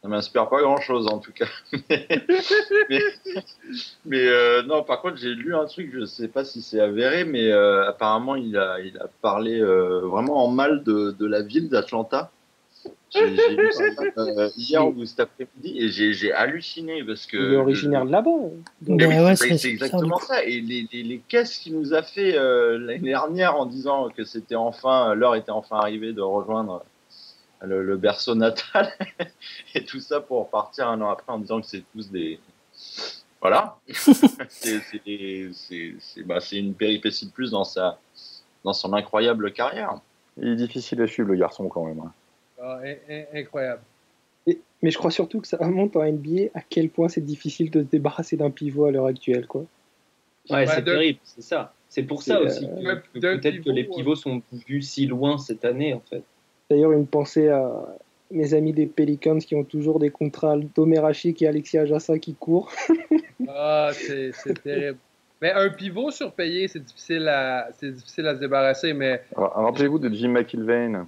ça 0.00 0.06
m'inspire 0.06 0.48
pas 0.48 0.62
grand 0.62 0.80
chose 0.80 1.08
en 1.08 1.18
tout 1.18 1.32
cas. 1.32 1.48
mais, 4.06 4.28
euh, 4.28 4.62
non, 4.62 4.84
par 4.84 5.02
contre, 5.02 5.16
j'ai 5.16 5.34
lu 5.34 5.56
un 5.56 5.64
truc, 5.64 5.90
je 5.92 6.04
sais 6.04 6.28
pas 6.28 6.44
si 6.44 6.62
c'est 6.62 6.78
avéré, 6.78 7.24
mais 7.24 7.50
apparemment, 7.50 8.36
il 8.36 8.56
a, 8.56 8.78
parlé 9.22 9.60
vraiment 9.60 10.44
en 10.44 10.48
mal 10.52 10.84
de 10.84 11.26
la 11.26 11.42
ville 11.42 11.68
d'Atlanta. 11.68 12.30
J'ai 13.10 13.56
lu 13.56 13.72
ça 13.72 13.84
hier 14.56 14.86
ou 14.86 15.04
cet 15.06 15.20
après-midi 15.20 15.78
et 15.78 15.88
j'ai 15.88 16.32
halluciné 16.32 17.02
parce 17.04 17.26
que. 17.26 17.36
Il 17.36 17.54
est 17.54 17.56
originaire 17.56 18.04
de 18.04 18.12
là-bas. 18.12 18.30
Ouais, 18.86 19.36
c'est 19.36 19.68
exactement 19.68 20.18
ça. 20.18 20.44
Et 20.44 20.60
les, 20.60 20.86
les, 20.92 21.02
les 21.02 21.18
caisses 21.18 21.58
qu'il 21.58 21.78
nous 21.78 21.94
a 21.94 22.02
fait 22.02 22.32
l'année 22.32 23.10
dernière 23.10 23.56
en 23.56 23.66
disant 23.66 24.08
que 24.14 24.24
c'était 24.24 24.56
enfin, 24.56 25.14
l'heure 25.14 25.34
était 25.34 25.50
enfin 25.50 25.76
arrivée 25.76 26.12
de 26.12 26.22
rejoindre 26.22 26.84
le, 27.66 27.96
berceau 27.96 28.34
natal 28.34 28.92
et 29.74 29.84
tout 29.84 30.00
ça 30.00 30.20
pour 30.20 30.48
partir 30.50 30.88
un 30.88 31.00
an 31.00 31.10
après 31.10 31.32
en 31.32 31.38
disant 31.38 31.60
que 31.60 31.66
c'est 31.66 31.84
tous 31.92 32.10
des. 32.10 32.40
Voilà. 33.40 33.76
Bah, 36.26 36.40
c'est 36.40 36.58
une 36.58 36.74
péripétie 36.74 37.26
de 37.26 37.30
plus 37.30 37.50
dans, 37.50 37.64
sa, 37.64 37.98
dans 38.64 38.72
son 38.72 38.92
incroyable 38.92 39.52
carrière. 39.52 40.00
Il 40.36 40.48
est 40.48 40.56
difficile 40.56 41.00
à 41.02 41.06
suivre, 41.06 41.28
le 41.28 41.36
garçon, 41.36 41.68
quand 41.68 41.84
même. 41.84 42.00
Hein. 42.00 42.12
Ah, 42.60 42.80
incroyable. 43.34 43.82
mais 44.82 44.90
je 44.90 44.98
crois 44.98 45.10
surtout 45.10 45.40
que 45.40 45.46
ça 45.46 45.58
montre 45.66 45.98
en 45.98 46.04
NBA 46.04 46.50
à 46.54 46.60
quel 46.68 46.88
point 46.90 47.08
c'est 47.08 47.20
difficile 47.20 47.70
de 47.70 47.82
se 47.82 47.86
débarrasser 47.86 48.36
d'un 48.36 48.50
pivot 48.50 48.86
à 48.86 48.90
l'heure 48.90 49.06
actuelle. 49.06 49.46
Quoi. 49.46 49.64
Ouais, 50.50 50.66
c'est 50.66 50.84
terrible, 50.84 51.18
c'est 51.24 51.42
ça. 51.42 51.72
C'est 51.88 52.02
pour 52.02 52.22
ça 52.22 52.40
aussi 52.40 52.66
euh, 52.66 52.96
que, 53.14 53.18
peut-être 53.18 53.62
que 53.62 53.70
les 53.70 53.84
pivots 53.84 54.14
sont 54.14 54.42
vus 54.66 54.82
si 54.82 55.06
loin 55.06 55.38
cette 55.38 55.64
année, 55.64 55.94
en 55.94 56.00
fait. 56.00 56.22
D'ailleurs, 56.68 56.92
une 56.92 57.06
pensée 57.06 57.48
à 57.48 57.96
mes 58.30 58.52
amis 58.52 58.74
des 58.74 58.86
Pelicans 58.86 59.38
qui 59.38 59.54
ont 59.54 59.64
toujours 59.64 59.98
des 59.98 60.10
contrats 60.10 60.56
d'Omerachik 60.74 61.40
et 61.40 61.48
Alexis 61.48 61.78
Ajassa 61.78 62.18
qui 62.18 62.34
courent. 62.34 62.70
ah, 63.48 63.90
c'est 63.94 64.62
terrible. 64.62 64.98
Mais 65.40 65.52
un 65.52 65.70
pivot 65.70 66.10
surpayé, 66.10 66.68
c'est 66.68 66.84
difficile, 66.84 67.28
à, 67.28 67.68
difficile 67.80 68.26
à 68.26 68.34
se 68.34 68.40
débarrasser. 68.40 68.92
Mais... 68.92 69.22
Rappelez-vous 69.34 69.98
de 69.98 70.12
Jim 70.12 70.30
McIlvain. 70.30 71.06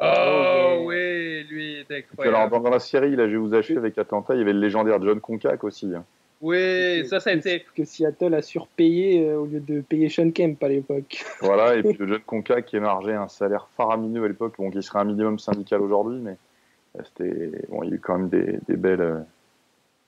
Oh 0.00 0.84
oui, 0.84 1.44
lui 1.44 1.80
est 1.80 1.90
incroyable. 1.90 2.36
Alors, 2.36 2.60
dans, 2.60 2.70
la 2.70 2.78
série, 2.78 3.16
là, 3.16 3.26
je 3.26 3.32
vais 3.32 3.38
vous 3.38 3.54
acheter 3.54 3.76
avec 3.76 3.98
Atlanta, 3.98 4.34
il 4.34 4.38
y 4.38 4.42
avait 4.42 4.52
le 4.52 4.60
légendaire 4.60 5.02
John 5.02 5.20
Concac 5.20 5.64
aussi. 5.64 5.92
Hein. 5.94 6.04
Oui, 6.40 7.04
ça, 7.06 7.18
ça 7.18 7.30
a 7.30 7.32
été. 7.32 7.64
Que 7.74 7.84
Seattle 7.84 8.34
a 8.34 8.42
surpayé 8.42 9.28
euh, 9.28 9.40
au 9.40 9.46
lieu 9.46 9.60
de 9.60 9.80
payer 9.80 10.08
Sean 10.08 10.30
Kemp 10.30 10.62
à 10.62 10.68
l'époque. 10.68 11.24
Voilà, 11.40 11.74
et 11.74 11.82
puis 11.82 11.96
le 11.98 12.06
John 12.06 12.20
Conca 12.24 12.62
qui 12.62 12.76
émargeait 12.76 13.14
un 13.14 13.28
salaire 13.28 13.68
faramineux 13.76 14.24
à 14.24 14.28
l'époque, 14.28 14.54
bon, 14.56 14.70
qui 14.70 14.82
serait 14.82 15.00
un 15.00 15.04
minimum 15.04 15.38
syndical 15.38 15.80
aujourd'hui, 15.80 16.20
mais 16.20 16.36
euh, 16.96 17.02
c'était. 17.04 17.66
Bon, 17.68 17.82
il 17.82 17.90
y 17.90 17.92
a 17.92 17.96
eu 17.96 17.98
quand 17.98 18.18
même 18.18 18.28
des, 18.28 18.58
des 18.68 18.76
belles, 18.76 19.00
euh, 19.00 19.18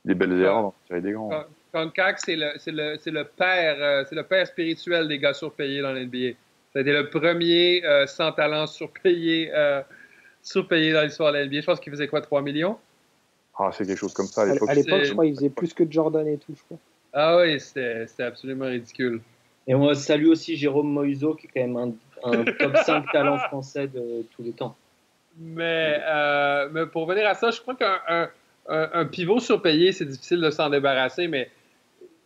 des 0.05 0.15
belles 0.15 0.41
erreurs 0.41 0.63
dans 0.63 0.75
la 0.83 0.89
série 0.89 1.03
des 1.03 1.13
grands. 1.13 1.31
Concac, 1.73 2.19
c'est 2.19 2.37
le, 2.37 2.53
le, 2.67 3.11
le, 3.13 3.25
père, 3.25 4.07
c'est 4.09 4.17
le 4.17 4.25
père 4.25 4.47
spirituel 4.47 5.07
des 5.07 5.19
gars 5.19 5.35
surpayés 5.35 5.83
dans 5.83 5.93
l'NBA. 5.93 6.35
C'était 6.73 6.93
le 6.93 7.11
premier 7.11 7.83
sans 8.07 8.33
talent 8.33 8.67
surpayé, 8.67 9.51
surpayé 10.43 10.93
dans 10.93 11.03
l'histoire 11.03 11.33
de 11.33 11.39
l'NBA. 11.39 11.61
Je 11.61 11.67
pense 11.67 11.81
qu'il 11.81 11.93
faisait 11.93 12.09
quoi, 12.09 12.21
3 12.21 12.43
millions? 12.43 12.79
Ah, 13.59 13.71
c'est 13.73 13.85
quelque 13.85 13.99
chose 13.99 14.15
comme 14.15 14.27
ça 14.27 14.43
à 14.43 14.47
l'époque. 14.47 14.71
À 14.71 14.75
l'époque, 14.75 15.05
je 15.05 15.13
crois, 15.13 15.27
il 15.27 15.35
faisait 15.35 15.51
plus 15.51 15.75
que 15.75 15.85
Jordan 15.91 16.27
et 16.27 16.39
tout, 16.39 16.55
je 16.57 16.63
crois. 16.63 16.79
Ah 17.13 17.39
oui, 17.39 17.61
c'était 17.61 18.23
absolument 18.23 18.67
ridicule. 18.67 19.21
Et 19.67 19.75
on 19.75 19.93
salue 19.95 20.29
aussi 20.29 20.57
Jérôme 20.57 20.91
Moiseau, 20.91 21.35
qui 21.35 21.47
est 21.47 21.51
quand 21.55 21.67
même 21.67 21.95
un, 22.25 22.45
top 22.45 22.77
5 22.85 23.13
talent 23.13 23.39
français 23.39 23.87
de 23.89 24.25
tous 24.35 24.43
les 24.43 24.53
temps. 24.53 24.77
Mais, 25.39 26.01
euh, 26.01 26.69
mais 26.73 26.87
pour 26.87 27.07
venir 27.07 27.29
à 27.29 27.35
ça, 27.35 27.51
je 27.51 27.61
crois 27.61 27.75
qu'un 27.75 28.31
un, 28.69 29.05
pivot 29.05 29.41
surpayé, 29.41 29.93
c'est 29.93 30.05
difficile 30.05 30.41
de 30.41 30.51
s'en 30.51 30.71
débarrasser, 30.71 31.29
mais 31.29 31.51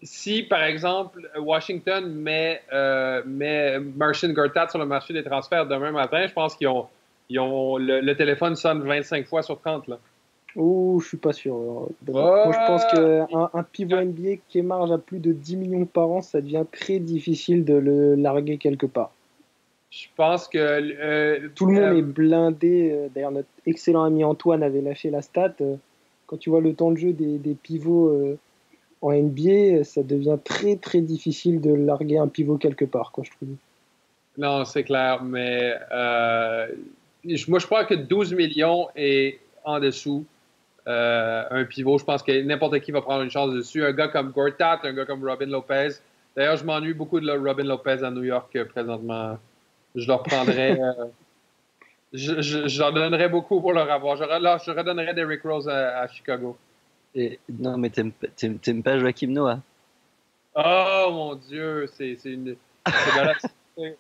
si, 0.05 0.42
par 0.42 0.62
exemple, 0.62 1.28
Washington 1.38 2.07
met, 2.14 2.61
euh, 2.72 3.22
met 3.26 3.80
Marcin 3.80 4.32
Gortat 4.32 4.68
sur 4.68 4.78
le 4.78 4.86
marché 4.86 5.14
des 5.14 5.24
transferts 5.24 5.66
demain 5.66 5.90
matin, 5.90 6.26
je 6.26 6.32
pense 6.32 6.55
qu'ils 6.55 6.68
ont, 6.68 6.86
ils 7.30 7.40
ont 7.40 7.78
le, 7.78 8.00
le, 8.00 8.16
téléphone 8.16 8.55
sonne 8.55 8.82
25 8.82 9.26
fois 9.26 9.42
sur 9.42 9.59
30. 9.59 9.88
Là. 9.88 9.98
Oh, 10.57 11.00
je 11.00 11.09
suis 11.09 11.16
pas 11.16 11.32
sûr. 11.32 11.55
Moi, 12.07 12.52
je 12.52 12.66
pense 12.66 12.84
qu'un 12.92 13.50
un 13.52 13.62
pivot 13.62 14.00
NBA 14.00 14.36
qui 14.48 14.59
émarge 14.59 14.92
à 14.92 14.98
plus 14.98 15.18
de 15.18 15.32
10 15.32 15.57
millions 15.57 15.86
par 15.86 16.09
an, 16.09 16.20
ça 16.20 16.40
devient 16.40 16.64
très 16.70 16.98
difficile 16.98 17.64
de 17.64 17.74
le 17.74 18.14
larguer 18.14 18.59
quelque 18.59 18.86
part. 18.86 19.11
Je 19.90 20.07
pense 20.16 20.48
que. 20.48 20.59
Euh, 20.59 21.48
Tout 21.55 21.66
le 21.66 21.74
monde 21.74 21.82
euh, 21.82 21.98
est 21.98 22.02
blindé. 22.02 22.90
Euh, 22.92 23.09
d'ailleurs, 23.14 23.32
notre 23.32 23.48
excellent 23.66 24.05
ami 24.05 24.22
Antoine 24.22 24.62
avait 24.62 24.80
lâché 24.80 25.11
la 25.11 25.22
stat. 25.22 25.55
Quand 26.26 26.36
tu 26.36 26.50
vois 26.50 26.61
le 26.61 26.74
temps 26.74 26.90
de 26.90 26.96
jeu 26.96 27.12
des, 27.12 27.38
des 27.38 27.55
pivots 27.55 28.36
en 29.05 29.12
NBA, 29.12 29.84
ça 29.84 30.02
devient 30.02 30.38
très 30.42 30.76
très 30.76 31.00
difficile 31.00 31.61
de 31.61 31.72
larguer 31.72 32.18
un 32.18 32.28
pivot 32.28 32.57
quelque 32.57 32.84
part, 32.84 33.12
quoi, 33.12 33.24
je 33.24 33.30
trouve. 33.30 33.57
Non, 34.38 34.64
c'est 34.64 34.84
clair, 34.84 35.22
mais 35.22 35.74
moi 37.48 37.59
je 37.59 37.66
crois 37.66 37.84
que 37.84 37.94
12 37.94 38.34
millions 38.34 38.88
est 38.96 39.38
en 39.64 39.80
dessous. 39.80 40.24
Euh, 40.86 41.44
un 41.50 41.64
pivot, 41.64 41.98
je 41.98 42.05
pense 42.05 42.22
que 42.22 42.42
n'importe 42.42 42.78
qui 42.80 42.92
va 42.92 43.00
prendre 43.00 43.22
une 43.22 43.30
chance 43.30 43.52
dessus. 43.52 43.84
Un 43.84 43.92
gars 43.92 44.09
comme 44.09 44.32
Gortat, 44.32 44.80
un 44.84 44.92
gars 44.92 45.07
comme 45.07 45.26
Robin 45.26 45.46
Lopez. 45.46 45.88
D'ailleurs, 46.36 46.57
je 46.57 46.64
m'ennuie 46.64 46.94
beaucoup 46.94 47.20
de 47.20 47.30
Robin 47.30 47.64
Lopez 47.64 48.05
à 48.05 48.11
New 48.11 48.24
York 48.24 48.55
euh, 48.57 48.64
présentement. 48.64 49.38
Je 49.94 50.07
leur 50.07 50.22
prendrais. 50.22 50.78
euh, 50.80 51.07
je, 52.12 52.78
leur 52.78 52.92
donnerais 52.92 53.28
beaucoup 53.28 53.61
pour 53.61 53.72
leur 53.72 53.90
avoir. 53.90 54.16
Je, 54.16 54.24
je 54.24 54.70
redonnerais 54.70 55.14
Derrick 55.14 55.42
Rose 55.42 55.68
à, 55.68 56.07
Chicago. 56.09 56.57
Et, 57.14 57.38
non, 57.48 57.78
mais 57.78 57.90
t'aimes 57.90 58.82
pas 58.82 58.98
Joachim 58.98 59.28
Noah? 59.28 59.60
Oh 60.56 61.08
mon 61.12 61.34
Dieu, 61.34 61.86
c'est 61.92 62.16
une. 62.24 62.56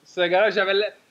Ce 0.04 0.20
gars-là, 0.28 0.50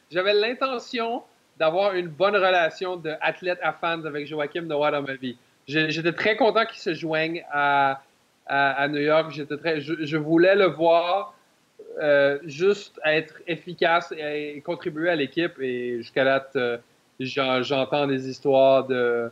j'avais 0.09 0.33
l'intention 0.33 1.23
d'avoir 1.57 1.93
une 1.95 2.07
bonne 2.07 2.35
relation 2.35 2.97
d'athlète 2.97 3.59
à 3.61 3.73
fans 3.73 4.03
avec 4.05 4.27
Joachim 4.27 4.63
Noah 4.63 4.91
dans 4.91 5.01
ma 5.01 5.15
vie. 5.15 5.37
J'étais 5.67 6.13
très 6.13 6.35
content 6.35 6.65
qu'il 6.65 6.79
se 6.79 6.93
joigne 6.93 7.43
à, 7.51 8.01
à, 8.47 8.87
New 8.87 8.99
York. 8.99 9.31
J'étais 9.31 9.57
très, 9.57 9.79
je, 9.79 10.17
voulais 10.17 10.55
le 10.55 10.65
voir 10.65 11.35
euh, 12.01 12.39
juste 12.45 12.99
être 13.05 13.35
efficace 13.47 14.13
et, 14.17 14.61
contribuer 14.65 15.09
à 15.09 15.15
l'équipe. 15.15 15.59
Et 15.59 15.97
jusqu'à 15.97 16.25
date, 16.25 16.55
euh, 16.55 16.77
j'entends 17.19 18.07
des 18.07 18.29
histoires 18.29 18.87
de 18.87 19.31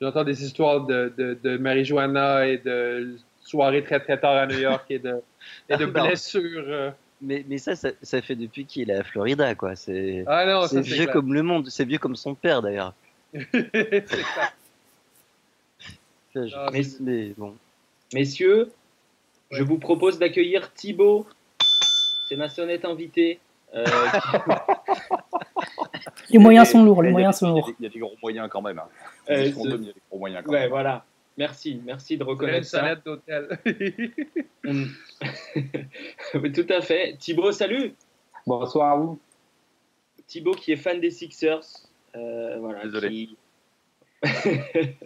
j'entends 0.00 0.24
des 0.24 0.42
histoires 0.44 0.86
de, 0.86 1.12
de, 1.16 1.38
de 1.42 1.56
marijuana 1.56 2.46
et 2.46 2.58
de 2.58 3.16
soirées 3.42 3.82
très 3.84 4.00
très 4.00 4.18
tard 4.18 4.36
à 4.36 4.46
New 4.46 4.58
York 4.58 4.84
et 4.90 4.98
de, 4.98 5.22
et 5.68 5.76
de 5.76 5.86
blessures. 5.86 6.64
Euh. 6.66 6.90
Mais, 7.22 7.44
mais 7.48 7.58
ça, 7.58 7.76
ça, 7.76 7.90
ça, 8.00 8.22
fait 8.22 8.34
depuis 8.34 8.64
qu'il 8.64 8.90
est 8.90 8.94
à 8.94 9.04
Florida, 9.04 9.54
quoi. 9.54 9.76
C'est 9.76 10.24
ah 10.26 10.66
vieux 10.72 11.06
comme 11.06 11.34
le 11.34 11.42
monde. 11.42 11.68
C'est 11.68 11.84
vieux 11.84 11.98
comme 11.98 12.16
son 12.16 12.34
père, 12.34 12.62
d'ailleurs. 12.62 12.94
c'est 13.34 14.08
ça. 16.34 16.70
Messieurs, 18.14 18.70
je 19.50 19.62
vous 19.62 19.78
propose 19.78 20.18
d'accueillir 20.18 20.72
Thibaut. 20.72 21.26
C'est 22.28 22.36
ma 22.36 22.48
sonnette 22.48 22.86
invitée. 22.86 23.38
Euh, 23.74 23.84
Les 26.30 26.38
moyens 26.38 26.70
sont 26.70 26.84
lourds, 26.84 27.02
les 27.02 27.10
moyens 27.10 27.38
sont 27.38 27.50
lourds. 27.50 27.70
Il 27.78 27.82
y 27.84 27.86
a 27.86 27.90
des 27.90 27.98
gros 27.98 28.16
moyens 28.22 28.48
quand 28.50 28.62
même. 28.62 28.78
Hein. 28.78 28.88
Euh, 29.28 29.42
Ils 29.42 29.46
c'est- 29.46 29.52
sont 29.52 29.64
deux, 29.64 29.76
mais 29.78 29.84
il 29.84 29.86
y 29.88 29.90
a 29.90 29.92
des 29.92 30.00
gros 30.08 30.18
moyens 30.18 30.42
quand 30.44 30.52
Ouais, 30.52 30.60
même. 30.60 30.70
voilà. 30.70 31.04
Merci, 31.36 31.80
merci 31.84 32.16
de 32.18 32.22
Une 32.24 32.28
reconnaître 32.30 32.66
ça. 32.66 32.78
salade 32.80 33.02
d'hôtel. 33.04 33.58
On- 34.66 34.86
Tout 36.52 36.66
à 36.68 36.80
fait. 36.80 37.16
Thibaut, 37.18 37.52
salut. 37.52 37.94
Bonsoir 38.46 38.92
à 38.92 38.96
vous. 38.96 39.18
Thibaut 40.26 40.52
qui 40.52 40.72
est 40.72 40.76
fan 40.76 41.00
des 41.00 41.10
Sixers. 41.10 41.60
euh, 42.16 42.56
voilà, 42.58 42.82
Désolé. 42.84 43.08
Qui... 43.08 43.36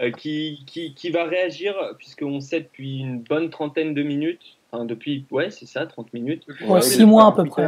euh, 0.00 0.10
qui, 0.10 0.62
qui, 0.66 0.94
qui 0.94 1.10
va 1.10 1.24
réagir, 1.24 1.74
puisqu'on 1.98 2.40
sait 2.40 2.60
depuis 2.60 3.00
une 3.00 3.20
bonne 3.20 3.50
trentaine 3.50 3.94
de 3.94 4.02
minutes, 4.02 4.58
enfin 4.70 4.84
depuis, 4.84 5.24
ouais, 5.30 5.50
c'est 5.50 5.66
ça, 5.66 5.86
30 5.86 6.12
minutes. 6.12 6.46
Ouais, 6.62 6.80
six 6.82 7.04
mois 7.04 7.28
à 7.28 7.32
peu 7.32 7.44
près. 7.44 7.66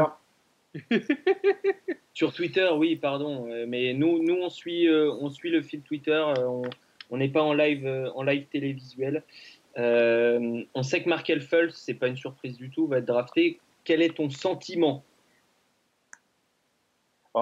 Sur 2.14 2.32
Twitter, 2.32 2.68
oui, 2.76 2.96
pardon. 2.96 3.46
euh, 3.50 3.66
Mais 3.68 3.92
nous, 3.92 4.22
nous 4.22 4.36
on, 4.42 4.48
suit, 4.50 4.88
euh, 4.88 5.12
on 5.20 5.30
suit 5.30 5.50
le 5.50 5.62
fil 5.62 5.80
Twitter. 5.82 6.12
euh, 6.38 6.60
on- 7.10 7.16
n'est 7.18 7.28
pas 7.28 7.42
en 7.42 7.52
live, 7.52 7.86
en 8.14 8.22
live 8.24 8.46
télévisuel. 8.46 9.22
On 9.76 10.82
sait 10.82 11.02
que 11.02 11.08
Markel 11.08 11.40
Fultz, 11.40 11.76
c'est 11.76 11.94
pas 11.94 12.08
une 12.08 12.16
surprise 12.16 12.56
du 12.56 12.68
tout, 12.70 12.86
va 12.88 12.98
être 12.98 13.04
drafté. 13.04 13.60
Quel 13.84 14.02
est 14.02 14.16
ton 14.16 14.28
sentiment 14.30 15.04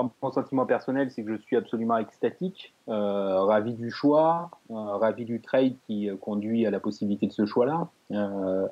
mon 0.02 0.32
sentiment 0.32 0.66
personnel, 0.66 1.10
c'est 1.10 1.22
que 1.22 1.30
je 1.30 1.40
suis 1.42 1.56
absolument 1.56 1.96
extatique, 1.98 2.74
euh, 2.88 3.40
ravi 3.42 3.74
du 3.74 3.90
choix, 3.90 4.50
euh, 4.70 4.74
ravi 4.74 5.24
du 5.24 5.40
trade 5.40 5.74
qui 5.86 6.10
euh, 6.10 6.16
conduit 6.16 6.66
à 6.66 6.70
la 6.70 6.80
possibilité 6.80 7.26
de 7.26 7.32
ce 7.32 7.46
choix-là. 7.46 7.88
Euh, 8.10 8.66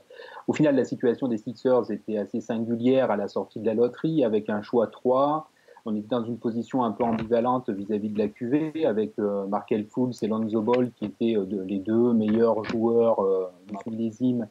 au 0.49 0.53
final, 0.53 0.75
la 0.75 0.85
situation 0.85 1.29
des 1.29 1.39
Sixers 1.39 1.91
était 1.91 2.18
assez 2.18 2.41
singulière 2.41 3.11
à 3.11 3.16
la 3.16 3.29
sortie 3.29 3.61
de 3.61 3.66
la 3.66 3.75
loterie, 3.75 4.25
avec 4.25 4.51
un 4.51 4.62
choix 4.62 4.89
3. 4.89 5.49
On 5.85 5.97
était 5.97 6.09
dans 6.09 6.25
une 6.25 6.39
position 6.39 6.85
un 6.85 6.93
peu 6.93 7.03
ambivalente 7.03 7.68
vis-à-vis 7.70 8.09
de 8.09 8.18
la 8.18 8.29
QV, 8.29 8.85
avec 8.85 9.18
euh, 9.18 9.47
Markel 9.47 9.87
Fultz 9.87 10.23
et 10.23 10.29
Lonzo 10.29 10.61
Ball 10.62 10.91
qui 10.93 11.05
étaient 11.07 11.37
euh, 11.37 11.64
les 11.66 11.79
deux 11.79 12.12
meilleurs 12.12 12.64
joueurs 12.64 13.20
du 13.66 13.91
millésime 13.91 14.49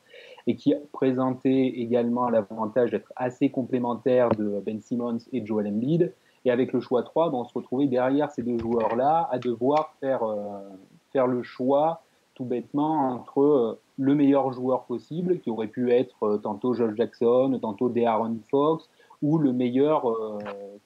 et 0.47 0.55
qui 0.55 0.73
présentaient 0.91 1.67
également 1.67 2.29
l'avantage 2.29 2.91
d'être 2.91 3.11
assez 3.15 3.49
complémentaires 3.49 4.29
de 4.29 4.61
Ben 4.65 4.81
Simmons 4.81 5.19
et 5.31 5.45
Joel 5.45 5.67
Embiid. 5.67 6.13
Et 6.45 6.51
avec 6.51 6.73
le 6.73 6.79
choix 6.79 7.03
3, 7.03 7.29
ben, 7.29 7.37
on 7.37 7.45
se 7.45 7.53
retrouvait 7.53 7.87
derrière 7.87 8.31
ces 8.31 8.43
deux 8.43 8.57
joueurs-là 8.57 9.27
à 9.31 9.39
devoir 9.39 9.93
faire, 9.99 10.23
euh, 10.23 11.27
le 11.27 11.43
choix 11.43 12.01
tout 12.33 12.45
bêtement 12.45 13.09
entre 13.11 13.41
euh, 13.41 13.79
le 13.97 14.15
meilleur 14.15 14.51
joueur 14.53 14.85
possible, 14.85 15.39
qui 15.39 15.49
aurait 15.49 15.67
pu 15.67 15.91
être 15.91 16.23
euh, 16.23 16.37
tantôt 16.37 16.73
Josh 16.73 16.95
Jackson, 16.95 17.59
tantôt 17.61 17.89
De'Aaron 17.89 18.37
Fox, 18.49 18.89
ou 19.21 19.37
le 19.37 19.53
meilleur 19.53 20.03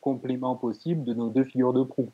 complément 0.02 0.56
possible 0.56 1.06
de 1.06 1.14
nos 1.14 1.30
deux 1.30 1.46
figures 1.46 1.72
de 1.72 1.84
proue. 1.84 2.10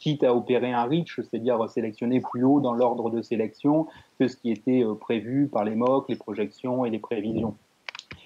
Quitte 0.00 0.24
à 0.24 0.34
opérer 0.34 0.72
un 0.72 0.82
reach, 0.82 1.20
c'est-à-dire 1.20 1.70
sélectionner 1.70 2.20
plus 2.20 2.42
haut 2.42 2.58
dans 2.58 2.72
l'ordre 2.72 3.08
de 3.08 3.22
sélection 3.22 3.86
que 4.18 4.26
ce 4.26 4.36
qui 4.36 4.50
était 4.50 4.84
prévu 5.00 5.46
par 5.46 5.62
les 5.62 5.76
mocks, 5.76 6.08
les 6.08 6.16
projections 6.16 6.84
et 6.84 6.90
les 6.90 6.98
prévisions. 6.98 7.54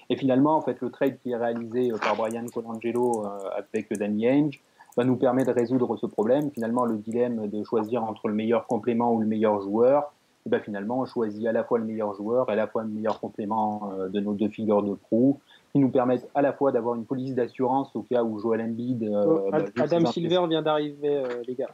Et 0.09 0.15
finalement, 0.15 0.55
en 0.55 0.61
fait, 0.61 0.81
le 0.81 0.89
trade 0.89 1.17
qui 1.21 1.31
est 1.31 1.35
réalisé 1.35 1.91
euh, 1.91 1.97
par 1.97 2.15
Brian 2.15 2.45
Colangelo 2.53 3.25
euh, 3.25 3.29
avec 3.55 3.91
Danny 3.93 4.27
Ainge 4.27 4.59
va 4.97 5.03
nous 5.03 5.17
permettre 5.17 5.53
de 5.53 5.59
résoudre 5.59 5.95
ce 5.97 6.07
problème. 6.07 6.49
Finalement, 6.51 6.85
le 6.85 6.97
dilemme 6.97 7.47
de 7.47 7.63
choisir 7.63 8.03
entre 8.03 8.27
le 8.27 8.33
meilleur 8.33 8.65
complément 8.65 9.13
ou 9.13 9.21
le 9.21 9.27
meilleur 9.27 9.61
joueur, 9.61 10.11
et 10.45 10.49
ben 10.49 10.61
finalement, 10.61 10.99
on 11.01 11.05
choisit 11.05 11.45
à 11.45 11.51
la 11.51 11.63
fois 11.63 11.77
le 11.79 11.85
meilleur 11.85 12.13
joueur 12.15 12.49
et 12.49 12.53
à 12.53 12.55
la 12.55 12.65
fois 12.65 12.83
le 12.83 12.89
meilleur 12.89 13.19
complément 13.19 13.91
euh, 13.99 14.07
de 14.09 14.19
nos 14.19 14.33
deux 14.33 14.49
figures 14.49 14.81
de 14.81 14.95
proue, 14.95 15.39
qui 15.71 15.79
nous 15.79 15.89
permettent 15.89 16.27
à 16.33 16.41
la 16.41 16.53
fois 16.53 16.71
d'avoir 16.71 16.95
une 16.95 17.05
police 17.05 17.35
d'assurance 17.35 17.95
au 17.95 18.01
cas 18.01 18.23
où 18.23 18.39
Joel 18.39 18.61
Embiid... 18.61 19.03
euh, 19.03 19.25
Oh, 19.27 19.49
bah, 19.51 19.59
Adam 19.77 20.05
Silver 20.07 20.41
vient 20.47 20.61
d'arriver, 20.63 21.17
euh, 21.17 21.43
les 21.47 21.55
gars. 21.55 21.69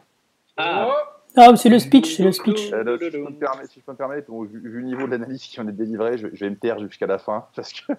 Ah, 0.58 0.90
Ah, 1.38 1.56
c'est 1.56 1.70
le 1.70 1.80
speech, 1.80 2.18
c'est 2.18 2.24
le 2.24 2.32
speech. 2.32 2.72
Euh, 2.74 2.98
si, 2.98 3.12
je 3.12 3.18
peux 3.18 3.30
me 3.30 3.40
permettre, 3.40 3.70
si 3.72 3.80
je 3.80 3.86
peux 3.86 3.92
me 3.92 3.98
permettre, 3.98 4.30
bon, 4.30 4.44
vu, 4.44 4.60
vu 4.60 4.80
le 4.80 4.86
niveau 4.86 5.06
de 5.06 5.12
l'analyse 5.12 5.44
qui 5.44 5.60
en 5.62 5.68
est 5.68 5.72
délivré, 5.74 6.18
je, 6.18 6.28
je 6.34 6.46
vais 6.46 6.50
me 6.50 6.58
taire 6.58 6.80
jusqu'à 6.80 7.08
la 7.08 7.18
fin, 7.18 7.46
parce 7.56 7.72
que 7.74 7.94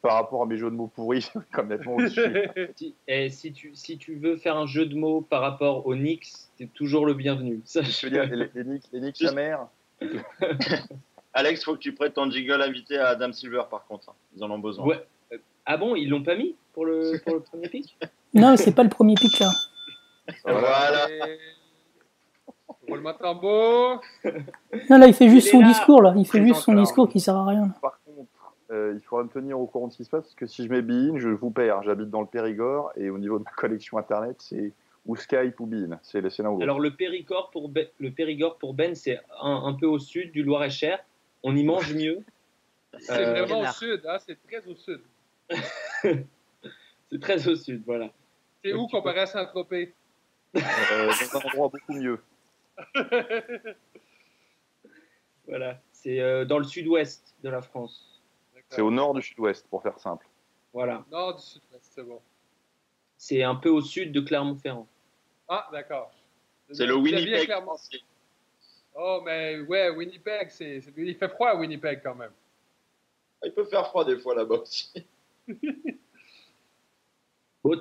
par 0.00 0.14
rapport 0.14 0.42
à 0.42 0.46
mes 0.46 0.56
jeux 0.56 0.70
de 0.70 0.74
mots 0.76 0.86
pourris, 0.94 1.30
comme 1.52 1.68
nettement 1.68 1.96
au-dessus. 1.96 2.48
si, 2.76 2.94
et 3.08 3.28
si, 3.30 3.52
tu, 3.52 3.72
si 3.74 3.98
tu 3.98 4.16
veux 4.16 4.36
faire 4.36 4.56
un 4.56 4.66
jeu 4.66 4.86
de 4.86 4.94
mots 4.94 5.20
par 5.20 5.40
rapport 5.42 5.86
aux 5.86 5.94
Knicks, 5.94 6.28
t'es 6.58 6.66
toujours 6.66 7.06
le 7.06 7.14
bienvenu. 7.14 7.60
Ça, 7.64 7.82
Je 7.82 8.06
veux 8.06 8.10
dire, 8.10 8.24
les, 8.26 8.48
les 8.54 8.64
Knicks, 8.64 8.84
les 8.92 9.00
Knicks, 9.00 9.16
sa 9.18 9.32
mère. 9.32 9.66
Alex, 11.34 11.64
faut 11.64 11.74
que 11.74 11.78
tu 11.80 11.94
prêtes 11.94 12.14
ton 12.14 12.30
jingle 12.30 12.60
invité 12.60 12.98
à 12.98 13.08
Adam 13.08 13.32
Silver 13.32 13.62
par 13.70 13.86
contre. 13.86 14.10
hein. 14.10 14.14
Ils 14.36 14.44
en 14.44 14.50
ont 14.50 14.58
besoin. 14.58 14.84
Ouais. 14.86 15.06
Euh, 15.32 15.38
Ah 15.64 15.76
bon, 15.76 15.94
ils 15.96 16.08
l'ont 16.08 16.22
pas 16.22 16.34
mis 16.34 16.54
pour 16.74 16.84
le, 16.84 17.20
pour 17.24 17.34
le 17.34 17.40
premier 17.40 17.68
pick 17.68 17.96
Non, 18.34 18.56
c'est 18.56 18.74
pas 18.74 18.82
le 18.82 18.88
premier 18.90 19.14
pic 19.14 19.38
là. 19.38 19.50
Voilà. 20.44 21.06
Roulement 22.88 23.12
de 23.12 23.18
tambour. 23.18 24.00
Non, 24.90 24.98
là, 24.98 25.06
il 25.06 25.14
fait 25.14 25.28
juste 25.28 25.46
Il 25.48 25.50
son 25.50 25.60
là. 25.60 25.68
discours 25.68 26.02
là. 26.02 26.14
Il 26.16 26.26
fait 26.26 26.44
juste 26.44 26.60
son 26.62 26.74
discours 26.74 27.08
qui 27.08 27.20
sert 27.20 27.36
à 27.36 27.46
rien. 27.46 27.68
Par 27.80 27.98
contre, 28.04 28.28
euh, 28.72 28.92
il 28.94 29.00
faudra 29.02 29.24
me 29.24 29.28
tenir 29.28 29.60
au 29.60 29.66
courant 29.66 29.86
de 29.88 29.92
ce 29.92 29.98
qui 29.98 30.04
se 30.04 30.10
passe, 30.10 30.24
parce 30.24 30.34
que 30.34 30.46
si 30.46 30.64
je 30.64 30.68
mets 30.70 30.82
Bein, 30.82 31.18
je 31.18 31.28
vous 31.28 31.50
perds. 31.50 31.82
J'habite 31.82 32.10
dans 32.10 32.20
le 32.22 32.26
Périgord, 32.26 32.92
et 32.96 33.10
au 33.10 33.18
niveau 33.18 33.38
de 33.38 33.44
ma 33.44 33.50
connexion 33.56 33.98
Internet, 33.98 34.36
c'est 34.40 34.72
ou 35.04 35.16
Skype 35.16 35.58
ou 35.60 35.66
Bein. 35.66 35.98
C'est 36.02 36.20
l'autre. 36.20 36.62
Alors 36.62 36.80
le 36.80 36.94
Périgord 36.94 37.50
pour 37.50 37.68
Ben, 37.68 37.86
le 37.98 38.10
Périgord 38.12 38.56
pour 38.58 38.72
Ben, 38.74 38.94
c'est 38.94 39.18
un, 39.40 39.62
un 39.66 39.74
peu 39.74 39.86
au 39.86 39.98
sud 39.98 40.30
du 40.32 40.42
Loir-et-Cher. 40.42 40.98
On 41.42 41.56
y 41.56 41.64
mange 41.64 41.92
mieux. 41.94 42.22
C'est 42.98 43.12
Euh, 43.24 43.44
vraiment 43.44 43.60
au 43.62 43.72
sud, 43.72 44.02
hein? 44.06 44.18
c'est 44.24 44.38
très 44.46 44.66
au 44.68 44.74
sud. 44.76 45.00
C'est 47.10 47.20
très 47.20 47.48
au 47.48 47.56
sud, 47.56 47.82
voilà. 47.86 48.10
C'est 48.62 48.74
où 48.74 48.86
comparé 48.86 49.20
à 49.20 49.26
Saint-Tropez? 49.26 49.92
Euh, 50.56 50.60
dans 50.60 51.36
un 51.36 51.40
endroit 51.40 51.68
beaucoup 51.68 51.94
mieux. 51.94 52.18
Voilà, 55.48 55.80
c'est 55.92 56.20
euh, 56.20 56.44
dans 56.44 56.58
le 56.58 56.64
sud-ouest 56.64 57.34
de 57.42 57.48
la 57.48 57.60
France. 57.62 58.11
C'est 58.74 58.80
au 58.82 58.90
nord 58.90 59.14
du 59.14 59.22
sud-ouest, 59.22 59.66
pour 59.68 59.82
faire 59.82 59.98
simple. 59.98 60.26
Voilà, 60.72 61.04
Nord 61.10 61.36
du 61.36 61.42
sud-ouest, 61.42 61.90
c'est 61.94 62.02
bon. 62.02 62.20
c'est 63.18 63.42
un 63.42 63.54
peu 63.54 63.68
au 63.68 63.80
sud 63.82 64.12
de 64.12 64.20
Clermont-Ferrand. 64.20 64.86
Ah, 65.48 65.68
d'accord. 65.72 66.10
C'est 66.70 66.86
le 66.86 66.94
Winnipeg. 66.96 67.52
Oh, 68.94 69.20
mais 69.24 69.60
ouais, 69.60 69.90
Winnipeg, 69.90 70.50
c'est, 70.50 70.80
c'est- 70.80 70.92
il 70.96 71.14
fait 71.16 71.28
froid 71.28 71.48
à 71.50 71.54
Winnipeg 71.56 72.00
quand 72.02 72.14
même. 72.14 72.32
Il 73.44 73.52
peut 73.52 73.64
faire 73.64 73.86
froid 73.88 74.04
des 74.04 74.18
fois 74.18 74.34
là-bas 74.34 74.56
aussi. 74.56 74.92
Bon, 77.64 77.78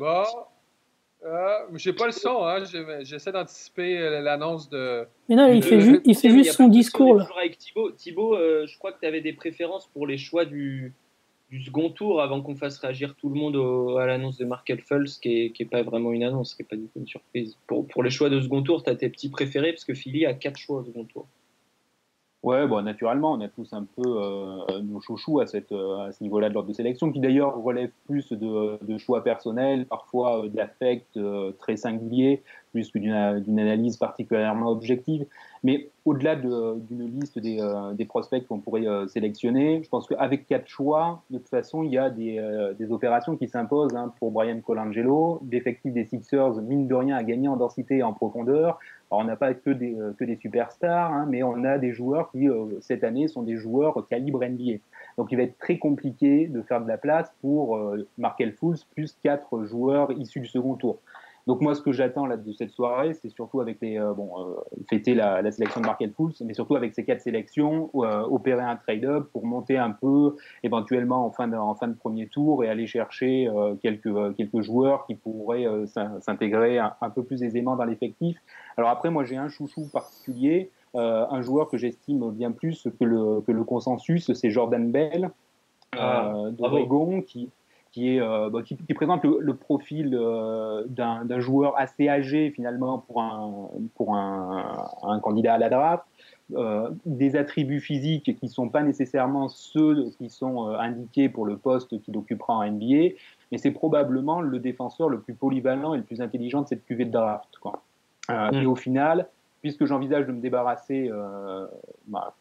euh, 1.25 1.57
j'ai 1.75 1.93
pas 1.93 2.07
le 2.07 2.11
son, 2.11 2.43
hein. 2.45 2.63
j'essaie 3.03 3.31
d'anticiper 3.31 3.97
euh, 3.97 4.21
l'annonce 4.21 4.69
de. 4.69 5.05
Mais 5.29 5.35
non, 5.35 5.47
il 5.51 5.59
de- 5.59 5.65
fait, 5.65 5.79
ju- 5.79 6.01
il 6.03 6.15
juste 6.15 6.53
son 6.53 6.67
discours 6.67 7.15
là. 7.17 7.23
toujours 7.25 7.37
Avec 7.39 7.57
Thibaut, 7.57 7.91
Thibaut 7.91 8.35
euh, 8.35 8.65
je 8.67 8.77
crois 8.77 8.91
que 8.91 8.99
tu 8.99 9.05
avais 9.05 9.21
des 9.21 9.33
préférences 9.33 9.87
pour 9.93 10.07
les 10.07 10.17
choix 10.17 10.45
du, 10.45 10.93
du 11.51 11.61
second 11.61 11.89
tour 11.91 12.21
avant 12.21 12.41
qu'on 12.41 12.55
fasse 12.55 12.79
réagir 12.79 13.15
tout 13.17 13.29
le 13.29 13.35
monde 13.35 13.55
au- 13.55 13.97
à 13.97 14.05
l'annonce 14.07 14.37
de 14.37 14.45
Markel 14.45 14.81
Fultz, 14.81 15.17
qui 15.19 15.45
est, 15.45 15.49
qui 15.51 15.63
est 15.63 15.67
pas 15.67 15.83
vraiment 15.83 16.11
une 16.11 16.23
annonce, 16.23 16.55
qui 16.55 16.63
est 16.63 16.65
pas 16.65 16.75
du 16.75 16.83
tout 16.87 16.99
une 16.99 17.07
surprise. 17.07 17.55
Pour, 17.67 17.85
pour 17.87 18.03
les 18.03 18.09
choix 18.09 18.29
de 18.29 18.41
second 18.41 18.63
tour, 18.63 18.83
tu 18.83 18.89
as 18.89 18.95
tes 18.95 19.09
petits 19.09 19.29
préférés, 19.29 19.73
parce 19.73 19.85
que 19.85 19.93
Philly 19.93 20.25
a 20.25 20.33
quatre 20.33 20.57
choix 20.57 20.79
au 20.79 20.83
second 20.83 21.03
tour. 21.05 21.27
Ouais, 22.43 22.65
bon, 22.67 22.81
naturellement, 22.81 23.33
on 23.33 23.41
a 23.41 23.47
tous 23.47 23.71
un 23.71 23.83
peu 23.83 24.01
euh, 24.07 24.81
nos 24.81 24.99
chouchous 24.99 25.39
à, 25.41 25.45
cette, 25.45 25.71
euh, 25.71 26.07
à 26.07 26.11
ce 26.11 26.23
niveau-là 26.23 26.49
de 26.49 26.55
l'ordre 26.55 26.69
de 26.69 26.73
sélection, 26.73 27.11
qui 27.11 27.19
d'ailleurs 27.19 27.55
relève 27.61 27.91
plus 28.07 28.31
de, 28.31 28.83
de 28.83 28.97
choix 28.97 29.23
personnels, 29.23 29.85
parfois 29.85 30.45
euh, 30.45 30.49
d'affects 30.49 31.17
euh, 31.17 31.51
très 31.59 31.77
singuliers, 31.77 32.41
plus 32.71 32.89
que 32.91 32.99
d'une 32.99 33.59
analyse 33.59 33.97
particulièrement 33.97 34.69
objective. 34.69 35.25
Mais 35.63 35.89
au-delà 36.05 36.35
de- 36.35 36.79
d'une 36.89 37.19
liste 37.19 37.37
des, 37.37 37.59
euh, 37.59 37.93
des 37.93 38.05
prospects 38.05 38.45
qu'on 38.47 38.59
pourrait 38.59 38.87
euh, 38.87 39.07
sélectionner, 39.07 39.81
je 39.83 39.89
pense 39.89 40.07
qu'avec 40.07 40.47
quatre 40.47 40.67
choix, 40.67 41.21
de 41.29 41.37
toute 41.37 41.49
façon, 41.49 41.83
il 41.83 41.91
y 41.91 41.97
a 41.97 42.09
des, 42.09 42.39
euh, 42.39 42.73
des 42.73 42.91
opérations 42.91 43.35
qui 43.37 43.47
s'imposent 43.47 43.95
hein, 43.95 44.11
pour 44.19 44.31
Brian 44.31 44.59
Colangelo. 44.61 45.41
L'effectif 45.51 45.93
des 45.93 46.05
Sixers, 46.05 46.55
mine 46.61 46.87
de 46.87 46.95
rien, 46.95 47.15
a 47.15 47.23
gagné 47.23 47.47
en 47.47 47.57
densité 47.57 47.97
et 47.97 48.03
en 48.03 48.13
profondeur. 48.13 48.79
Alors, 49.11 49.23
on 49.23 49.25
n'a 49.25 49.35
pas 49.35 49.53
que 49.53 49.69
des, 49.69 49.93
euh, 49.99 50.13
que 50.17 50.23
des 50.23 50.37
superstars, 50.37 51.11
hein, 51.13 51.27
mais 51.29 51.43
on 51.43 51.63
a 51.63 51.77
des 51.77 51.91
joueurs 51.91 52.31
qui, 52.31 52.47
euh, 52.49 52.79
cette 52.79 53.03
année, 53.03 53.27
sont 53.27 53.43
des 53.43 53.57
joueurs 53.57 54.07
calibre 54.09 54.43
NBA. 54.43 54.79
Donc, 55.17 55.27
il 55.31 55.37
va 55.37 55.43
être 55.43 55.57
très 55.59 55.77
compliqué 55.77 56.47
de 56.47 56.61
faire 56.61 56.81
de 56.81 56.87
la 56.87 56.97
place 56.97 57.31
pour 57.41 57.75
euh, 57.77 58.07
Markel 58.17 58.53
Fultz 58.53 58.85
plus 58.95 59.17
quatre 59.21 59.63
joueurs 59.65 60.11
issus 60.13 60.39
du 60.39 60.47
second 60.47 60.75
tour. 60.75 60.99
Donc 61.51 61.59
moi, 61.59 61.75
ce 61.75 61.81
que 61.81 61.91
j'attends 61.91 62.27
là 62.27 62.37
de 62.37 62.53
cette 62.53 62.71
soirée, 62.71 63.13
c'est 63.13 63.27
surtout 63.27 63.59
avec 63.59 63.81
les 63.81 63.99
euh, 63.99 64.13
bon 64.13 64.29
euh, 64.39 64.55
fêter 64.89 65.13
la, 65.13 65.41
la 65.41 65.51
sélection 65.51 65.81
de 65.81 65.85
Markel 65.85 66.13
Fultz, 66.13 66.39
mais 66.45 66.53
surtout 66.53 66.77
avec 66.77 66.93
ces 66.93 67.03
quatre 67.03 67.19
sélections, 67.19 67.89
euh, 67.95 68.21
opérer 68.21 68.61
un 68.61 68.77
trade-up 68.77 69.27
pour 69.33 69.45
monter 69.45 69.77
un 69.77 69.91
peu, 69.91 70.37
éventuellement 70.63 71.25
en 71.25 71.31
fin 71.31 71.49
de, 71.49 71.57
en 71.57 71.75
fin 71.75 71.89
de 71.89 71.93
premier 71.93 72.27
tour 72.27 72.63
et 72.63 72.69
aller 72.69 72.87
chercher 72.87 73.49
quelques 73.83 74.33
quelques 74.37 74.61
joueurs 74.61 75.05
qui 75.07 75.15
pourraient 75.15 75.67
s'in- 75.87 76.21
s'intégrer 76.21 76.79
un, 76.79 76.93
un 77.01 77.09
peu 77.09 77.21
plus 77.21 77.43
aisément 77.43 77.75
dans 77.75 77.83
l'effectif. 77.83 78.41
Alors 78.77 78.89
après, 78.89 79.09
moi 79.09 79.25
j'ai 79.25 79.35
un 79.35 79.49
chouchou 79.49 79.89
particulier, 79.91 80.71
un 80.93 81.41
joueur 81.41 81.67
que 81.67 81.75
j'estime 81.75 82.31
bien 82.31 82.51
plus 82.53 82.87
que 82.97 83.03
le 83.03 83.41
que 83.41 83.51
le 83.51 83.65
consensus, 83.65 84.31
c'est 84.31 84.51
Jordan 84.51 84.89
Bell 84.89 85.31
Ah, 85.91 86.31
d'Oregon 86.51 87.21
qui 87.21 87.49
qui, 87.91 88.15
est, 88.15 88.21
euh, 88.21 88.49
bah, 88.49 88.61
qui, 88.63 88.77
qui 88.77 88.93
présente 88.93 89.23
le, 89.23 89.37
le 89.39 89.55
profil 89.55 90.17
euh, 90.19 90.85
d'un 90.87 91.39
joueur 91.39 91.77
assez 91.77 92.07
âgé 92.07 92.51
finalement 92.51 92.99
pour 92.99 93.21
un, 93.21 93.69
pour 93.95 94.15
un, 94.15 94.87
un 95.03 95.19
candidat 95.19 95.55
à 95.55 95.57
la 95.57 95.69
draft. 95.69 96.03
Euh, 96.53 96.89
des 97.05 97.37
attributs 97.37 97.79
physiques 97.79 98.37
qui 98.37 98.45
ne 98.45 98.49
sont 98.49 98.67
pas 98.67 98.83
nécessairement 98.83 99.47
ceux 99.47 100.09
qui 100.17 100.29
sont 100.29 100.67
indiqués 100.67 101.29
pour 101.29 101.45
le 101.45 101.55
poste 101.55 102.01
qu'il 102.01 102.17
occupera 102.17 102.55
en 102.55 102.69
NBA, 102.69 103.15
mais 103.51 103.57
c'est 103.57 103.71
probablement 103.71 104.41
le 104.41 104.59
défenseur 104.59 105.07
le 105.07 105.21
plus 105.21 105.33
polyvalent 105.33 105.93
et 105.93 105.97
le 105.97 106.03
plus 106.03 106.19
intelligent 106.19 106.63
de 106.63 106.67
cette 106.67 106.83
cuvée 106.85 107.05
de 107.05 107.11
draft. 107.11 107.57
Quoi. 107.61 107.81
Mm. 108.27 108.55
Et 108.55 108.65
au 108.65 108.75
final, 108.75 109.27
puisque 109.61 109.85
j'envisage 109.85 110.27
de 110.27 110.33
me 110.33 110.41
débarrasser, 110.41 111.09
bah, 112.07 112.33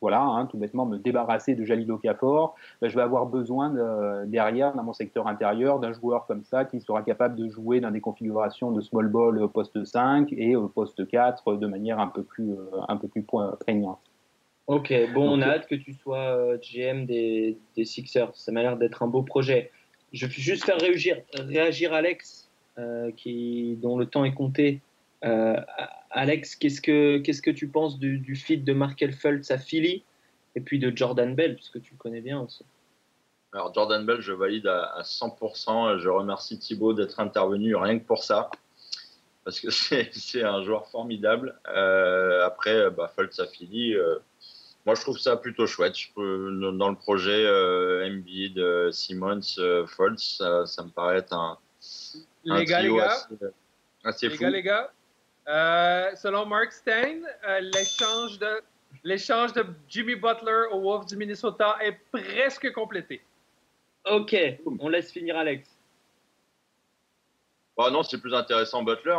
voilà, 0.00 0.20
hein, 0.22 0.46
tout 0.46 0.58
bêtement, 0.58 0.86
me 0.86 0.96
débarrasser 0.98 1.54
de 1.54 1.64
Jalil 1.64 1.90
Okafor, 1.90 2.54
bah, 2.80 2.88
je 2.88 2.94
vais 2.94 3.02
avoir 3.02 3.26
besoin 3.26 3.70
de- 3.70 4.26
derrière, 4.26 4.74
dans 4.74 4.84
mon 4.84 4.92
secteur 4.92 5.26
intérieur, 5.26 5.80
d'un 5.80 5.92
joueur 5.92 6.26
comme 6.26 6.44
ça 6.44 6.64
qui 6.64 6.80
sera 6.80 7.02
capable 7.02 7.34
de 7.36 7.48
jouer 7.48 7.80
dans 7.80 7.90
des 7.90 8.00
configurations 8.00 8.70
de 8.70 8.80
small 8.80 9.08
ball 9.08 9.38
au 9.42 9.48
poste 9.48 9.84
5 9.84 10.32
et 10.32 10.54
au 10.56 10.68
poste 10.68 11.06
4 11.08 11.56
de 11.56 11.66
manière 11.66 11.98
un 11.98 12.08
peu 12.08 12.22
plus, 12.22 12.52
euh, 12.52 12.56
un 12.88 12.96
peu 12.96 13.08
plus 13.08 13.24
prégnante. 13.60 13.98
Ok, 14.68 14.92
bon, 15.14 15.30
on 15.30 15.36
Donc, 15.38 15.42
a 15.46 15.48
euh, 15.48 15.54
hâte 15.54 15.66
que 15.66 15.74
tu 15.74 15.94
sois 15.94 16.18
euh, 16.18 16.58
GM 16.60 17.06
des, 17.06 17.56
des 17.74 17.84
Sixers. 17.86 18.30
Ça 18.34 18.52
m'a 18.52 18.62
l'air 18.62 18.76
d'être 18.76 19.02
un 19.02 19.06
beau 19.08 19.22
projet. 19.22 19.70
Je 20.12 20.26
vais 20.26 20.32
juste 20.32 20.64
faire 20.64 20.78
réagir, 20.78 21.16
réagir 21.38 21.94
Alex, 21.94 22.50
euh, 22.78 23.10
qui, 23.16 23.78
dont 23.80 23.96
le 23.98 24.06
temps 24.06 24.24
est 24.24 24.34
compté. 24.34 24.80
Euh, 25.24 25.60
Alex, 26.10 26.56
qu'est-ce 26.56 26.80
que, 26.80 27.18
qu'est-ce 27.18 27.42
que 27.42 27.50
tu 27.50 27.68
penses 27.68 27.98
du, 27.98 28.18
du 28.18 28.36
feat 28.36 28.64
de 28.64 28.72
Markel 28.72 29.12
Fultz 29.12 29.50
à 29.50 29.58
Philly 29.58 30.04
et 30.54 30.60
puis 30.60 30.78
de 30.78 30.96
Jordan 30.96 31.34
Bell, 31.34 31.54
puisque 31.56 31.80
tu 31.82 31.92
le 31.92 31.98
connais 31.98 32.20
bien 32.20 32.40
aussi 32.40 32.64
Alors 33.52 33.72
Jordan 33.74 34.04
Bell, 34.06 34.20
je 34.20 34.32
valide 34.32 34.66
à, 34.66 34.84
à 34.96 35.02
100%. 35.02 35.98
Je 35.98 36.08
remercie 36.08 36.58
Thibaut 36.58 36.94
d'être 36.94 37.20
intervenu 37.20 37.74
rien 37.76 37.98
que 37.98 38.04
pour 38.04 38.22
ça. 38.24 38.50
Parce 39.44 39.60
que 39.60 39.70
c'est 39.70 40.10
c'est 40.12 40.42
un 40.44 40.62
joueur 40.62 40.86
formidable. 40.88 41.58
Euh, 41.68 42.44
après, 42.46 42.90
bah, 42.90 43.10
Fultz 43.14 43.38
à 43.40 43.46
Philly, 43.46 43.94
euh, 43.94 44.16
moi 44.86 44.94
je 44.94 45.00
trouve 45.02 45.18
ça 45.18 45.36
plutôt 45.36 45.66
chouette. 45.66 45.96
Je 45.98 46.12
peux- 46.14 46.72
dans 46.76 46.90
le 46.90 46.96
projet 46.96 47.44
euh, 47.44 48.06
Embiid, 48.08 48.58
euh, 48.58 48.90
Simmons, 48.92 49.40
euh, 49.58 49.86
Fultz, 49.86 50.36
ça, 50.38 50.64
ça 50.66 50.84
me 50.84 50.90
paraît 50.90 51.18
être 51.18 51.32
un, 51.32 51.58
un 52.48 52.58
Les 52.58 52.64
gars, 52.64 52.80
les 52.82 52.88
trio 52.88 52.96
gars, 52.98 53.10
assez, 53.12 53.34
assez 54.04 54.28
les 54.28 54.34
fou. 54.36 54.42
gars, 54.42 54.50
les 54.50 54.62
gars, 54.62 54.92
euh, 55.48 56.14
selon 56.16 56.46
Mark 56.46 56.72
Stein, 56.72 57.20
euh, 57.46 57.60
l'échange 57.60 58.38
de 58.38 58.62
l'échange 59.04 59.52
de 59.52 59.64
Jimmy 59.88 60.14
Butler 60.14 60.66
aux 60.72 60.80
Wolves 60.80 61.06
du 61.06 61.16
Minnesota 61.16 61.76
est 61.80 61.98
presque 62.10 62.72
complété. 62.72 63.22
Ok, 64.04 64.34
on 64.80 64.88
laisse 64.88 65.12
finir 65.12 65.36
Alex. 65.36 65.68
Bah 67.76 67.90
non, 67.90 68.02
c'est 68.02 68.20
plus 68.20 68.34
intéressant 68.34 68.82
Butler. 68.82 69.18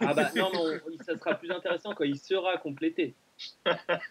Ah 0.00 0.14
bah 0.14 0.30
non, 0.36 0.50
non, 0.52 0.64
ça 1.04 1.18
sera 1.18 1.34
plus 1.34 1.50
intéressant 1.50 1.94
quand 1.94 2.04
il 2.04 2.18
sera 2.18 2.56
complété. 2.58 3.14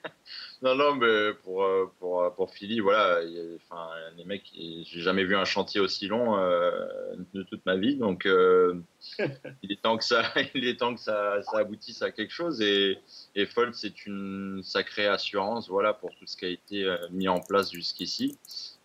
Non, 0.62 0.76
non, 0.76 0.96
mais 0.96 1.34
pour, 1.44 1.64
euh, 1.64 1.86
pour, 2.00 2.22
euh, 2.22 2.30
pour 2.32 2.52
Philly, 2.54 2.80
voilà, 2.82 3.24
il 3.24 3.32
y 3.32 3.40
a- 3.40 3.56
enfin, 3.56 3.90
les 4.18 4.26
mecs, 4.26 4.52
j'ai 4.54 5.02
jamais 5.02 5.24
vu 5.24 5.36
un 5.36 5.46
chantier 5.46 5.80
aussi 5.80 6.08
long 6.08 6.38
euh, 6.38 6.86
de 7.34 7.44
toute 7.44 7.66
ma 7.66 7.78
vie, 7.78 7.96
donc 7.96 8.26
euh, 8.26 8.82
il 9.64 9.72
est 9.72 9.82
temps 9.82 9.98
que 9.98 10.04
ça, 10.04 10.24
il 10.56 10.68
est 10.68 10.78
temps 10.78 10.94
que 10.94 11.00
ça, 11.00 11.42
ça 11.44 11.60
aboutisse 11.60 12.02
à 12.02 12.12
quelque 12.12 12.32
chose. 12.34 12.62
Et, 12.62 12.98
et 13.36 13.46
Fold, 13.46 13.74
c'est 13.74 14.06
une 14.06 14.62
sacrée 14.64 15.08
assurance, 15.08 15.70
voilà, 15.70 15.94
pour 15.94 16.14
tout 16.16 16.28
ce 16.28 16.36
qui 16.36 16.46
a 16.46 16.50
été 16.50 16.96
mis 17.12 17.28
en 17.30 17.40
place 17.40 17.72
jusqu'ici. 17.72 18.38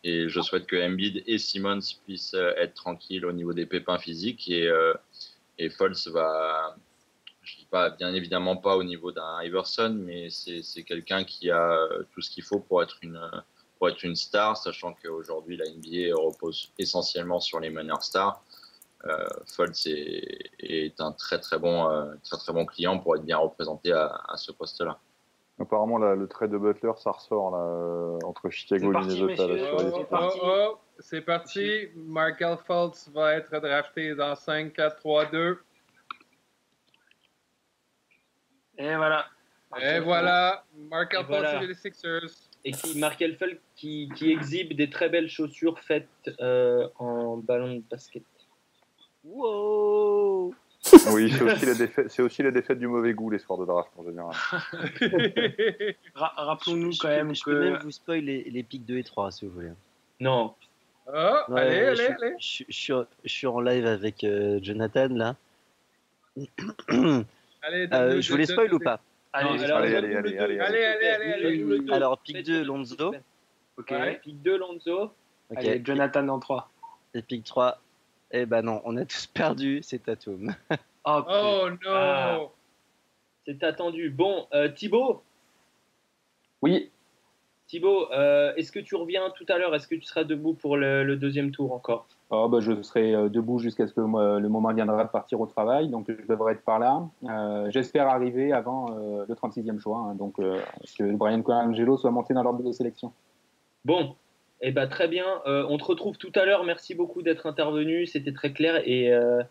Et 0.05 0.28
je 0.28 0.40
souhaite 0.42 0.66
que 0.66 0.76
Embiid 0.76 1.22
et 1.26 1.38
Simmons 1.38 1.80
puissent 2.05 2.34
être 2.34 2.74
tranquilles 2.74 3.24
au 3.26 3.32
niveau 3.32 3.53
des 3.55 3.66
pépins 3.66 3.99
physiques 3.99 4.49
et, 4.51 4.68
euh, 4.68 4.92
et 5.59 5.70
Fultz 5.70 6.09
va, 6.09 6.76
je 7.45 7.57
dis 7.57 7.66
pas, 7.70 7.90
bien 7.90 8.12
évidemment 8.14 8.57
pas 8.57 8.76
au 8.76 8.82
niveau 8.82 9.12
d'un 9.12 9.42
Iverson, 9.42 9.97
mais 9.99 10.30
c'est 10.30 10.62
c'est 10.62 10.82
quelqu'un 10.82 11.24
qui 11.24 11.51
a 11.51 11.72
euh, 11.72 12.03
tout 12.12 12.20
ce 12.20 12.30
qu'il 12.30 12.42
faut 12.42 12.61
pour 12.61 12.82
être 12.82 12.99
une 13.03 13.20
pour 13.78 13.88
être 13.88 14.03
une 14.03 14.16
star, 14.16 14.57
sachant 14.57 14.95
qu'aujourd'hui 14.95 15.57
la 15.57 15.64
NBA 15.66 16.14
repose 16.14 16.72
essentiellement 16.78 17.40
sur 17.40 17.61
les 17.61 17.70
meneurs 17.70 18.03
stars. 18.03 18.42
Euh, 19.07 19.28
Fultz 19.47 19.86
est, 19.86 20.51
est 20.61 21.01
un 21.01 21.12
très 21.12 21.38
très 21.38 21.59
bon 21.59 21.90
euh, 21.90 22.14
très 22.22 22.38
très 22.38 22.53
bon 22.53 22.64
client 22.64 22.99
pour 22.99 23.16
être 23.16 23.24
bien 23.24 23.36
représenté 23.36 23.92
à, 23.92 24.22
à 24.28 24.36
ce 24.36 24.51
poste-là. 24.53 24.99
Apparemment, 25.61 25.99
là, 25.99 26.16
le 26.16 26.26
trade 26.26 26.51
de 26.51 26.59
Butler, 26.59 26.90
ça 26.97 27.12
ressort 27.12 27.53
là, 27.53 27.59
euh, 27.59 28.18
entre 28.24 28.51
Chicago 28.51 28.92
et 28.92 28.97
Minnesota. 28.97 29.47
C'est 29.47 30.07
parti. 30.07 30.38
oh, 30.42 30.78
oh, 30.99 31.20
parti. 31.24 31.88
Markel 31.95 32.57
Fultz 32.66 33.09
va 33.11 33.34
être 33.34 33.61
drafté 33.61 34.16
dans 34.16 34.34
5, 34.34 34.72
4, 34.72 34.97
3, 34.97 35.26
2. 35.26 35.59
Et 38.79 38.95
voilà. 38.97 39.27
Et 39.83 39.99
voilà, 40.01 40.64
Markel 40.91 41.20
Et 41.20 41.25
Fultz 41.25 41.29
voilà. 41.41 41.62
et 41.62 41.66
les 41.66 41.75
Sixers. 41.75 42.31
Et 42.64 42.70
qui, 42.72 42.99
Mark 42.99 43.20
Elfeld 43.20 43.59
qui, 43.77 44.09
qui 44.16 44.31
exhibe 44.31 44.72
des 44.75 44.89
très 44.89 45.09
belles 45.09 45.29
chaussures 45.29 45.79
faites 45.81 46.09
euh, 46.41 46.89
en 46.99 47.37
ballon 47.37 47.75
de 47.77 47.83
basket. 47.91 48.22
Wow 49.25 50.55
Oui, 51.12 51.31
c'est 51.33 51.43
aussi, 51.43 51.66
la 51.66 51.75
défaite- 51.75 52.09
c'est 52.09 52.22
aussi 52.22 52.43
la 52.43 52.51
défaite 52.51 52.79
du 52.79 52.87
mauvais 52.87 53.12
goût, 53.14 53.31
les 53.31 53.39
soirs 53.39 53.59
de 53.59 53.66
draft 53.66 53.91
en 53.99 54.05
général. 54.05 54.33
Ra- 56.14 56.33
Rappelons-nous 56.37 56.93
Je 56.93 56.99
quand 57.01 57.09
peux- 57.09 57.14
même 57.14 57.35
je 57.35 57.43
peux 57.45 57.59
même 57.61 57.79
vous 57.83 57.91
spoil 57.91 58.20
les, 58.25 58.45
les 58.45 58.62
pics 58.62 58.85
2 58.87 58.99
et 58.99 59.05
3 59.05 59.31
si 59.33 59.45
vous 59.47 59.53
voulez. 59.53 59.72
Non. 60.20 60.55
Oh, 61.07 61.12
Ouais, 61.49 61.61
allez, 61.61 61.75
je, 61.81 61.85
allez, 61.85 61.97
suis- 61.97 62.07
allez. 62.22 62.35
Je, 62.39 62.64
je 62.68 62.72
suis, 62.72 62.93
je 63.25 63.29
suis 63.31 63.47
en 63.47 63.61
live 63.61 63.87
avec 63.87 64.25
euh, 64.25 64.59
Jonathan 64.62 65.09
là. 65.11 65.37
Allez, 67.67 67.89
Euh, 67.93 68.21
je 68.21 68.31
vous 68.31 68.37
les 68.39 68.47
spoil 68.47 68.73
ou 68.75 68.79
pas 68.79 69.01
allez, 69.33 69.65
allez, 69.65 69.95
allez, 69.95 70.09
le 70.11 70.41
allez, 70.41 70.59
allez. 70.61 71.93
Alors, 71.93 72.19
pick 72.19 72.37
Faites 72.37 72.47
2, 72.47 72.59
le 72.61 72.65
Lonzo. 72.65 73.15
ok. 73.77 73.91
Ouais, 73.91 74.21
pick 74.23 74.41
2, 74.43 74.57
Lonzo. 74.59 75.03
Ok. 75.05 75.11
Allez, 75.57 75.81
Jonathan 75.85 76.29
en 76.29 76.39
3. 76.39 76.71
Et 77.15 77.23
pick 77.23 77.45
3. 77.45 77.81
Eh 78.31 78.47
ben 78.47 78.62
non, 78.62 78.81
on 78.85 78.97
a 78.97 79.05
tous 79.05 79.27
perdu, 79.27 79.81
c'est 79.83 80.03
Tatum. 80.05 80.55
Oh, 81.07 81.23
Oh 81.29 81.69
non! 81.71 81.77
Ah. 81.91 82.41
C'est 83.47 83.62
attendu. 83.62 84.09
Bon, 84.09 84.47
euh, 84.55 84.71
Thibaut, 84.71 85.23
Oui, 86.62 86.91
Thibaut 87.67 88.11
euh, 88.12 88.55
est-ce 88.57 88.73
que 88.73 88.79
tu 88.79 88.95
reviens 88.95 89.29
tout 89.37 89.45
à 89.51 89.59
l'heure? 89.59 89.75
Est-ce 89.75 89.87
que 89.87 89.97
tu 89.97 90.05
seras 90.05 90.25
debout 90.25 90.55
pour 90.55 90.79
le, 90.79 91.05
le 91.05 91.17
deuxième 91.17 91.51
tour 91.51 91.73
encore? 91.75 92.07
Oh, 92.31 92.49
bah, 92.49 92.59
je 92.61 92.83
serai 92.83 93.14
euh, 93.14 93.29
debout 93.29 93.59
jusqu'à 93.59 93.87
ce 93.87 93.93
que 93.93 94.01
moi, 94.01 94.41
le 94.41 94.49
moment 94.49 94.72
viendra 94.72 95.05
de 95.05 95.11
partir 95.11 95.41
au 95.41 95.47
travail, 95.47 95.89
donc 95.89 96.07
je 96.09 96.27
devrais 96.27 96.55
être 96.55 96.64
par 96.64 96.79
là. 96.79 97.07
Euh, 97.25 97.70
J'espère 97.70 98.09
arriver 98.09 98.53
avant 98.53 98.87
euh, 98.91 99.25
le 99.29 99.35
36e 99.35 99.79
choix, 99.79 99.99
hein, 99.99 100.14
donc 100.14 100.39
euh, 100.39 100.59
que 100.99 101.12
Brian 101.12 101.43
Colangelo 101.43 101.97
soit 101.97 102.11
monté 102.11 102.35
dans 102.35 102.43
l'ordre 102.43 102.62
de 102.62 102.72
sélection. 102.72 103.12
Bon, 103.85 104.16
eh 104.66 104.72
ben, 104.72 104.87
très 104.87 105.09
bien. 105.09 105.27
Euh, 105.47 105.66
on 105.68 105.77
te 105.77 105.85
retrouve 105.85 106.16
tout 106.16 106.33
à 106.35 106.47
l'heure. 106.47 106.64
Merci 106.64 106.95
beaucoup 106.95 107.20
d'être 107.20 107.47
intervenu. 107.47 108.07
C'était 108.07 108.33
très 108.33 108.53
clair. 108.53 108.81
Et, 108.87 109.12
euh, 109.12 109.43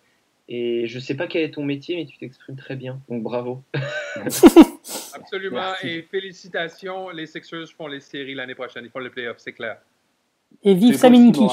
et 0.50 0.88
je 0.88 1.00
sais 1.00 1.16
pas 1.16 1.28
quel 1.28 1.44
est 1.44 1.54
ton 1.54 1.64
métier, 1.64 1.96
mais 1.96 2.06
tu 2.06 2.18
t'exprimes 2.18 2.56
très 2.56 2.76
bien. 2.76 3.00
Donc 3.08 3.22
bravo. 3.22 3.62
Absolument. 5.14 5.58
Merci. 5.58 5.88
Et 5.88 6.02
félicitations, 6.02 7.10
les 7.10 7.28
Sixers 7.28 7.68
font 7.78 7.86
les 7.86 8.00
séries 8.00 8.34
l'année 8.34 8.56
prochaine. 8.56 8.86
Ils 8.86 8.90
font 8.90 9.00
les 9.00 9.12
playoffs, 9.12 9.38
c'est 9.38 9.54
clair. 9.54 9.78
Et 10.64 10.74
vive 10.74 10.94
C'est 10.94 11.02
Saminki. 11.02 11.46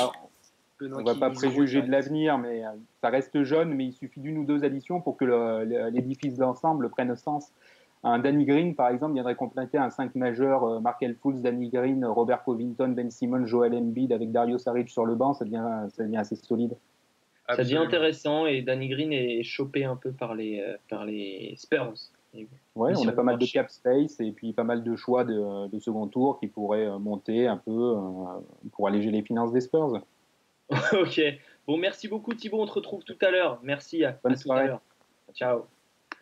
On 0.80 1.00
On 1.00 1.02
va 1.02 1.14
pas 1.14 1.30
préjuger 1.30 1.82
de 1.82 1.90
l'avenir, 1.90 2.38
mais 2.38 2.64
euh, 2.64 2.70
ça 3.00 3.08
reste 3.10 3.42
jeune, 3.42 3.74
mais 3.74 3.86
il 3.86 3.92
suffit 3.92 4.20
d'une 4.20 4.38
ou 4.38 4.44
deux 4.44 4.64
additions 4.64 5.00
pour 5.00 5.16
que 5.16 5.24
l'édifice 5.90 6.36
d'ensemble 6.36 6.90
prenne 6.90 7.14
sens. 7.16 7.52
Un 8.02 8.18
Danny 8.18 8.46
Green, 8.46 8.74
par 8.74 8.88
exemple, 8.88 9.12
viendrait 9.12 9.34
compléter 9.34 9.76
un 9.76 9.90
5 9.90 10.14
majeur, 10.14 10.64
euh, 10.64 10.80
Markel 10.80 11.14
Fultz, 11.16 11.42
Danny 11.42 11.68
Green, 11.68 12.04
Robert 12.06 12.42
Covington, 12.44 12.88
Ben 12.88 13.10
Simmons, 13.10 13.44
Joel 13.44 13.74
Embiid, 13.74 14.12
avec 14.12 14.32
Dario 14.32 14.56
Saric 14.56 14.88
sur 14.88 15.04
le 15.04 15.14
banc, 15.14 15.34
ça 15.34 15.44
devient, 15.44 15.86
ça 15.90 16.04
devient 16.04 16.16
assez 16.16 16.36
solide. 16.36 16.76
Ça 17.46 17.62
devient 17.62 17.78
intéressant. 17.78 18.46
Et 18.46 18.62
Danny 18.62 18.88
Green 18.88 19.12
est 19.12 19.42
chopé 19.42 19.84
un 19.84 19.96
peu 19.96 20.12
par 20.12 20.34
les, 20.34 20.60
euh, 20.60 20.76
par 20.88 21.04
les 21.04 21.54
Spurs. 21.56 21.94
Ouais, 22.76 22.92
Ils 22.92 22.98
on 22.98 23.08
a 23.08 23.12
pas 23.12 23.24
mal 23.24 23.38
de 23.38 23.52
cap 23.52 23.68
space 23.68 24.20
et 24.20 24.30
puis 24.30 24.52
pas 24.52 24.62
mal 24.62 24.84
de 24.84 24.94
choix 24.94 25.24
de, 25.24 25.68
de 25.68 25.80
second 25.80 26.06
tour 26.06 26.38
qui 26.38 26.46
pourraient 26.46 26.88
monter 26.98 27.48
un 27.48 27.56
peu 27.56 27.70
euh, 27.70 28.00
pour 28.72 28.86
alléger 28.86 29.10
les 29.10 29.22
finances 29.22 29.52
des 29.52 29.60
Spurs. 29.60 30.00
ok. 30.92 31.20
Bon, 31.66 31.76
merci 31.76 32.08
beaucoup 32.08 32.34
Thibaut. 32.34 32.62
On 32.62 32.66
te 32.66 32.72
retrouve 32.72 33.04
tout 33.04 33.18
à 33.20 33.30
l'heure. 33.30 33.58
Merci. 33.62 34.04
À, 34.04 34.12
Bonne 34.22 34.32
à 34.32 34.34
tout 34.36 34.40
à 34.40 34.42
soirée. 34.42 34.66
l'heure. 34.68 34.80
Ciao. 35.34 35.66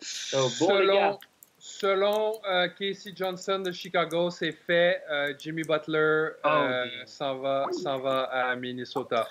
Ciao. 0.01 0.49
Bon, 0.61 0.79
les 0.79 0.87
gars. 0.87 1.19
Selon, 1.61 2.41
euh, 2.49 2.69
Casey 2.79 3.13
Johnson 3.17 3.59
de 3.59 3.73
Chicago, 3.73 4.31
c'est 4.31 4.53
fait. 4.53 5.03
Euh, 5.11 5.35
Jimmy 5.39 5.63
Butler 5.63 6.29
Oh, 6.45 6.49
euh, 6.49 6.85
dear. 6.85 7.09
s'en 7.09 7.39
va, 7.39 7.67
s'en 7.73 7.99
va 7.99 8.23
à 8.25 8.55
Minnesota. 8.55 9.29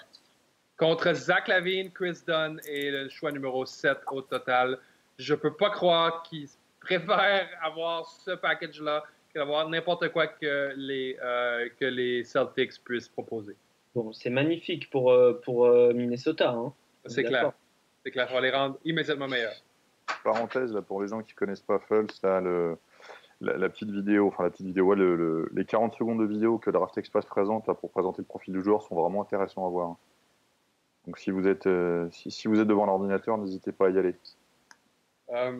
Contre 0.78 1.14
Zach 1.14 1.48
Lavine, 1.48 1.90
Chris 1.92 2.20
Dunn 2.28 2.60
et 2.68 2.92
le 2.92 3.10
choix 3.10 3.32
numéro 3.32 3.66
7 3.66 4.00
au 4.12 4.22
total. 4.22 4.78
Je 5.18 5.34
peux 5.34 5.54
pas 5.56 5.70
croire 5.70 6.22
qu'ils 6.24 6.50
préfèrent 6.82 7.48
avoir 7.64 8.06
ce 8.06 8.32
package-là 8.32 9.04
que 9.34 9.40
d'avoir 9.40 9.68
n'importe 9.70 10.10
quoi 10.10 10.28
que 10.28 10.74
les, 10.76 11.18
euh, 11.24 11.70
que 11.80 11.86
les 11.86 12.24
Celtics 12.26 12.84
puissent 12.84 13.10
proposer. 13.10 13.56
Bon, 13.98 14.14
c'est 14.14 14.30
magnifique 14.30 14.92
pour, 14.92 15.12
euh, 15.12 15.42
pour 15.44 15.66
euh, 15.66 15.92
Minnesota. 15.92 16.52
Hein. 16.52 16.72
C'est 17.08 17.24
clair. 17.24 17.52
C'est 18.06 18.12
clair, 18.12 18.28
on 18.30 18.36
va 18.36 18.42
les 18.42 18.52
rendre 18.52 18.78
immédiatement 18.86 19.28
meilleurs. 19.28 19.56
Parenthèse, 20.24 20.72
là, 20.72 20.84
pour 20.84 21.02
les 21.02 21.08
gens 21.08 21.24
qui 21.24 21.34
connaissent 21.34 21.62
pas 21.64 21.80
Fultz, 21.80 22.22
là, 22.22 22.40
le, 22.40 22.78
la, 23.42 23.58
la 23.58 23.70
petite 23.70 23.90
vidéo, 23.90 24.28
enfin 24.28 24.44
la 24.44 24.52
petite 24.52 24.68
vidéo, 24.68 24.86
ouais, 24.86 24.96
le, 24.96 25.16
le- 25.16 25.50
les 25.52 25.66
40 25.66 25.96
secondes 25.96 26.20
de 26.20 26.26
vidéo 26.26 26.60
que 26.60 26.70
Draft 26.70 26.96
Express 27.00 27.26
présente 27.26 27.66
là, 27.68 27.74
pour 27.74 27.90
présenter 27.90 28.20
le 28.22 28.26
profil 28.28 28.54
du 28.54 28.62
joueur 28.62 28.84
sont 28.84 28.94
vraiment 28.94 29.24
intéressants 29.24 29.66
à 29.66 29.70
voir. 29.70 29.96
Donc 31.08 31.18
si 31.18 31.32
vous 31.32 31.48
êtes, 31.48 31.66
euh, 31.66 32.08
si, 32.12 32.30
si 32.30 32.48
vous 32.48 32.60
êtes 32.60 32.68
devant 32.68 32.86
l'ordinateur, 32.86 33.36
n'hésitez 33.40 33.72
pas 33.72 33.88
à 33.88 33.90
y 33.90 33.98
aller. 33.98 34.16
Euh, 35.34 35.60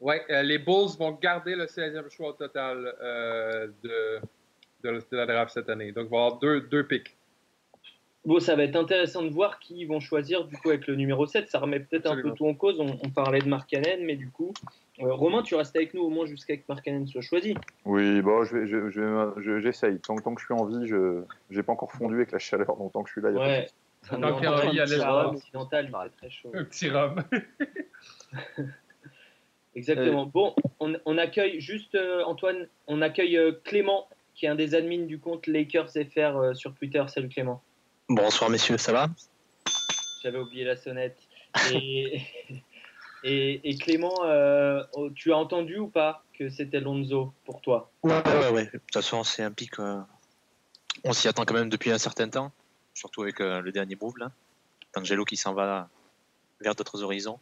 ouais, 0.00 0.24
euh, 0.30 0.42
les 0.42 0.58
Bulls 0.58 0.96
vont 0.98 1.12
garder 1.12 1.56
le 1.56 1.66
16e 1.66 2.08
choix 2.08 2.30
au 2.30 2.32
total 2.32 2.94
euh, 3.02 3.66
de, 3.82 4.20
de, 4.82 4.98
de 5.10 5.16
la 5.16 5.26
draft 5.26 5.52
cette 5.52 5.68
année. 5.68 5.92
Donc, 5.92 6.06
il 6.06 6.10
va 6.10 6.16
y 6.16 6.20
avoir 6.20 6.38
deux, 6.38 6.62
deux 6.62 6.86
picks. 6.86 7.16
Bon, 8.26 8.38
ça 8.38 8.54
va 8.54 8.64
être 8.64 8.76
intéressant 8.76 9.22
de 9.22 9.30
voir 9.30 9.58
qui 9.60 9.78
ils 9.80 9.86
vont 9.86 9.98
choisir 10.00 10.44
du 10.44 10.54
coup 10.58 10.68
avec 10.68 10.86
le 10.86 10.94
numéro 10.94 11.26
7. 11.26 11.48
Ça 11.48 11.58
remet 11.58 11.80
peut-être 11.80 12.06
un 12.06 12.16
peu 12.22 12.28
tout 12.34 12.46
en 12.46 12.54
cause. 12.54 12.78
On, 12.78 12.98
on 13.02 13.08
parlait 13.08 13.38
de 13.40 13.48
Mark 13.48 13.68
Cannon, 13.70 13.96
mais 14.02 14.14
du 14.16 14.28
coup, 14.30 14.52
euh, 15.00 15.12
Romain, 15.14 15.42
tu 15.42 15.54
restes 15.54 15.74
avec 15.74 15.94
nous 15.94 16.02
au 16.02 16.10
moins 16.10 16.26
jusqu'à 16.26 16.54
ce 16.54 16.58
que 16.58 16.64
Mark 16.68 16.84
Cannon 16.84 17.06
soit 17.06 17.22
choisi. 17.22 17.54
Oui, 17.86 18.20
bon, 18.20 18.44
je 18.44 18.56
vais, 18.58 18.66
je, 18.66 18.90
je- 18.90 19.32
je- 19.40 19.60
j'essaye. 19.60 19.98
Tant, 20.00 20.16
tant 20.16 20.34
que 20.34 20.40
je 20.42 20.44
suis 20.46 20.54
en 20.54 20.66
vie, 20.66 20.86
je 20.86 21.22
j'ai 21.50 21.62
pas 21.62 21.72
encore 21.72 21.92
fondu 21.92 22.16
avec 22.16 22.30
la 22.32 22.38
chaleur, 22.38 22.76
donc 22.76 22.92
tant 22.92 23.02
que 23.02 23.08
je 23.08 23.12
suis 23.14 23.22
là, 23.22 23.30
il 23.30 23.36
y 23.36 23.38
a 23.38 23.40
pas 23.40 23.46
de 23.46 23.50
Ouais. 23.52 23.66
On 24.12 24.22
est 24.22 24.24
en 24.26 24.72
y 24.74 24.80
a- 24.80 24.82
a 24.82 24.86
de 24.86 24.90
les 24.90 24.96
fait 24.98 25.02
très 26.18 26.30
chaud. 26.30 26.50
Un 26.54 26.64
petit 26.64 26.88
rhum. 26.90 27.22
Exactement. 29.74 30.26
Bon, 30.26 30.54
on, 30.80 30.94
on 31.06 31.16
accueille 31.18 31.60
juste 31.60 31.94
euh, 31.94 32.22
Antoine, 32.24 32.66
on 32.86 33.02
accueille 33.02 33.36
euh, 33.38 33.52
Clément, 33.64 34.08
qui 34.34 34.46
est 34.46 34.48
un 34.48 34.54
des 34.56 34.74
admins 34.74 35.06
du 35.06 35.18
compte 35.18 35.46
Lakers 35.46 35.90
FR 35.90 36.36
euh, 36.36 36.54
sur 36.54 36.74
Twitter. 36.74 37.02
Salut 37.08 37.28
Clément. 37.28 37.62
Bonsoir 38.12 38.50
messieurs, 38.50 38.76
ça 38.76 38.92
va? 38.92 39.06
J'avais 40.20 40.38
oublié 40.38 40.64
la 40.64 40.74
sonnette. 40.76 41.16
Et, 41.72 42.20
et, 43.22 43.70
et 43.70 43.78
Clément, 43.78 44.24
euh, 44.24 44.82
oh, 44.94 45.10
tu 45.10 45.32
as 45.32 45.36
entendu 45.36 45.78
ou 45.78 45.86
pas 45.86 46.24
que 46.36 46.50
c'était 46.50 46.80
Lonzo 46.80 47.32
pour 47.44 47.60
toi? 47.60 47.92
Ouais, 48.02 48.20
ouais, 48.26 48.48
ouais. 48.50 48.64
De 48.64 48.70
toute 48.78 48.92
façon, 48.92 49.22
c'est 49.22 49.44
un 49.44 49.52
pic. 49.52 49.78
euh, 49.78 50.00
On 51.04 51.12
s'y 51.12 51.28
attend 51.28 51.44
quand 51.44 51.54
même 51.54 51.68
depuis 51.68 51.92
un 51.92 51.98
certain 51.98 52.28
temps, 52.28 52.50
surtout 52.94 53.22
avec 53.22 53.40
euh, 53.40 53.60
le 53.60 53.70
dernier 53.70 53.94
move 54.00 54.18
là. 54.18 54.32
Angelo 54.96 55.24
qui 55.24 55.36
s'en 55.36 55.54
va 55.54 55.88
vers 56.60 56.74
d'autres 56.74 57.04
horizons. 57.04 57.38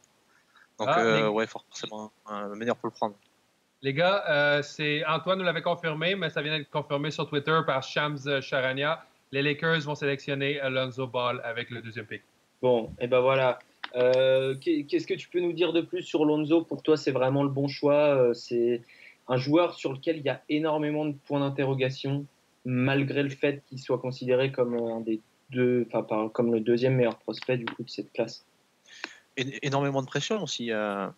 Donc, 0.79 0.89
Ah, 0.93 1.01
euh, 1.01 1.23
mais- 1.23 1.29
ouais, 1.29 1.47
forcément, 1.47 2.13
un 2.27 2.55
meilleur 2.57 2.77
pour 2.77 2.89
le 2.89 2.95
prendre. 2.95 3.17
Les 3.81 3.95
gars, 3.95 4.23
euh, 4.29 4.63
c'est 4.63 5.03
Antoine 5.07 5.39
nous 5.39 5.47
l'avait 5.47 5.63
confirmé, 5.63 6.15
mais 6.15 6.29
ça 6.29 6.43
vient 6.43 6.59
d'être 6.59 6.69
confirmé 6.69 7.11
sur 7.11 7.27
Twitter 7.27 7.59
par 7.65 7.83
Shams 7.83 8.43
Charania. 8.43 9.03
Les 9.33 9.43
Lakers 9.43 9.81
vont 9.81 9.95
sélectionner 9.95 10.59
Alonzo 10.61 11.07
Ball 11.07 11.41
avec 11.45 11.71
le 11.71 11.83
deuxième 11.83 12.07
pick. 12.07 12.23
Bon, 12.63 12.93
et 13.01 13.07
ben 13.07 13.21
voilà. 13.21 13.59
Euh, 13.95 14.55
qu'est- 14.57 14.85
Qu'est-ce 14.85 15.07
que 15.07 15.15
tu 15.15 15.29
peux 15.29 15.41
nous 15.41 15.53
dire 15.53 15.73
de 15.73 15.81
plus 15.81 16.03
sur 16.03 16.25
Lonzo? 16.25 16.63
Pour 16.63 16.83
toi, 16.83 16.97
c'est 16.97 17.11
vraiment 17.13 17.43
le 17.43 17.49
bon 17.49 17.69
choix. 17.69 18.15
euh, 18.17 18.35
C'est 18.35 18.83
un 19.29 19.37
joueur 19.37 19.75
sur 19.75 19.93
lequel 19.93 20.17
il 20.19 20.25
y 20.25 20.29
a 20.29 20.43
énormément 20.49 21.05
de 21.07 21.13
points 21.27 21.41
d'interrogation, 21.41 22.27
malgré 22.65 23.23
le 23.23 23.29
fait 23.31 23.63
qu'il 23.69 23.79
soit 23.79 23.99
considéré 23.99 24.51
comme 24.53 24.75
un 24.75 25.01
des 25.01 25.21
deux, 25.51 25.87
enfin 25.93 26.29
comme 26.31 26.53
le 26.53 26.61
deuxième 26.61 26.95
meilleur 26.97 27.19
prospect 27.19 27.59
du 27.59 27.67
coup 27.67 27.83
de 27.83 27.91
cette 27.91 28.13
classe. 28.13 28.45
É- 29.37 29.59
énormément 29.67 30.03
de 30.03 30.07
pression 30.07 30.43
aussi, 30.43 30.73
euh, 30.73 31.09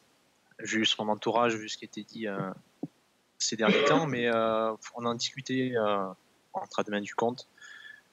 vu 0.59 0.85
son 0.85 1.09
entourage, 1.09 1.55
vu 1.57 1.69
ce 1.69 1.79
qui 1.79 1.85
était 1.85 2.03
dit 2.03 2.27
euh, 2.29 2.51
ces 3.39 3.57
derniers 3.57 3.85
temps, 3.85 4.07
mais 4.07 4.27
euh, 4.27 4.73
on 4.97 5.05
en 5.07 5.15
discutait 5.15 5.73
euh, 5.77 6.05
entre 6.53 6.81
admin 6.81 7.01
du 7.01 7.15
compte, 7.15 7.49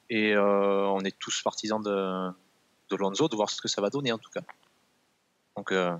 et 0.10 0.34
euh, 0.34 0.86
on 0.88 1.02
est 1.02 1.18
tous 1.18 1.42
partisans 1.42 1.82
de, 1.82 2.30
de 2.90 2.96
Lonzo, 2.96 3.28
de 3.28 3.36
voir 3.36 3.50
ce 3.50 3.62
que 3.62 3.68
ça 3.68 3.82
va 3.82 3.90
donner 3.90 4.12
en 4.12 4.18
tout 4.18 4.30
cas. 4.30 4.42
Donc, 5.56 5.72
euh, 5.72 5.96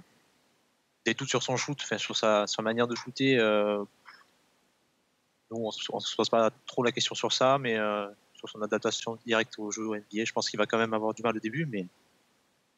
des 1.06 1.14
doutes 1.14 1.30
sur 1.30 1.44
son 1.44 1.58
shoot, 1.58 1.78
enfin, 1.82 1.98
sur 1.98 2.16
sa, 2.16 2.46
sa 2.48 2.62
manière 2.62 2.88
de 2.88 2.96
shooter, 2.96 3.38
euh, 3.40 3.84
nous, 5.52 5.58
on 5.92 5.96
ne 5.98 6.02
se 6.02 6.16
pose 6.16 6.30
pas 6.30 6.52
trop 6.66 6.84
la 6.84 6.92
question 6.92 7.16
sur 7.16 7.32
ça, 7.32 7.58
mais 7.58 7.78
euh, 7.78 8.08
sur 8.34 8.50
son 8.50 8.62
adaptation 8.62 9.18
directe 9.26 9.58
au 9.58 9.72
jeu 9.72 9.84
NBA, 9.88 10.26
je 10.26 10.34
pense 10.34 10.50
qu'il 10.50 10.58
va 10.60 10.66
quand 10.66 10.78
même 10.78 10.94
avoir 10.94 11.14
du 11.14 11.22
mal 11.24 11.36
au 11.36 11.40
début, 11.40 11.66
mais 11.66 11.88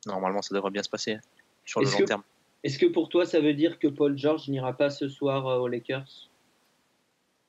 normalement 0.05 0.41
ça 0.41 0.53
devrait 0.55 0.71
bien 0.71 0.83
se 0.83 0.89
passer 0.89 1.13
hein, 1.15 1.21
sur 1.65 1.81
le 1.81 1.87
Est-ce 1.87 1.93
long 1.93 1.99
que- 1.99 2.05
terme. 2.07 2.23
Est-ce 2.63 2.77
que 2.77 2.85
pour 2.87 3.07
toi, 3.07 3.25
ça 3.25 3.39
veut 3.39 3.53
dire 3.53 3.79
que 3.79 3.87
Paul 3.87 4.17
George 4.17 4.49
n'ira 4.49 4.73
pas 4.73 4.89
ce 4.89 5.07
soir 5.07 5.47
euh, 5.47 5.59
aux 5.59 5.67
Lakers? 5.69 6.29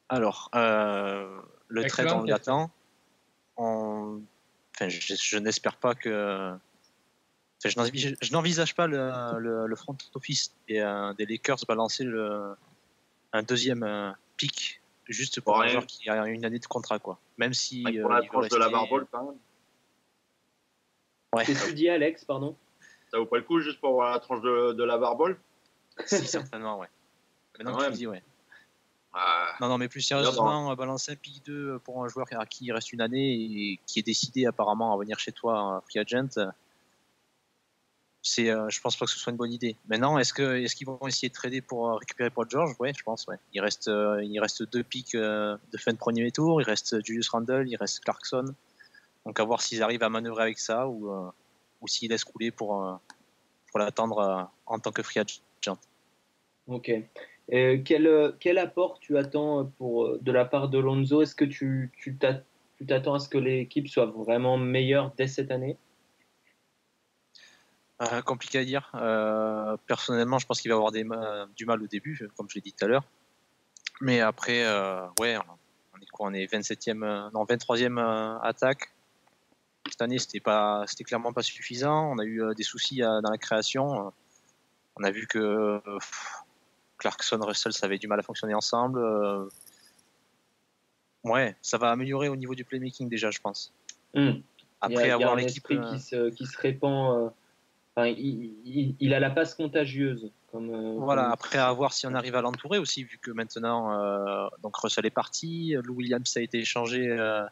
Alors, 0.08 0.48
euh, 0.54 1.40
le 1.68 1.84
trade, 1.84 2.08
on 2.12 2.22
l'attend. 2.22 2.70
On... 3.62 4.22
Enfin, 4.74 4.88
je, 4.88 5.14
je 5.14 5.36
n'espère 5.38 5.76
pas 5.76 5.94
que. 5.94 6.52
Enfin, 7.62 7.68
je 7.68 8.32
n'envisage- 8.32 8.74
pas 8.74 8.86
le, 8.86 9.38
le, 9.38 9.66
le 9.66 9.76
front 9.76 9.96
office 10.14 10.54
des, 10.66 10.78
euh, 10.78 11.12
des 11.12 11.26
Lakers 11.26 11.58
balancer 11.68 12.04
le, 12.04 12.54
un 13.34 13.42
deuxième 13.42 13.82
euh, 13.82 14.10
pick 14.38 14.80
juste 15.06 15.42
pour 15.42 15.54
Pour 15.54 15.62
un 15.62 15.68
joueur 15.68 15.86
qui 15.86 16.08
a 16.08 16.26
une 16.26 16.44
année 16.46 16.58
de 16.58 16.66
contrat, 16.66 16.98
quoi. 16.98 17.18
Même 17.36 17.52
si. 17.52 17.84
Ouais, 17.84 18.00
pour 18.00 18.10
euh, 18.12 18.14
la 18.14 18.20
il 18.20 18.22
veut 18.22 18.28
tranche 18.30 18.48
de 18.48 18.56
la 18.56 18.64
rester- 18.66 18.72
barbole, 18.72 19.06
quand 19.12 19.24
même. 19.24 19.38
Ouais. 21.34 21.44
Qu'est-ce 21.44 21.64
que 21.64 21.68
tu 21.68 21.74
dis, 21.74 21.88
Alex 21.90 22.24
Pardon 22.24 22.56
Ça 23.10 23.18
vaut 23.18 23.26
pas 23.26 23.36
le 23.36 23.42
coup 23.42 23.60
juste 23.60 23.78
pour 23.80 23.92
voir 23.92 24.12
la 24.12 24.20
tranche 24.20 24.40
de, 24.40 24.72
de 24.72 24.84
la 24.84 24.96
barbole? 24.96 25.38
Si, 26.06 26.26
certainement, 26.26 26.78
ouais. 26.78 26.88
Maintenant 27.58 27.76
que 27.76 27.86
tu 27.90 27.92
dis, 27.98 28.06
ouais. 28.06 28.22
Non, 29.60 29.68
non, 29.68 29.78
mais 29.78 29.88
plus 29.88 30.00
sérieusement, 30.00 30.70
euh, 30.70 30.76
balancer 30.76 31.12
un 31.12 31.16
pick 31.16 31.44
2 31.44 31.78
pour 31.80 32.04
un 32.04 32.08
joueur 32.08 32.26
à 32.32 32.46
qui 32.46 32.66
il 32.66 32.72
reste 32.72 32.92
une 32.92 33.00
année 33.00 33.32
et 33.32 33.80
qui 33.86 33.98
est 33.98 34.02
décidé 34.02 34.46
apparemment 34.46 34.94
à 34.94 34.98
venir 34.98 35.18
chez 35.18 35.32
toi 35.32 35.60
en 35.60 35.80
free 35.80 35.98
agent, 35.98 36.38
euh, 36.38 36.46
c'est, 38.22 38.50
euh, 38.50 38.68
je 38.68 38.80
pense 38.80 38.96
pas 38.96 39.06
que 39.06 39.10
ce 39.10 39.18
soit 39.18 39.30
une 39.30 39.38
bonne 39.38 39.52
idée. 39.52 39.76
Maintenant, 39.88 40.18
est-ce 40.18 40.34
que 40.34 40.62
est-ce 40.62 40.76
qu'ils 40.76 40.86
vont 40.86 40.98
essayer 41.06 41.28
de 41.28 41.34
trader 41.34 41.62
pour 41.62 41.88
euh, 41.88 41.94
récupérer 41.94 42.30
Paul 42.30 42.46
George? 42.50 42.74
Ouais, 42.78 42.92
je 42.96 43.02
pense. 43.02 43.26
Ouais. 43.26 43.36
Il 43.54 43.60
reste 43.60 43.88
euh, 43.88 44.22
il 44.22 44.38
reste 44.40 44.62
deux 44.70 44.82
picks 44.82 45.14
euh, 45.14 45.56
de 45.72 45.78
fin 45.78 45.92
de 45.92 45.96
premier 45.96 46.30
tour. 46.30 46.60
Il 46.60 46.64
reste 46.64 47.04
Julius 47.04 47.28
Randle, 47.30 47.64
il 47.66 47.76
reste 47.76 48.00
Clarkson. 48.00 48.54
Donc 49.24 49.40
à 49.40 49.44
voir 49.44 49.62
s'ils 49.62 49.82
arrivent 49.82 50.02
à 50.02 50.10
manœuvrer 50.10 50.42
avec 50.42 50.58
ça 50.58 50.86
ou 50.86 51.10
euh, 51.10 51.30
ou 51.80 51.88
s'ils 51.88 52.10
laissent 52.10 52.24
couler 52.24 52.50
pour 52.50 52.84
euh, 52.84 52.94
pour 53.70 53.78
l'attendre 53.78 54.18
euh, 54.18 54.42
en 54.66 54.78
tant 54.78 54.92
que 54.92 55.02
free 55.02 55.20
agent. 55.20 55.78
Ok. 56.66 56.90
Euh, 57.52 57.78
quel, 57.84 58.06
euh, 58.06 58.32
quel 58.38 58.58
apport 58.58 59.00
tu 59.00 59.18
attends 59.18 59.66
pour, 59.78 60.04
euh, 60.04 60.18
de 60.22 60.30
la 60.30 60.44
part 60.44 60.68
de 60.68 60.78
Lonzo 60.78 61.22
Est-ce 61.22 61.34
que 61.34 61.44
tu 61.44 61.90
tu 61.96 62.14
t'att- 62.16 62.44
tu 62.78 62.86
t'attends 62.86 63.14
à 63.14 63.18
ce 63.18 63.28
que 63.28 63.38
l'équipe 63.38 63.88
soit 63.88 64.06
vraiment 64.06 64.56
meilleure 64.56 65.12
dès 65.16 65.26
cette 65.26 65.50
année? 65.50 65.76
Compliqué 68.24 68.58
à 68.58 68.64
dire. 68.64 68.90
Personnellement, 69.86 70.38
je 70.38 70.46
pense 70.46 70.62
qu'il 70.62 70.70
va 70.70 70.76
avoir 70.76 70.90
du 70.90 71.04
mal 71.04 71.82
au 71.82 71.86
début, 71.86 72.18
comme 72.34 72.48
je 72.48 72.54
l'ai 72.54 72.62
dit 72.62 72.72
tout 72.72 72.86
à 72.86 72.88
l'heure. 72.88 73.04
Mais 74.00 74.20
après, 74.20 74.64
ouais, 75.20 75.36
on 75.36 76.00
est 76.00 76.06
quoi? 76.10 76.28
On 76.28 76.32
est 76.32 76.46
27e, 76.46 77.02
euh, 77.02 77.28
non 77.34 77.44
23e 77.44 77.98
euh, 77.98 78.38
attaque. 78.38 78.90
Cette 79.90 80.00
année, 80.00 80.18
c'était 80.18 80.40
pas, 80.40 80.84
c'était 80.86 81.04
clairement 81.04 81.34
pas 81.34 81.42
suffisant. 81.42 82.10
On 82.10 82.18
a 82.18 82.24
eu 82.24 82.42
des 82.56 82.62
soucis 82.62 83.00
dans 83.00 83.30
la 83.30 83.36
création. 83.36 84.10
On 84.96 85.04
a 85.04 85.10
vu 85.10 85.26
que 85.26 85.78
Clarkson, 87.00 87.38
Russell, 87.42 87.72
ça 87.72 87.86
avait 87.86 87.98
du 87.98 88.06
mal 88.06 88.20
à 88.20 88.22
fonctionner 88.22 88.54
ensemble. 88.54 89.00
Euh, 89.00 89.46
ouais, 91.24 91.56
ça 91.62 91.78
va 91.78 91.90
améliorer 91.90 92.28
au 92.28 92.36
niveau 92.36 92.54
du 92.54 92.64
playmaking 92.64 93.08
déjà, 93.08 93.30
je 93.30 93.40
pense. 93.40 93.72
Hmm. 94.14 94.40
Après 94.80 95.04
il 95.04 95.08
y 95.08 95.10
a 95.10 95.14
avoir 95.14 95.36
l'équipe. 95.36 95.56
esprit 95.70 95.76
euh, 95.78 95.92
qui, 95.92 96.00
se, 96.00 96.30
qui 96.30 96.46
se 96.46 96.58
répand. 96.58 97.16
euh, 97.16 97.28
enfin, 97.96 98.06
il, 98.08 98.54
il- 98.64 98.96
il 98.98 99.14
a 99.14 99.20
la 99.20 99.30
passe 99.30 99.54
contagieuse. 99.54 100.30
Comme, 100.52 100.70
euh, 100.70 100.94
Voilà, 100.98 101.22
comme- 101.24 101.32
après 101.32 101.58
à 101.58 101.72
voir 101.72 101.92
si 101.92 102.06
on 102.06 102.14
arrive 102.14 102.34
à 102.34 102.40
l'entourer 102.42 102.78
aussi, 102.78 103.04
vu 103.04 103.18
que 103.18 103.30
maintenant, 103.30 103.92
euh, 103.92 104.46
donc 104.62 104.76
Russell 104.76 105.06
est 105.06 105.10
parti, 105.10 105.74
Lou 105.84 105.94
Williams 105.94 106.36
a 106.36 106.40
été 106.40 106.58
échangé 106.58 107.06
euh, 107.08 107.44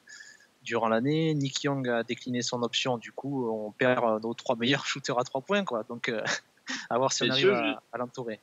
durant 0.63 0.89
l'année, 0.89 1.33
Nick 1.35 1.63
Young 1.63 1.89
a 1.89 2.03
décliné 2.03 2.43
son 2.43 2.63
option, 2.63 2.99
du 2.99 3.13
coup, 3.13 3.49
on 3.51 3.71
perd 3.71 4.05
euh, 4.05 4.19
nos 4.21 4.35
trois 4.35 4.57
meilleurs 4.57 4.85
shooters 4.87 5.19
à 5.19 5.25
trois 5.25 5.41
points, 5.43 5.65
quoi. 5.65 5.85
Donc, 5.89 6.09
euh, 6.09 6.23
à 6.91 6.99
voir 6.99 7.13
si 7.13 7.23
on 7.23 7.27
arrive 7.31 7.51
à 7.93 7.99
l'entourer. 7.99 8.41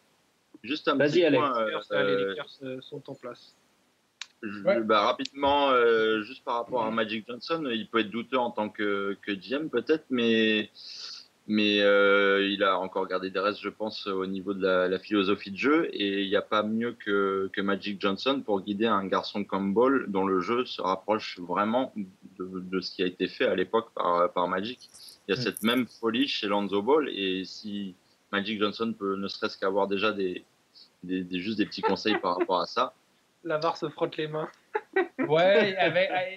Juste 0.66 0.88
un 0.88 0.98
petit 0.98 1.24
Alex. 1.24 1.40
point. 1.42 1.60
euh, 1.60 2.18
les 2.18 2.26
Lakers 2.26 2.50
euh, 2.64 2.82
sont 2.82 3.02
en 3.10 3.16
place. 3.16 3.56
Je- 4.44 4.60
Ouais. 4.64 4.82
bah, 4.82 5.02
rapidement, 5.02 5.72
euh, 5.72 6.22
juste 6.24 6.44
par 6.44 6.56
rapport 6.56 6.84
à 6.86 6.92
Magic 6.92 7.26
Johnson, 7.28 7.64
il 7.72 7.88
peut 7.88 8.00
être 8.00 8.10
douteux 8.12 8.38
en 8.38 8.52
tant 8.52 8.70
que, 8.70 9.18
que 9.22 9.32
GM 9.32 9.70
peut-être, 9.70 10.06
mais, 10.10 10.70
mais 11.48 11.82
euh, 11.82 12.48
il 12.48 12.62
a 12.64 12.78
encore 12.78 13.08
gardé 13.08 13.32
des 13.32 13.40
restes, 13.40 13.62
je 13.62 13.70
pense, 13.70 14.06
au 14.08 14.26
niveau 14.28 14.54
de 14.54 14.62
la, 14.62 14.88
la 14.88 15.00
philosophie 15.00 15.50
de 15.52 15.58
jeu, 15.58 15.88
et 15.94 16.24
il 16.24 16.30
n'y 16.30 16.36
a 16.36 16.42
pas 16.44 16.62
mieux 16.64 16.92
que, 16.94 17.50
que 17.54 17.62
Magic 17.62 18.00
Johnson 18.00 18.42
pour 18.46 18.62
guider 18.62 18.86
un 18.86 19.06
garçon 19.08 19.44
comme 19.44 19.74
Ball 19.74 20.06
dont 20.10 20.26
le 20.28 20.42
jeu 20.42 20.66
se 20.66 20.82
rapproche 20.82 21.40
vraiment 21.40 21.92
de, 21.96 22.06
de 22.60 22.80
ce 22.82 22.92
qui 22.92 23.02
a 23.04 23.08
été 23.08 23.28
fait 23.28 23.46
à 23.46 23.56
l'époque 23.56 23.90
par, 23.96 24.32
par 24.34 24.48
Magic. 24.48 24.80
Il 25.28 25.36
y 25.36 25.38
a 25.40 25.42
cette 25.42 25.64
même 25.64 25.88
folie 25.88 26.28
chez 26.28 26.48
Lonzo 26.48 26.84
Ball, 26.84 27.10
et 27.10 27.46
si 27.46 27.96
Magic 28.32 28.60
Johnson 28.60 28.94
peut 28.98 29.16
ne 29.16 29.28
serait-ce 29.28 29.58
qu'avoir 29.58 29.88
déjà 29.88 30.12
des, 30.12 30.44
des, 31.06 31.24
des- 31.24 31.40
juste 31.40 31.58
des 31.58 31.66
petits 31.66 31.82
conseils 31.82 32.18
par 32.18 32.38
rapport 32.38 32.62
à 32.62 32.66
ça, 32.66 32.94
La 33.44 33.58
VAR 33.58 33.78
se 33.78 33.88
frotte 33.90 34.18
les 34.18 34.28
mains. 34.28 34.50
Ouais, 35.28 35.72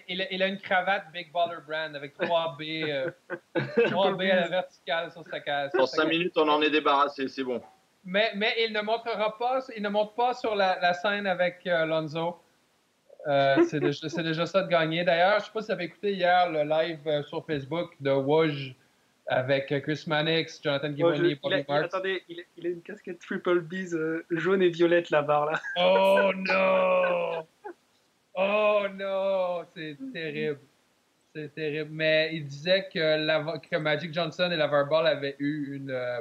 il, 0.08 0.20
a, 0.22 0.32
il 0.32 0.42
a 0.42 0.46
une 0.46 0.58
cravate 0.58 1.12
Big 1.12 1.30
Baller 1.32 1.58
Brand 1.66 1.94
avec 1.94 2.14
3 2.14 2.56
B, 2.58 2.62
euh, 2.88 3.10
3 3.86 4.12
B 4.12 4.22
à 4.22 4.36
la 4.36 4.48
verticale 4.48 5.12
sur 5.12 5.24
sa 5.28 5.40
case. 5.40 5.70
Dans 5.74 5.86
5 5.86 6.04
minutes, 6.06 6.32
on 6.36 6.48
en 6.48 6.62
est 6.62 6.70
débarrassé, 6.70 7.28
c'est 7.28 7.44
bon. 7.44 7.60
Mais, 8.04 8.30
mais 8.36 8.54
il 8.66 8.72
ne 8.72 8.80
montrera 8.80 9.36
pas, 9.38 9.60
il 9.76 9.82
ne 9.82 9.88
monte 9.88 10.14
pas 10.16 10.32
sur 10.34 10.54
la, 10.54 10.78
la 10.80 10.94
scène 10.94 11.26
avec 11.26 11.66
euh, 11.66 11.84
Lonzo. 11.84 12.40
Euh, 13.26 13.62
c'est 13.68 13.80
déjà, 13.80 14.08
c'est 14.08 14.22
déjà 14.22 14.46
ça 14.46 14.62
de 14.62 14.68
gagner. 14.68 15.04
D'ailleurs, 15.04 15.34
je 15.34 15.36
ne 15.36 15.44
sais 15.46 15.50
pas 15.52 15.60
si 15.60 15.66
vous 15.66 15.72
avez 15.72 15.84
écouté 15.84 16.12
hier 16.14 16.50
le 16.50 16.62
live 16.62 17.00
euh, 17.06 17.22
sur 17.24 17.44
Facebook 17.44 17.94
de 18.00 18.10
Woj 18.12 18.74
avec 19.28 19.70
euh, 19.72 19.80
Chris 19.80 20.04
Mannix, 20.06 20.60
Jonathan 20.62 20.88
Oh, 21.02 21.12
il, 21.14 21.32
a, 21.32 21.36
Bobby 21.36 21.64
Marks. 21.68 21.84
attendez, 21.86 22.22
il, 22.28 22.40
a- 22.40 22.44
il 22.56 22.66
a 22.66 22.70
une 22.70 22.82
casquette 22.82 23.18
Triple 23.20 23.60
B's 23.60 23.92
euh, 23.94 24.24
jaune 24.30 24.62
et 24.62 24.68
violette, 24.70 25.10
la 25.10 25.22
VAR, 25.22 25.46
là. 25.46 25.60
Oh 25.76 26.30
non! 26.36 27.46
Oh 28.34 28.82
non! 28.94 29.64
C'est 29.74 29.96
terrible. 30.12 30.60
C'est 31.34 31.54
terrible. 31.54 31.90
Mais 31.92 32.30
il 32.32 32.46
disait 32.46 32.88
que, 32.92 32.98
la- 33.26 33.58
que 33.58 33.76
Magic 33.76 34.12
Johnson 34.14 34.50
et 34.50 34.56
Lavar 34.56 34.86
Ball 34.86 35.06
avaient 35.06 35.36
eu 35.38 35.76
une. 35.76 35.90
euh, 35.90 36.20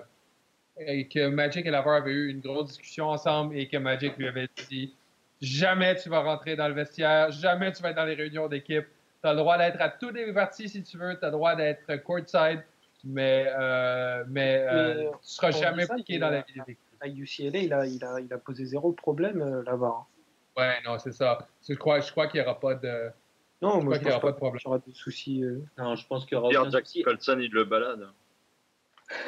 et 0.80 1.08
que 1.08 1.28
Magic 1.28 1.66
et 1.66 1.72
Lavar 1.72 1.96
avaient 1.96 2.12
eu 2.12 2.30
une 2.30 2.40
grosse 2.40 2.68
discussion 2.68 3.08
ensemble 3.08 3.58
et 3.58 3.68
que 3.68 3.78
Magic 3.78 4.16
lui 4.18 4.28
avait 4.28 4.48
dit 4.70 4.94
Jamais 5.42 5.96
tu 5.96 6.10
vas 6.10 6.20
rentrer 6.22 6.56
dans 6.56 6.68
le 6.68 6.74
vestiaire, 6.74 7.32
jamais 7.32 7.72
tu 7.72 7.82
vas 7.84 7.92
être 7.92 7.96
dans 7.96 8.06
les 8.06 8.16
réunions 8.16 8.48
d'équipe. 8.48 8.86
Tu 9.22 9.28
as 9.28 9.32
le 9.34 9.38
droit 9.40 9.58
d'être 9.58 9.80
à 9.82 9.90
tous 9.90 10.10
les 10.12 10.32
parties 10.34 10.68
si 10.70 10.82
tu 10.84 10.98
veux, 10.98 11.14
tu 11.18 11.24
as 11.24 11.28
le 11.28 11.32
droit 11.32 11.56
d'être 11.56 11.96
courtside, 12.04 12.64
mais, 13.04 13.46
euh, 13.58 14.24
mais, 14.28 14.66
euh, 14.70 14.96
Mais, 14.96 15.06
tu 15.12 15.18
seras 15.22 15.48
on 15.48 15.52
dit 15.52 15.60
jamais 15.60 15.86
ça, 15.86 15.96
piqué 15.96 16.14
il 16.16 16.20
dans 16.20 16.28
a- 16.28 16.32
la 16.32 16.42
vie 16.42 16.54
d'équipe. 16.66 16.78
À 17.00 17.08
UCLA, 17.08 17.60
il 17.60 17.74
a, 17.74 17.86
il, 17.86 18.04
a, 18.04 18.20
il 18.20 18.34
a 18.34 18.38
posé 18.40 18.66
zéro 18.66 18.92
problème, 18.92 19.42
euh, 19.42 19.64
la 19.66 19.76
VAR. 19.76 20.08
Ouais, 20.58 20.82
non, 20.84 20.98
c'est 20.98 21.12
ça. 21.12 21.38
Je 21.68 21.76
crois, 21.76 22.00
je 22.00 22.10
crois 22.12 22.28
qu'il 22.28 22.42
n'y 22.42 22.46
aura 22.48 22.60
pas 22.60 22.74
de. 22.74 23.10
Non, 23.62 23.80
je 23.80 23.86
moi, 23.86 23.94
je 23.96 24.00
qu'il 24.00 24.08
n'y 24.08 24.14
aura 24.14 24.22
pas 24.22 24.32
de 24.32 24.38
problème. 24.38 24.60
qu'il 24.60 24.68
y 24.68 24.70
aura 24.70 24.80
des 24.80 24.94
soucis. 24.94 25.44
euh. 25.44 25.62
Non, 25.78 25.96
je 25.96 26.08
pense 26.08 26.26
qu'il 26.26 26.36
y 26.36 26.40
aura 26.40 26.50
Pierre 26.50 26.70
Jack 26.72 26.88
souci. 26.88 27.04
Colson, 27.04 27.38
il 27.40 27.52
le 27.52 27.66
balade. 27.66 28.08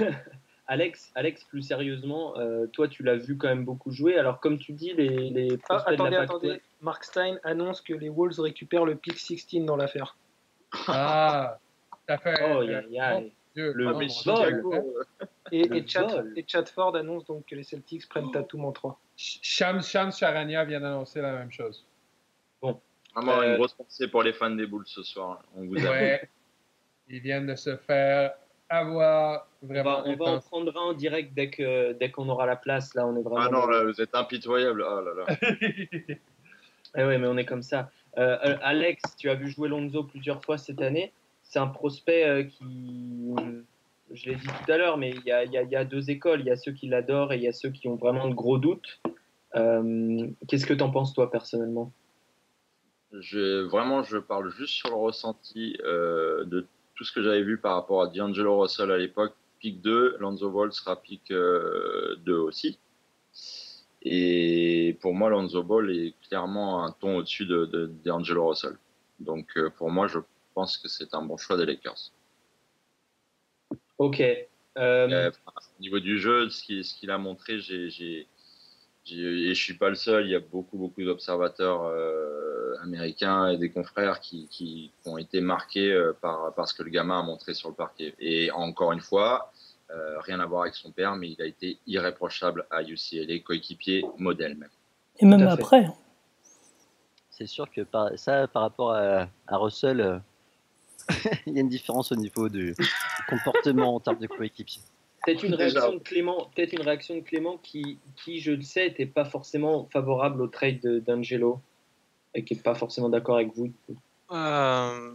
Alex, 0.68 1.12
Alex, 1.16 1.44
plus 1.46 1.64
sérieusement, 1.64 2.38
euh, 2.38 2.68
toi, 2.68 2.88
tu 2.88 3.02
l'as 3.02 3.16
vu 3.16 3.38
quand 3.38 3.48
même 3.48 3.66
beaucoup 3.66 3.90
jouer. 3.92 4.18
Alors, 4.20 4.40
comme 4.40 4.60
tu 4.60 4.72
dis, 4.74 4.94
les, 4.94 5.30
les 5.32 5.58
Ah, 5.70 5.78
de 5.88 5.94
attendez, 5.94 6.16
la 6.16 6.22
attendez. 6.24 6.50
Pac-12 6.50 6.62
Mark 6.82 7.04
Stein 7.04 7.38
annonce 7.44 7.82
que 7.82 7.94
les 7.94 8.10
Wolves 8.10 8.40
récupèrent 8.40 8.86
le 8.86 8.96
pick 8.96 9.18
16 9.18 9.66
dans 9.66 9.76
l'affaire. 9.76 10.16
Ah, 10.88 11.58
ça 12.08 12.18
fait. 12.20 12.36
Oh, 12.44 12.62
euh, 12.62 12.66
y 12.66 12.76
a- 12.76 12.82
y 12.88 13.00
a- 13.00 13.20
mon 13.20 13.32
Dieu, 13.56 13.74
le 13.74 13.88
oh, 13.88 13.94
vol. 13.94 14.08
Dieu. 14.08 14.64
Et, 15.52 15.68
Le 15.68 15.78
et, 15.78 15.88
Chad, 15.88 16.10
vol. 16.12 16.34
et 16.36 16.46
Chad 16.48 16.70
Ford 16.70 16.96
annonce 16.96 17.26
donc 17.26 17.46
que 17.46 17.56
les 17.56 17.64
Celtics 17.64 18.08
prennent 18.08 18.32
Tatum 18.32 18.66
en 18.66 18.72
3. 18.72 19.00
Shams, 19.18 19.82
Shams 19.82 20.12
Charania 20.12 20.64
vient 20.66 20.80
d'annoncer 20.80 21.22
la 21.22 21.34
même 21.34 21.52
chose. 21.52 21.86
Vraiment 22.62 23.40
Euh, 23.40 23.52
une 23.52 23.56
grosse 23.58 23.74
pensée 23.74 24.08
pour 24.08 24.24
les 24.24 24.34
fans 24.34 24.52
des 24.52 24.68
Bulls 24.68 24.84
ce 24.86 25.02
soir. 25.04 25.42
On 25.56 25.66
vous 25.66 25.76
aime. 25.78 25.90
Ouais. 25.90 26.30
Ils 27.10 27.20
viennent 27.22 27.48
de 27.48 27.56
se 27.56 27.76
faire 27.76 28.34
avoir 28.70 29.48
On 29.64 29.68
vraiment. 29.68 30.04
va, 30.04 30.08
on 30.08 30.16
va 30.16 30.26
en 30.34 30.40
prendre 30.40 30.78
un 30.78 30.82
en 30.90 30.94
direct 30.94 31.34
dès 31.34 31.50
que 31.50 31.94
dès 31.94 32.12
qu'on 32.12 32.30
aura 32.30 32.46
la 32.46 32.56
place. 32.56 32.94
Là, 32.94 33.08
on 33.08 33.18
est 33.18 33.24
vraiment. 33.24 33.42
Ah 33.42 33.50
non, 33.50 33.66
là, 33.66 33.84
vous 33.84 34.00
êtes 34.00 34.14
impitoyable. 34.14 34.86
Oh 34.88 35.02
là 35.02 35.26
là. 35.26 35.36
Eh 36.98 37.04
ouais, 37.04 37.20
mais 37.20 37.28
on 37.28 37.38
est 37.38 37.46
comme 37.46 37.62
ça. 37.62 37.92
Euh, 38.18 38.38
euh, 38.44 38.58
Alex, 38.64 39.16
tu 39.16 39.30
as 39.30 39.36
vu 39.36 39.48
jouer 39.48 39.70
Lonzo 39.70 40.04
plusieurs 40.04 40.44
fois 40.44 40.58
cette 40.58 40.82
année? 40.82 41.14
C'est 41.50 41.60
un 41.60 41.68
prospect 41.68 42.26
euh, 42.26 42.44
qui, 42.44 43.34
je 44.12 44.30
l'ai 44.30 44.36
dit 44.36 44.48
tout 44.48 44.72
à 44.72 44.78
l'heure, 44.78 44.98
mais 44.98 45.12
il 45.12 45.24
y 45.26 45.76
a, 45.76 45.86
deux 45.86 46.10
écoles. 46.10 46.42
Il 46.42 46.48
y 46.48 46.52
a 46.52 46.56
ceux 46.56 46.72
qui 46.72 46.88
l'adorent 46.88 47.34
et 47.34 47.38
il 47.38 47.44
y 47.44 47.48
a 47.48 47.54
ceux 47.54 47.70
qui 47.70 47.88
ont 47.88 47.96
vraiment 47.96 48.28
de 48.28 48.34
gros 48.34 48.58
doutes. 48.58 49.00
Euh, 49.56 50.28
Qu'est-ce 50.48 50.66
que 50.66 50.74
tu 50.74 50.84
en 50.84 50.92
penses, 50.92 51.14
toi, 51.14 51.30
personnellement? 51.30 51.92
Vraiment, 53.12 54.04
je 54.04 54.18
parle 54.18 54.50
juste 54.52 54.74
sur 54.74 54.90
le 54.90 54.96
ressenti 54.96 55.78
euh, 55.84 56.44
de 56.46 56.68
tout 56.96 57.04
ce 57.04 57.12
que 57.12 57.22
j'avais 57.22 57.44
vu 57.44 57.58
par 57.58 57.76
rapport 57.76 58.02
à 58.02 58.08
D'Angelo 58.08 58.60
Russell 58.62 58.92
à 58.92 58.98
l'époque. 58.98 59.34
Pick 59.60 59.82
2, 59.82 60.18
Lonzo 60.20 60.50
Ball 60.52 60.72
sera 60.72 61.02
pick 61.02 61.32
euh, 61.32 62.16
2 62.26 62.34
aussi. 62.38 62.80
Et 64.02 64.98
pour 65.02 65.14
moi, 65.14 65.30
Lonzo 65.30 65.64
Ball 65.64 65.92
est 65.92 66.14
clairement 66.28 66.84
un 66.84 66.92
ton 66.92 67.18
au-dessus 67.18 67.46
de, 67.46 67.66
de 67.66 67.92
D'Angelo 68.06 68.50
Russell. 68.50 68.78
Donc 69.20 69.60
pour 69.78 69.90
moi, 69.90 70.08
je 70.08 70.20
pense 70.60 70.78
que 70.78 70.90
c'est 70.90 71.14
un 71.14 71.24
bon 71.30 71.38
choix 71.38 71.56
des 71.58 71.66
Lakers. 71.66 72.12
Ok. 73.98 74.20
Euh, 74.20 74.48
Euh, 74.78 75.30
enfin, 75.30 75.68
au 75.78 75.82
niveau 75.82 76.00
du 76.00 76.20
jeu, 76.20 76.50
ce 76.50 76.94
qu'il 76.96 77.12
a 77.12 77.18
montré, 77.18 77.60
j'ai, 77.60 78.28
et 79.12 79.54
je 79.58 79.62
suis 79.68 79.78
pas 79.84 79.90
le 79.90 79.96
seul. 79.96 80.26
Il 80.28 80.32
y 80.32 80.36
a 80.36 80.40
beaucoup, 80.40 80.78
beaucoup 80.78 81.04
d'observateurs 81.04 81.84
euh, 81.84 82.76
américains 82.84 83.48
et 83.52 83.58
des 83.58 83.72
confrères 83.72 84.20
qui, 84.20 84.48
qui 84.50 84.92
ont 85.06 85.18
été 85.18 85.42
marqués 85.42 85.92
euh, 85.92 86.14
par, 86.24 86.54
par 86.56 86.68
ce 86.68 86.74
que 86.74 86.84
le 86.84 86.92
gamin 86.92 87.20
a 87.20 87.24
montré 87.24 87.54
sur 87.54 87.70
le 87.70 87.76
parquet. 87.76 88.14
Et 88.20 88.52
encore 88.52 88.92
une 88.92 89.02
fois, 89.02 89.52
euh, 89.92 90.20
rien 90.28 90.40
à 90.40 90.46
voir 90.46 90.62
avec 90.64 90.76
son 90.76 90.92
père, 90.92 91.16
mais 91.16 91.30
il 91.32 91.42
a 91.42 91.46
été 91.46 91.80
irréprochable 91.88 92.68
à 92.70 92.84
UCLA, 92.84 93.40
coéquipier 93.40 94.06
modèle 94.18 94.56
même. 94.56 94.76
Et 95.20 95.26
même 95.26 95.48
après. 95.48 95.86
C'est 97.32 97.48
sûr 97.48 97.68
que 97.72 97.82
par, 97.82 98.06
ça, 98.18 98.48
par 98.48 98.64
rapport 98.64 98.92
à, 98.94 99.28
à 99.48 99.58
Russell, 99.58 100.02
euh, 100.02 100.20
il 101.48 101.54
y 101.54 101.58
a 101.58 101.62
une 101.62 101.70
différence 101.70 102.12
au 102.12 102.16
niveau 102.16 102.50
du, 102.50 102.74
du 102.74 102.88
comportement 103.28 103.96
en 103.96 104.00
termes 104.00 104.20
de 104.20 104.28
coéquipier. 104.28 104.82
Peut-être 105.26 105.44
une 105.44 105.54
réaction 105.56 105.94
de 105.94 106.00
Clément, 106.00 106.50
peut-être 106.56 106.74
une 106.74 106.82
réaction 106.82 107.16
de 107.16 107.22
Clément 107.22 107.58
qui, 107.58 108.00
qui, 108.16 108.40
je 108.40 108.52
le 108.52 108.62
sais, 108.62 108.88
n'était 108.88 109.06
pas 109.06 109.26
forcément 109.26 109.86
favorable 109.92 110.42
au 110.42 110.48
trade 110.48 110.80
de- 110.80 111.00
d'Angelo 111.00 111.60
et 112.34 112.44
qui 112.46 112.56
n'est 112.56 112.62
pas 112.62 112.76
forcément 112.76 113.10
d'accord 113.10 113.36
avec 113.36 113.54
vous. 113.56 113.72
Euh, 114.32 115.12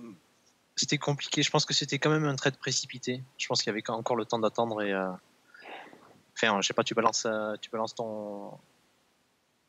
c'était 0.77 0.99
compliqué. 0.99 1.43
Je 1.43 1.51
pense 1.51 1.65
que 1.65 1.73
c'était 1.73 1.99
quand 1.99 2.11
même 2.11 2.25
un 2.25 2.37
trade 2.37 2.57
précipité. 2.59 3.23
Je 3.39 3.47
pense 3.47 3.63
qu'il 3.63 3.71
y 3.71 3.75
avait 3.75 3.89
encore 3.91 4.17
le 4.17 4.25
temps 4.25 4.39
d'attendre 4.39 4.83
et. 4.83 4.93
euh, 4.93 5.09
Enfin, 6.37 6.61
je 6.61 6.67
sais 6.67 6.75
pas, 6.75 6.83
tu 6.83 6.95
balances, 6.95 7.27
euh, 7.27 7.55
tu 7.61 7.71
balances 7.71 7.95
ton, 7.95 8.51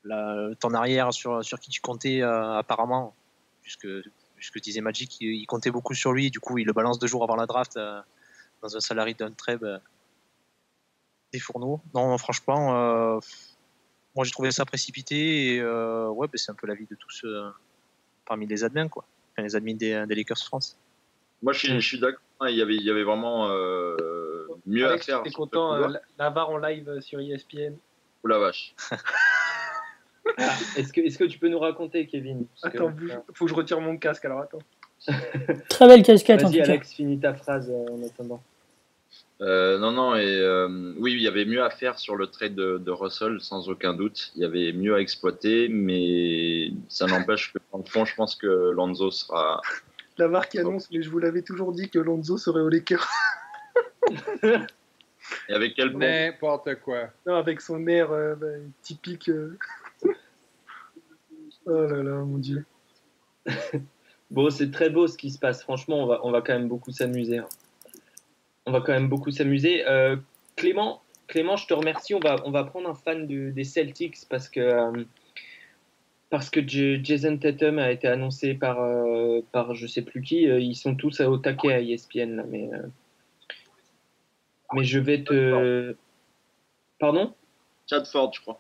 la- 0.04 0.50
ton 0.60 0.74
arrière 0.74 1.14
sur, 1.14 1.46
sur 1.46 1.60
qui 1.60 1.70
tu 1.70 1.80
comptais 1.80 2.22
euh, 2.22 2.58
apparemment, 2.58 3.14
puisque, 3.62 3.88
puisque 4.36 4.60
disait 4.60 4.82
Magic, 4.82 5.20
il, 5.22 5.30
il 5.36 5.46
comptait 5.46 5.72
beaucoup 5.72 5.94
sur 5.94 6.12
lui. 6.14 6.30
Du 6.32 6.40
coup, 6.40 6.58
il 6.58 6.66
le 6.68 6.74
balance 6.74 7.00
deux 7.00 7.08
jours 7.08 7.24
avant 7.24 7.36
la 7.36 7.46
draft 7.46 7.78
euh, 7.78 8.02
dans 8.62 8.76
un 8.76 8.80
salarié 8.80 9.14
d'un 9.14 9.32
trade 9.32 9.64
euh, 9.64 9.80
des 11.34 11.40
fourneaux. 11.40 11.82
Non, 11.94 12.18
franchement, 12.18 13.16
euh, 13.16 13.20
moi 14.16 14.24
j'ai 14.26 14.32
trouvé 14.32 14.52
ça 14.52 14.66
précipité 14.66 15.56
et 15.56 15.60
euh, 15.60 16.08
ouais, 16.10 16.28
ben, 16.28 16.38
c'est 16.38 16.52
un 16.52 16.56
peu 16.56 16.68
l'avis 16.68 16.86
de 16.86 16.96
tous 16.96 17.24
euh, 17.26 17.50
parmi 18.26 18.46
les 18.48 18.64
admins, 18.64 18.88
quoi. 18.88 19.06
Enfin, 19.34 19.44
les 19.44 19.56
admins 19.56 19.74
des, 19.76 20.06
des 20.08 20.16
Lakers 20.16 20.38
France. 20.38 20.78
Moi, 21.42 21.52
je 21.54 21.80
suis, 21.80 22.00
d'accord. 22.00 22.22
hein, 22.40 22.50
Il 22.50 22.56
y 22.56 22.62
avait, 22.62 22.76
il 22.76 22.84
y 22.84 22.90
avait 22.90 23.04
vraiment 23.04 23.50
euh, 23.50 24.48
mieux 24.66 24.88
Alex, 24.88 25.04
à 25.04 25.06
faire. 25.06 25.24
t'es 25.24 25.32
content, 25.32 25.74
couloir. 25.74 25.90
euh, 25.90 25.94
la, 25.94 26.02
la 26.26 26.30
VAR 26.30 26.50
en 26.50 26.58
live 26.58 27.00
sur 27.02 27.20
ESPN. 27.20 27.76
Oh 28.24 28.28
la 28.28 28.40
vache. 28.40 28.74
Ah, 30.38 30.54
Est-ce 30.78 30.92
que, 30.92 31.02
est 31.02 31.18
que 31.18 31.24
tu 31.26 31.40
peux 31.40 31.48
nous 31.50 31.60
raconter, 31.60 32.06
Kevin? 32.08 32.46
Que- 32.62 32.68
Attends, 32.68 32.90
bouge- 32.90 33.18
faut 33.34 33.46
que 33.46 33.52
je 33.52 33.56
retire 33.56 33.80
mon 33.82 33.98
casque, 33.98 34.26
alors 34.26 34.42
attends. 34.42 34.60
Très 35.70 35.88
belle 35.88 36.04
casquette 36.04 36.44
en 36.44 36.48
tout 36.48 36.54
Vas-y, 36.54 36.64
cas. 36.64 36.72
Alex, 36.72 36.94
finis 36.94 37.20
ta 37.20 37.34
phrase 37.34 37.70
euh, 37.70 37.94
en 37.94 38.06
attendant. 38.06 38.42
Euh, 39.42 39.78
non, 39.78 39.92
non, 39.92 40.16
et 40.16 40.26
euh, 40.26 40.94
oui, 40.98 41.12
il 41.14 41.22
y 41.22 41.28
avait 41.28 41.44
mieux 41.46 41.62
à 41.64 41.70
faire 41.70 42.00
sur 42.00 42.16
le 42.16 42.28
trade 42.28 42.56
de, 42.56 42.78
de 42.78 42.92
Russell, 42.92 43.40
sans 43.42 43.68
aucun 43.70 43.94
doute. 43.94 44.32
Il 44.36 44.42
y 44.42 44.46
avait 44.46 44.72
mieux 44.72 44.96
à 44.96 45.00
exploiter, 45.00 45.68
mais 45.68 46.72
ça 46.88 47.06
n'empêche 47.06 47.52
que, 47.54 47.60
dans 47.72 47.80
le 47.80 47.84
fond, 47.84 48.06
je 48.06 48.16
pense 48.16 48.36
que 48.36 48.48
Lonzo 48.72 49.12
sera. 49.12 49.62
La 50.18 50.28
VAR 50.30 50.48
qui 50.48 50.58
annonce, 50.60 50.90
mais 50.90 51.02
je 51.02 51.10
vous 51.10 51.20
l'avais 51.20 51.42
toujours 51.42 51.74
dit 51.74 51.90
que 51.90 52.00
Lonzo 52.00 52.38
serait 52.38 52.62
au 52.62 52.70
Lakers. 52.70 53.10
Et 55.50 55.54
avec 55.54 55.74
quel 55.76 55.90
bon 55.90 56.00
N'importe 56.00 56.76
quoi. 56.76 57.10
Non, 57.26 57.36
avec 57.36 57.60
son 57.60 57.86
air 57.88 58.12
euh, 58.12 58.36
bah, 58.36 58.48
typique. 58.84 59.30
Oh 61.66 61.72
là 61.88 62.04
là, 62.04 62.16
mon 62.24 62.38
dieu. 62.38 62.66
Bon, 64.32 64.50
c'est 64.50 64.72
très 64.72 64.90
beau 64.90 65.06
ce 65.08 65.18
qui 65.20 65.30
se 65.30 65.38
passe. 65.38 65.62
Franchement, 65.62 65.98
on 66.04 66.08
va, 66.08 66.20
on 66.24 66.32
va 66.32 66.42
quand 66.42 66.54
même 66.54 66.68
beaucoup 66.68 66.92
s'amuser. 66.92 67.38
hein. 67.38 67.48
On 68.66 68.72
va 68.72 68.82
quand 68.82 68.92
même 68.92 69.08
beaucoup 69.08 69.30
s'amuser. 69.30 69.88
Euh, 69.88 70.18
Clément, 70.56 71.04
Clément, 71.28 71.58
je 71.58 71.68
te 71.68 71.76
remercie. 71.76 72.16
On 72.16 72.20
va, 72.20 72.38
on 72.44 72.50
va 72.50 72.64
prendre 72.64 72.90
un 72.90 72.96
fan 72.96 73.28
de- 73.28 73.52
des 73.52 73.64
Celtics 73.64 74.18
parce 74.28 74.50
que, 74.50 74.60
euh, 74.60 75.04
parce 76.32 76.50
que 76.50 76.68
J- 76.68 77.00
Jason 77.06 77.38
Tatum 77.38 77.78
a 77.78 77.92
été 77.92 78.08
annoncé 78.08 78.56
par, 78.56 78.82
euh, 78.82 79.42
par 79.52 79.76
je 79.76 79.86
sais 79.86 80.02
plus 80.02 80.24
qui. 80.24 80.50
Euh, 80.50 80.60
Ils 80.60 80.76
sont 80.76 80.96
tous 80.96 81.20
au 81.22 81.38
taquet 81.38 81.74
à 81.74 81.80
ESPN. 81.82 82.36
Là, 82.38 82.44
mais, 82.50 82.68
euh, 82.74 82.82
mais 84.74 84.84
je 84.84 84.98
vais 85.00 85.24
te. 85.24 85.96
Pardon? 87.00 87.34
Chad 87.88 88.08
Ford, 88.08 88.34
je 88.34 88.42
crois. 88.42 88.60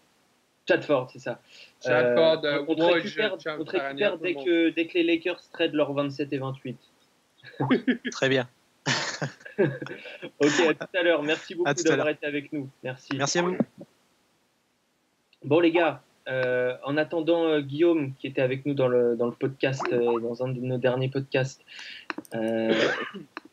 Chadford, 0.68 1.10
c'est 1.12 1.20
ça. 1.20 1.40
Chad 1.86 2.16
Ford, 2.16 2.44
Euh, 2.46 2.66
on 2.68 2.76
te 2.76 2.82
récupère, 2.84 3.34
on 3.34 3.64
te 3.64 3.72
récupère 3.78 4.18
dès, 4.18 4.36
que, 4.36 4.70
dès 4.70 4.88
que 4.88 4.94
les 4.96 5.04
Lakers 5.04 5.42
trade 5.54 5.74
leurs 5.74 5.94
27 5.94 6.32
et 6.34 6.38
28. 6.38 6.78
Très 8.12 8.30
bien. 8.30 8.48
Ok, 9.58 10.52
à 10.68 10.74
tout 10.74 10.98
à 10.98 11.04
l'heure. 11.04 11.24
Merci 11.24 11.56
beaucoup 11.56 11.72
d'avoir 11.74 12.10
été 12.10 12.26
avec 12.26 12.52
nous. 12.52 12.70
Merci. 12.84 13.10
Merci 13.16 13.40
à 13.40 13.44
vous. 13.44 13.56
Bon, 15.46 15.60
les 15.62 15.72
gars, 15.72 16.02
euh, 16.28 16.76
en 16.84 16.98
attendant 16.98 17.46
euh, 17.46 17.62
Guillaume, 17.62 18.14
qui 18.20 18.28
était 18.28 18.42
avec 18.42 18.66
nous 18.66 18.74
dans 18.74 18.88
le, 18.90 19.16
dans 19.16 19.28
le 19.28 19.32
podcast, 19.32 19.82
euh, 19.94 20.20
dans 20.20 20.44
un 20.44 20.50
de 20.50 20.60
nos 20.60 20.78
derniers 20.78 21.08
podcasts, 21.10 21.64
euh, 22.34 22.74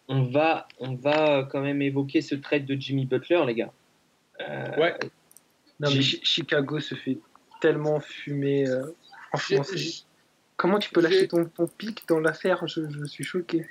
on, 0.09 0.23
va, 0.25 0.67
on 0.81 0.95
va 0.95 1.45
quand 1.51 1.61
même 1.61 1.83
évoquer 1.83 2.21
ce 2.21 2.35
trade 2.35 2.65
de 2.65 2.75
Jimmy 2.75 3.07
Butler, 3.07 3.45
les 3.47 3.55
gars. 3.55 3.73
Euh, 4.41 4.77
Ouais. 4.81 4.95
Non, 5.81 5.89
mais 5.95 6.01
Chi- 6.03 6.21
Chicago 6.25 6.81
se 6.81 6.95
fait 6.95 7.19
tellement 7.63 8.01
fumer. 8.01 8.69
euh, 8.69 8.83
franchement, 9.29 9.65
comment 10.57 10.79
tu 10.79 10.91
peux 10.91 11.01
lâcher 11.01 11.29
ton, 11.29 11.45
ton 11.47 11.67
pic 11.67 12.03
dans 12.09 12.21
l'affaire? 12.21 12.67
Je, 12.67 12.83
je 12.91 13.05
suis 13.07 13.25
choqué. 13.25 13.67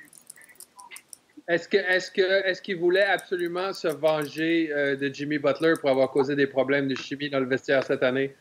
Est-ce 1.48 1.68
que 1.68 1.78
est-ce 1.78 2.10
que 2.12 2.22
est-ce 2.48 2.62
qu'il 2.62 2.78
voulait 2.78 3.04
absolument 3.04 3.74
se 3.74 3.88
venger 3.90 4.72
euh, 4.72 4.96
de 4.96 5.14
Jimmy 5.14 5.38
Butler 5.38 5.74
pour 5.80 5.90
avoir 5.90 6.10
causé 6.12 6.36
des 6.36 6.48
problèmes 6.48 6.88
de 6.88 6.96
chimie 6.96 7.30
dans 7.30 7.40
le 7.40 7.48
vestiaire 7.48 7.84
cette 7.84 8.04
année? 8.04 8.36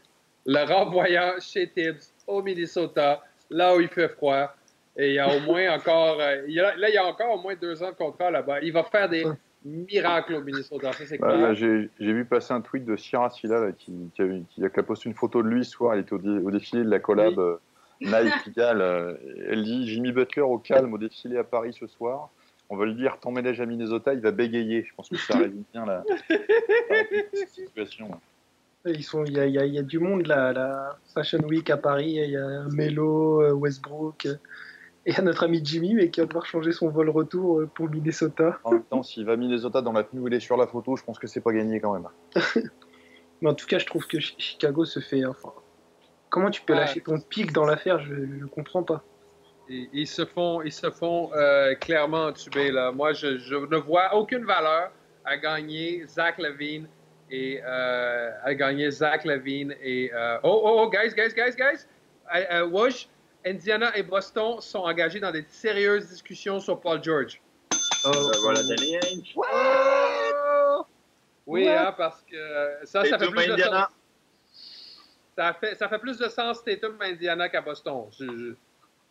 Le 0.46 0.64
renvoyant 0.64 1.32
chez 1.40 1.68
Tibbs 1.68 2.00
au 2.26 2.42
Minnesota, 2.42 3.22
là 3.50 3.74
où 3.74 3.80
il 3.80 3.88
fait 3.88 4.08
froid. 4.08 4.54
Et 4.96 5.08
il 5.08 5.14
y 5.14 5.18
a 5.18 5.28
au 5.34 5.40
moins 5.40 5.72
encore 5.72 6.20
euh, 6.20 6.42
il 6.46 6.54
y 6.54 6.60
a- 6.60 6.76
là 6.76 6.88
il 6.88 6.94
y 6.94 6.98
a 6.98 7.04
encore 7.04 7.34
au 7.34 7.40
moins 7.42 7.54
deux 7.54 7.82
ans 7.82 7.90
de 7.90 7.96
contrat 7.96 8.30
là-bas. 8.30 8.60
Il 8.60 8.72
va 8.72 8.84
faire 8.84 9.08
des 9.08 9.24
miracles 9.64 10.34
au 10.34 10.42
Minnesota, 10.42 10.92
ça 10.92 11.04
c'est 11.06 11.18
Bah, 11.18 11.52
J'ai 11.54 11.90
j'ai 11.98 12.12
vu 12.12 12.24
passer 12.24 12.52
un 12.54 12.60
tweet 12.60 12.84
de 12.84 12.96
Sierra 12.96 13.30
Silla 13.30 13.60
là, 13.60 13.72
qui, 13.72 13.92
qui, 14.14 14.22
a, 14.22 14.68
qui 14.68 14.80
a 14.80 14.82
posté 14.82 15.08
une 15.08 15.14
photo 15.14 15.42
de 15.42 15.48
lui 15.48 15.64
ce 15.64 15.72
soir. 15.72 15.94
Il 15.96 16.00
était 16.00 16.12
au, 16.14 16.18
dé- 16.18 16.28
au 16.44 16.50
défilé 16.50 16.82
de 16.84 16.88
la 16.90 16.98
collab 17.00 17.38
euh, 17.38 17.56
Nike 18.00 18.52
Gal. 18.56 18.80
euh, 18.80 19.14
elle 19.48 19.62
dit 19.64 19.88
Jimmy 19.88 20.12
Butler 20.12 20.42
au 20.42 20.58
calme 20.58 20.94
au 20.94 20.98
défilé 20.98 21.36
à 21.36 21.44
Paris 21.44 21.76
ce 21.78 21.86
soir. 21.86 22.30
On 22.70 22.76
va 22.76 22.86
lui 22.86 22.94
dire 22.94 23.18
t'emménages 23.20 23.60
à 23.60 23.66
Minnesota, 23.66 24.14
il 24.14 24.20
va 24.20 24.30
bégayer. 24.30 24.84
Je 24.88 24.94
pense 24.94 25.08
que 25.08 25.16
ça 25.16 25.36
résume 25.38 25.64
bien 25.72 25.84
la, 25.84 26.04
la 26.88 27.46
situation. 27.46 28.10
Ils 28.86 29.02
sont, 29.04 29.24
il 29.26 29.36
y 29.36 29.50
y 29.50 29.78
a 29.78 29.82
du 29.82 29.98
monde 29.98 30.26
là, 30.26 30.52
la 30.54 30.96
Fashion 31.12 31.40
Week 31.40 31.68
à 31.68 31.76
Paris. 31.76 32.12
Il 32.12 32.30
y 32.30 32.36
a 32.36 32.62
Melo, 32.72 33.42
euh, 33.42 33.52
Westbrook. 33.52 34.26
Et 35.06 35.14
a 35.16 35.22
notre 35.22 35.44
ami 35.44 35.60
Jimmy, 35.64 35.94
mais 35.94 36.10
qui 36.10 36.20
va 36.20 36.26
devoir 36.26 36.44
changer 36.44 36.72
son 36.72 36.88
vol 36.90 37.08
retour 37.08 37.60
euh, 37.60 37.66
pour 37.66 37.88
Minnesota. 37.88 38.58
En 38.64 38.72
même 38.72 38.84
temps, 38.84 39.02
s'il 39.02 39.24
va 39.24 39.32
à 39.32 39.36
Minnesota 39.36 39.80
dans 39.80 39.92
la 39.92 40.04
tenue 40.04 40.20
où 40.22 40.28
il 40.28 40.34
est 40.34 40.40
sur 40.40 40.56
la 40.58 40.66
photo, 40.66 40.94
je 40.96 41.02
pense 41.04 41.18
que 41.18 41.26
c'est 41.26 41.40
pas 41.40 41.52
gagné 41.52 41.80
quand 41.80 41.94
même. 41.94 42.06
Mais 43.40 43.48
en 43.48 43.54
tout 43.54 43.66
cas, 43.66 43.78
je 43.78 43.86
trouve 43.86 44.06
que 44.06 44.20
Chi- 44.20 44.34
Chicago 44.38 44.84
se 44.84 45.00
fait. 45.00 45.24
Enfin, 45.24 45.52
comment 46.28 46.50
tu 46.50 46.60
peux 46.60 46.74
Ouais. 46.74 46.80
lâcher 46.80 47.00
ton 47.00 47.18
pic 47.18 47.52
dans 47.52 47.64
l'affaire? 47.64 47.98
Je 48.00 48.12
ne 48.14 48.44
comprends 48.46 48.82
pas. 48.82 49.02
Ils, 49.70 50.06
se 50.06 50.24
font, 50.26 50.60
ils 50.62 50.72
se 50.72 50.90
font 50.90 51.30
euh, 51.34 51.74
clairement 51.76 52.26
entuber. 52.26 52.70
Là. 52.70 52.90
Moi, 52.92 53.12
je, 53.14 53.38
je 53.38 53.54
ne 53.54 53.76
vois 53.78 54.14
aucune 54.16 54.44
valeur 54.44 54.90
à 55.24 55.36
gagner 55.38 56.04
Zach 56.08 56.38
Levine 56.38 56.88
et 57.30 57.60
euh, 57.64 58.30
à 58.42 58.54
gagner 58.54 58.90
Zach 58.90 59.24
Levine 59.24 59.74
et 59.80 60.10
euh, 60.12 60.38
oh 60.42 60.60
oh 60.64 60.80
oh 60.82 60.90
guys 60.90 61.14
guys 61.14 61.32
guys 61.34 61.54
guys 61.56 61.86
Euh, 62.34 62.44
euh, 62.52 62.66
Woj, 62.68 63.08
Indiana 63.46 63.96
et 63.96 64.02
Boston 64.02 64.60
sont 64.60 64.80
engagés 64.80 65.20
dans 65.20 65.32
des 65.32 65.44
sérieuses 65.48 66.08
discussions 66.08 66.60
sur 66.60 66.80
Paul 66.80 67.02
George. 67.02 67.40
Euh, 68.06 68.10
voilà. 68.42 68.60
Oh! 69.36 70.86
Oui, 71.46 71.64
What? 71.64 71.70
hein, 71.88 71.94
parce 71.96 72.22
que 72.22 72.36
euh, 72.36 72.84
ça, 72.84 73.04
ça 73.04 73.18
fait 73.18 73.28
plus 73.30 73.46
de 73.46 73.56
sens. 73.56 73.86
Ça 75.36 75.54
fait, 75.54 75.74
ça 75.74 75.88
fait 75.88 75.98
plus 75.98 76.18
de 76.18 76.28
sens 76.28 76.62
Tatum 76.62 76.96
à 77.00 77.06
Indiana 77.06 77.48
qu'à 77.48 77.60
Boston. 77.60 78.04
Je- 78.18 78.24
je- 78.26 78.54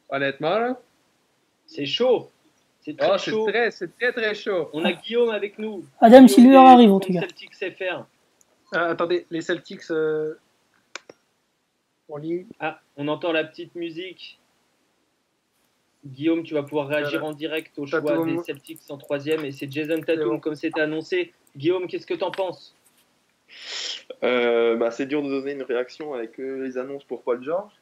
honnêtement, 0.10 0.58
là. 0.60 0.80
C'est 1.66 1.86
chaud. 1.86 2.30
C'est 2.82 2.96
très 2.98 3.10
Ah, 3.12 3.18
c'est 3.18 3.32
chaud. 3.32 3.48
très, 3.50 3.72
c'est 3.72 3.96
très, 3.98 4.12
très 4.14 4.34
chaud. 4.36 4.70
On 4.74 4.86
a 4.86 4.92
Guillaume 4.94 5.30
avec 5.32 5.60
nous. 5.60 5.84
Adam 6.02 6.28
Silver 6.28 6.56
arrive, 6.58 6.92
en 6.92 7.00
tout 7.00 7.12
cas. 7.14 7.22
Celtics 7.22 7.54
FR. 7.56 8.06
Ah, 8.74 8.86
attendez, 8.86 9.26
les 9.32 9.42
Celtics 9.42 9.82
euh, 9.92 10.36
en 12.10 12.18
ligne. 12.18 12.46
Ah, 12.60 12.82
on 12.98 13.08
entend 13.08 13.32
la 13.32 13.44
petite 13.44 13.76
musique. 13.76 14.40
Guillaume, 16.06 16.44
tu 16.44 16.54
vas 16.54 16.64
pouvoir 16.64 16.88
réagir 16.88 17.24
en 17.26 17.34
direct 17.34 17.78
au 17.78 17.86
choix 17.86 18.02
Tatum. 18.02 18.38
des 18.38 18.44
Celtics 18.44 18.80
en 18.90 18.98
troisième 18.98 19.44
et 19.44 19.52
c'est 19.52 19.70
Jason 19.72 20.00
Tatum 20.02 20.30
bon. 20.30 20.40
comme 20.40 20.56
c'était 20.56 20.82
annoncé. 20.82 21.34
Guillaume, 21.58 21.88
qu'est-ce 21.88 22.08
que 22.08 22.14
t'en 22.14 22.32
penses? 22.32 22.76
Euh, 24.24 24.76
bah, 24.78 24.92
c'est 24.92 25.06
dur 25.06 25.22
de 25.22 25.28
donner 25.28 25.52
une 25.54 25.64
réaction 25.64 26.14
avec 26.14 26.40
euh, 26.40 26.64
les 26.64 26.78
annonces 26.78 27.04
pour 27.04 27.22
Paul 27.24 27.44
George. 27.44 27.74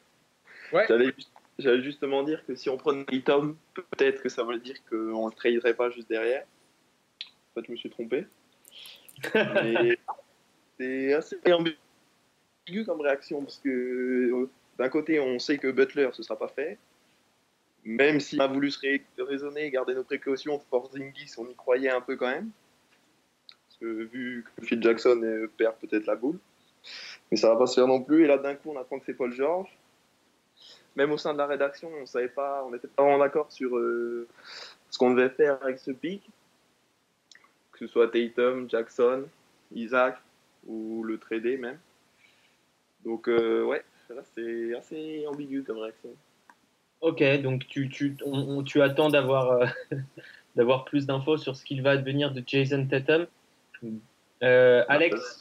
J'allais, 0.88 1.12
juste- 1.16 1.30
j'allais 1.58 1.82
justement 1.82 2.22
dire 2.24 2.44
que 2.44 2.54
si 2.54 2.68
on 2.68 2.76
prenait 2.76 3.04
Tatum, 3.04 3.56
peut-être 3.74 4.20
que 4.22 4.28
ça 4.28 4.42
veut 4.42 4.58
dire 4.58 4.76
qu'on 4.90 5.26
ne 5.26 5.30
le 5.30 5.36
traderait 5.36 5.74
pas 5.74 5.90
juste 5.90 6.08
derrière. 6.08 6.44
En 7.24 7.60
fait, 7.60 7.66
je 7.66 7.72
me 7.72 7.76
suis 7.76 7.90
trompé. 7.90 8.26
C'est 10.78 11.12
assez 11.12 11.36
ambigu 11.52 11.76
comme 12.86 13.00
réaction 13.00 13.42
parce 13.42 13.58
que 13.58 13.68
euh, 13.68 14.50
d'un 14.78 14.88
côté, 14.88 15.18
on 15.20 15.38
sait 15.38 15.58
que 15.58 15.70
Butler, 15.70 16.10
ce 16.12 16.22
sera 16.22 16.38
pas 16.38 16.48
fait. 16.48 16.78
Même 17.84 18.20
s'il 18.20 18.40
a 18.40 18.46
voulu 18.46 18.70
se 18.70 18.80
raisonner, 19.18 19.70
garder 19.70 19.94
nos 19.94 20.04
précautions, 20.04 20.60
Porzingis, 20.70 21.34
on 21.38 21.48
y 21.48 21.54
croyait 21.54 21.90
un 21.90 22.00
peu 22.00 22.16
quand 22.16 22.28
même. 22.28 22.50
Parce 23.48 23.78
que 23.80 24.04
vu 24.04 24.44
que 24.44 24.66
Phil 24.66 24.82
Jackson 24.82 25.20
euh, 25.22 25.50
perd 25.56 25.76
peut-être 25.76 26.06
la 26.06 26.16
boule. 26.16 26.38
Mais 27.30 27.36
ça 27.36 27.48
va 27.48 27.56
pas 27.56 27.66
se 27.66 27.74
faire 27.74 27.86
non 27.86 28.02
plus. 28.02 28.24
Et 28.24 28.26
là, 28.26 28.38
d'un 28.38 28.54
coup, 28.54 28.70
on 28.70 28.78
apprend 28.78 28.98
que 28.98 29.06
c'est 29.06 29.14
Paul 29.14 29.32
George. 29.32 29.68
Même 30.96 31.12
au 31.12 31.18
sein 31.18 31.32
de 31.32 31.38
la 31.38 31.46
rédaction, 31.46 31.90
on 32.00 32.06
savait 32.06 32.28
pas, 32.28 32.64
on 32.64 32.70
n'était 32.70 32.88
pas 32.88 33.02
vraiment 33.02 33.18
d'accord 33.18 33.50
sur 33.52 33.76
euh, 33.76 34.26
ce 34.90 34.98
qu'on 34.98 35.14
devait 35.14 35.30
faire 35.30 35.62
avec 35.62 35.78
ce 35.78 35.90
pic. 35.92 36.28
Que 37.72 37.78
ce 37.78 37.86
soit 37.86 38.08
Tatum, 38.08 38.68
Jackson, 38.68 39.24
Isaac 39.72 40.18
ou 40.66 41.04
le 41.04 41.18
trader 41.18 41.56
même. 41.56 41.78
Donc, 43.08 43.26
euh, 43.26 43.64
ouais, 43.64 43.82
c'est 44.36 44.74
assez 44.76 45.26
ambigu 45.26 45.62
comme 45.64 45.78
réaction. 45.78 46.10
Ok, 47.00 47.22
donc 47.40 47.66
tu, 47.68 47.88
tu, 47.88 48.14
on- 48.26 48.58
on- 48.58 48.62
tu 48.62 48.82
attends 48.82 49.08
d'avoir 49.08 49.50
euh, 49.52 49.66
d'avoir 50.56 50.84
plus 50.84 51.06
d'infos 51.06 51.38
sur 51.38 51.56
ce 51.56 51.64
qu'il 51.64 51.80
va 51.80 51.92
advenir 51.92 52.32
de 52.32 52.42
Jason 52.46 52.86
Tatum. 52.86 53.26
Euh, 54.42 54.84
Alex, 54.88 55.40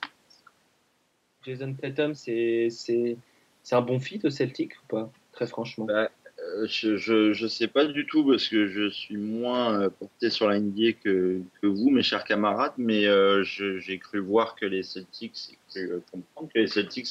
Jason 1.43 1.73
Tatum, 1.73 2.15
c'est 2.15 2.69
c'est 2.69 3.17
c'est 3.63 3.75
un 3.75 3.81
bon 3.81 3.99
fit 3.99 4.21
au 4.23 4.29
Celtic 4.29 4.73
ou 4.83 4.87
pas? 4.87 5.11
Très 5.33 5.47
franchement. 5.47 5.85
Bah, 5.85 6.09
euh, 6.39 6.67
je, 6.69 6.95
je, 6.95 7.33
je 7.33 7.47
sais 7.47 7.67
pas 7.67 7.85
du 7.85 8.05
tout 8.05 8.25
parce 8.25 8.47
que 8.47 8.67
je 8.67 8.89
suis 8.89 9.17
moins 9.17 9.89
porté 9.89 10.29
sur 10.29 10.47
la 10.47 10.57
NBA 10.59 10.93
que, 11.03 11.41
que 11.61 11.67
vous, 11.67 11.89
mes 11.89 12.03
chers 12.03 12.23
camarades, 12.23 12.73
mais 12.77 13.07
euh, 13.07 13.43
j'ai 13.43 13.99
cru 13.99 14.19
voir 14.19 14.55
que 14.55 14.65
les 14.65 14.83
Celtics, 14.83 15.57
j'ai 15.73 15.85
cru 15.85 16.01
comprendre 16.11 16.49
que 16.53 16.59
les 16.59 16.67
Celtics 16.67 17.07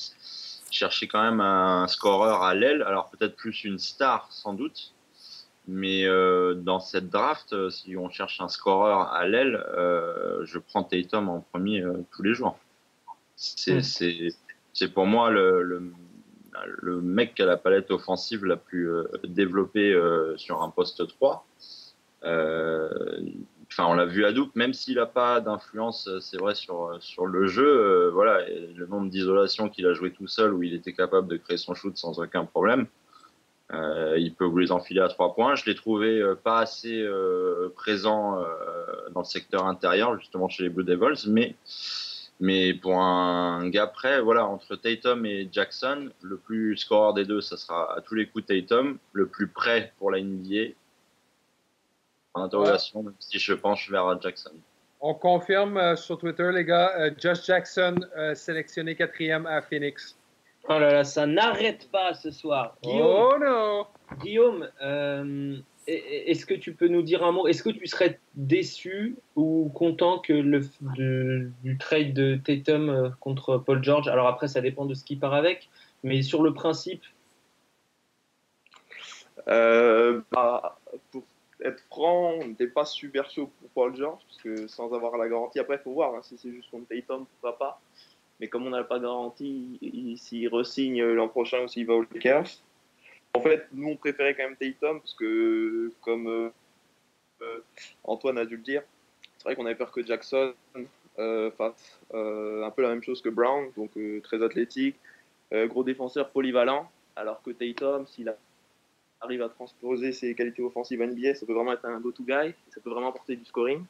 cherchaient 0.70 1.06
quand 1.08 1.22
même 1.22 1.40
un 1.40 1.86
scoreur 1.88 2.42
à 2.42 2.54
l'aile, 2.54 2.82
alors 2.82 3.10
peut-être 3.10 3.36
plus 3.36 3.64
une 3.64 3.78
star 3.78 4.26
sans 4.30 4.54
doute, 4.54 4.92
mais 5.68 6.04
euh, 6.06 6.54
dans 6.54 6.80
cette 6.80 7.08
draft, 7.10 7.52
euh, 7.52 7.70
si 7.70 7.96
on 7.96 8.08
cherche 8.10 8.40
un 8.40 8.48
scoreur 8.48 9.12
à 9.12 9.26
l'aile, 9.26 9.56
euh, 9.76 10.44
je 10.44 10.58
prends 10.58 10.82
Tatum 10.84 11.28
en 11.28 11.40
premier 11.40 11.82
euh, 11.82 12.04
tous 12.12 12.22
les 12.22 12.34
jours. 12.34 12.58
C'est 13.36 13.76
Mm. 13.78 13.82
c'est- 13.82 14.36
c'est 14.72 14.88
pour 14.92 15.06
moi 15.06 15.30
le, 15.30 15.62
le, 15.62 15.92
le 16.82 17.00
mec 17.00 17.34
qui 17.34 17.42
a 17.42 17.46
la 17.46 17.56
palette 17.56 17.90
offensive 17.90 18.44
la 18.44 18.56
plus 18.56 18.90
euh, 18.90 19.04
développée 19.24 19.92
euh, 19.92 20.36
sur 20.36 20.62
un 20.62 20.70
poste 20.70 21.06
3. 21.08 21.46
Euh, 23.78 23.82
Enfin, 23.82 23.90
on 23.90 23.94
l'a 23.94 24.06
vu 24.06 24.24
à 24.24 24.32
Doupe, 24.32 24.54
même 24.56 24.72
s'il 24.72 24.96
n'a 24.96 25.06
pas 25.06 25.40
d'influence, 25.40 26.08
euh, 26.08 26.20
c'est 26.20 26.38
vrai, 26.38 26.54
sur, 26.54 26.96
sur 27.00 27.26
le 27.26 27.46
jeu, 27.46 27.66
euh, 27.66 28.10
voilà, 28.10 28.46
le 28.48 28.86
nombre 28.86 29.10
d'isolations 29.10 29.68
qu'il 29.68 29.86
a 29.86 29.92
joué 29.92 30.12
tout 30.12 30.26
seul, 30.26 30.54
où 30.54 30.62
il 30.62 30.74
était 30.74 30.92
capable 30.92 31.28
de 31.28 31.36
créer 31.36 31.58
son 31.58 31.74
shoot 31.74 31.96
sans 31.96 32.18
aucun 32.18 32.44
problème. 32.44 32.86
Euh, 33.72 34.14
il 34.18 34.32
peut 34.34 34.44
vous 34.44 34.58
les 34.58 34.70
enfiler 34.70 35.00
à 35.00 35.08
trois 35.08 35.34
points. 35.34 35.56
Je 35.56 35.64
l'ai 35.66 35.74
trouvé 35.74 36.20
euh, 36.20 36.36
pas 36.36 36.60
assez 36.60 37.02
euh, 37.02 37.68
présent 37.74 38.38
euh, 38.40 38.44
dans 39.12 39.20
le 39.20 39.26
secteur 39.26 39.66
intérieur, 39.66 40.18
justement 40.18 40.48
chez 40.48 40.62
les 40.62 40.68
Blue 40.68 40.84
Devils, 40.84 41.28
mais 41.28 41.56
mais 42.38 42.74
pour 42.74 43.00
un 43.00 43.68
gars 43.70 43.86
près, 43.86 44.20
voilà, 44.20 44.46
entre 44.46 44.76
Tatum 44.76 45.24
et 45.24 45.48
Jackson, 45.50 46.10
le 46.20 46.36
plus 46.36 46.76
scoreur 46.76 47.14
des 47.14 47.24
deux, 47.24 47.40
ça 47.40 47.56
sera 47.56 47.96
à 47.96 48.02
tous 48.02 48.14
les 48.14 48.26
coups 48.26 48.46
Tatum. 48.46 48.98
Le 49.12 49.26
plus 49.26 49.48
près 49.48 49.94
pour 49.98 50.10
la 50.10 50.20
NBA, 50.20 50.74
en 52.36 52.44
interrogation, 52.44 53.02
même 53.02 53.14
si 53.18 53.38
je 53.38 53.54
penche 53.54 53.90
vers 53.90 54.20
Jackson. 54.20 54.52
On 55.00 55.14
confirme 55.14 55.76
euh, 55.76 55.96
sur 55.96 56.18
Twitter, 56.18 56.50
les 56.52 56.64
gars, 56.64 56.92
euh, 56.98 57.10
Josh 57.18 57.44
Jackson 57.44 57.96
euh, 58.16 58.34
sélectionné 58.34 58.94
quatrième 58.94 59.46
à 59.46 59.62
Phoenix. 59.62 60.16
Oh 60.68 60.78
là 60.78 60.90
là, 60.92 61.04
ça 61.04 61.26
n'arrête 61.26 61.88
pas 61.90 62.14
ce 62.14 62.30
soir. 62.30 62.76
Guillaume, 62.82 63.06
Oh 63.06 63.34
non 63.38 63.86
Guillaume, 64.20 64.68
est-ce 65.86 66.44
que 66.44 66.54
tu 66.54 66.74
peux 66.74 66.88
nous 66.88 67.02
dire 67.02 67.24
un 67.24 67.30
mot? 67.30 67.46
Est-ce 67.46 67.62
que 67.62 67.70
tu 67.70 67.86
serais 67.86 68.18
déçu 68.34 69.16
ou 69.36 69.70
content 69.74 70.18
que 70.18 70.32
le 70.32 70.62
de- 70.96 71.50
du 71.62 71.78
trade 71.78 72.12
de 72.14 72.36
Tatum 72.36 73.14
contre 73.20 73.58
Paul 73.58 73.82
George? 73.84 74.08
Alors 74.08 74.26
après, 74.26 74.48
ça 74.48 74.60
dépend 74.60 74.86
de 74.86 74.94
ce 74.94 75.04
qui 75.04 75.14
part 75.14 75.34
avec, 75.34 75.68
mais 76.02 76.22
sur 76.22 76.42
le 76.42 76.52
principe, 76.52 77.02
Euh, 79.48 80.22
bah, 80.32 80.78
pour 81.12 81.22
être 81.66 81.80
franc, 81.90 82.34
on 82.40 82.46
n'était 82.46 82.66
pas 82.66 82.84
super 82.84 83.30
chaud 83.30 83.50
pour 83.60 83.70
Paul 83.70 83.96
George, 83.96 84.22
parce 84.26 84.42
que 84.42 84.66
sans 84.66 84.92
avoir 84.94 85.16
la 85.16 85.28
garantie, 85.28 85.58
après, 85.58 85.76
il 85.76 85.82
faut 85.82 85.92
voir, 85.92 86.14
hein, 86.14 86.20
si 86.22 86.38
c'est 86.38 86.52
juste 86.52 86.70
contre 86.70 86.88
Tatum, 86.88 87.26
pourquoi 87.26 87.58
pas. 87.58 87.80
Mais 88.40 88.48
comme 88.48 88.66
on 88.66 88.70
n'a 88.70 88.84
pas 88.84 88.98
garantie 88.98 89.78
s'il 90.18 90.48
re-signe 90.48 91.02
l'an 91.02 91.28
prochain 91.28 91.62
ou 91.62 91.68
s'il 91.68 91.86
va 91.86 91.94
aux 91.94 92.02
Lakers, 92.12 92.60
en 93.36 93.40
fait, 93.40 93.66
nous, 93.72 93.88
on 93.90 93.96
préférait 93.96 94.34
quand 94.34 94.44
même 94.44 94.56
Tatum 94.56 95.00
parce 95.00 95.14
que, 95.14 95.92
comme 96.00 96.26
euh, 96.26 96.50
euh, 97.42 97.60
Antoine 98.04 98.38
a 98.38 98.46
dû 98.46 98.56
le 98.56 98.62
dire, 98.62 98.82
c'est 99.38 99.44
vrai 99.44 99.56
qu'on 99.56 99.66
avait 99.66 99.74
peur 99.74 99.92
que 99.92 100.04
Jackson 100.04 100.54
euh, 101.18 101.50
fasse 101.52 102.00
un 102.12 102.70
peu 102.70 102.82
la 102.82 102.88
même 102.88 103.02
chose 103.02 103.20
que 103.20 103.28
Brown, 103.28 103.70
donc 103.76 103.90
très 104.22 104.42
athlétique, 104.42 104.96
gros 105.52 105.84
défenseur 105.84 106.30
polyvalent, 106.30 106.90
alors 107.14 107.42
que 107.42 107.50
Tatum, 107.50 108.06
s'il 108.06 108.28
arrive 109.20 109.42
à 109.42 109.48
transposer 109.48 110.12
ses 110.12 110.34
qualités 110.34 110.62
offensives 110.62 111.00
NBA, 111.00 111.34
ça 111.34 111.46
peut 111.46 111.54
vraiment 111.54 111.72
être 111.72 111.84
un 111.84 112.00
go-to 112.00 112.22
guy, 112.22 112.54
ça 112.70 112.80
peut 112.82 112.90
vraiment 112.90 113.08
apporter 113.08 113.36
du 113.36 113.44
scoring. 113.44 113.84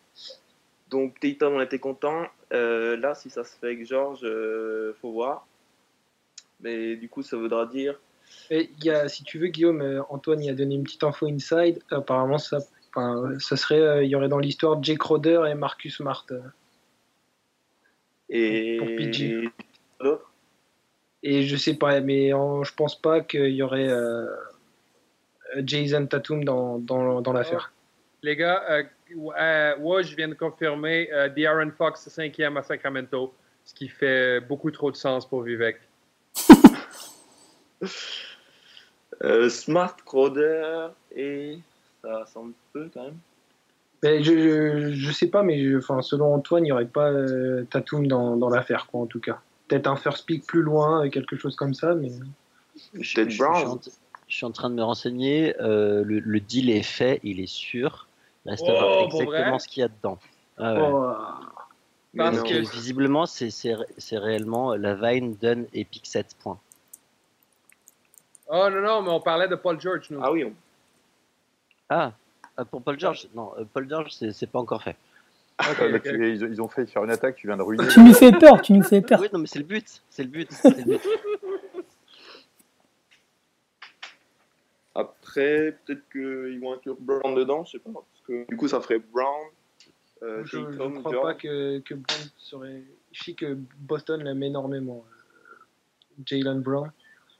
Donc 0.91 1.19
Tatum, 1.21 1.55
on 1.55 1.61
était 1.61 1.79
content. 1.79 2.27
là, 2.51 3.15
si 3.15 3.31
ça 3.31 3.45
se 3.45 3.57
fait 3.57 3.67
avec 3.67 3.87
George, 3.87 4.27
faut 5.01 5.13
voir. 5.13 5.47
Mais 6.61 6.97
du 6.97 7.09
coup, 7.09 7.23
ça 7.23 7.37
voudra 7.37 7.67
dire 7.67 7.99
et 8.51 8.71
y 8.83 8.91
a, 8.91 9.09
si 9.09 9.25
tu 9.25 9.39
veux, 9.39 9.49
Guillaume, 9.49 9.81
euh, 9.81 10.03
Antoine 10.09 10.43
y 10.43 10.51
a 10.51 10.55
donné 10.55 10.75
une 10.75 10.85
petite 10.85 11.05
info 11.05 11.27
inside. 11.27 11.81
Apparemment, 11.91 12.39
ça, 12.39 12.59
ça 13.39 13.57
serait, 13.57 13.81
euh, 13.81 14.05
il 14.05 14.11
y 14.11 14.17
aurait 14.17 14.29
dans 14.29 14.39
l'histoire 14.39 14.83
Jake 14.83 15.03
Roder 15.03 15.43
et 15.49 15.55
Marcus 15.55 15.97
Smart. 15.97 16.25
Euh, 16.31 16.41
et 18.29 18.77
pour 18.79 18.87
PG. 18.89 19.51
Et 21.23 21.43
je 21.43 21.57
sais 21.57 21.75
pas, 21.75 22.01
mais 22.01 22.31
je 22.31 22.75
pense 22.75 23.01
pas 23.01 23.21
qu'il 23.21 23.55
y 23.55 23.63
aurait 23.63 23.89
Jason 25.65 26.07
Tatum 26.07 26.45
dans, 26.45 26.79
dans, 26.79 27.21
dans 27.21 27.33
l'affaire. 27.33 27.73
Les 28.23 28.37
gars, 28.37 28.63
euh, 28.71 28.83
je 29.11 30.17
viens 30.17 30.29
de 30.29 30.35
confirmer 30.35 31.09
De'Aaron 31.37 31.71
Fox 31.77 32.09
cinquième 32.09 32.57
à 32.57 32.63
Sacramento, 32.63 33.33
ce 33.65 33.75
qui 33.75 33.89
fait 33.89 34.41
beaucoup 34.41 34.71
trop 34.71 34.91
de 34.91 34.97
sens 34.97 35.29
pour 35.29 35.43
Vivek. 35.43 35.77
Euh, 39.25 39.49
Smart 39.49 39.97
Crowder 40.05 40.89
et 41.15 41.59
ça 42.03 42.27
semble 42.27 42.53
peu 42.73 42.91
quand 42.93 43.05
même. 43.05 43.19
Ben, 44.03 44.23
je, 44.23 44.93
je, 44.93 45.13
sais 45.13 45.29
pas, 45.29 45.43
mais 45.43 45.75
enfin, 45.77 46.03
selon 46.03 46.35
Antoine, 46.35 46.65
il 46.65 46.67
n'y 46.67 46.73
aurait 46.73 46.87
pas 46.87 47.11
euh, 47.11 47.65
Tatum 47.71 48.07
dans, 48.07 48.37
dans 48.37 48.51
l'affaire, 48.51 48.87
quoi, 48.87 49.01
en 49.01 49.07
tout 49.07 49.21
cas. 49.21 49.41
Peut-être 49.69 49.87
un 49.87 49.97
first 49.97 50.27
pick 50.27 50.47
plus 50.47 50.63
loin, 50.63 51.09
quelque 51.09 51.37
chose 51.37 51.57
comme 51.57 51.75
ça, 51.75 51.95
mais. 51.95 52.11
Je, 52.93 53.23
je, 54.29 54.37
suis 54.37 54.45
en 54.47 54.53
train 54.53 54.71
de 54.71 54.75
me 54.75 54.83
renseigner. 54.83 55.55
Euh, 55.61 56.03
le, 56.05 56.41
deal 56.41 56.71
est 56.71 56.83
fait, 56.83 57.21
il 57.23 57.41
est 57.41 57.51
sûr. 57.51 58.07
Il 58.45 58.51
reste 58.51 58.69
à 58.69 58.73
voir 58.73 58.99
oh, 59.01 59.05
exactement 59.07 59.59
ce 59.59 59.69
qu'il 59.69 59.81
y 59.81 59.85
a 59.85 59.89
dedans. 59.89 60.19
Ah 60.59 60.75
oh. 60.79 61.13
Parce 62.17 62.43
que 62.43 62.55
visiblement, 62.73 63.27
c'est 63.27 63.79
réellement 64.13 64.75
la 64.75 64.95
Vine, 64.95 65.37
Dunn 65.37 65.67
et 65.75 65.85
Pick 65.85 66.07
7 66.07 66.35
points. 66.43 66.59
Oh 68.49 68.69
non, 68.71 68.81
non, 68.81 69.03
mais 69.03 69.11
on 69.11 69.21
parlait 69.21 69.49
de 69.49 69.57
Paul 69.57 69.81
George, 69.81 70.09
nous. 70.11 70.21
Ah 70.23 70.31
oui. 70.31 70.45
Ah, 71.89 72.13
euh, 72.59 72.65
pour 72.65 72.83
Paul 72.83 72.99
George 72.99 73.29
Non, 73.35 73.53
euh, 73.59 73.65
Paul 73.73 73.89
George, 73.89 74.11
c'est 74.11 74.51
pas 74.51 74.59
encore 74.59 74.83
fait. 74.83 74.97
Ah, 75.59 75.69
ils, 76.05 76.61
ont 76.61 76.69
fait 76.69 76.87
faire 76.87 77.03
une 77.05 77.11
attaque, 77.11 77.37
tu 77.37 77.47
viens 77.47 77.57
de 77.57 77.63
ruiner. 77.63 77.89
Tu 77.89 78.01
nous 78.01 78.13
fais 78.13 78.31
peur, 78.31 78.61
tu 78.61 78.75
nous 78.75 78.83
fais 78.83 79.01
peur. 79.01 79.19
Oui, 79.21 79.29
non, 79.33 79.39
mais 79.39 79.47
c'est 79.47 79.59
le 79.59 79.65
but. 79.65 80.03
C'est 80.11 80.23
le 80.23 80.29
but. 80.29 80.51
Le 80.65 80.85
but. 80.85 81.01
Après, 84.97 85.77
peut-être 85.85 86.09
qu'ils 86.11 86.59
vont 86.61 86.73
inclure 86.73 86.97
Brown 86.99 87.35
dedans, 87.35 87.65
je 87.65 87.73
sais 87.73 87.79
pas. 87.79 87.91
Parce 87.93 88.27
que 88.27 88.49
du 88.49 88.57
coup, 88.57 88.67
ça 88.67 88.81
ferait 88.81 88.99
Brown. 88.99 89.47
Euh, 90.23 90.43
je 90.47 90.59
ne 90.59 91.01
crois 91.01 91.21
pas 91.21 91.35
que, 91.35 91.81
que 91.81 91.95
Brown 91.95 92.31
serait. 92.39 92.83
Je 93.13 93.25
sais 93.25 93.33
que 93.35 93.59
Boston 93.79 94.25
l'aime 94.25 94.43
énormément. 94.43 95.05
Jalen 96.25 96.61
Brown. 96.61 96.91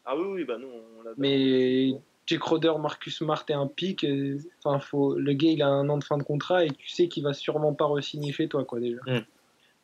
Ah 0.05 0.17
oui, 0.17 0.27
oui, 0.27 0.45
bah 0.45 0.59
nous, 0.59 0.69
on 0.69 1.03
l'a. 1.03 1.13
Mais 1.17 1.95
Jake 2.27 2.43
Roder, 2.43 2.75
Marcus 2.79 3.17
Smart 3.17 3.45
et 3.49 3.55
un 3.55 3.67
pic, 3.67 4.07
enfin, 4.63 4.79
faut, 4.79 5.15
le 5.15 5.33
gars, 5.33 5.49
il 5.49 5.63
a 5.63 5.69
un 5.69 5.89
an 5.89 5.97
de 5.97 6.05
fin 6.05 6.19
de 6.19 6.23
contrat 6.25 6.65
et 6.65 6.71
tu 6.71 6.89
sais 6.89 7.09
qu'il 7.09 7.23
va 7.23 7.33
sûrement 7.33 7.73
pas 7.73 7.87
re-signer 7.87 8.33
chez 8.33 8.49
toi, 8.49 8.65
quoi, 8.65 8.81
déjà. 8.81 9.01
Hmm. 9.07 9.25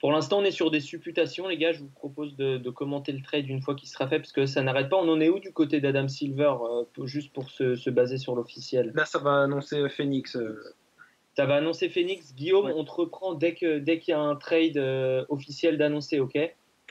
Pour 0.03 0.11
l'instant, 0.11 0.41
on 0.41 0.45
est 0.45 0.51
sur 0.51 0.73
des 0.73 0.81
supputations, 0.81 1.47
les 1.47 1.57
gars. 1.57 1.71
Je 1.71 1.79
vous 1.79 1.89
propose 1.89 2.35
de, 2.37 2.71
commenter 2.71 3.13
le 3.13 3.23
trade 3.23 3.49
une 3.49 3.63
fois 3.63 3.77
qu'il 3.77 3.89
sera 3.89 4.09
fait, 4.09 4.19
parce 4.19 4.33
que 4.33 4.47
ça 4.47 4.61
n'arrête 4.61 4.89
pas. 4.89 4.97
On 4.97 5.09
en 5.09 5.21
est 5.21 5.29
où 5.29 5.39
du 5.39 5.53
côté 5.53 5.81
d'Adam 5.81 6.09
Silver, 6.09 6.55
euh, 6.61 7.07
juste 7.07 7.33
pour 7.33 7.49
se, 7.49 7.89
baser 7.89 8.19
sur 8.19 8.35
l'officiel? 8.35 8.91
Là, 8.97 9.05
ça 9.05 9.21
va 9.21 9.45
annoncer 9.45 9.89
Phoenix. 9.89 10.35
Euh. 10.35 10.75
Ça 11.37 11.47
va 11.47 11.55
annoncer 11.55 11.89
Phoenix. 11.89 12.35
Guillaume, 12.35 12.73
on 12.75 12.85
te 12.85 12.91
reprend 12.91 13.35
dès 13.35 13.55
qu'il 13.55 13.85
dès 13.85 14.03
y 14.09 14.11
a 14.11 14.19
un 14.19 14.35
trade 14.35 14.77
euh, 14.77 15.25
officiel 15.29 15.79
d'annoncer, 15.79 16.19
ok? 16.19 16.37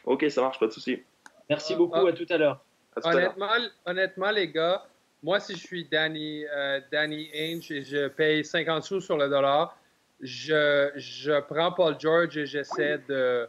Ok, 0.06 0.26
ça 0.30 0.42
marche, 0.42 0.58
pas 0.58 0.68
de 0.68 0.72
souci. 0.72 1.02
Merci 1.50 1.76
beaucoup, 1.76 2.08
à 2.08 2.14
tout 2.14 2.26
à 2.30 2.38
l'heure. 2.38 2.64
Honnêtement, 3.04 3.50
honnêtement, 3.86 4.32
les 4.32 4.48
gars, 4.48 4.86
moi, 5.22 5.42
si 5.42 5.54
je 5.58 5.60
suis 5.60 5.86
Danny, 5.86 6.46
euh, 6.46 6.80
Danny 6.94 7.30
Ainge 7.36 7.72
et 7.72 7.84
je 7.84 8.08
paye 8.08 8.46
50 8.46 8.84
sous 8.84 9.02
sur 9.02 9.18
le 9.18 9.28
dollar, 9.28 9.78
je, 10.22 10.92
je 10.96 11.40
prends 11.42 11.72
Paul 11.72 11.96
George 12.00 12.38
et 12.38 12.46
j'essaie 12.46 13.00
de, 13.10 13.48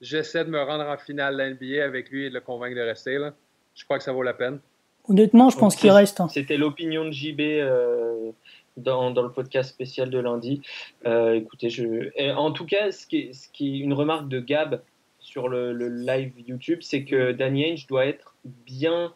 j'essaie 0.00 0.44
de 0.44 0.50
me 0.50 0.62
rendre 0.62 0.84
en 0.84 0.96
finale 0.96 1.36
de 1.36 1.42
l'NBA 1.42 1.84
avec 1.84 2.10
lui 2.10 2.26
et 2.26 2.28
de 2.28 2.34
le 2.34 2.40
convaincre 2.40 2.76
de 2.76 2.80
rester. 2.80 3.18
Là. 3.18 3.34
Je 3.74 3.84
crois 3.84 3.98
que 3.98 4.04
ça 4.04 4.12
vaut 4.12 4.22
la 4.22 4.34
peine. 4.34 4.60
Honnêtement, 5.08 5.50
je 5.50 5.58
pense 5.58 5.76
qu'il 5.76 5.90
reste. 5.90 6.20
Hein. 6.20 6.28
C'était 6.28 6.56
l'opinion 6.56 7.04
de 7.04 7.10
JB 7.10 7.40
euh, 7.40 8.30
dans, 8.76 9.10
dans, 9.10 9.22
le 9.22 9.32
podcast 9.32 9.68
spécial 9.68 10.08
de 10.08 10.18
lundi. 10.18 10.62
Euh, 11.06 11.34
écoutez, 11.34 11.68
je... 11.68 12.34
en 12.34 12.52
tout 12.52 12.64
cas, 12.64 12.90
ce 12.90 13.06
qui, 13.06 13.18
est, 13.18 13.32
ce 13.32 13.48
qui 13.50 13.74
est 13.74 13.78
une 13.80 13.92
remarque 13.92 14.28
de 14.28 14.40
Gab 14.40 14.80
sur 15.18 15.48
le, 15.48 15.72
le 15.72 15.88
live 15.88 16.32
YouTube, 16.46 16.78
c'est 16.82 17.04
que 17.04 17.32
Danny 17.32 17.70
Ainge 17.70 17.86
doit 17.86 18.06
être 18.06 18.34
bien, 18.44 19.12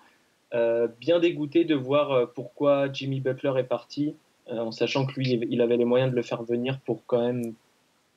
euh, 0.52 0.88
bien 1.00 1.20
dégoûté 1.20 1.64
de 1.64 1.74
voir 1.74 2.32
pourquoi 2.32 2.92
Jimmy 2.92 3.20
Butler 3.20 3.52
est 3.56 3.64
parti, 3.64 4.08
euh, 4.08 4.12
en 4.50 4.72
sachant 4.72 5.06
que 5.06 5.12
lui, 5.14 5.40
il 5.50 5.60
avait 5.60 5.76
les 5.76 5.84
moyens 5.84 6.10
de 6.10 6.16
le 6.16 6.22
faire 6.22 6.42
venir 6.42 6.78
pour 6.80 7.04
quand 7.06 7.20
même 7.20 7.54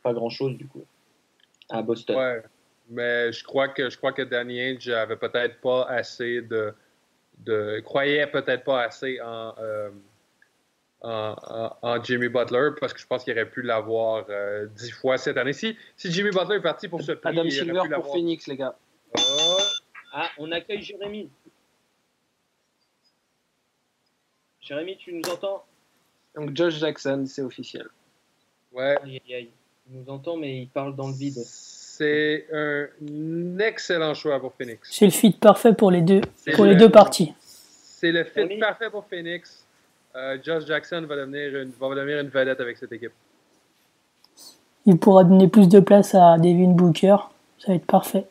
pas 0.03 0.13
grand-chose 0.13 0.57
du 0.57 0.67
coup 0.67 0.85
à 1.69 1.81
Boston. 1.81 2.17
Ouais, 2.17 2.43
mais 2.89 3.31
je 3.31 3.43
crois 3.43 3.69
que 3.69 3.89
je 3.89 3.97
crois 3.97 4.13
que 4.13 4.21
Danny 4.21 4.59
Ainge 4.59 4.89
avait 4.89 5.15
peut-être 5.15 5.59
pas 5.61 5.85
assez 5.85 6.41
de, 6.41 6.73
de 7.39 7.79
croyait 7.81 8.27
peut-être 8.27 8.63
pas 8.63 8.83
assez 8.83 9.19
en, 9.21 9.53
en, 11.01 12.03
Jimmy 12.03 12.29
Butler 12.29 12.69
parce 12.79 12.93
que 12.93 12.99
je 12.99 13.07
pense 13.07 13.23
qu'il 13.23 13.33
aurait 13.33 13.49
pu 13.49 13.61
l'avoir 13.61 14.25
dix 14.75 14.91
fois 14.91 15.17
cette 15.17 15.37
année. 15.37 15.53
Si, 15.53 15.77
si 15.95 16.11
Jimmy 16.11 16.31
Butler 16.31 16.57
est 16.57 16.61
parti 16.61 16.87
pour 16.87 17.01
ce 17.01 17.13
prix, 17.13 17.29
Adam 17.29 17.49
Silver 17.49 17.83
pour 17.93 18.11
Phoenix, 18.11 18.47
les 18.47 18.57
gars. 18.57 18.75
Oh. 19.17 19.57
Ah, 20.13 20.29
on 20.37 20.51
accueille 20.51 20.81
Jérémy. 20.81 21.29
Jérémy, 24.59 24.97
tu 24.97 25.13
nous 25.13 25.29
entends? 25.29 25.65
Donc 26.35 26.55
Josh 26.55 26.75
Jackson, 26.75 27.23
c'est 27.27 27.41
officiel. 27.41 27.87
Ouais. 28.73 28.97
Il 29.05 29.49
nous 29.89 30.09
entend, 30.09 30.37
mais 30.37 30.61
il 30.61 30.67
parle 30.67 30.95
dans 30.95 31.07
le 31.07 31.13
vide. 31.13 31.39
C'est 31.43 32.47
un 32.53 33.59
excellent 33.59 34.13
choix 34.13 34.39
pour 34.39 34.53
Phoenix. 34.53 34.89
C'est 34.91 35.05
le 35.05 35.11
fit 35.11 35.31
parfait 35.31 35.73
pour 35.73 35.91
les 35.91 36.01
deux, 36.01 36.21
pour 36.55 36.65
les 36.65 36.75
deux 36.75 36.89
parties. 36.89 37.33
C'est 37.39 38.11
le 38.11 38.23
fit 38.23 38.57
parfait 38.59 38.89
pour 38.89 39.05
Phoenix. 39.05 39.65
Euh, 40.15 40.37
Josh 40.43 40.65
Jackson 40.65 41.05
va 41.07 41.15
devenir, 41.15 41.61
une, 41.61 41.71
va 41.79 41.95
devenir 41.95 42.19
une 42.19 42.29
vedette 42.29 42.59
avec 42.59 42.77
cette 42.77 42.91
équipe. 42.91 43.13
Il 44.85 44.97
pourra 44.97 45.23
donner 45.23 45.47
plus 45.47 45.69
de 45.69 45.79
place 45.79 46.15
à 46.15 46.37
Devin 46.37 46.71
Booker. 46.71 47.17
Ça 47.59 47.67
va 47.67 47.75
être 47.75 47.85
parfait 47.85 48.25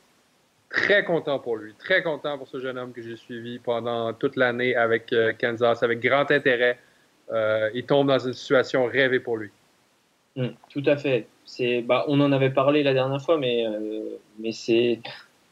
très 0.70 1.04
content 1.04 1.38
pour 1.38 1.56
lui, 1.56 1.74
très 1.74 2.02
content 2.02 2.38
pour 2.38 2.48
ce 2.48 2.60
jeune 2.60 2.78
homme 2.78 2.92
que 2.92 3.02
j'ai 3.02 3.16
suivi 3.16 3.58
pendant 3.58 4.12
toute 4.12 4.36
l'année 4.36 4.76
avec 4.76 5.12
euh, 5.12 5.32
Kansas, 5.38 5.82
avec 5.82 6.00
grand 6.00 6.30
intérêt. 6.30 6.78
Euh, 7.32 7.70
il 7.74 7.84
tombe 7.84 8.08
dans 8.08 8.18
une 8.18 8.32
situation 8.32 8.86
rêvée 8.86 9.20
pour 9.20 9.36
lui. 9.36 9.50
Mm, 10.36 10.48
tout 10.70 10.82
à 10.86 10.96
fait. 10.96 11.26
C'est, 11.44 11.82
bah, 11.82 12.04
on 12.08 12.20
en 12.20 12.32
avait 12.32 12.50
parlé 12.50 12.82
la 12.82 12.92
dernière 12.92 13.20
fois, 13.20 13.38
mais, 13.38 13.66
euh, 13.66 14.18
mais 14.38 14.52
c'est 14.52 15.00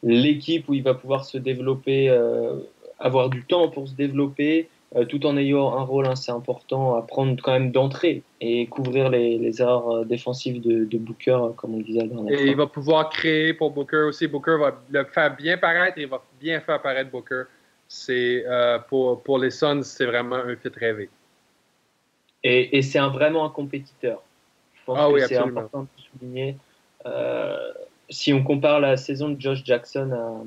l'équipe 0.02 0.68
où 0.68 0.74
il 0.74 0.82
va 0.82 0.94
pouvoir 0.94 1.24
se 1.24 1.38
développer, 1.38 2.09
avoir 3.00 3.30
du 3.30 3.44
temps 3.44 3.68
pour 3.68 3.88
se 3.88 3.94
développer, 3.94 4.68
euh, 4.96 5.05
tout 5.05 5.26
en 5.26 5.36
ayant 5.36 5.76
un 5.76 5.82
rôle 5.82 6.06
assez 6.06 6.32
important 6.32 6.96
à 6.96 7.02
prendre 7.02 7.36
quand 7.42 7.52
même 7.52 7.72
d'entrée 7.72 8.22
et 8.40 8.66
couvrir 8.68 9.10
les, 9.10 9.36
les 9.36 9.60
erreurs 9.60 9.90
euh, 9.90 10.05
défensives 10.06 10.62
de, 10.62 10.86
de, 10.86 10.96
Booker, 10.98 11.32
euh, 11.32 11.48
comme 11.50 11.74
on 11.74 11.78
le 11.78 11.84
disait 11.84 12.06
la 12.06 12.32
Et 12.32 12.46
il 12.46 12.56
va 12.56 12.66
pouvoir 12.66 13.10
créer 13.10 13.52
pour 13.52 13.70
Booker 13.70 14.05
aussi. 14.09 14.26
Booker 14.28 14.56
va 14.59 14.80
le 14.90 15.05
faire 15.05 15.36
bien 15.36 15.59
paraître 15.59 15.98
et 15.98 16.02
il 16.02 16.09
va 16.09 16.22
bien 16.40 16.60
faire 16.60 16.80
paraître 16.80 17.10
Booker. 17.10 17.42
C'est, 17.86 18.44
pour, 18.90 19.22
pour 19.22 19.38
les 19.38 19.50
Suns, 19.50 19.82
c'est 19.82 20.05
vraiment 20.05 20.36
un 20.36 20.56
fit 20.56 20.68
rêvé. 20.74 21.09
Et, 22.44 22.78
et 22.78 22.82
c'est 22.82 22.98
un, 22.98 23.09
vraiment 23.09 23.44
un 23.44 23.51
compétiteur. 23.51 24.23
Je 24.74 24.81
pense 24.85 24.98
ah 25.01 25.12
que 25.12 25.27
c'est 25.27 25.36
important 25.36 25.82
de 25.82 26.02
souligner. 26.02 26.56
si 28.09 28.32
on 28.32 28.43
compare 28.43 28.81
la 28.81 28.97
saison 28.97 29.31
de 29.31 29.40
Josh 29.40 29.62
Jackson 29.65 30.47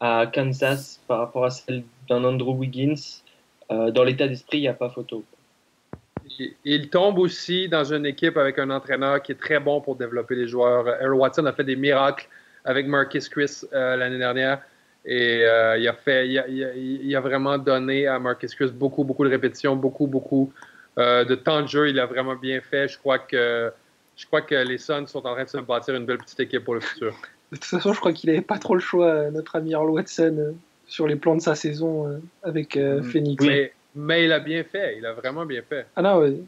à, 0.00 0.20
à 0.20 0.26
Kansas 0.26 1.00
par 1.06 1.18
rapport 1.20 1.44
à 1.44 1.50
celle 1.50 1.84
d'un 2.08 2.24
Andrew 2.24 2.54
Wiggins, 2.54 3.22
euh, 3.70 3.90
dans 3.90 4.04
l'état 4.04 4.28
d'esprit, 4.28 4.58
il 4.58 4.62
n'y 4.62 4.68
a 4.68 4.74
pas 4.74 4.90
photo. 4.90 5.24
Il, 6.64 6.90
tombe 6.90 7.18
aussi 7.18 7.68
dans 7.68 7.84
une 7.84 8.06
équipe 8.06 8.36
avec 8.36 8.58
un 8.58 8.70
entraîneur 8.70 9.22
qui 9.22 9.32
est 9.32 9.40
très 9.40 9.60
bon 9.60 9.80
pour 9.80 9.96
développer 9.96 10.34
les 10.34 10.48
joueurs. 10.48 10.88
Earl 11.00 11.14
Watson 11.14 11.44
a 11.46 11.52
fait 11.52 11.64
des 11.64 11.76
miracles 11.76 12.28
avec 12.64 12.86
Marcus 12.86 13.28
Chris 13.28 13.62
l'année 13.72 14.18
dernière. 14.18 14.60
Et 15.04 15.40
il, 15.78 15.88
a 15.88 15.92
fait, 15.92 16.28
il, 16.28 16.38
a, 16.38 16.48
il, 16.48 17.14
a, 17.14 17.20
vraiment 17.20 17.58
donné 17.58 18.06
à 18.06 18.18
Marcus 18.18 18.54
Chris 18.54 18.70
beaucoup, 18.72 19.04
beaucoup 19.04 19.24
de 19.24 19.30
répétitions, 19.30 19.76
beaucoup, 19.76 20.06
beaucoup 20.06 20.50
de 20.96 21.34
temps 21.34 21.62
de 21.62 21.68
jeu. 21.68 21.88
Il 21.88 21.98
a 21.98 22.06
vraiment 22.06 22.36
bien 22.36 22.60
fait. 22.60 22.88
Je 22.88 22.98
crois 22.98 23.18
que, 23.18 23.72
je 24.16 24.26
crois 24.26 24.42
que 24.42 24.54
les 24.54 24.78
Suns 24.78 25.06
sont 25.06 25.26
en 25.26 25.34
train 25.34 25.44
de 25.44 25.48
se 25.48 25.58
bâtir 25.58 25.94
une 25.94 26.06
belle 26.06 26.18
petite 26.18 26.40
équipe 26.40 26.64
pour 26.64 26.74
le 26.74 26.80
futur. 26.80 27.14
De 27.52 27.56
toute 27.56 27.64
façon, 27.64 27.92
je 27.92 28.00
crois 28.00 28.12
qu'il 28.12 28.30
n'avait 28.30 28.42
pas 28.42 28.58
trop 28.58 28.74
le 28.74 28.80
choix, 28.80 29.30
notre 29.30 29.56
ami 29.56 29.72
Earl 29.72 29.90
Watson, 29.90 30.54
sur 30.86 31.06
les 31.06 31.16
plans 31.16 31.36
de 31.36 31.40
sa 31.40 31.54
saison 31.54 32.20
avec 32.42 32.76
mm. 32.76 33.02
Phoenix. 33.04 33.44
Mais 33.94 34.24
il 34.24 34.32
a 34.32 34.40
bien 34.40 34.64
fait, 34.64 34.98
il 34.98 35.06
a 35.06 35.12
vraiment 35.12 35.46
bien 35.46 35.62
fait. 35.62 35.86
Ah 35.94 36.02
non, 36.02 36.18
oui. 36.18 36.42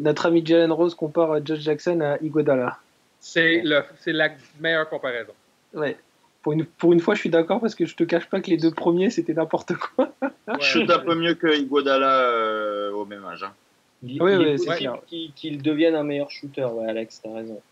notre 0.00 0.26
ami 0.26 0.44
Jalen 0.44 0.72
Rose 0.72 0.94
compare 0.94 1.36
Judge 1.44 1.60
Jackson 1.60 2.00
à 2.00 2.18
Iguodala. 2.20 2.78
C'est 3.20 3.62
la 3.62 4.30
meilleure 4.60 4.88
comparaison. 4.88 5.32
Ouais. 5.72 5.96
Pour 6.44 6.52
une, 6.52 6.66
pour 6.66 6.92
une 6.92 7.00
fois, 7.00 7.14
je 7.14 7.20
suis 7.20 7.30
d'accord 7.30 7.58
parce 7.58 7.74
que 7.74 7.86
je 7.86 7.96
te 7.96 8.04
cache 8.04 8.28
pas 8.28 8.42
que 8.42 8.50
les 8.50 8.58
deux 8.58 8.70
premiers, 8.70 9.08
c'était 9.08 9.32
n'importe 9.32 9.74
quoi. 9.76 10.12
Je 10.60 10.60
Shoot 10.60 10.90
un 10.90 10.98
peu 10.98 11.14
mieux 11.14 11.34
que 11.34 11.46
Iguodala 11.46 12.20
euh, 12.20 12.92
au 12.92 13.06
même 13.06 13.24
âge. 13.24 13.44
Hein. 13.44 13.54
oui, 14.02 14.18
oui, 14.20 14.58
c'est 14.58 14.76
clair. 14.76 14.98
Qu'il 15.06 15.62
devienne 15.62 15.94
un 15.94 16.02
meilleur 16.02 16.30
shooter, 16.30 16.66
ouais, 16.66 16.86
Alex, 16.86 17.22
t'as 17.22 17.34
raison. 17.34 17.62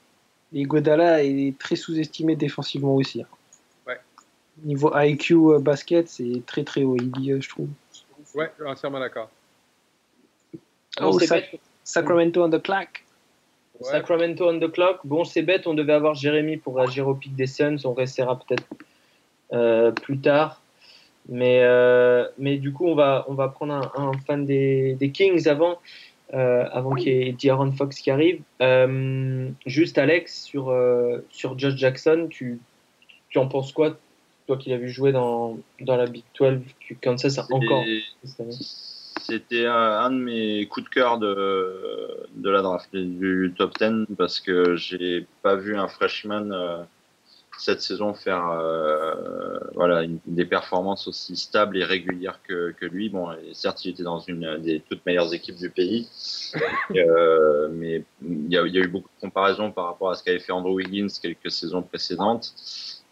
Iguodala 0.54 1.22
est 1.22 1.54
très 1.58 1.76
sous-estimé 1.76 2.34
défensivement 2.34 2.94
aussi. 2.94 3.20
Hein. 3.20 3.26
Ouais. 3.86 4.00
Niveau 4.64 4.90
IQ 4.96 5.34
euh, 5.34 5.58
basket, 5.58 6.08
c'est 6.08 6.42
très 6.46 6.64
très 6.64 6.82
haut, 6.82 6.96
il 6.96 7.42
je 7.42 7.48
trouve. 7.50 7.68
Ouais, 8.34 8.50
je 8.56 8.64
suis 8.64 8.72
entièrement 8.72 9.00
d'accord. 9.00 9.28
Oh, 10.98 11.18
Sacramento 11.84 12.42
on 12.42 12.48
the 12.48 12.62
clock. 12.62 13.04
Sacramento 13.80 14.48
on 14.48 14.58
the 14.58 14.70
clock. 14.70 15.00
Bon, 15.04 15.24
c'est 15.24 15.42
bête, 15.42 15.66
on 15.66 15.74
devait 15.74 15.92
avoir 15.92 16.14
Jérémy 16.14 16.56
pour 16.56 16.76
réagir 16.76 17.08
au 17.08 17.14
pic 17.14 17.34
des 17.34 17.46
Suns. 17.46 17.78
On 17.84 17.94
restera 17.94 18.38
peut-être 18.38 18.64
euh, 19.52 19.90
plus 19.90 20.18
tard. 20.18 20.62
Mais, 21.28 21.60
euh, 21.62 22.26
mais 22.38 22.58
du 22.58 22.72
coup, 22.72 22.86
on 22.86 22.94
va, 22.94 23.24
on 23.28 23.34
va 23.34 23.48
prendre 23.48 23.92
un, 23.96 24.12
fan 24.26 24.44
des, 24.44 24.94
des, 24.94 25.10
Kings 25.10 25.46
avant, 25.46 25.78
euh, 26.34 26.66
avant 26.72 26.94
qu'il 26.94 27.12
y 27.12 27.28
ait 27.28 27.32
D'Aaron 27.32 27.72
Fox 27.72 28.00
qui 28.00 28.10
arrive. 28.10 28.42
juste, 29.66 29.98
Alex, 29.98 30.44
sur, 30.44 30.76
sur 31.30 31.58
Josh 31.58 31.76
Jackson, 31.76 32.26
tu, 32.30 32.60
tu 33.30 33.38
en 33.38 33.46
penses 33.46 33.72
quoi 33.72 33.96
toi 34.46 34.56
qui 34.56 34.70
l'as 34.70 34.76
vu 34.76 34.88
jouer 34.88 35.12
dans, 35.12 35.58
dans 35.80 35.96
la 35.96 36.06
Big 36.06 36.24
12, 36.38 36.60
Kansas 37.00 37.38
a 37.38 37.46
encore? 37.50 37.84
C'était 39.24 39.66
un 39.66 40.10
de 40.10 40.16
mes 40.16 40.66
coups 40.66 40.84
de 40.86 40.90
cœur 40.90 41.18
de, 41.18 42.26
la 42.44 42.60
draft, 42.60 42.94
du 42.94 43.54
top 43.56 43.78
10, 43.78 44.16
parce 44.16 44.40
que 44.40 44.74
j'ai 44.74 45.26
pas 45.42 45.54
vu 45.54 45.76
un 45.76 45.86
freshman 45.86 46.50
euh, 46.50 46.82
cette 47.56 47.82
saison 47.82 48.14
faire 48.14 48.48
euh, 48.50 49.58
voilà, 49.74 50.04
des 50.26 50.44
performances 50.44 51.06
aussi 51.06 51.36
stables 51.36 51.76
et 51.78 51.84
régulières 51.84 52.40
que, 52.42 52.72
que 52.72 52.84
lui. 52.84 53.10
Bon, 53.10 53.28
certes, 53.52 53.84
il 53.84 53.92
était 53.92 54.02
dans 54.02 54.18
une 54.18 54.58
des 54.58 54.80
toutes 54.80 55.06
meilleures 55.06 55.32
équipes 55.32 55.56
du 55.56 55.70
pays, 55.70 56.08
euh, 56.96 57.68
mais 57.70 58.04
il 58.22 58.48
y, 58.48 58.54
y, 58.54 58.58
a, 58.58 58.64
eu 58.64 58.88
beaucoup 58.88 59.10
de 59.16 59.20
comparaisons 59.20 59.70
par 59.70 59.86
rapport 59.86 60.10
à 60.10 60.16
ce 60.16 60.24
qu'avait 60.24 60.40
fait 60.40 60.52
Andrew 60.52 60.74
Wiggins 60.74 61.06
quelques 61.22 61.52
saisons 61.52 61.82
précédentes. 61.82 62.54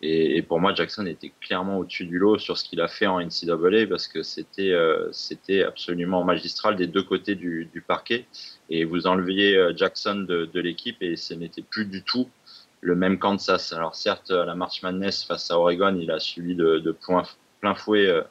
Et, 0.02 0.40
pour 0.42 0.60
moi, 0.60 0.72
Jackson 0.74 1.04
était 1.04 1.32
clairement 1.40 1.78
au-dessus 1.78 2.06
du 2.06 2.18
lot 2.18 2.38
sur 2.38 2.56
ce 2.56 2.64
qu'il 2.64 2.80
a 2.80 2.88
fait 2.88 3.06
en 3.06 3.20
NCAA 3.20 3.86
parce 3.86 4.08
que 4.08 4.22
c'était 4.22 4.72
euh, 4.72 5.08
c'était 5.12 5.62
absolument 5.62 6.24
magistral 6.24 6.76
des 6.76 6.86
deux 6.86 7.02
côtés 7.02 7.34
du, 7.34 7.68
du 7.70 7.82
parquet. 7.82 8.24
Et 8.70 8.84
vous 8.84 9.06
enleviez 9.06 9.56
euh, 9.56 9.74
Jackson 9.76 10.24
de, 10.26 10.46
de 10.46 10.60
l'équipe 10.60 11.02
et 11.02 11.16
ce 11.16 11.34
n'était 11.34 11.62
plus 11.62 11.84
du 11.84 12.02
tout 12.02 12.30
le 12.80 12.94
même 12.94 13.18
Kansas. 13.18 13.74
Alors 13.74 13.94
certes, 13.94 14.30
la 14.30 14.54
March 14.54 14.82
Madness 14.82 15.22
face 15.24 15.50
à 15.50 15.58
Oregon, 15.58 15.94
il 16.00 16.10
a 16.10 16.18
suivi 16.18 16.54
de, 16.54 16.78
de 16.78 16.96
plein 17.60 17.74
fouet 17.74 18.06
euh, 18.06 18.22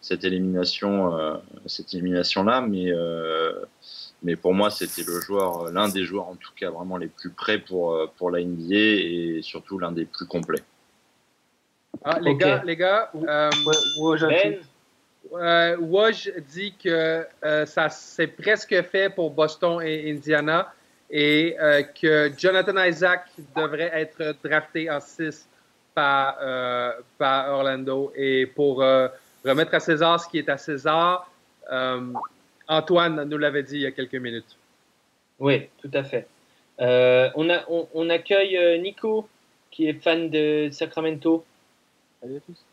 cette 0.00 0.24
élimination, 0.24 1.40
cette 1.66 1.94
élimination 1.94 2.42
là, 2.42 2.60
mais 2.60 2.90
mais 4.24 4.34
pour 4.34 4.54
moi, 4.54 4.70
c'était 4.70 5.04
le 5.04 5.20
joueur, 5.20 5.70
l'un 5.70 5.88
des 5.88 6.04
joueurs 6.04 6.26
en 6.26 6.34
tout 6.34 6.50
cas 6.56 6.70
vraiment 6.70 6.96
les 6.96 7.06
plus 7.06 7.30
prêts 7.30 7.58
pour 7.58 8.10
pour 8.16 8.32
la 8.32 8.42
NBA 8.42 8.74
et 8.74 9.40
surtout 9.42 9.78
l'un 9.78 9.92
des 9.92 10.04
plus 10.04 10.26
complets. 10.26 10.64
Ah, 12.04 12.18
les 12.20 12.34
gars, 12.34 12.62
les 12.64 12.76
gars, 12.76 13.10
euh, 13.14 13.50
ben, 13.64 14.58
euh, 15.34 15.76
Woj 15.78 16.30
dit 16.48 16.74
que 16.82 17.24
euh, 17.44 17.64
ça 17.64 17.88
c'est 17.88 18.26
presque 18.26 18.82
fait 18.82 19.08
pour 19.14 19.30
Boston 19.30 19.80
et 19.82 20.10
Indiana 20.10 20.72
et 21.10 21.56
euh, 21.60 21.82
que 21.82 22.30
Jonathan 22.36 22.84
Isaac 22.84 23.26
devrait 23.56 23.90
être 23.94 24.34
drafté 24.44 24.90
en 24.90 25.00
6 25.00 25.48
par, 25.94 26.38
par 27.18 27.50
Orlando. 27.50 28.12
Et 28.16 28.46
pour 28.46 28.78
remettre 29.44 29.74
à 29.74 29.80
César 29.80 30.18
ce 30.18 30.28
qui 30.28 30.38
est 30.38 30.48
à 30.48 30.56
César, 30.56 31.30
Antoine 32.66 33.24
nous 33.24 33.36
l'avait 33.36 33.62
dit 33.62 33.76
il 33.76 33.82
y 33.82 33.86
a 33.86 33.90
quelques 33.90 34.14
minutes. 34.14 34.56
Oui, 35.38 35.68
tout 35.82 35.90
à 35.92 36.02
fait. 36.02 36.26
on, 36.78 37.50
a, 37.50 37.62
on, 37.68 37.88
on 37.92 38.08
accueille 38.08 38.80
Nico, 38.80 39.28
qui 39.70 39.86
est 39.86 40.02
fan 40.02 40.30
de 40.30 40.70
Sacramento. 40.72 41.44
Salut 42.22 42.36
à 42.36 42.40
tous. 42.40 42.64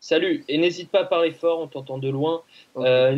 Salut, 0.00 0.44
et 0.48 0.58
n'hésite 0.58 0.90
pas 0.90 1.02
à 1.02 1.04
parler 1.04 1.30
fort, 1.30 1.60
on 1.60 1.68
t'entend 1.68 1.98
de 1.98 2.08
loin. 2.08 2.42
euh, 2.78 3.14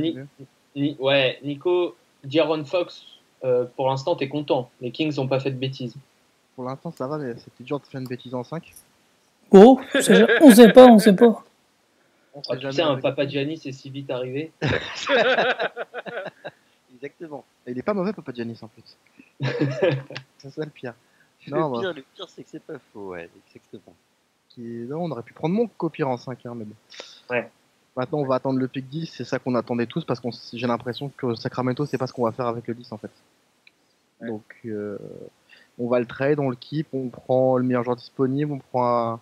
ni, 0.75 0.97
ouais, 0.99 1.39
Nico, 1.43 1.97
Diaron 2.23 2.67
Fox, 2.67 3.07
euh, 3.43 3.65
pour 3.77 3.89
l'instant, 3.89 4.15
t'es 4.15 4.29
content. 4.29 4.71
Les 4.83 4.91
Kings 4.91 5.17
n'ont 5.17 5.29
pas 5.29 5.41
fait 5.41 5.51
de 5.51 5.57
bêtises. 5.57 5.95
Pour 6.55 6.65
l'instant, 6.65 6.93
ça 6.93 7.07
va, 7.07 7.17
mais 7.17 7.35
c'était 7.39 7.65
dur 7.65 7.81
de 7.81 7.87
faire 7.87 8.03
une 8.03 8.09
bêtise 8.09 8.35
en 8.35 8.45
5. 8.45 8.75
Oh, 9.53 9.81
on 9.95 10.51
sait 10.51 10.73
pas, 10.73 10.87
on 10.87 10.99
sait 10.99 11.17
pas. 11.17 11.43
On 12.35 12.57
tu 12.57 12.73
sais, 12.73 12.83
un 12.83 12.99
Papa 12.99 13.27
Giannis 13.27 13.63
est 13.65 13.73
si 13.73 13.89
vite 13.89 14.11
arrivé. 14.11 14.53
Exactement. 16.95 17.47
Et 17.67 17.71
il 17.71 17.79
est 17.79 17.83
pas 17.83 17.95
mauvais, 17.95 18.13
Papa 18.13 18.33
Giannis, 18.35 18.59
en 18.61 18.69
plus. 18.69 18.99
c'est 20.37 20.51
ça 20.51 20.63
le 20.63 20.71
pire. 20.71 20.93
Non, 21.49 21.77
le, 21.77 21.81
pire 21.81 21.95
le 21.95 22.03
pire, 22.03 22.29
c'est 22.29 22.43
que 22.43 22.51
c'est 22.51 22.63
pas 22.63 22.79
faux, 22.93 23.11
ouais, 23.11 23.31
exactement 23.47 23.95
on 24.59 25.11
aurait 25.11 25.23
pu 25.23 25.33
prendre 25.33 25.55
mon 25.55 25.67
copier 25.67 26.05
en 26.05 26.17
5, 26.17 26.47
hein, 26.47 26.55
mais 26.57 26.65
bon. 26.65 26.75
Ouais. 27.31 27.51
Maintenant, 27.97 28.19
on 28.21 28.27
va 28.27 28.37
attendre 28.37 28.59
le 28.59 28.69
pick 28.69 28.89
10, 28.89 29.07
c'est 29.07 29.25
ça 29.25 29.39
qu'on 29.39 29.55
attendait 29.55 29.87
tous, 29.87 30.05
parce 30.05 30.21
que 30.21 30.29
j'ai 30.55 30.67
l'impression 30.67 31.11
que 31.17 31.35
Sacramento, 31.35 31.85
c'est 31.85 31.99
pas 31.99 32.07
ce 32.07 32.13
qu'on 32.13 32.25
va 32.25 32.33
faire 32.33 32.47
avec 32.47 32.67
le 32.67 32.75
10 32.75 32.91
en 32.93 32.97
fait. 32.97 33.11
Donc, 34.23 34.45
euh, 34.65 34.97
on 35.79 35.89
va 35.89 36.01
le 36.01 36.07
trade, 36.07 36.39
on 36.39 36.49
le 36.49 36.57
keep, 36.57 36.87
on 36.93 37.09
prend 37.09 37.59
le 37.59 37.65
meilleur 37.65 37.85
joueur 37.85 37.97
disponible, 37.97 38.53
on 38.53 38.59
prend 38.59 39.21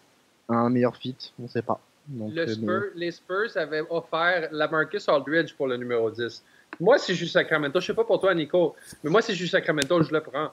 un, 0.48 0.70
meilleur 0.70 0.96
fit, 0.96 1.16
on 1.42 1.48
sait 1.48 1.62
pas. 1.62 1.80
Euh, 2.20 2.90
les 2.94 3.10
Spurs 3.10 3.56
avaient 3.56 3.82
offert 3.88 4.48
la 4.52 4.68
Marcus 4.68 5.08
Aldridge 5.08 5.54
pour 5.54 5.66
le 5.66 5.76
numéro 5.76 6.10
10. 6.10 6.42
Moi, 6.78 6.98
si 6.98 7.12
je 7.12 7.18
suis 7.18 7.28
Sacramento, 7.28 7.80
je 7.80 7.86
sais 7.86 7.94
pas 7.94 8.04
pour 8.04 8.20
toi, 8.20 8.34
Nico, 8.34 8.74
mais 9.02 9.10
moi, 9.10 9.22
si 9.22 9.32
je 9.32 9.38
suis 9.38 9.48
Sacramento, 9.48 10.02
je 10.02 10.12
le 10.12 10.20
prends. 10.20 10.50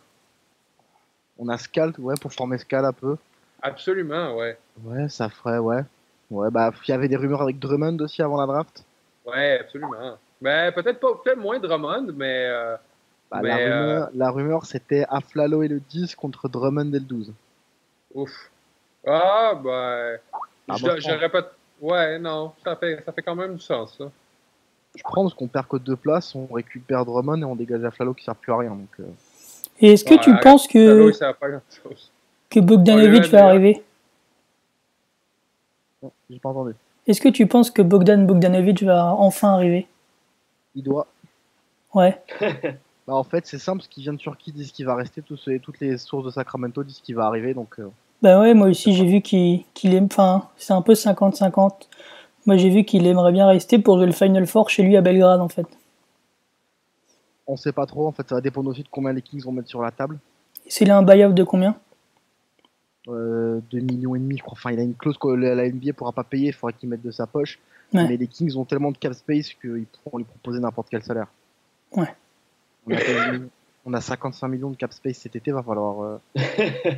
On 1.37 1.47
a 1.49 1.57
Scalt, 1.57 1.97
ouais, 1.99 2.15
pour 2.19 2.33
former 2.33 2.57
Scalt 2.57 2.85
un 2.85 2.93
peu. 2.93 3.17
Absolument, 3.61 4.35
ouais. 4.35 4.57
Ouais, 4.83 5.09
ça 5.09 5.29
ferait, 5.29 5.57
ouais. 5.57 5.81
Ouais, 6.29 6.51
bah, 6.51 6.71
il 6.87 6.91
y 6.91 6.93
avait 6.93 7.07
des 7.07 7.15
rumeurs 7.15 7.41
avec 7.41 7.59
Drummond 7.59 7.97
aussi 7.99 8.21
avant 8.21 8.37
la 8.37 8.45
draft. 8.45 8.83
Ouais, 9.25 9.59
absolument. 9.59 10.17
Mais 10.41 10.71
peut-être 10.71 10.99
pas, 10.99 11.07
peut-être 11.23 11.39
moins 11.39 11.59
Drummond, 11.59 12.13
mais. 12.15 12.45
Euh, 12.47 12.75
bah, 13.31 13.41
la, 13.41 13.55
rumeur, 13.55 14.03
euh, 14.03 14.05
la, 14.13 14.31
rumeur, 14.31 14.65
c'était 14.65 15.05
Aflalo 15.09 15.63
et 15.63 15.67
le 15.67 15.79
10 15.79 16.15
contre 16.15 16.47
Drummond 16.47 16.89
et 16.93 16.99
le 16.99 17.05
12. 17.05 17.33
Ouf. 18.13 18.31
Ah, 19.05 19.53
bah. 19.61 20.17
Ah, 20.69 20.75
J'aurais 20.77 21.29
pas. 21.29 21.51
Ouais, 21.81 22.19
non, 22.19 22.53
ça 22.63 22.75
fait, 22.75 23.03
ça 23.05 23.11
fait 23.11 23.21
quand 23.21 23.35
même 23.35 23.55
du 23.55 23.61
sens, 23.61 23.97
ça. 23.97 24.05
Je 24.95 25.03
prends 25.03 25.23
parce 25.23 25.35
qu'on 25.35 25.47
perd 25.47 25.67
que 25.67 25.77
deux 25.77 25.95
places, 25.95 26.33
on 26.33 26.47
récupère 26.47 27.05
Drummond 27.05 27.41
et 27.41 27.45
on 27.45 27.55
dégage 27.55 27.83
Aflalo 27.83 28.13
qui 28.13 28.23
sert 28.23 28.35
plus 28.35 28.51
à 28.51 28.57
rien. 28.57 28.71
Donc, 28.71 28.89
euh. 28.99 29.03
Et 29.79 29.93
est-ce 29.93 30.03
que 30.03 30.15
tu 30.15 30.35
penses 30.39 30.67
que. 30.67 30.79
Aflalo, 30.79 31.09
il 31.09 31.13
sert 31.13 31.35
pas 31.35 31.49
grand-chose 31.49 32.11
que 32.49 32.59
Bogdanovic 32.59 33.25
va 33.25 33.45
arriver 33.45 33.83
J'ai 36.29 36.39
pas 36.39 36.49
entendu. 36.49 36.73
Est-ce 37.07 37.21
que 37.21 37.29
tu 37.29 37.47
penses 37.47 37.71
que 37.71 37.81
Bogdan 37.81 38.25
Bogdanovic 38.25 38.83
va 38.83 39.13
enfin 39.13 39.53
arriver? 39.53 39.87
Il 40.75 40.83
doit. 40.83 41.07
Ouais. 41.93 42.21
bah 43.07 43.15
en 43.15 43.23
fait, 43.23 43.45
c'est 43.47 43.59
simple, 43.59 43.81
ce 43.81 43.89
qui 43.89 44.01
vient 44.01 44.13
de 44.13 44.17
Turquie 44.17 44.51
disent 44.51 44.71
qu'il 44.71 44.85
va 44.85 44.95
rester, 44.95 45.21
tous, 45.21 45.49
toutes 45.61 45.79
les 45.79 45.97
sources 45.97 46.25
de 46.25 46.29
Sacramento 46.29 46.83
disent 46.83 46.99
qu'il 46.99 47.15
va 47.15 47.25
arriver, 47.25 47.53
donc. 47.53 47.79
Euh. 47.79 47.89
Bah 48.21 48.39
ouais, 48.41 48.53
moi 48.53 48.67
aussi 48.67 48.93
j'ai 48.93 49.05
vu 49.05 49.21
qu'il 49.21 49.63
aime, 49.83 50.05
enfin, 50.05 50.49
c'est 50.57 50.73
un 50.73 50.81
peu 50.81 50.93
50-50. 50.93 51.87
Moi 52.47 52.57
j'ai 52.57 52.69
vu 52.69 52.83
qu'il 52.83 53.05
aimerait 53.05 53.31
bien 53.31 53.45
rester 53.45 53.77
pour 53.77 53.97
jouer 53.97 54.07
le 54.07 54.11
Final 54.11 54.47
Four 54.47 54.69
chez 54.69 54.81
lui 54.81 54.97
à 54.97 55.01
Belgrade 55.01 55.39
en 55.39 55.49
fait. 55.49 55.67
On 57.45 57.55
sait 57.55 57.71
pas 57.71 57.85
trop, 57.85 58.07
en 58.07 58.11
fait, 58.11 58.27
ça 58.27 58.35
va 58.35 58.41
dépendre 58.41 58.69
aussi 58.69 58.83
de 58.83 58.89
combien 58.89 59.13
les 59.13 59.21
Kings 59.21 59.43
vont 59.43 59.51
mettre 59.51 59.69
sur 59.69 59.81
la 59.81 59.91
table. 59.91 60.17
C'est 60.67 60.89
un 60.89 61.03
buyout 61.03 61.31
de 61.31 61.43
combien? 61.43 61.77
2 63.07 63.13
euh, 63.13 63.61
millions 63.73 64.15
et 64.15 64.19
demi, 64.19 64.37
je 64.37 64.43
crois. 64.43 64.53
Enfin, 64.53 64.71
il 64.71 64.79
a 64.79 64.83
une 64.83 64.95
clause 64.95 65.17
que 65.17 65.27
la 65.29 65.67
NBA 65.69 65.93
pourra 65.93 66.11
pas 66.11 66.23
payer, 66.23 66.47
il 66.47 66.53
faudra 66.53 66.73
qu'il 66.73 66.89
mette 66.89 67.01
de 67.01 67.11
sa 67.11 67.25
poche. 67.27 67.59
Mais 67.93 68.17
les 68.17 68.27
Kings 68.27 68.55
ont 68.57 68.65
tellement 68.65 68.91
de 68.91 68.97
cap 68.97 69.13
space 69.13 69.53
qu'ils 69.53 69.85
pourront 70.03 70.17
lui 70.17 70.25
proposer 70.25 70.59
n'importe 70.59 70.89
quel 70.91 71.01
salaire. 71.03 71.27
Ouais. 71.95 72.13
On 73.85 73.93
a, 73.93 74.01
55 74.01 74.47
millions 74.49 74.69
de 74.71 74.75
cap 74.75 74.91
space 74.91 75.17
cet 75.19 75.35
été, 75.37 75.51
va 75.53 75.63
falloir. 75.63 76.01
Euh, 76.01 76.17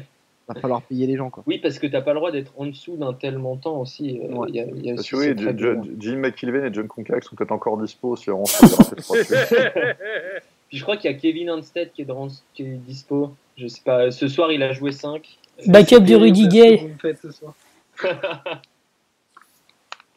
va 0.47 0.55
falloir 0.59 0.81
payer 0.81 1.05
les 1.05 1.15
gens. 1.15 1.29
Quoi. 1.29 1.43
Oui, 1.45 1.59
parce 1.59 1.77
que 1.77 1.85
tu 1.85 1.93
n'as 1.93 2.01
pas 2.01 2.13
le 2.13 2.19
droit 2.19 2.31
d'être 2.31 2.51
en 2.57 2.65
dessous 2.65 2.97
d'un 2.97 3.13
tel 3.13 3.37
montant 3.37 3.79
aussi. 3.79 4.19
euh, 4.19 4.45
il 4.47 4.55
y 4.55 4.59
a- 4.59 4.65
il 4.65 4.83
y 4.83 4.89
a 4.89 4.95
Parce 4.95 5.13
aussi 5.13 5.35
que 5.35 5.83
oui, 5.85 5.91
Jim 5.99 6.15
McIlvaine 6.17 6.65
et 6.65 6.73
John 6.73 6.87
Concac 6.87 7.23
sont 7.23 7.35
peut-être 7.35 7.51
encore 7.51 7.77
dispo 7.79 8.15
si 8.15 8.31
on. 8.31 8.43
Puis 10.69 10.77
je 10.77 10.83
crois 10.83 10.97
qu'il 10.97 11.11
y 11.11 11.13
a 11.13 11.17
Kevin 11.17 11.51
Hanstead 11.51 11.91
qui 11.93 12.01
est, 12.01 12.05
dans- 12.05 12.27
qui 12.55 12.63
est 12.63 12.77
dispo. 12.77 13.35
Je 13.57 13.67
sais 13.67 13.81
pas, 13.83 14.09
ce 14.11 14.27
soir 14.27 14.51
il 14.51 14.63
a 14.63 14.73
joué 14.73 14.91
5. 14.91 15.37
Backup 15.67 15.99
de 16.01 16.15
Rudy 16.15 16.47
Gay. 16.47 16.77
Vous 16.77 16.87
me 16.89 16.97
faites 16.97 17.19
ce 17.21 17.31
soir. 17.31 17.53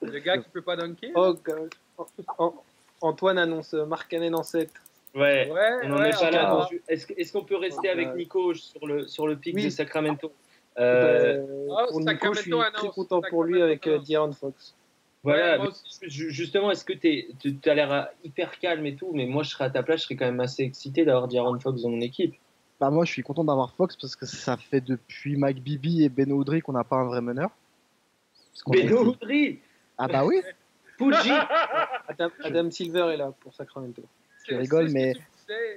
Le 0.03 0.19
gars 0.19 0.39
qui 0.39 0.49
peut 0.51 0.63
pas 0.63 0.77
dunker. 0.77 1.11
Oh 1.15 1.35
god. 1.45 1.71
An- 2.39 2.55
Antoine 3.01 3.39
annonce 3.39 3.75
euh, 3.75 3.85
Mark 3.87 4.11
Cannon 4.11 4.35
en 4.39 4.43
7. 4.43 4.71
Ouais, 5.15 5.49
Ouais, 5.51 5.61
on 5.85 5.89
n'en 5.91 5.99
ouais, 6.01 6.09
est 6.09 6.13
pas 6.13 6.29
on 6.29 6.31
là. 6.59 6.69
dessus. 6.71 6.83
Est-ce 6.89 7.33
qu'on 7.33 7.45
peut 7.45 7.57
rester 7.57 7.89
Euh, 7.89 7.93
avec 7.93 8.15
Nico 8.15 8.55
sur 8.55 8.87
le, 8.87 9.07
sur 9.07 9.27
le 9.27 9.37
pic 9.37 9.55
oui. 9.55 9.65
de 9.65 9.71
Sacramento 9.71 10.33
Euh, 10.79 11.39
Euh, 11.39 11.67
Oh, 11.69 11.87
pour 11.91 12.01
Nico, 12.01 12.33
je 12.35 12.41
suis 12.41 12.51
Sacramento 12.51 12.71
très 12.73 12.81
annonce, 12.81 12.95
content 12.95 13.21
pour 13.29 13.45
lui 13.45 13.63
avec 13.63 13.87
euh, 13.87 14.01
Fox. 14.33 14.75
Voilà, 15.25 15.61
Ouais, 15.61 15.69
justement, 16.09 16.73
est-ce 16.73 16.85
que 16.85 16.95
t'es- 16.95 17.29
tu 17.41 17.57
as 17.71 17.75
l'air 17.75 17.93
euh, 17.93 18.03
hyper 18.25 18.59
calme 18.59 18.85
et 18.87 18.97
tout, 18.97 19.11
mais 19.15 19.27
moi 19.27 19.45
je 19.45 19.51
serais 19.51 19.65
à 19.67 19.71
ta 19.71 19.85
place, 19.85 20.01
je 20.01 20.05
serais 20.07 20.17
quand 20.17 20.25
même 20.25 20.41
assez 20.41 20.65
excité 20.65 21.05
d'avoir 21.05 21.29
D'Aaron 21.29 21.61
Fox 21.61 21.83
dans 21.83 21.91
mon 21.91 22.01
équipe. 22.01 22.35
Bah, 22.83 22.91
moi, 22.91 23.05
je 23.05 23.13
suis 23.13 23.23
content 23.23 23.45
d'avoir 23.45 23.73
Fox 23.75 23.95
parce 23.95 24.17
que 24.17 24.27
ça 24.27 24.57
fait 24.57 24.81
depuis 24.81 25.37
Mike 25.37 25.63
Bibi 25.63 26.03
et 26.03 26.09
Ben 26.09 26.33
Audrey 26.33 26.61
qu'on 26.61 26.73
n'a 26.73 26.83
pas 26.83 26.97
un 26.97 27.05
vrai 27.05 27.21
meneur. 27.21 27.51
Parce 28.53 28.63
qu'on 28.65 28.73
a 28.73 28.77
Beno 28.83 29.13
été- 29.13 29.25
Udrih 29.25 29.61
Ah 29.99 30.09
bah 30.09 30.25
oui, 30.25 30.43
Fuji 30.99 31.31
Adam, 32.09 32.31
Adam 32.43 32.71
Silver 32.73 33.11
est 33.13 33.19
là 33.19 33.33
pour 33.39 33.55
Sacramento. 33.55 34.03
tu 34.45 34.57
rigoles, 34.57 34.89
C'est 34.89 34.95
mais. 34.95 35.15
ce 35.15 35.21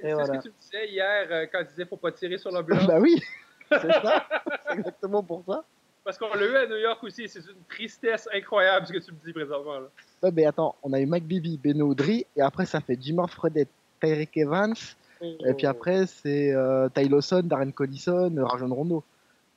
c'est 0.02 0.12
voilà. 0.14 0.26
ce 0.26 0.48
que 0.48 0.52
tu 0.52 0.54
disais 0.60 0.88
hier 0.88 1.28
euh, 1.30 1.46
quand 1.52 1.60
tu 1.60 1.68
disais 1.68 1.84
faut 1.86 1.96
pas 1.96 2.10
tirer 2.10 2.38
sur 2.38 2.50
l'ambulance. 2.52 2.88
bah 2.88 2.98
oui, 2.98 3.22
c'est 3.70 3.80
ça, 3.92 4.26
c'est 4.68 4.78
exactement 4.78 5.22
pour 5.22 5.44
ça. 5.46 5.62
Parce 6.02 6.18
qu'on 6.18 6.34
l'a 6.34 6.44
eu 6.44 6.56
à 6.56 6.66
New 6.66 6.76
York 6.76 7.04
aussi. 7.04 7.28
C'est 7.28 7.38
une 7.38 7.62
tristesse 7.68 8.28
incroyable 8.34 8.84
ce 8.88 8.92
que 8.94 8.98
tu 8.98 9.12
me 9.12 9.18
dis 9.24 9.32
présentement. 9.32 9.78
Là. 9.78 9.88
Ouais, 10.24 10.30
mais 10.32 10.44
attends, 10.46 10.74
on 10.82 10.92
a 10.92 10.98
eu 10.98 11.06
Mike 11.06 11.24
Bibi, 11.26 11.56
Ben 11.56 11.80
Audrey, 11.82 12.26
et 12.36 12.40
après, 12.42 12.66
ça 12.66 12.80
fait 12.80 13.00
Jimmer 13.00 13.28
Fredette, 13.28 13.68
Tyreek 14.00 14.36
Evans, 14.36 14.74
et 15.22 15.54
puis 15.54 15.66
après, 15.66 16.06
c'est 16.06 16.52
euh, 16.52 16.88
Ty 16.88 17.08
Lawson, 17.08 17.42
Darren 17.44 17.70
Collison, 17.72 18.32
Rajon 18.44 18.74
Rondo. 18.74 19.04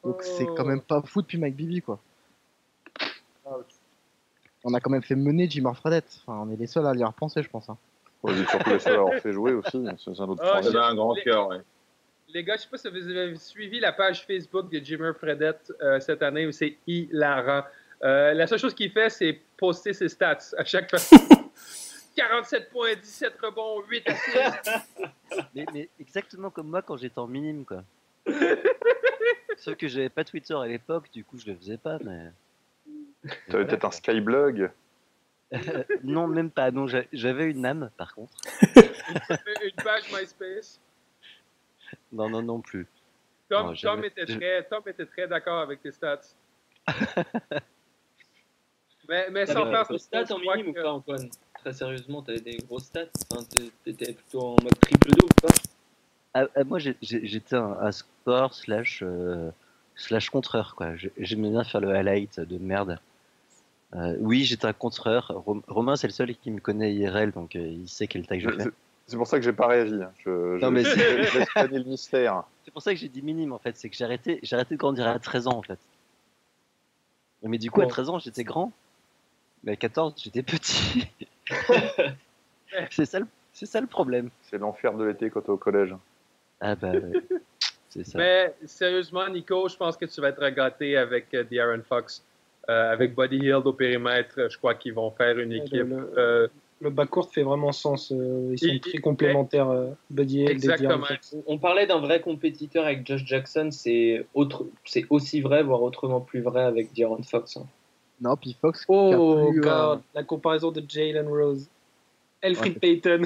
Donc, 0.03 0.23
c'est 0.23 0.45
quand 0.45 0.65
même 0.65 0.81
pas 0.81 1.01
fou 1.01 1.21
depuis 1.21 1.37
Mike 1.37 1.55
Bibi, 1.55 1.81
quoi. 1.81 1.99
On 4.63 4.73
a 4.73 4.79
quand 4.79 4.89
même 4.89 5.01
fait 5.03 5.15
mener 5.15 5.49
Jimmer 5.49 5.73
Fredette. 5.75 6.19
Enfin, 6.25 6.45
on 6.45 6.51
est 6.51 6.55
les 6.57 6.67
seuls 6.67 6.85
à 6.85 6.93
y 6.93 7.03
repenser, 7.03 7.41
je 7.43 7.49
pense. 7.49 7.69
hein. 7.69 7.77
On 8.23 8.33
est 8.33 8.49
surtout 8.49 8.69
les 8.71 8.79
seuls 8.79 8.95
à 8.95 8.99
avoir 8.99 9.13
fait 9.19 9.31
jouer 9.31 9.53
aussi, 9.53 9.85
c'est 9.97 10.19
un 10.19 10.25
autre 10.27 10.43
Ah, 10.45 10.61
j'ai- 10.61 10.77
un 10.77 10.95
grand 10.95 11.13
les- 11.13 11.21
cœur, 11.23 11.47
ouais. 11.47 11.59
Les 12.31 12.43
gars, 12.43 12.57
je 12.57 12.61
sais 12.63 12.67
pas 12.69 12.77
si 12.77 12.87
vous 12.89 12.97
avez 13.09 13.35
suivi 13.37 13.79
la 13.79 13.91
page 13.91 14.25
Facebook 14.27 14.69
de 14.71 14.77
Jimmer 14.79 15.13
Fredette 15.17 15.73
euh, 15.81 15.99
cette 15.99 16.21
année 16.21 16.45
où 16.45 16.51
c'est 16.51 16.77
hilarant. 16.85 17.63
Euh, 18.03 18.33
la 18.33 18.45
seule 18.45 18.59
chose 18.59 18.73
qu'il 18.75 18.91
fait, 18.91 19.09
c'est 19.09 19.39
poster 19.57 19.93
ses 19.93 20.09
stats 20.09 20.37
à 20.57 20.63
chaque 20.63 20.89
fois. 20.89 20.99
47 22.19 22.69
points, 22.69 22.95
17 22.95 23.37
rebonds, 23.41 23.81
8 23.89 24.07
assists. 24.09 24.69
Mais, 25.55 25.65
mais 25.73 25.89
exactement 25.99 26.49
comme 26.49 26.67
moi 26.69 26.81
quand 26.81 26.97
j'étais 26.97 27.19
en 27.19 27.27
minime, 27.27 27.63
quoi. 27.65 27.83
Sauf 29.57 29.75
que 29.75 29.87
j'avais 29.87 30.09
pas 30.09 30.23
Twitter 30.23 30.53
à 30.53 30.65
l'époque, 30.67 31.09
du 31.11 31.23
coup 31.23 31.37
je 31.37 31.49
le 31.51 31.55
faisais 31.57 31.77
pas, 31.77 31.97
mais. 32.03 32.31
T'avais 33.49 33.65
peut-être 33.65 33.85
un 33.85 33.91
Skyblog. 33.91 34.71
non, 36.03 36.27
même 36.27 36.51
pas. 36.51 36.71
Non, 36.71 36.87
j'a- 36.87 37.03
j'avais 37.11 37.45
une 37.45 37.65
âme, 37.65 37.89
par 37.97 38.13
contre. 38.13 38.33
Une 38.75 39.71
page 39.83 40.11
MySpace. 40.13 40.79
Non, 42.11 42.29
non, 42.29 42.41
non 42.41 42.61
plus. 42.61 42.85
Tom, 43.49 43.59
Non, 43.61 43.67
Tom 43.69 43.75
j'avais- 43.75 44.07
était 44.07 44.25
très, 44.25 44.63
Tom 44.65 44.83
était 44.85 45.05
très 45.07 45.27
d'accord 45.27 45.59
avec 45.59 45.81
tes 45.81 45.91
stats. 45.91 46.21
mais 49.09 49.29
mais 49.31 49.45
sans 49.47 49.69
faire 49.71 49.85
ce 49.87 49.97
stats 49.97 50.31
en 50.33 50.39
minime 50.39 50.69
ou 50.69 50.73
que- 50.73 50.81
pas, 50.81 50.91
Antoine? 50.91 51.29
Très 51.61 51.73
sérieusement, 51.73 52.21
t'avais 52.21 52.39
des 52.39 52.57
grosses 52.57 52.85
stats 52.85 53.05
enfin, 53.31 53.43
t'é- 53.43 53.71
T'étais 53.83 54.13
plutôt 54.13 54.41
en 54.41 54.55
mode 54.63 54.79
triple-double 54.79 55.25
ou 55.25 55.47
pas 55.47 55.53
Ah, 56.33 56.45
ah, 56.55 56.63
moi, 56.63 56.79
j'étais 56.79 57.55
un, 57.55 57.77
un 57.81 57.91
score 57.91 58.53
slash, 58.53 59.01
euh, 59.03 59.49
slash 59.95 60.29
contreur, 60.29 60.75
quoi. 60.75 60.95
J'ai- 60.95 61.11
J'aimais 61.17 61.49
bien 61.49 61.63
faire 61.63 61.81
le 61.81 61.89
highlight 61.93 62.39
de 62.39 62.57
merde. 62.57 62.99
Euh, 63.95 64.15
oui, 64.19 64.45
j'étais 64.45 64.67
un 64.67 64.73
contreur. 64.73 65.33
Rom- 65.45 65.63
Romain, 65.67 65.95
c'est 65.95 66.07
le 66.07 66.13
seul 66.13 66.35
qui 66.35 66.51
me 66.51 66.59
connaît 66.59 66.93
IRL, 66.93 67.31
donc 67.31 67.55
euh, 67.55 67.67
il 67.67 67.89
sait 67.89 68.07
quel 68.07 68.25
tag 68.27 68.39
je 68.39 68.49
fais. 68.49 68.69
C'est 69.07 69.17
pour 69.17 69.25
ça 69.27 69.37
que 69.39 69.43
j'ai 69.43 69.51
pas 69.53 69.65
réagi. 69.67 69.95
hein. 69.95 70.11
Je, 70.19 70.57
je, 70.59 70.61
Non, 70.63 70.69
mais 70.71 70.83
je- 70.83 70.89
c'est- 70.91 71.23
je 71.23 71.75
le 71.75 71.83
mystère. 71.83 72.43
C'est 72.63 72.71
pour 72.71 72.83
ça 72.83 72.93
que 72.93 72.99
j'ai 72.99 73.09
dit 73.09 73.23
minime, 73.23 73.51
en 73.51 73.57
fait. 73.59 73.75
C'est 73.75 73.89
que 73.89 73.95
j'ai 73.97 74.05
arrêté, 74.05 74.39
j'ai 74.43 74.55
arrêté 74.55 74.75
de 74.75 74.79
grandir 74.79 75.07
à 75.07 75.17
13 75.17 75.47
ans, 75.47 75.57
en 75.57 75.63
fait. 75.63 75.79
Mais 77.41 77.57
du 77.57 77.71
coup, 77.71 77.81
à 77.81 77.85
Ouais. 77.85 77.89
13 77.89 78.09
ans, 78.09 78.19
j'étais 78.19 78.43
grand. 78.43 78.71
Mais 79.63 79.71
à 79.71 79.75
14, 79.75 80.13
j'étais 80.23 80.43
petit. 80.43 81.07
c'est 82.91 83.05
ça, 83.05 83.19
le- 83.19 83.27
c'est 83.53 83.65
ça 83.65 83.81
le 83.81 83.87
problème. 83.87 84.29
C'est 84.43 84.57
l'enfer 84.57 84.93
de 84.93 85.05
l'été 85.05 85.29
quand 85.29 85.41
t'es 85.41 85.49
au 85.49 85.57
collège. 85.57 85.95
Ah 86.61 86.75
bah, 86.75 86.91
ouais. 86.91 87.01
c'est 87.89 88.05
ça. 88.05 88.17
Mais 88.17 88.53
sérieusement, 88.65 89.27
Nico, 89.29 89.67
je 89.69 89.77
pense 89.77 89.97
que 89.97 90.05
tu 90.05 90.21
vas 90.21 90.29
être 90.29 90.49
gâté 90.49 90.97
avec 90.97 91.33
euh, 91.33 91.43
De'Aaron 91.49 91.81
Fox. 91.87 92.23
Euh, 92.69 92.91
avec 92.91 93.15
Buddy 93.15 93.37
Hield 93.37 93.65
au 93.65 93.73
périmètre, 93.73 94.47
je 94.47 94.55
crois 94.57 94.75
qu'ils 94.75 94.93
vont 94.93 95.09
faire 95.11 95.39
une 95.39 95.53
équipe. 95.53 95.87
le- 95.87 96.13
euh, 96.17 96.47
Le 96.81 96.89
backcourt 96.91 97.31
fait 97.33 97.41
vraiment 97.41 97.71
sens. 97.71 98.11
euh, 98.11 98.49
ils 98.51 98.59
sont 98.59 98.67
Il- 98.67 98.79
très 98.79 98.91
il- 98.93 99.01
complémentaires, 99.01 99.69
euh, 99.69 99.87
Buddy 100.11 100.41
Hield 100.41 100.49
et 100.51 100.53
De'Aaron 100.67 100.73
Exactement. 100.75 101.05
Fox. 101.05 101.35
On 101.47 101.57
parlait 101.57 101.87
d'un 101.87 101.99
vrai 101.99 102.21
compétiteur 102.21 102.85
avec 102.85 103.07
Josh 103.07 103.25
Jackson, 103.25 103.69
c'est 103.71 104.25
aussi 105.09 105.41
vrai, 105.41 105.63
voire 105.63 105.81
autrement 105.81 106.21
plus 106.21 106.41
vrai 106.41 106.61
avec 106.63 106.93
D'Aaron 106.95 107.23
Fox. 107.23 107.57
hein. 107.57 107.65
Non, 108.21 108.35
puis 108.35 108.55
Fox, 108.59 108.85
Oh 108.87 109.47
plus, 109.51 109.59
euh, 109.59 109.63
god, 109.63 110.01
la 110.13 110.23
comparaison 110.23 110.71
de 110.71 110.83
Jalen 110.87 111.27
Rose. 111.27 111.67
Elfrid 112.41 112.79
Payton. 112.79 113.23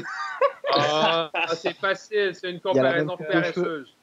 Ah, 0.75 1.29
c'est 1.55 1.75
facile, 1.75 2.33
c'est 2.33 2.49
une 2.51 2.59
comparaison 2.59 3.15
paresseuse. 3.17 3.93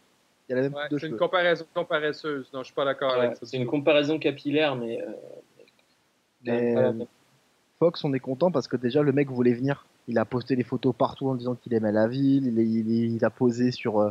Ouais, 0.48 0.62
c'est 0.62 0.92
une 0.92 0.98
cheveux. 0.98 1.16
comparaison 1.16 1.64
paresseuse. 1.88 2.48
Non, 2.52 2.60
je 2.60 2.66
suis 2.66 2.74
pas 2.74 2.84
d'accord 2.84 3.12
Ouais, 3.14 3.26
avec 3.26 3.36
ça. 3.36 3.46
c'est 3.46 3.56
une 3.56 3.66
comparaison 3.66 4.18
capillaire, 4.18 4.74
mais. 4.76 5.00
euh, 5.00 5.12
Mais. 6.92 7.06
Fox, 7.78 8.04
on 8.04 8.12
est 8.12 8.20
content 8.20 8.50
parce 8.50 8.68
que 8.68 8.76
déjà 8.76 9.02
le 9.02 9.12
mec 9.12 9.30
voulait 9.30 9.54
venir. 9.54 9.86
Il 10.08 10.18
a 10.18 10.24
posté 10.24 10.54
des 10.56 10.64
photos 10.64 10.94
partout 10.96 11.28
en 11.28 11.34
disant 11.34 11.54
qu'il 11.54 11.72
aimait 11.74 11.92
la 11.92 12.08
ville. 12.08 12.46
Il, 12.48 12.90
il, 12.90 13.24
a 13.24 13.30
posé 13.30 13.70
sur, 13.70 14.00
euh, 14.00 14.10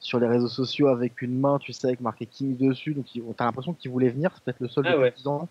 sur 0.00 0.18
les 0.18 0.26
réseaux 0.26 0.48
sociaux 0.48 0.88
avec 0.88 1.22
une 1.22 1.38
main, 1.38 1.58
tu 1.58 1.72
sais, 1.72 1.86
avec 1.88 2.00
marqué 2.00 2.26
King 2.26 2.56
dessus. 2.56 2.94
Donc 2.94 3.14
il- 3.14 3.22
t'as 3.36 3.44
l'impression 3.44 3.72
qu'il 3.72 3.90
voulait 3.90 4.08
venir. 4.10 4.30
C'est 4.34 4.44
peut-être 4.44 4.60
le 4.60 4.68
seul 4.68 4.84
Ah 4.86 4.92
depuis 4.92 5.02
ouais. 5.02 5.12
10 5.16 5.26
ans 5.28 5.48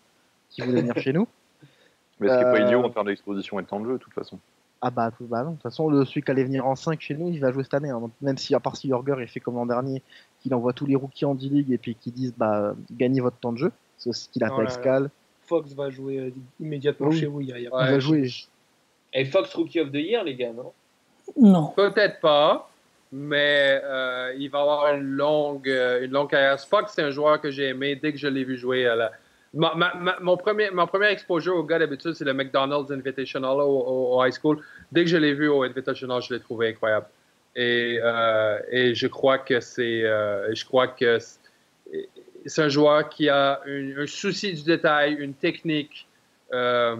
qui 0.53 0.61
voulait 0.61 0.81
venir 0.81 0.97
chez 0.97 1.13
nous. 1.13 1.27
Mais 2.19 2.29
ce 2.29 2.33
qui 2.35 2.39
est 2.39 2.43
pas 2.43 2.53
Euh, 2.59 2.65
idiot 2.65 2.83
en 2.83 2.89
termes 2.89 3.07
d'exposition 3.07 3.59
et 3.59 3.63
de 3.63 3.67
temps 3.67 3.79
de 3.79 3.85
jeu, 3.87 3.93
de 3.93 3.97
toute 3.97 4.13
façon. 4.13 4.39
Ah 4.81 4.89
bah, 4.91 5.11
tout, 5.17 5.25
bah 5.25 5.43
non. 5.43 5.51
De 5.51 5.55
toute 5.55 5.63
façon, 5.63 5.89
le, 5.89 6.03
celui 6.05 6.21
qui 6.23 6.31
allait 6.31 6.43
venir 6.43 6.65
en 6.67 6.75
5 6.75 6.99
chez 7.01 7.15
nous, 7.15 7.29
il 7.29 7.39
va 7.39 7.51
jouer 7.51 7.63
cette 7.63 7.73
année. 7.73 7.89
hein. 7.89 7.99
Donc, 8.01 8.11
même 8.21 8.37
si, 8.37 8.53
à 8.53 8.59
part 8.59 8.75
si 8.75 8.89
Jorger 8.89 9.15
il 9.19 9.27
fait 9.27 9.39
comme 9.39 9.55
l'an 9.55 9.65
dernier, 9.65 10.01
qu'il 10.41 10.53
envoie 10.53 10.73
tous 10.73 10.85
les 10.85 10.95
rookies 10.95 11.25
en 11.25 11.35
D-League 11.35 11.71
et 11.71 11.77
puis 11.77 11.95
qu'ils 11.95 12.13
disent 12.13 12.33
bah, 12.37 12.57
euh, 12.57 12.73
gagnez 12.91 13.21
votre 13.21 13.37
temps 13.37 13.53
de 13.53 13.57
jeu. 13.57 13.71
C'est 13.97 14.09
aussi 14.09 14.27
qu'il 14.29 14.43
a 14.43 14.49
là, 14.49 14.63
Excal. 14.63 15.09
Fox 15.45 15.73
va 15.73 15.89
jouer 15.89 16.19
euh, 16.19 16.31
immédiatement 16.59 17.07
Oui. 17.07 17.17
chez 17.19 17.25
vous. 17.27 17.41
Il 17.41 17.47
y 17.47 17.53
a, 17.53 17.57
il 17.59 17.63
y 17.63 17.67
a 17.67 17.69
il 17.87 17.91
va 17.91 17.99
jouer. 17.99 18.29
Et 19.13 19.25
Fox 19.25 19.53
Rookie 19.53 19.79
of 19.79 19.91
the 19.91 19.95
Year, 19.95 20.23
les 20.23 20.35
gars, 20.35 20.51
non? 20.51 20.71
Non. 21.39 21.67
Peut-être 21.75 22.19
pas, 22.19 22.69
mais 23.11 23.79
euh, 23.83 24.33
il 24.37 24.49
va 24.49 24.61
avoir 24.61 24.93
une 24.95 25.03
longue, 25.03 25.69
euh, 25.69 26.03
une 26.03 26.11
longue 26.11 26.29
carrière. 26.29 26.59
Spock, 26.59 26.89
c'est 26.89 27.03
un 27.03 27.11
joueur 27.11 27.39
que 27.39 27.49
j'ai 27.51 27.69
aimé 27.69 27.95
dès 27.95 28.11
que 28.11 28.17
je 28.17 28.27
l'ai 28.27 28.43
vu 28.43 28.57
jouer 28.57 28.85
à 28.87 28.95
la. 28.95 29.11
Ma, 29.55 29.75
ma- 29.75 29.93
ma- 29.93 30.17
mon, 30.19 30.35
premier, 30.35 30.71
mon 30.71 30.87
premier 30.87 31.07
exposure 31.11 31.55
au 31.55 31.63
gars 31.63 31.77
d'habitude, 31.77 32.13
c'est 32.13 32.25
le 32.25 32.33
McDonald's 32.33 32.91
Invitational 32.91 33.57
au, 33.61 34.15
au- 34.15 34.25
high 34.25 34.33
school. 34.33 34.59
Dès 34.91 35.03
que 35.03 35.09
je 35.11 35.17
l'ai 35.17 35.33
vu 35.33 35.47
au 35.47 35.61
Invitational, 35.63 36.21
je 36.23 36.33
l'ai 36.33 36.39
trouvé 36.39 36.69
incroyable. 36.69 37.05
Et, 37.55 37.99
euh, 38.01 38.57
et 38.71 38.95
je 38.95 39.05
crois 39.05 39.37
que 39.37 39.59
c'est, 39.59 40.03
euh, 40.05 40.53
je 40.55 40.65
crois 40.65 40.87
que 40.87 41.19
c'est- 41.19 42.61
un 42.63 42.69
joueur 42.69 43.09
qui 43.09 43.29
a 43.29 43.61
un 43.67 44.07
souci 44.07 44.53
du 44.53 44.63
détail, 44.63 45.13
une 45.13 45.35
technique 45.35 46.07
euh, 46.51 46.95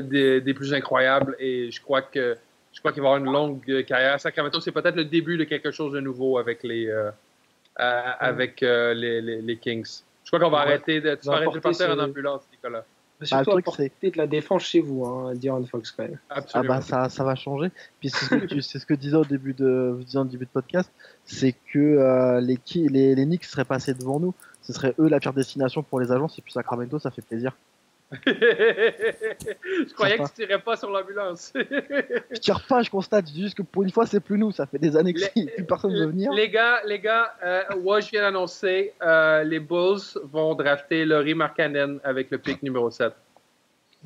des, 0.00 0.54
plus 0.54 0.72
incroyables. 0.72 1.36
Et 1.38 1.70
je 1.70 1.80
crois 1.82 2.00
que 2.02 2.36
je 2.72 2.80
crois 2.80 2.92
qu'il 2.92 3.02
va 3.02 3.08
avoir 3.08 3.20
une 3.22 3.32
longue 3.32 3.84
carrière. 3.84 4.18
Sacramento, 4.20 4.60
c'est 4.60 4.72
peut-être 4.72 4.96
le 4.96 5.04
début 5.04 5.36
de 5.36 5.44
quelque 5.44 5.70
chose 5.70 5.92
de 5.92 6.00
nouveau 6.00 6.38
avec 6.38 6.62
les, 6.62 6.90
avec, 7.76 8.60
les 8.62 9.58
Kings. 9.60 10.02
Je 10.30 10.36
crois 10.36 10.40
qu'on 10.44 10.50
va 10.54 10.58
arrêter 10.60 11.00
de, 11.00 11.14
tu 11.14 11.26
vas 11.26 11.32
va 11.32 11.36
arrêter 11.38 11.58
de 11.60 11.68
en 11.68 11.72
ce- 11.72 12.10
ambulance, 12.10 12.42
Nicolas. 12.52 12.84
Mais 13.20 13.26
surtout 13.26 13.50
Bah, 13.50 13.56
le 13.56 13.62
truc, 13.62 14.12
de 14.12 14.18
la 14.18 14.26
défense 14.26 14.62
chez 14.62 14.80
vous, 14.80 15.04
hein, 15.06 15.32
D'Aaron 15.34 15.64
Fox 15.64 15.90
quand 15.90 16.02
même. 16.04 16.18
Ah 16.28 16.62
bah 16.62 16.80
ça, 16.82 17.08
ça 17.08 17.24
va 17.24 17.34
changer. 17.34 17.70
Puis 17.98 18.10
c'est 18.10 18.26
ce 18.26 18.34
que, 18.34 18.44
tu- 18.46 18.62
c'est 18.62 18.78
ce 18.78 18.84
que 18.86 18.92
disais 18.94 19.16
au 19.16 19.24
début 19.24 19.54
de, 19.54 19.96
vous 19.98 20.16
au 20.18 20.24
début 20.24 20.44
de 20.44 20.50
podcast, 20.50 20.92
c'est 21.24 21.54
que 21.72 21.78
euh, 21.78 22.40
les, 22.40 22.56
Ki- 22.58 22.88
les, 22.88 23.14
les 23.14 23.24
Knicks 23.24 23.44
seraient 23.44 23.64
passés 23.64 23.94
devant 23.94 24.20
nous. 24.20 24.34
Ce 24.62 24.72
serait 24.74 24.94
eux 25.00 25.08
la 25.08 25.18
pire 25.18 25.32
destination 25.32 25.82
pour 25.82 25.98
les 25.98 26.12
agences 26.12 26.38
et 26.38 26.42
puis 26.42 26.52
Sacramento, 26.52 26.98
ça 26.98 27.10
fait 27.10 27.22
plaisir. 27.22 27.56
je 28.26 29.92
croyais 29.92 30.16
que 30.16 30.26
tu 30.28 30.46
tirais 30.46 30.60
pas 30.60 30.76
sur 30.76 30.90
l'ambulance. 30.90 31.52
je 31.56 32.38
tire 32.38 32.66
pas, 32.66 32.80
je 32.80 32.88
constate 32.88 33.28
juste 33.28 33.54
que 33.54 33.62
pour 33.62 33.82
une 33.82 33.90
fois, 33.90 34.06
c'est 34.06 34.20
plus 34.20 34.38
nous. 34.38 34.50
Ça 34.50 34.66
fait 34.66 34.78
des 34.78 34.96
années 34.96 35.12
que 35.12 35.20
les, 35.20 35.46
plus 35.56 35.64
personne 35.64 35.92
ne 35.92 36.00
veut 36.00 36.06
venir. 36.06 36.32
Les 36.32 36.48
gars, 36.48 36.80
les 36.86 37.00
gars, 37.00 37.34
euh, 37.44 37.64
je 38.00 38.10
viens 38.10 38.22
d'annoncer, 38.22 38.94
euh, 39.02 39.44
les 39.44 39.60
Bulls 39.60 40.00
vont 40.24 40.54
drafter 40.54 41.04
Laurie 41.04 41.34
Markkanen 41.34 42.00
avec 42.02 42.30
le 42.30 42.38
pick 42.38 42.62
numéro 42.62 42.90
7. 42.90 43.12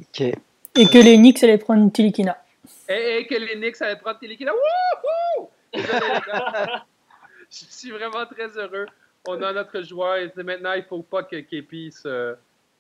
Ok. 0.01 0.21
Et 0.21 0.87
que 0.87 0.99
les 0.99 1.17
Knicks 1.17 1.43
allaient 1.45 1.59
prendre 1.59 1.93
Tilikina. 1.93 2.37
Et, 2.89 3.19
et, 3.19 3.27
que 3.27 3.35
les 3.37 3.55
Knicks 3.55 3.81
allaient 3.83 4.01
prendre 4.01 4.19
Tilikina. 4.19 4.51
Wouhou! 4.53 5.49
je 5.75 5.81
suis 7.51 7.91
vraiment 7.93 8.27
très 8.27 8.49
heureux. 8.59 8.87
On 9.29 9.41
a 9.43 9.53
notre 9.53 9.81
joueur 9.83 10.17
et 10.17 10.33
maintenant, 10.43 10.73
il 10.73 10.81
ne 10.81 10.87
faut 10.87 11.03
pas 11.03 11.23
que 11.23 11.37
KP 11.37 11.93
se, 11.93 12.35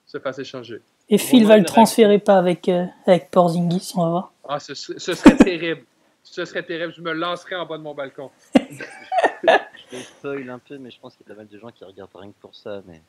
se 0.04 0.18
fasse 0.18 0.40
échanger. 0.40 0.80
Et 1.12 1.18
Phil 1.18 1.46
va 1.46 1.58
le 1.58 1.64
transférer 1.64 2.18
pas 2.18 2.38
avec, 2.38 2.70
euh, 2.70 2.86
avec 3.06 3.30
Porzingis, 3.30 3.92
on 3.96 4.04
va 4.04 4.08
voir. 4.08 4.32
Ah, 4.48 4.58
ce, 4.58 4.72
ce, 4.72 4.96
serait 4.96 5.36
terrible. 5.36 5.82
Ce 6.22 6.42
serait 6.46 6.62
terrible. 6.62 6.94
Je 6.96 7.02
me 7.02 7.12
lancerais 7.12 7.54
en 7.56 7.66
bas 7.66 7.76
de 7.76 7.82
mon 7.82 7.92
balcon. 7.92 8.30
je 8.54 9.96
spoil 9.98 10.48
un 10.48 10.58
peu, 10.58 10.78
mais 10.78 10.90
je 10.90 10.98
pense 10.98 11.14
qu'il 11.14 11.26
y 11.28 11.30
a 11.30 11.34
pas 11.34 11.40
mal 11.40 11.48
de 11.48 11.58
gens 11.58 11.68
qui 11.68 11.84
regardent 11.84 12.08
rien 12.14 12.30
que 12.30 12.40
pour 12.40 12.54
ça. 12.54 12.80
Mais... 12.86 13.02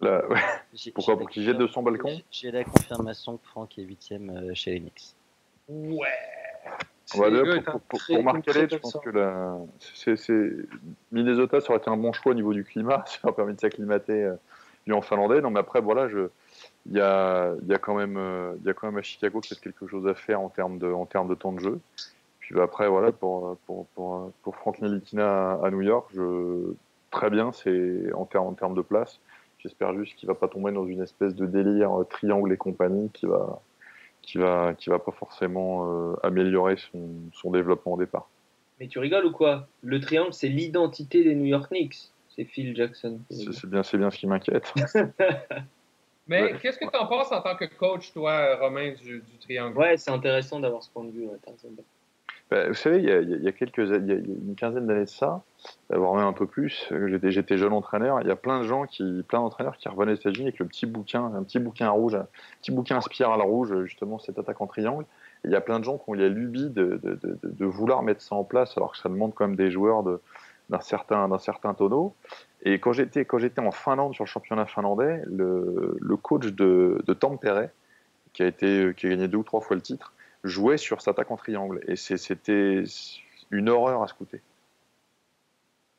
Là, 0.00 0.24
ouais. 0.28 0.38
Pourquoi 0.94 1.18
Pour 1.18 1.28
qu'il 1.28 1.42
jette 1.42 1.58
de 1.58 1.66
son 1.66 1.82
balcon 1.82 2.16
J'ai 2.30 2.52
la 2.52 2.62
confirmation 2.62 3.36
que 3.38 3.46
Franck 3.48 3.76
est 3.76 3.82
8 3.82 4.12
euh, 4.12 4.50
chez 4.54 4.70
les 4.74 4.80
Knicks. 4.80 5.16
Ouais. 5.68 6.06
Pour, 7.10 7.24
pour, 7.88 8.00
pour, 8.06 8.22
marquer 8.22 8.52
je 8.70 8.76
pense 8.76 8.96
que 9.04 9.10
la... 9.10 9.58
Minnesota, 11.10 11.60
ça 11.60 11.70
aurait 11.70 11.80
été 11.80 11.90
un 11.90 11.96
bon 11.96 12.12
choix 12.12 12.30
au 12.30 12.36
niveau 12.36 12.54
du 12.54 12.62
climat. 12.62 13.04
Ça 13.08 13.30
a 13.30 13.32
permis 13.32 13.54
de 13.54 13.60
s'acclimater 13.60 14.22
euh, 14.22 14.36
en 14.92 15.02
finlandais. 15.02 15.40
Non, 15.40 15.50
mais 15.50 15.58
après, 15.58 15.80
voilà, 15.80 16.08
je 16.08 16.28
il 16.86 16.96
y 16.96 17.00
a, 17.00 17.54
y 17.66 17.74
a 17.74 17.78
quand 17.78 17.94
même, 17.94 18.16
euh, 18.16 18.54
il 18.60 18.66
y 18.66 18.70
a 18.70 18.74
quand 18.74 18.88
même 18.88 18.98
à 18.98 19.02
Chicago 19.02 19.40
peut-être 19.40 19.60
quelque 19.60 19.86
chose 19.86 20.06
à 20.06 20.14
faire 20.14 20.40
en 20.40 20.48
termes 20.48 20.78
de, 20.78 20.90
en 20.90 21.06
termes 21.06 21.28
de 21.28 21.34
temps 21.34 21.52
de 21.52 21.60
jeu. 21.60 21.80
Puis 22.40 22.54
bah, 22.54 22.64
après, 22.64 22.88
voilà, 22.88 23.12
pour, 23.12 23.56
pour, 23.66 23.86
pour, 23.88 24.32
pour 24.42 24.56
Frank 24.56 24.80
Nilikina 24.80 25.60
à, 25.62 25.70
New 25.70 25.82
York, 25.82 26.10
je, 26.14 26.72
très 27.10 27.30
bien, 27.30 27.52
c'est 27.52 28.12
en, 28.14 28.24
termes, 28.24 28.48
en 28.48 28.54
termes 28.54 28.74
de 28.74 28.82
place. 28.82 29.20
J'espère 29.58 29.94
juste 29.96 30.16
qu'il 30.16 30.26
va 30.26 30.34
pas 30.34 30.48
tomber 30.48 30.72
dans 30.72 30.86
une 30.86 31.02
espèce 31.02 31.36
de 31.36 31.46
délire 31.46 32.00
euh, 32.00 32.04
triangle 32.04 32.52
et 32.52 32.56
compagnie 32.56 33.10
qui 33.10 33.26
va, 33.26 33.60
qui 34.20 34.38
va, 34.38 34.74
qui 34.76 34.90
va 34.90 34.98
pas 34.98 35.12
forcément 35.12 35.86
euh, 35.86 36.16
améliorer 36.24 36.76
son, 36.76 37.10
son 37.32 37.52
développement 37.52 37.92
au 37.92 37.98
départ. 37.98 38.28
Mais 38.80 38.88
tu 38.88 38.98
rigoles 38.98 39.26
ou 39.26 39.30
quoi? 39.30 39.68
Le 39.82 40.00
triangle, 40.00 40.32
c'est 40.32 40.48
l'identité 40.48 41.22
des 41.22 41.36
New 41.36 41.44
York 41.44 41.70
Knicks. 41.70 42.10
C'est 42.34 42.44
Phil 42.44 42.74
Jackson. 42.74 43.20
C'est 43.30 43.66
bien, 43.66 43.84
c'est 43.84 43.98
bien 43.98 44.10
ce 44.10 44.18
qui 44.18 44.26
m'inquiète. 44.26 44.72
Mais 46.28 46.54
qu'est-ce 46.60 46.78
que 46.78 46.88
tu 46.88 46.96
en 46.96 47.06
penses 47.06 47.32
en 47.32 47.40
tant 47.40 47.56
que 47.56 47.64
coach, 47.64 48.12
toi, 48.12 48.56
Romain, 48.56 48.92
du, 48.92 49.20
du 49.20 49.38
triangle? 49.38 49.76
Ouais, 49.76 49.96
c'est 49.96 50.10
intéressant 50.10 50.60
d'avoir 50.60 50.82
ce 50.82 50.90
point 50.90 51.04
de 51.04 51.10
vue. 51.10 51.28
Ben, 52.50 52.68
vous 52.68 52.74
savez, 52.74 52.98
il 52.98 53.04
y, 53.04 53.10
a, 53.10 53.20
il 53.20 53.42
y 53.42 53.48
a 53.48 53.52
quelques, 53.52 53.78
il 53.78 54.06
y 54.06 54.12
a 54.12 54.16
une 54.16 54.54
quinzaine 54.54 54.86
d'années 54.86 55.06
de 55.06 55.08
ça, 55.08 55.42
voire 55.88 56.14
même 56.14 56.26
un 56.26 56.34
peu 56.34 56.46
plus, 56.46 56.86
j'étais, 57.08 57.30
j'étais 57.30 57.56
jeune 57.56 57.72
entraîneur. 57.72 58.20
Il 58.20 58.28
y 58.28 58.30
a 58.30 58.36
plein 58.36 58.60
de 58.60 58.64
gens 58.64 58.84
qui, 58.84 59.24
plein 59.26 59.40
d'entraîneurs 59.40 59.78
qui 59.78 59.88
revenaient 59.88 60.12
aux 60.12 60.16
États-Unis 60.16 60.48
avec 60.48 60.58
le 60.58 60.66
petit 60.66 60.84
bouquin, 60.84 61.32
un 61.34 61.42
petit 61.44 61.58
bouquin 61.58 61.88
rouge, 61.88 62.14
un 62.14 62.26
petit 62.60 62.70
bouquin 62.70 63.00
spirale 63.00 63.40
rouge, 63.40 63.72
justement 63.84 64.18
cette 64.18 64.38
attaque 64.38 64.60
en 64.60 64.66
triangle. 64.66 65.06
il 65.44 65.50
y 65.50 65.56
a 65.56 65.62
plein 65.62 65.78
de 65.80 65.84
gens 65.84 65.96
qui 65.96 66.04
ont 66.08 66.14
eu 66.14 66.18
la 66.18 66.28
lubie 66.28 66.68
de, 66.68 67.00
de, 67.02 67.18
de, 67.22 67.38
de, 67.42 67.64
vouloir 67.64 68.02
mettre 68.02 68.20
ça 68.20 68.34
en 68.34 68.44
place, 68.44 68.76
alors 68.76 68.92
que 68.92 68.98
ça 68.98 69.08
demande 69.08 69.32
quand 69.34 69.46
même 69.46 69.56
des 69.56 69.70
joueurs 69.70 70.02
d'un 70.72 71.38
certain, 71.38 71.74
tonneau. 71.74 72.14
Et 72.62 72.78
quand 72.80 72.92
j'étais 72.92 73.60
en 73.60 73.70
Finlande 73.70 74.14
sur 74.14 74.24
le 74.24 74.28
championnat 74.28 74.66
finlandais, 74.66 75.22
le, 75.26 75.96
le 76.00 76.16
coach 76.16 76.46
de, 76.46 77.02
de 77.06 77.14
Tampere, 77.14 77.68
qui 78.32 78.42
a 78.42 78.46
été 78.46 78.92
qui 78.96 79.06
a 79.06 79.10
gagné 79.10 79.28
deux 79.28 79.38
ou 79.38 79.42
trois 79.42 79.60
fois 79.60 79.76
le 79.76 79.82
titre, 79.82 80.12
jouait 80.44 80.78
sur 80.78 81.00
cette 81.00 81.08
attaque 81.08 81.30
en 81.30 81.36
triangle. 81.36 81.80
Et 81.86 81.96
c'était 81.96 82.84
une 83.50 83.68
horreur 83.68 84.02
à 84.02 84.08
scouter. 84.08 84.40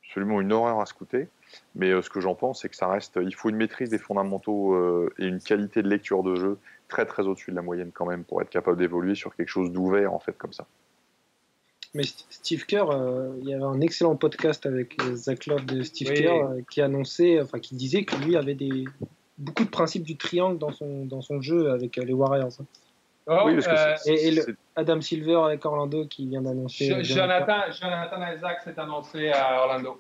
Absolument 0.06 0.42
une 0.42 0.52
horreur 0.52 0.80
à 0.80 0.86
scouter. 0.86 1.28
Mais 1.76 1.92
euh, 1.92 2.02
ce 2.02 2.10
que 2.10 2.20
j'en 2.20 2.36
pense, 2.36 2.62
c'est 2.62 2.70
que 2.70 2.76
ça 2.76 2.88
reste. 2.88 3.20
Il 3.22 3.34
faut 3.34 3.50
une 3.50 3.56
maîtrise 3.56 3.90
des 3.90 3.98
fondamentaux 3.98 4.74
euh, 4.74 5.14
et 5.18 5.26
une 5.26 5.40
qualité 5.40 5.82
de 5.82 5.90
lecture 5.90 6.24
de 6.24 6.36
jeu 6.36 6.58
très 6.88 7.06
très 7.06 7.24
au-dessus 7.24 7.52
de 7.52 7.56
la 7.56 7.62
moyenne 7.62 7.92
quand 7.92 8.06
même 8.06 8.24
pour 8.24 8.42
être 8.42 8.50
capable 8.50 8.78
d'évoluer 8.78 9.16
sur 9.16 9.36
quelque 9.36 9.48
chose 9.48 9.72
d'ouvert 9.72 10.14
en 10.14 10.20
fait 10.20 10.38
comme 10.38 10.54
ça. 10.54 10.68
Mais 11.96 12.04
Steve 12.04 12.66
Kerr, 12.66 12.90
euh, 12.90 13.36
il 13.42 13.50
y 13.50 13.54
avait 13.54 13.64
un 13.64 13.80
excellent 13.80 14.16
podcast 14.16 14.66
avec 14.66 15.00
euh, 15.02 15.16
Zach 15.16 15.46
Love 15.46 15.66
de 15.66 15.84
Steve 15.84 16.12
Kerr 16.12 16.32
euh, 16.32 16.62
qui 16.70 16.82
annonçait, 16.82 17.40
enfin 17.40 17.60
qui 17.60 17.76
disait 17.76 18.04
que 18.04 18.16
lui 18.16 18.36
avait 18.36 18.56
des 18.56 18.86
beaucoup 19.38 19.64
de 19.64 19.70
principes 19.70 20.04
du 20.04 20.18
triangle 20.18 20.58
dans 20.58 20.72
son 20.72 21.06
dans 21.06 21.22
son 21.22 21.42
jeu 21.42 21.72
avec 21.72 21.98
les 21.98 22.14
Warriors. 22.14 22.52
Hein. 22.60 22.66
Oh, 23.28 23.42
oui, 23.46 23.56
parce 23.56 23.68
que 24.04 24.10
et, 24.10 24.34
et 24.34 24.42
Adam 24.76 25.00
Silver 25.02 25.42
avec 25.46 25.64
Orlando 25.66 26.06
qui 26.08 26.28
vient 26.28 26.42
d'annoncer. 26.42 27.04
Jonathan, 27.04 27.72
Jonathan 27.72 28.34
Isaac 28.36 28.62
s'est 28.64 28.78
annoncé 28.78 29.30
à 29.30 29.62
Orlando. 29.62 30.00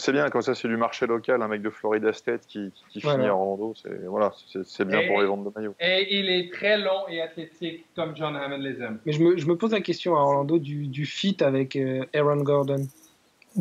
C'est 0.00 0.12
bien, 0.12 0.28
comme 0.30 0.40
ça, 0.40 0.54
c'est 0.54 0.66
du 0.66 0.78
marché 0.78 1.06
local, 1.06 1.42
un 1.42 1.48
mec 1.48 1.60
de 1.60 1.68
Florida 1.68 2.12
State 2.12 2.46
qui, 2.46 2.72
qui, 2.88 3.00
finit 3.00 3.26
à 3.26 3.34
Orlando. 3.34 3.74
C'est 3.80 4.06
voilà, 4.06 4.32
c'est 4.64 4.84
bien 4.86 5.06
pour 5.06 5.20
les 5.20 5.26
ventes 5.26 5.44
de 5.44 5.50
maillots. 5.54 5.74
Et 5.78 6.18
il 6.18 6.30
est 6.30 6.50
très 6.52 6.78
long 6.78 7.06
et 7.08 7.20
athlétique, 7.20 7.84
comme 7.94 8.16
John 8.16 8.34
Hammond 8.34 8.58
les 8.58 8.80
aime. 8.80 8.98
Mais 9.04 9.12
je 9.12 9.22
me, 9.22 9.36
je 9.36 9.46
me 9.46 9.56
pose 9.56 9.72
la 9.72 9.80
question 9.80 10.16
à 10.16 10.20
Orlando 10.20 10.58
du, 10.58 10.86
du 10.86 11.04
fit 11.04 11.36
avec 11.40 11.76
euh, 11.76 12.04
Aaron 12.14 12.42
Gordon. 12.42 12.88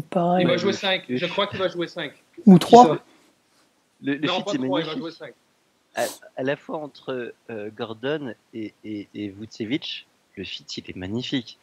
Pareil. 0.09 0.45
Il 0.45 0.47
va 0.47 0.57
jouer 0.57 0.73
5. 0.73 1.03
Je 1.09 1.25
crois 1.25 1.47
qu'il 1.47 1.59
va 1.59 1.67
jouer 1.67 1.87
5. 1.87 2.13
Ou 2.45 2.57
3. 2.57 2.99
Le, 4.01 4.13
le 4.13 4.27
non, 4.27 4.35
fit 4.35 4.43
pas 4.43 4.63
3, 4.63 4.79
il 4.79 4.85
va 4.85 4.95
jouer 4.95 5.11
5. 5.11 5.33
À, 5.95 6.03
à, 6.37 6.43
la 6.43 6.55
fois 6.55 6.77
entre 6.77 7.33
euh, 7.49 7.69
Gordon 7.75 8.33
et, 8.53 8.73
et, 8.85 9.09
et 9.13 9.27
Vucevic, 9.29 10.07
le 10.37 10.43
fit, 10.45 10.63
il 10.77 10.89
est 10.89 10.95
magnifique. 10.95 11.59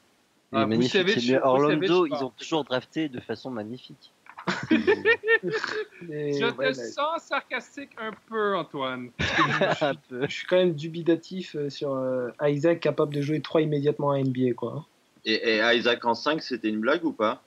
Ah, 0.53 0.63
est 0.63 0.67
magnifique. 0.67 1.07
Vucevic, 1.07 1.31
Mais 1.31 1.41
Orlando, 1.41 2.05
Vucevic, 2.05 2.21
ils 2.21 2.25
ont 2.25 2.33
toujours 2.37 2.65
drafté 2.65 3.09
de 3.09 3.21
façon 3.21 3.51
magnifique. 3.51 4.13
je 4.71 6.51
te 6.51 6.73
sens 6.73 7.23
sarcastique 7.23 7.91
un 7.99 8.13
peu, 8.29 8.57
Antoine. 8.57 9.11
peu. 10.09 10.27
Je 10.27 10.33
suis 10.33 10.47
quand 10.47 10.57
même 10.57 10.75
dubitatif 10.75 11.57
euh, 11.57 11.69
sur 11.69 11.95
euh, 11.95 12.31
Isaac 12.43 12.81
capable 12.81 13.15
de 13.15 13.23
jouer 13.23 13.41
3 13.41 13.63
immédiatement 13.63 14.13
à 14.13 14.19
NBA. 14.19 14.55
Quoi. 14.55 14.87
Et, 15.25 15.57
et 15.57 15.77
Isaac 15.77 16.05
en 16.05 16.15
5, 16.15 16.41
c'était 16.43 16.69
une 16.69 16.81
blague 16.81 17.05
ou 17.05 17.13
pas? 17.13 17.43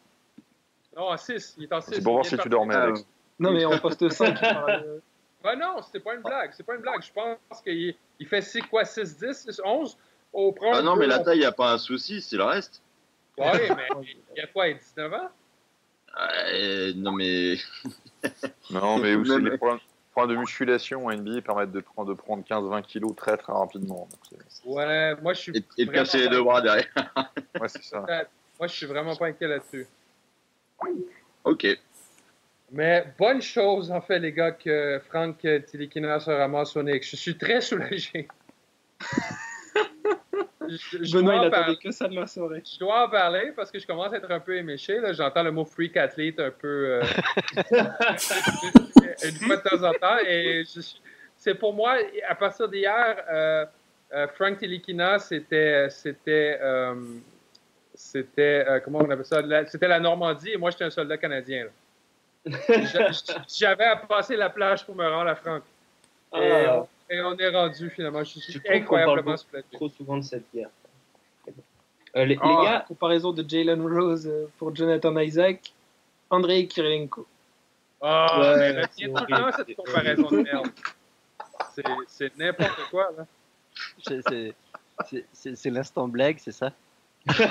Non, 0.97 1.09
en 1.09 1.17
6. 1.17 1.55
Il 1.57 1.63
est 1.65 1.73
en 1.73 1.81
6. 1.81 1.95
C'est 1.95 2.03
pour 2.03 2.13
voir 2.13 2.25
si 2.25 2.37
tu 2.37 2.49
dormais, 2.49 2.75
Alex. 2.75 3.05
Non, 3.39 3.51
mais 3.51 3.63
en 3.63 3.77
poste 3.77 4.09
5. 4.09 4.41
de... 4.41 5.01
Ouais, 5.45 5.55
non, 5.57 5.81
c'était 5.81 6.01
pas 6.01 6.15
une 6.15 6.21
blague. 6.21 6.51
C'est 6.53 6.65
pas 6.65 6.75
une 6.75 6.81
blague. 6.81 7.01
Je 7.01 7.13
pense 7.13 7.61
qu'il 7.63 7.95
il 8.19 8.27
fait 8.27 8.41
6 8.41 8.63
quoi 8.63 8.83
6, 8.83 9.17
10, 9.17 9.61
11 9.63 9.97
au 10.33 10.53
Ah 10.73 10.81
non, 10.81 10.97
mais 10.97 11.07
la 11.07 11.19
taille, 11.19 11.37
il 11.37 11.41
n'y 11.41 11.45
a 11.45 11.53
pas 11.53 11.73
un 11.73 11.77
souci, 11.77 12.21
c'est 12.21 12.35
le 12.35 12.43
reste. 12.43 12.81
Ouais, 13.37 13.69
mais 13.69 13.87
il 14.03 14.37
y 14.37 14.41
a 14.41 14.47
quoi, 14.47 14.67
il 14.67 14.75
a 14.75 14.79
19 14.79 15.13
ans 15.13 15.29
euh, 16.17 16.93
non 16.95 17.11
mais. 17.11 17.55
non 18.71 18.97
mais 18.99 19.15
aussi 19.15 19.41
les 19.41 19.57
problèmes, 19.57 19.79
problèmes, 20.11 20.35
de 20.35 20.41
musculation 20.41 21.05
en 21.05 21.13
NBA 21.13 21.41
permettent 21.41 21.71
de 21.71 21.79
prendre, 21.79 22.09
de 22.09 22.13
prendre 22.13 22.43
15-20 22.43 22.81
kilos 22.83 23.15
très 23.15 23.37
très 23.37 23.53
rapidement. 23.53 24.07
Donc 24.11 24.39
ouais, 24.65 25.15
moi 25.21 25.33
je 25.33 25.39
suis. 25.39 25.57
Et, 25.57 25.63
et 25.77 25.85
de 25.85 25.91
casser 25.91 26.19
les 26.19 26.29
deux 26.29 26.43
bras 26.43 26.61
derrière. 26.61 26.87
ouais, 27.59 27.67
c'est 27.67 27.83
ça. 27.83 28.05
Moi 28.59 28.67
je 28.67 28.75
suis 28.75 28.85
vraiment 28.85 29.15
pas 29.15 29.27
inquiet 29.27 29.47
là-dessus. 29.47 29.87
Ok. 31.43 31.67
Mais 32.71 33.13
bonne 33.17 33.41
chose 33.41 33.91
en 33.91 34.01
fait 34.01 34.19
les 34.19 34.31
gars 34.31 34.51
que 34.51 35.01
Frank 35.09 35.37
Tilikina 35.67 36.19
se 36.19 36.29
ramasse 36.29 36.75
au 36.75 36.81
Knicks. 36.81 37.09
Je 37.09 37.15
suis 37.15 37.37
très 37.37 37.61
soulagé. 37.61 38.27
Je, 40.69 41.03
je 41.03 41.17
Benoît, 41.17 41.35
il 41.35 41.45
attendait 41.45 41.77
que 41.77 41.91
ça 41.91 42.07
de 42.07 42.15
la 42.15 42.27
soirée. 42.27 42.63
Je 42.65 42.79
dois 42.79 43.05
en 43.05 43.09
parler 43.09 43.51
parce 43.55 43.71
que 43.71 43.79
je 43.79 43.87
commence 43.87 44.13
à 44.13 44.17
être 44.17 44.31
un 44.31 44.39
peu 44.39 44.55
éméché. 44.55 44.99
J'entends 45.13 45.43
le 45.43 45.51
mot 45.51 45.65
freak 45.65 45.97
athlete 45.97 46.39
un 46.39 46.51
peu 46.51 47.01
euh, 47.01 47.01
une 49.23 49.35
fois 49.35 49.57
de 49.57 49.69
temps 49.69 49.83
en 49.83 49.93
temps. 49.93 50.17
Et 50.27 50.63
c'est 51.37 51.55
pour 51.55 51.73
moi, 51.73 51.97
à 52.27 52.35
partir 52.35 52.69
d'hier, 52.69 53.23
euh, 53.29 53.65
euh, 54.13 54.27
Frank 54.29 54.57
Tilikina, 54.57 55.19
c'était. 55.19 55.89
c'était 55.89 56.59
c'était. 57.93 58.65
comment 58.83 58.99
on 58.99 59.09
appelle 59.09 59.25
ça? 59.25 59.41
C'était 59.67 59.87
la 59.87 59.99
Normandie 59.99 60.51
et 60.51 60.57
moi, 60.57 60.71
j'étais 60.71 60.85
un 60.85 60.89
soldat 60.89 61.17
canadien. 61.17 61.67
J'avais 63.57 63.83
à 63.83 63.97
passer 63.97 64.37
la 64.37 64.49
plage 64.49 64.85
pour 64.85 64.95
me 64.95 65.05
rendre 65.05 65.29
à 65.29 65.35
Franck. 65.35 65.63
Et, 66.35 66.65
Ah. 66.65 66.85
Et 67.09 67.21
on 67.21 67.37
est 67.37 67.49
rendu 67.49 67.89
finalement. 67.89 68.23
Je 68.23 68.39
suis 68.39 68.53
Je 68.53 68.59
incroyablement 68.73 69.35
parle 69.51 69.63
trop 69.71 69.89
souvent 69.89 70.17
de 70.17 70.23
cette 70.23 70.45
guerre. 70.53 70.69
Euh, 72.15 72.25
les, 72.25 72.35
les 72.35 72.39
Ah, 72.41 72.61
gars, 72.63 72.85
comparaison 72.87 73.31
de 73.31 73.47
Jalen 73.47 73.81
Rose 73.81 74.27
euh, 74.27 74.47
pour 74.57 74.75
Jonathan 74.75 75.15
Isaac, 75.19 75.73
Andrei 76.29 76.65
Kirilenko. 76.67 77.27
Ah, 78.01 78.39
Ouais, 78.39 78.57
mais 78.57 78.71
c'est 78.73 78.81
retiens 78.81 79.07
tout 79.07 79.13
le 79.13 79.21
horrible. 79.35 79.51
temps 79.51 79.57
cette 79.57 79.75
comparaison 79.75 80.29
de 80.31 80.37
merde. 80.37 80.67
C'est- 81.75 81.83
C'est 82.07 82.37
n'importe 82.37 82.79
quoi, 82.89 83.11
là. 83.17 83.25
C'est- 84.01 85.69
l'instant 85.69 86.07
blague, 86.07 86.37
c'est 86.39 86.51
ça? 86.51 86.73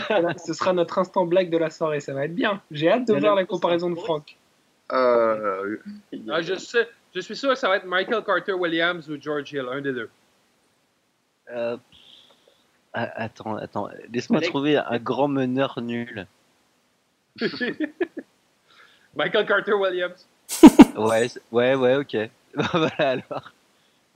Voilà, 0.08 0.36
Ce 0.38 0.52
sera 0.54 0.72
notre 0.72 0.98
instant 0.98 1.24
blague 1.24 1.50
de 1.50 1.58
la 1.58 1.70
soirée, 1.70 2.00
ça 2.00 2.12
va 2.14 2.24
être 2.24 2.34
bien. 2.34 2.60
J'ai 2.70 2.90
hâte 2.90 3.06
de 3.06 3.14
voir 3.14 3.34
la 3.36 3.44
comparaison 3.44 3.90
de 3.90 3.94
Franck. 3.96 4.36
Euh, 4.92 5.76
Ah, 6.30 6.40
je, 6.42 6.54
sais, 6.56 6.88
je 7.18 7.24
suis 7.24 7.36
sûr 7.36 7.50
que 7.50 7.56
ça 7.56 7.68
va 7.68 7.76
être 7.78 7.84
Michael 7.84 8.22
Carter 8.24 8.52
Williams 8.52 9.08
ou 9.10 9.20
George 9.20 9.52
Hill, 9.52 9.66
un 9.70 9.80
des 9.80 9.92
deux. 9.92 10.08
Euh, 11.50 11.76
attends, 12.92 13.56
attends. 13.56 13.88
Laisse-moi 14.12 14.40
trouver 14.40 14.76
un 14.76 14.98
grand 14.98 15.26
meneur 15.26 15.80
nul. 15.80 16.26
Michael 19.16 19.46
Carter 19.46 19.72
Williams. 19.72 20.28
Ouais, 20.96 21.28
ouais, 21.50 21.74
ouais, 21.74 21.96
ok. 21.96 22.16
voilà 22.72 23.10
alors. 23.10 23.52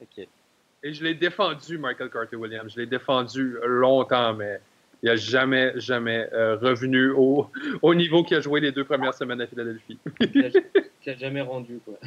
Ok. 0.00 0.26
Et 0.84 0.92
je 0.92 1.02
l'ai 1.02 1.14
défendu, 1.14 1.78
Michael 1.78 2.10
Carter 2.10 2.36
Williams. 2.36 2.72
Je 2.72 2.80
l'ai 2.80 2.86
défendu 2.86 3.56
longtemps, 3.64 4.34
mais 4.34 4.60
il 5.02 5.06
n'a 5.06 5.16
jamais, 5.16 5.72
jamais 5.76 6.28
euh, 6.32 6.56
revenu 6.56 7.10
au, 7.10 7.50
au 7.82 7.94
niveau 7.94 8.22
qu'il 8.22 8.36
a 8.36 8.40
joué 8.40 8.60
les 8.60 8.70
deux 8.70 8.84
premières 8.84 9.14
semaines 9.14 9.40
à 9.40 9.46
Philadelphie. 9.48 9.98
Qui 11.00 11.10
a 11.10 11.16
jamais 11.16 11.40
rendu, 11.40 11.80
quoi. 11.84 11.98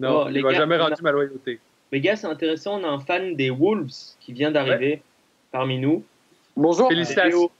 Non, 0.00 0.24
Bon, 0.24 0.30
il 0.30 0.42
m'a 0.42 0.54
jamais 0.54 0.76
on 0.76 0.80
a- 0.80 0.84
rendu 0.88 1.02
ma 1.02 1.12
loyauté. 1.12 1.60
Les 1.92 2.00
gars, 2.00 2.16
c'est 2.16 2.26
intéressant, 2.26 2.80
on 2.80 2.84
a 2.84 2.88
un 2.88 3.00
fan 3.00 3.36
des 3.36 3.50
Wolves 3.50 3.92
qui 4.20 4.32
vient 4.32 4.50
d'arriver 4.50 5.02
parmi 5.52 5.78
nous. 5.78 6.02
Bonjour. 6.56 6.88
Félicitations. 6.88 7.50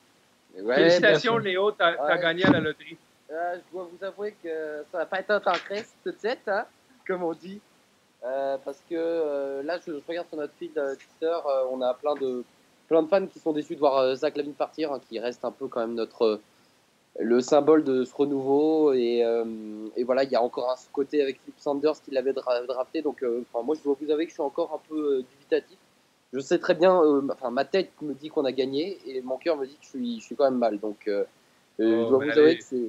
Ouais, 0.59 0.75
Félicitations. 0.77 1.37
Léo, 1.39 1.71
t'as 1.73 1.93
Ouais. 1.97 2.21
gagné 2.21 2.45
à 2.47 2.51
la 2.51 2.61
loterie. 2.61 2.97
Euh, 3.31 3.57
je 3.57 3.73
dois 3.73 3.89
vous 3.93 4.05
avouer 4.05 4.35
que 4.43 4.49
ça 4.91 4.99
va 4.99 5.07
pas 5.07 5.21
être 5.21 5.31
un 5.31 5.41
temps 5.41 5.53
triste 5.53 5.95
tout 6.03 6.11
de 6.13 6.19
suite, 6.19 6.49
hein, 6.49 6.65
comme 7.07 7.23
on 7.23 7.33
dit. 7.35 7.61
Euh, 8.25 8.57
parce 8.65 8.79
que 8.89 8.95
euh, 8.97 9.63
là, 9.63 9.79
je, 9.87 9.93
je 9.93 10.01
regarde 10.07 10.29
sur 10.29 10.37
notre 10.39 10.53
fil 10.59 10.71
euh, 10.77 10.95
Twitter, 10.95 11.33
euh, 11.47 11.65
on 11.73 11.81
a 11.81 11.95
plein 11.95 12.15
de, 12.15 12.45
plein 12.89 13.03
de 13.03 13.09
fans 13.09 13.27
qui 13.27 13.39
sont 13.39 13.53
déçus 13.53 13.75
de 13.75 13.81
voir 13.81 13.97
euh, 13.99 14.15
Zach 14.15 14.37
Lavine 14.37 14.53
partir, 14.55 14.93
hein, 14.93 15.01
qui 15.09 15.19
reste 15.19 15.45
un 15.45 15.53
peu 15.53 15.69
quand 15.69 15.81
même 15.81 15.95
notre, 15.95 16.23
euh, 16.25 16.41
le 17.19 17.41
symbole 17.41 17.85
de 17.85 18.05
ce 18.05 18.15
renouveau. 18.15 18.93
Et, 18.93 19.25
euh, 19.25 19.45
et 19.97 20.05
voilà, 20.05 20.25
il 20.25 20.31
y 20.31 20.37
a 20.37 20.43
encore 20.43 20.71
un 20.71 20.77
côté 20.93 21.23
avec 21.23 21.41
Philip 21.41 21.59
Sanders 21.59 22.01
qui 22.05 22.11
l'avait 22.13 22.33
dra- 22.33 22.65
drafté. 22.67 23.03
Donc, 23.03 23.23
euh, 23.23 23.43
enfin, 23.53 23.65
moi, 23.65 23.75
je 23.79 23.83
dois 23.83 23.97
vous 24.01 24.11
avouer 24.11 24.25
que 24.25 24.31
je 24.31 24.35
suis 24.35 24.43
encore 24.43 24.73
un 24.75 24.89
peu 24.89 24.97
euh, 25.19 25.23
dubitatif. 25.31 25.77
Je 26.33 26.39
sais 26.39 26.59
très 26.59 26.75
bien, 26.75 26.95
enfin, 27.29 27.51
ma 27.51 27.65
tête 27.65 27.91
me 28.03 28.15
dit 28.15 28.29
qu'on 28.29 28.45
a 28.45 28.53
gagné 28.53 28.99
et 29.05 29.21
mon 29.21 29.37
cœur 29.37 29.57
me 29.57 29.67
dit 29.67 29.75
que 29.75 29.83
je 29.85 29.89
suis, 29.89 30.21
je 30.21 30.25
suis 30.27 30.37
quand 30.37 30.45
même 30.45 30.59
mal. 30.61 30.79
Donc, 30.79 31.09
Oh, 31.09 31.25
je 31.79 32.09
dois 32.09 32.19
ben 32.19 32.31
vous 32.31 32.39
avouer 32.39 32.59
que 32.59 32.63
c'est. 32.65 32.87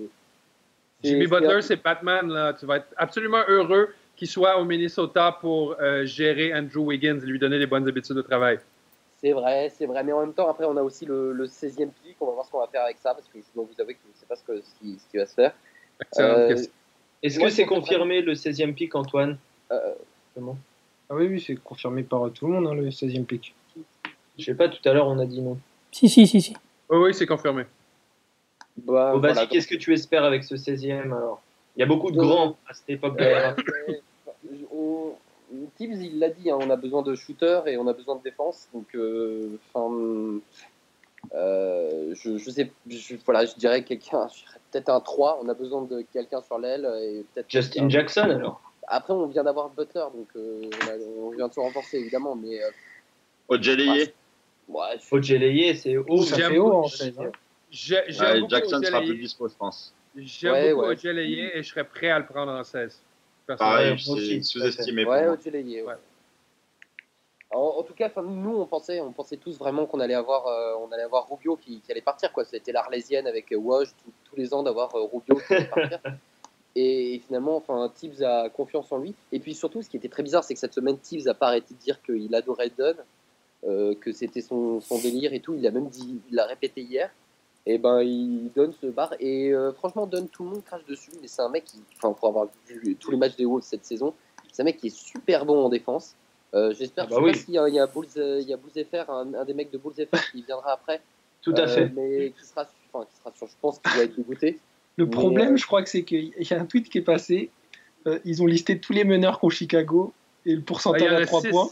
Jimmy 1.02 1.26
Butler, 1.26 1.62
c'est- 1.62 1.82
Batman. 1.82 2.28
Là. 2.32 2.54
Tu 2.54 2.66
vas 2.66 2.78
être 2.78 2.94
absolument 2.98 3.42
heureux 3.48 3.90
qu'il 4.16 4.28
soit 4.28 4.60
au 4.60 4.66
Minnesota 4.66 5.36
pour 5.42 5.76
gérer 6.04 6.54
Andrew 6.54 6.82
Wiggins 6.86 7.20
et 7.20 7.26
lui 7.26 7.40
donner 7.40 7.58
les 7.58 7.66
bonnes 7.66 7.88
habitudes 7.88 8.18
de 8.18 8.22
travail. 8.22 8.60
C'est 9.24 9.34
vrai, 9.34 9.72
c'est 9.78 9.86
vrai. 9.86 10.04
Mais 10.04 10.12
en 10.14 10.22
même 10.22 10.34
temps, 10.34 10.50
après, 10.50 10.66
on 10.66 10.76
a 10.78 10.82
aussi 10.82 11.06
le, 11.06 11.32
le 11.32 11.46
16e 11.46 11.90
pick. 12.04 12.16
On 12.20 12.26
va 12.26 12.32
voir 12.34 12.46
ce 12.46 12.52
qu'on 12.52 12.60
va 12.60 12.68
faire 12.68 12.84
avec 12.84 12.98
ça 12.98 13.14
parce 13.14 13.28
que 13.28 13.38
je 13.40 13.44
dois 13.54 13.66
vous 13.66 13.80
avouer 13.82 13.94
que 13.94 14.00
je 14.04 14.10
ne 14.10 14.16
sais 14.20 14.26
pas 14.26 14.36
ce, 14.36 14.44
que, 14.44 14.62
ce, 14.62 14.80
qui, 14.80 14.98
ce 15.00 15.12
qui 15.12 15.18
va 15.18 15.26
se 15.26 15.34
faire. 15.36 15.54
Euh. 16.20 16.58
Est-ce 17.22 17.40
que 17.40 17.50
c'est 17.50 17.66
confirmé 17.66 18.22
le 18.22 18.34
16e 18.34 18.74
pick, 18.74 18.96
Antoine 18.96 19.38
Euh, 19.72 19.94
Comment? 20.34 20.58
Ah 21.10 21.16
oui, 21.16 21.28
oui, 21.28 21.44
c'est 21.46 21.56
confirmé 21.56 22.02
par 22.04 22.32
tout 22.32 22.48
le 22.48 22.54
monde, 22.54 22.68
hein, 22.68 22.74
le 22.74 22.90
16e 22.90 23.26
pick. 23.26 23.54
Je 24.40 24.46
sais 24.46 24.56
pas, 24.56 24.70
tout 24.70 24.82
à 24.90 24.94
l'heure 24.94 25.08
on 25.08 25.20
a 25.20 25.26
dit 25.26 25.42
non. 25.42 25.58
Si, 25.92 26.10
si, 26.10 26.26
si, 26.26 26.42
si. 26.42 26.56
Oui, 26.90 26.98
oui, 27.00 27.14
c'est 27.14 27.28
confirmé. 27.28 27.64
Bah, 28.78 29.12
Bon, 29.14 29.20
vas-y, 29.20 29.34
voilà, 29.34 29.46
qu'est-ce 29.48 29.68
que 29.68 29.76
tu 29.76 29.94
espères 29.94 30.24
avec 30.24 30.44
ce 30.44 30.56
16e 30.56 31.02
alors? 31.14 31.42
Il 31.76 31.82
y 31.82 31.84
a 31.84 31.86
beaucoup 31.86 32.10
de 32.12 32.18
Euh, 32.18 32.22
grands 32.24 32.58
à 32.68 32.74
cette 32.74 32.90
époque 32.90 33.18
de 33.20 33.26
Tibbs, 35.78 36.02
il 36.02 36.20
l'a 36.20 36.30
dit, 36.30 36.50
hein, 36.50 36.58
on 36.60 36.70
a 36.70 36.76
besoin 36.76 37.02
de 37.02 37.16
shooters 37.16 37.68
et 37.68 37.78
on 37.78 37.88
a 37.88 37.94
besoin 37.94 38.16
de 38.16 38.22
défense. 38.24 38.68
Donc, 38.74 38.88
euh, 38.96 39.58
enfin, 39.74 40.40
euh, 41.34 42.14
je, 42.16 42.38
je 42.38 42.50
sais, 42.50 42.72
je, 42.90 43.16
voilà, 43.26 43.46
je 43.46 43.56
dirais 43.56 43.84
quelqu'un, 43.84 44.28
peut-être 44.72 44.90
un 44.90 45.00
3. 45.00 45.40
On 45.44 45.50
a 45.50 45.54
besoin 45.54 45.84
de 45.84 46.02
quelqu'un 46.14 46.42
sur 46.42 46.58
l'aile 46.58 46.90
et 47.02 47.26
peut-être. 47.34 47.50
Justin 47.50 47.90
Jackson 47.90 48.30
alors 48.30 48.62
Après, 48.88 49.14
on 49.14 49.28
vient 49.28 49.44
d'avoir 49.44 49.70
Butler, 49.70 50.06
donc 50.14 50.28
euh, 50.36 50.62
on, 50.84 50.88
a- 50.88 51.28
on 51.28 51.30
vient 51.32 51.48
de 51.48 51.54
se 51.54 51.60
renforcer 51.60 51.98
évidemment, 52.00 52.36
mais. 52.36 52.62
euh, 52.62 52.70
Ojeleye. 53.48 54.14
ouais, 54.68 54.98
je- 55.00 55.16
Ojeleye, 55.16 55.76
c'est 55.76 55.98
haut. 55.98 56.22
Ça 56.24 56.38
fait 56.38 56.58
en 56.60 56.88
16. 56.88 57.18
J'ai- 57.70 58.04
J'aime 58.10 58.26
Ouais, 58.34 58.40
beaucoup 58.42 58.50
Jackson 58.52 58.82
sera 58.84 59.00
plus 59.00 59.18
dispo, 59.18 59.48
je 59.48 59.56
pense. 59.56 59.94
J'aime 60.18 60.52
Ouais, 60.54 60.74
beaucoup 60.74 60.88
ouais. 60.88 60.96
Ojeleye 60.96 61.52
et 61.54 61.64
je 61.64 61.70
serais 61.70 61.86
prêt 61.86 62.10
à 62.10 62.20
le 62.20 62.26
prendre 62.26 62.52
en 62.52 62.64
16. 62.64 63.02
Pareil, 63.48 63.94
aussi, 63.94 64.44
sous-estimé 64.44 65.06
Ouais. 65.06 65.28
Ojeleye, 65.28 65.82
ouais. 65.82 65.88
Ouais. 65.88 65.94
En, 67.54 67.60
en 67.80 67.84
tout 67.84 67.94
cas, 67.94 68.10
nous, 68.22 68.58
on 68.62 68.66
pensait, 68.66 69.02
on 69.02 69.12
pensait 69.12 69.36
tous 69.36 69.58
vraiment 69.58 69.86
qu'on 69.86 70.00
allait 70.00 70.14
avoir, 70.14 70.48
euh, 70.48 70.74
on 70.80 70.92
allait 70.92 71.04
avoir 71.04 71.30
Rubio 71.30 71.58
qui, 71.58 71.82
qui 71.82 71.92
allait 71.92 72.00
partir. 72.02 72.32
Quoi. 72.32 72.46
C'était 72.46 72.72
l'Arlésienne 72.72 73.28
avec 73.28 73.48
Woj 73.52 73.90
tout- 73.90 74.12
tous 74.24 74.36
les 74.38 74.54
ans 74.54 74.64
d'avoir 74.64 74.96
euh, 74.96 75.02
Rubio 75.04 75.36
qui 75.46 75.54
allait 75.54 75.66
partir. 75.66 76.00
Et 76.78 77.22
finalement, 77.28 77.58
enfin, 77.58 77.92
Tibbs 77.94 78.22
a 78.24 78.48
confiance 78.50 78.90
en 78.94 79.00
lui. 79.00 79.14
Et 79.34 79.40
puis 79.42 79.54
surtout, 79.54 79.82
ce 79.82 79.90
qui 79.90 79.98
était 79.98 80.08
très 80.08 80.24
bizarre, 80.24 80.46
c'est 80.46 80.54
que 80.54 80.60
cette 80.62 80.74
semaine, 80.74 80.98
Tibbs 80.98 81.28
a 81.28 81.34
pas 81.34 81.48
arrêté 81.48 81.74
de 81.74 81.80
dire 81.80 82.02
qu'il 82.02 82.34
adorait 82.34 82.70
Dunn, 82.78 82.96
euh, 83.66 83.94
que 83.96 84.14
c'était 84.14 84.40
son, 84.40 84.80
son 84.80 84.98
délire 84.98 85.34
et 85.34 85.42
tout. 85.42 85.54
Il 85.54 85.68
a 85.68 85.72
même 85.72 85.90
dit, 85.90 86.22
il 86.30 86.36
l'a 86.36 86.46
répété 86.46 86.80
hier. 86.82 87.12
Et 87.66 87.78
ben, 87.78 88.02
il 88.02 88.50
donne 88.56 88.74
ce 88.82 88.88
barre. 88.88 89.14
Et 89.20 89.54
euh, 89.54 89.72
franchement, 89.74 90.08
Dunn, 90.08 90.28
tout 90.30 90.44
le 90.44 90.50
monde 90.50 90.64
crache 90.64 90.86
dessus. 90.86 91.12
Mais 91.22 91.28
c'est 91.28 91.42
un 91.42 91.50
mec 91.50 91.66
qui, 91.66 91.80
enfin, 91.98 92.12
pour 92.14 92.28
avoir 92.30 92.48
vu 92.68 92.96
tous 93.00 93.12
les 93.12 93.18
matchs 93.18 93.36
des 93.36 93.46
Wolves 93.46 93.64
cette 93.64 93.86
saison, 93.86 94.14
c'est 94.52 94.64
un 94.64 94.66
mec 94.66 94.78
qui 94.78 94.88
est 94.88 94.96
super 94.96 95.46
bon 95.46 95.66
en 95.66 95.70
défense. 95.70 96.16
Euh, 96.54 96.74
J'espère, 96.74 97.06
Ah 97.08 97.10
bah 97.12 97.16
je 97.16 97.22
sais 97.22 97.26
oui. 97.26 97.32
pas 97.32 97.38
s'il 97.38 97.54
y 97.54 97.58
a, 97.60 97.70
il 97.70 97.76
y 97.76 97.80
a 97.80 97.88
Bulls, 97.88 98.08
euh, 98.18 98.40
il 98.42 98.50
y 98.50 98.54
a 98.54 98.58
Bulls 98.58 98.86
FR, 98.86 99.10
un, 99.12 99.34
un 99.36 99.46
des 99.46 99.54
mecs 99.54 99.72
de 99.72 99.78
Bulls 99.78 99.94
FR 99.94 100.32
qui 100.32 100.42
viendra 100.44 100.74
après. 100.74 101.02
Tout 101.42 101.54
à 101.56 101.62
Euh, 101.62 101.68
fait. 101.68 101.90
Mais 101.96 102.34
qui 102.38 102.46
sera, 102.46 102.68
enfin, 102.92 103.06
qui 103.10 103.18
sera 103.20 103.32
sûr, 103.38 103.48
je 103.48 103.54
pense 103.62 103.80
qu'il 103.80 103.92
va 103.98 104.04
être 104.04 104.16
dégoûté. 104.16 104.60
Le 104.98 105.06
Mais, 105.06 105.12
problème, 105.12 105.54
euh, 105.54 105.58
je 105.58 105.66
crois 105.66 105.82
que 105.84 105.90
c'est 105.90 106.04
qu'il 106.04 106.34
y 106.38 106.54
a 106.54 106.60
un 106.60 106.66
tweet 106.66 106.90
qui 106.90 106.98
est 106.98 107.02
passé. 107.04 107.52
euh, 108.08 108.20
ils 108.26 108.42
ont 108.42 108.48
listé 108.48 108.80
tous 108.80 108.94
les 108.94 109.04
meneurs 109.06 109.40
qu'ont 109.40 109.50
Chicago 109.50 110.12
et 110.46 110.54
le 110.56 110.62
Ah, 110.62 110.66
pourcentage 110.66 111.02
il 111.04 111.06
y 111.06 111.10
en 111.10 111.14
a 111.14 111.22
à 111.22 111.26
3 111.28 111.42
six. 111.42 111.50
points. 111.50 111.70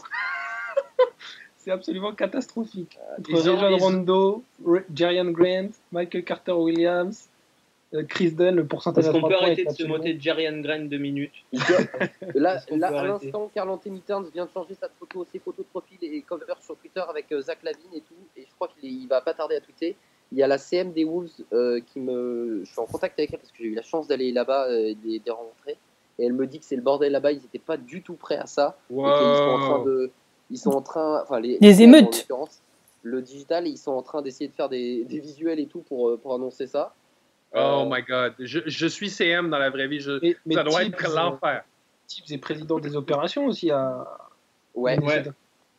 C'est 1.70 1.74
absolument 1.74 2.12
catastrophique. 2.14 2.98
Entre 3.18 3.30
Ils 3.30 3.48
ont- 3.50 3.56
Rajon 3.56 3.76
ils- 3.76 3.82
Rondo, 3.82 4.44
Jerian 4.94 5.30
Grant, 5.30 5.68
Michael 5.92 6.24
Carter 6.24 6.52
Williams, 6.52 7.28
euh, 7.94 8.02
Chris 8.08 8.32
Dunn, 8.32 8.54
le 8.56 8.64
pourcentage 8.66 9.04
Est-ce 9.04 9.12
qu'on 9.12 9.18
3 9.18 9.28
peut 9.30 9.36
arrêter 9.36 9.62
de 9.64 9.68
se 9.68 9.72
absolument- 9.72 9.96
moquer 9.98 10.14
de 10.14 10.20
Jerian 10.20 10.60
Grant 10.60 10.84
deux 10.84 10.98
minutes 10.98 11.32
Là, 12.34 12.60
là 12.70 12.86
à 12.98 13.04
l'instant, 13.04 13.50
Carl 13.54 13.68
Anthony 13.70 14.00
Towns 14.00 14.26
vient 14.32 14.46
de 14.46 14.50
changer 14.50 14.74
sa 14.74 14.88
photo, 14.98 15.26
ses 15.32 15.38
photos 15.38 15.64
de 15.64 15.70
profil 15.70 15.98
et 16.02 16.20
cover 16.22 16.44
sur 16.60 16.76
Twitter 16.76 17.02
avec 17.08 17.30
euh, 17.32 17.40
Zach 17.42 17.58
Lavine 17.62 17.90
et 17.94 18.00
tout. 18.00 18.14
Et 18.36 18.42
je 18.48 18.54
crois 18.54 18.68
qu'il 18.78 19.06
va 19.08 19.20
pas 19.20 19.34
tarder 19.34 19.56
à 19.56 19.60
tweeter. 19.60 19.96
Il 20.32 20.38
y 20.38 20.42
a 20.44 20.46
la 20.46 20.58
CM 20.58 20.92
des 20.92 21.04
Wolves 21.04 21.30
euh, 21.52 21.80
qui 21.80 21.98
me. 21.98 22.60
Je 22.64 22.70
suis 22.70 22.78
en 22.80 22.86
contact 22.86 23.18
avec 23.18 23.32
elle 23.32 23.40
parce 23.40 23.50
que 23.50 23.58
j'ai 23.58 23.64
eu 23.70 23.74
la 23.74 23.82
chance 23.82 24.06
d'aller 24.06 24.30
là-bas 24.30 24.68
euh, 24.68 24.86
et 24.90 24.94
de 24.94 25.00
les, 25.04 25.18
de 25.18 25.24
les 25.26 25.30
rencontrer. 25.32 25.76
Et 26.20 26.26
elle 26.26 26.34
me 26.34 26.46
dit 26.46 26.60
que 26.60 26.64
c'est 26.64 26.76
le 26.76 26.82
bordel 26.82 27.10
là-bas, 27.10 27.32
ils 27.32 27.40
n'étaient 27.40 27.58
pas 27.58 27.76
du 27.76 28.02
tout 28.02 28.14
prêts 28.14 28.36
à 28.36 28.46
ça. 28.46 28.76
Et 28.90 28.94
qu'ils 28.94 29.02
sont 29.04 29.10
en 29.10 29.58
train 29.58 29.84
de. 29.84 30.10
Ils 30.50 30.58
sont 30.58 30.70
en 30.70 30.82
train. 30.82 31.22
Enfin, 31.22 31.40
les, 31.40 31.58
émeutes. 31.82 32.28
Le 33.02 33.22
digital, 33.22 33.66
ils 33.66 33.78
sont 33.78 33.92
en 33.92 34.02
train 34.02 34.20
d'essayer 34.20 34.48
de 34.48 34.54
faire 34.54 34.68
des, 34.68 35.04
des 35.04 35.20
visuels 35.20 35.58
et 35.58 35.66
tout 35.66 35.80
pour, 35.80 36.10
euh, 36.10 36.16
pour 36.18 36.34
annoncer 36.34 36.66
ça. 36.66 36.94
Oh 37.54 37.58
Euh, 37.58 37.84
my 37.88 38.02
god. 38.02 38.34
Je, 38.38 38.60
je 38.66 38.86
suis 38.86 39.08
CM 39.08 39.48
dans 39.48 39.58
la 39.58 39.70
vraie 39.70 39.88
vie. 39.88 40.00
Je- 40.00 40.18
Mais- 40.22 40.36
mais 40.44 40.54
ça 40.54 40.62
doit 40.64 40.80
Tibbs, 40.84 40.94
être 40.94 41.14
l'enfer. 41.14 41.64
Tibbs 42.06 42.30
est 42.32 42.38
président 42.38 42.78
des 42.78 42.94
opérations 42.96 43.46
aussi 43.46 43.70
à. 43.70 44.06
Ouais. 44.74 44.98
Ouais. 45.02 45.22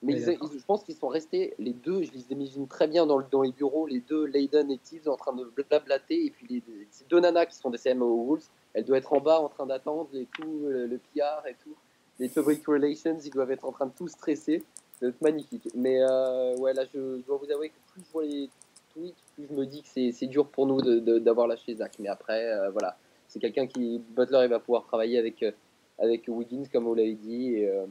Mais 0.03 0.14
ils- 0.14 0.30
ils- 0.41 0.60
je 0.60 0.65
pense 0.65 0.84
qu'ils 0.84 0.95
sont 0.95 1.10
restés, 1.10 1.53
les 1.60 1.73
deux, 1.73 2.02
je 2.02 2.11
les 2.11 2.31
imagine 2.31 2.68
très 2.68 2.88
bien 2.88 3.06
dans, 3.06 3.19
le- 3.19 3.26
dans 3.31 3.43
les 3.43 3.52
bureaux, 3.52 3.85
les 3.85 3.99
deux, 3.99 4.26
Leiden 4.26 4.72
et 4.72 4.80
Tibbs, 4.80 5.07
en 5.07 5.15
train 5.15 5.34
de 5.34 5.43
blablater. 5.56 6.26
Et 6.26 6.31
puis 6.31 6.48
les, 6.49 6.60
deux- 6.61 6.88
ces 6.89 7.06
deux 7.06 7.19
nanas 7.19 7.45
qui 7.45 7.56
sont 7.56 7.69
des 7.69 7.77
CM 7.77 8.02
aux 8.02 8.26
Wolves, 8.26 8.45
elles 8.73 8.84
doivent 8.84 8.98
être 8.98 9.14
en 9.14 9.19
bas 9.22 9.39
en 9.39 9.48
train 9.48 9.68
d'attendre 9.68 10.10
et 10.15 10.27
tout, 10.35 10.61
le, 10.68 10.88
le 10.88 10.98
PR 10.98 11.45
et 11.48 11.56
tout. 11.64 11.76
Les 12.19 12.29
public 12.29 12.65
relations, 12.67 13.17
ils 13.23 13.29
doivent 13.31 13.51
être 13.51 13.65
en 13.65 13.71
train 13.71 13.88
de 13.88 13.93
tout 13.97 14.07
stresser. 14.07 14.63
Ça 14.93 15.07
doit 15.07 15.09
être 15.09 15.21
magnifique. 15.21 15.67
Mais 15.75 16.01
euh, 16.01 16.55
ouais, 16.57 16.73
là, 16.73 16.83
je, 16.93 17.17
je 17.17 17.25
dois 17.25 17.38
vous 17.38 17.51
avouer 17.51 17.69
que 17.69 17.75
plus 17.93 18.01
je 18.05 18.11
vois 18.11 18.23
les 18.25 18.49
tweets, 18.93 19.15
plus 19.35 19.47
je 19.49 19.53
me 19.53 19.65
dis 19.65 19.81
que 19.81 19.88
c'est 19.88 20.11
c'est 20.11 20.27
dur 20.27 20.47
pour 20.47 20.67
nous 20.67 20.81
d'avoir 21.19 21.47
lâché 21.47 21.73
Zach. 21.75 21.93
Mais 21.99 22.09
après, 22.09 22.51
euh, 22.53 22.69
voilà, 22.69 22.95
c'est 23.27 23.39
quelqu'un 23.39 23.65
qui, 23.65 23.99
Butler, 24.15 24.41
il 24.43 24.49
va 24.49 24.59
pouvoir 24.59 24.85
travailler 24.85 25.17
avec, 25.17 25.41
euh, 25.43 25.51
avec 25.97 26.25
Wiggins, 26.27 26.65
comme 26.71 26.83
vous 26.83 26.95
l'avez 26.95 27.15
dit. 27.15 27.55
Et, 27.55 27.69
euh, 27.69 27.85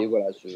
et 0.00 0.06
voilà, 0.06 0.26
je. 0.32 0.48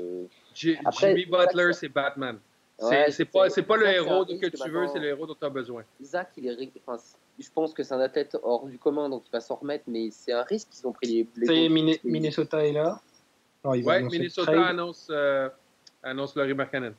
J- 0.54 0.76
Après, 0.84 1.08
Jimmy 1.10 1.24
Butler, 1.26 1.72
c'est 1.72 1.88
Batman. 1.88 2.38
C'est 2.78 2.84
Ouais, 2.86 3.10
c'est 3.10 3.24
pas, 3.26 3.48
c'est- 3.48 3.56
c'est 3.56 3.62
pas 3.62 3.76
le 3.76 3.86
c'est 3.86 3.94
héros 3.94 4.24
que 4.24 4.46
tu 4.46 4.70
veux, 4.70 4.86
c'est 4.88 4.98
le 4.98 5.08
héros 5.08 5.26
dont 5.26 5.34
tu 5.34 5.44
as 5.44 5.50
besoin. 5.50 5.84
Zach, 6.02 6.30
il 6.38 6.46
est, 6.48 6.70
enfin, 6.86 6.98
je 7.40 7.50
pense 7.50 7.72
que 7.74 7.82
c'est 7.82 7.94
un 7.94 8.00
athlète 8.00 8.36
hors 8.42 8.66
du 8.66 8.78
commun, 8.78 9.08
donc 9.08 9.22
il 9.26 9.30
va 9.32 9.40
s'en 9.40 9.56
remettre, 9.56 9.84
mais 9.86 10.10
c'est 10.10 10.32
un 10.32 10.42
risque 10.42 10.68
qu'ils 10.70 10.86
ont 10.86 10.92
pris 10.92 11.26
les. 11.36 11.46
Ça 11.46 11.52
y 11.54 11.64
est, 11.66 12.04
Minnesota 12.04 12.64
est 12.66 12.72
là. 12.72 13.00
Alors, 13.64 13.76
ils 13.76 13.84
Ouais, 13.84 14.02
Minnesota 14.02 14.66
annonce, 14.66 15.08
euh, 15.10 15.48
annonce 16.02 16.34
Laurie 16.36 16.54
Markkanen. 16.54 16.94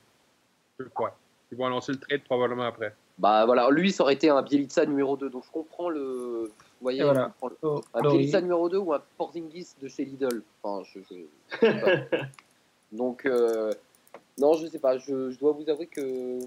Je 0.78 0.84
crois. 0.84 1.16
Ils 1.50 1.58
vont 1.58 1.66
annoncer 1.66 1.92
le 1.92 1.98
trade 1.98 2.22
probablement 2.24 2.62
après. 2.64 2.94
Bah 3.18 3.44
voilà, 3.44 3.68
lui, 3.70 3.92
ça 3.92 4.04
aurait 4.04 4.14
été 4.14 4.30
un 4.30 4.40
Bielitsa 4.42 4.86
numéro 4.86 5.16
2, 5.16 5.28
donc 5.30 5.44
je 5.44 5.50
comprends 5.50 5.90
le. 5.90 6.44
Vous 6.48 6.50
voyez, 6.80 7.02
voilà. 7.02 7.20
je 7.20 7.40
comprends 7.40 7.48
le- 7.48 7.56
Oh, 7.62 7.80
un 7.94 8.00
Laurie. 8.02 8.18
Bielitsa 8.18 8.40
numéro 8.40 8.68
2 8.68 8.78
ou 8.78 8.92
un 8.94 9.02
Porzingis 9.18 9.68
de 9.80 9.88
chez 9.88 10.04
Lidl. 10.04 10.42
Enfin, 10.62 10.82
je. 10.92 11.00
je- 11.10 11.16
je 11.50 11.56
sais 11.58 11.80
pas. 11.80 12.18
donc, 12.92 13.26
euh, 13.26 13.72
non, 14.38 14.54
je 14.54 14.66
sais 14.66 14.78
pas, 14.78 14.96
je, 14.98 15.30
je 15.30 15.38
dois 15.38 15.52
vous 15.52 15.68
avouer 15.68 15.86
que. 15.86 16.00
Je 16.40 16.46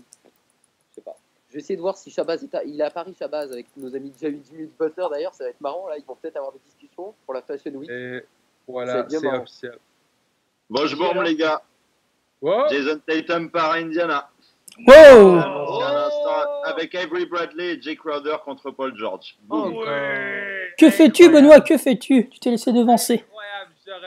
sais 0.96 1.02
pas. 1.02 1.16
Je 1.45 1.45
vais 1.56 1.60
essayer 1.60 1.76
de 1.76 1.82
voir 1.82 1.98
si 1.98 2.12
Shabazz 2.12 2.44
est 2.44 2.56
à, 2.56 2.64
il 2.64 2.80
est 2.80 2.84
à 2.84 2.90
Paris, 2.90 3.16
Shabazz, 3.18 3.52
avec 3.52 3.68
nos 3.78 3.96
amis 3.96 4.12
déjà 4.12 4.30
eu 4.30 4.42
Jimmy 4.50 4.70
Butler 4.80 5.08
d'ailleurs, 5.12 5.34
ça 5.34 5.46
va 5.46 5.50
être 5.50 5.62
marrant, 5.62 5.88
là, 5.88 5.96
ils 5.98 6.06
vont 6.06 6.16
peut-être 6.16 6.38
avoir 6.38 6.52
des 6.52 6.60
discussions 6.66 7.14
pour 7.26 7.34
la 7.34 7.42
Fashion 7.42 7.72
Week. 7.72 7.90
Et 7.90 8.24
voilà, 8.68 9.06
c'est 9.10 9.26
officiel. 9.26 9.78
Bon, 10.70 10.86
je 10.88 10.96
bombe, 10.96 11.22
les 11.24 11.36
gars. 11.36 11.62
Jason 12.70 13.00
Tatum 13.06 13.50
par 13.50 13.74
Indiana. 13.74 14.30
Wow 14.86 15.40
Star 15.40 16.62
avec 16.66 16.94
Avery 16.96 17.26
Bradley 17.26 17.76
et 17.76 17.82
Jake 17.82 18.00
Crowder 18.00 18.36
contre 18.44 18.72
Paul 18.72 18.94
George. 18.98 19.38
Boum. 19.44 19.74
Que 20.78 20.90
fais-tu, 20.90 21.30
Benoît 21.30 21.62
Que 21.62 21.78
fais-tu? 21.78 22.28
Tu 22.30 22.40
t'es 22.40 22.52
laissé 22.52 22.74
devancer. 22.74 23.24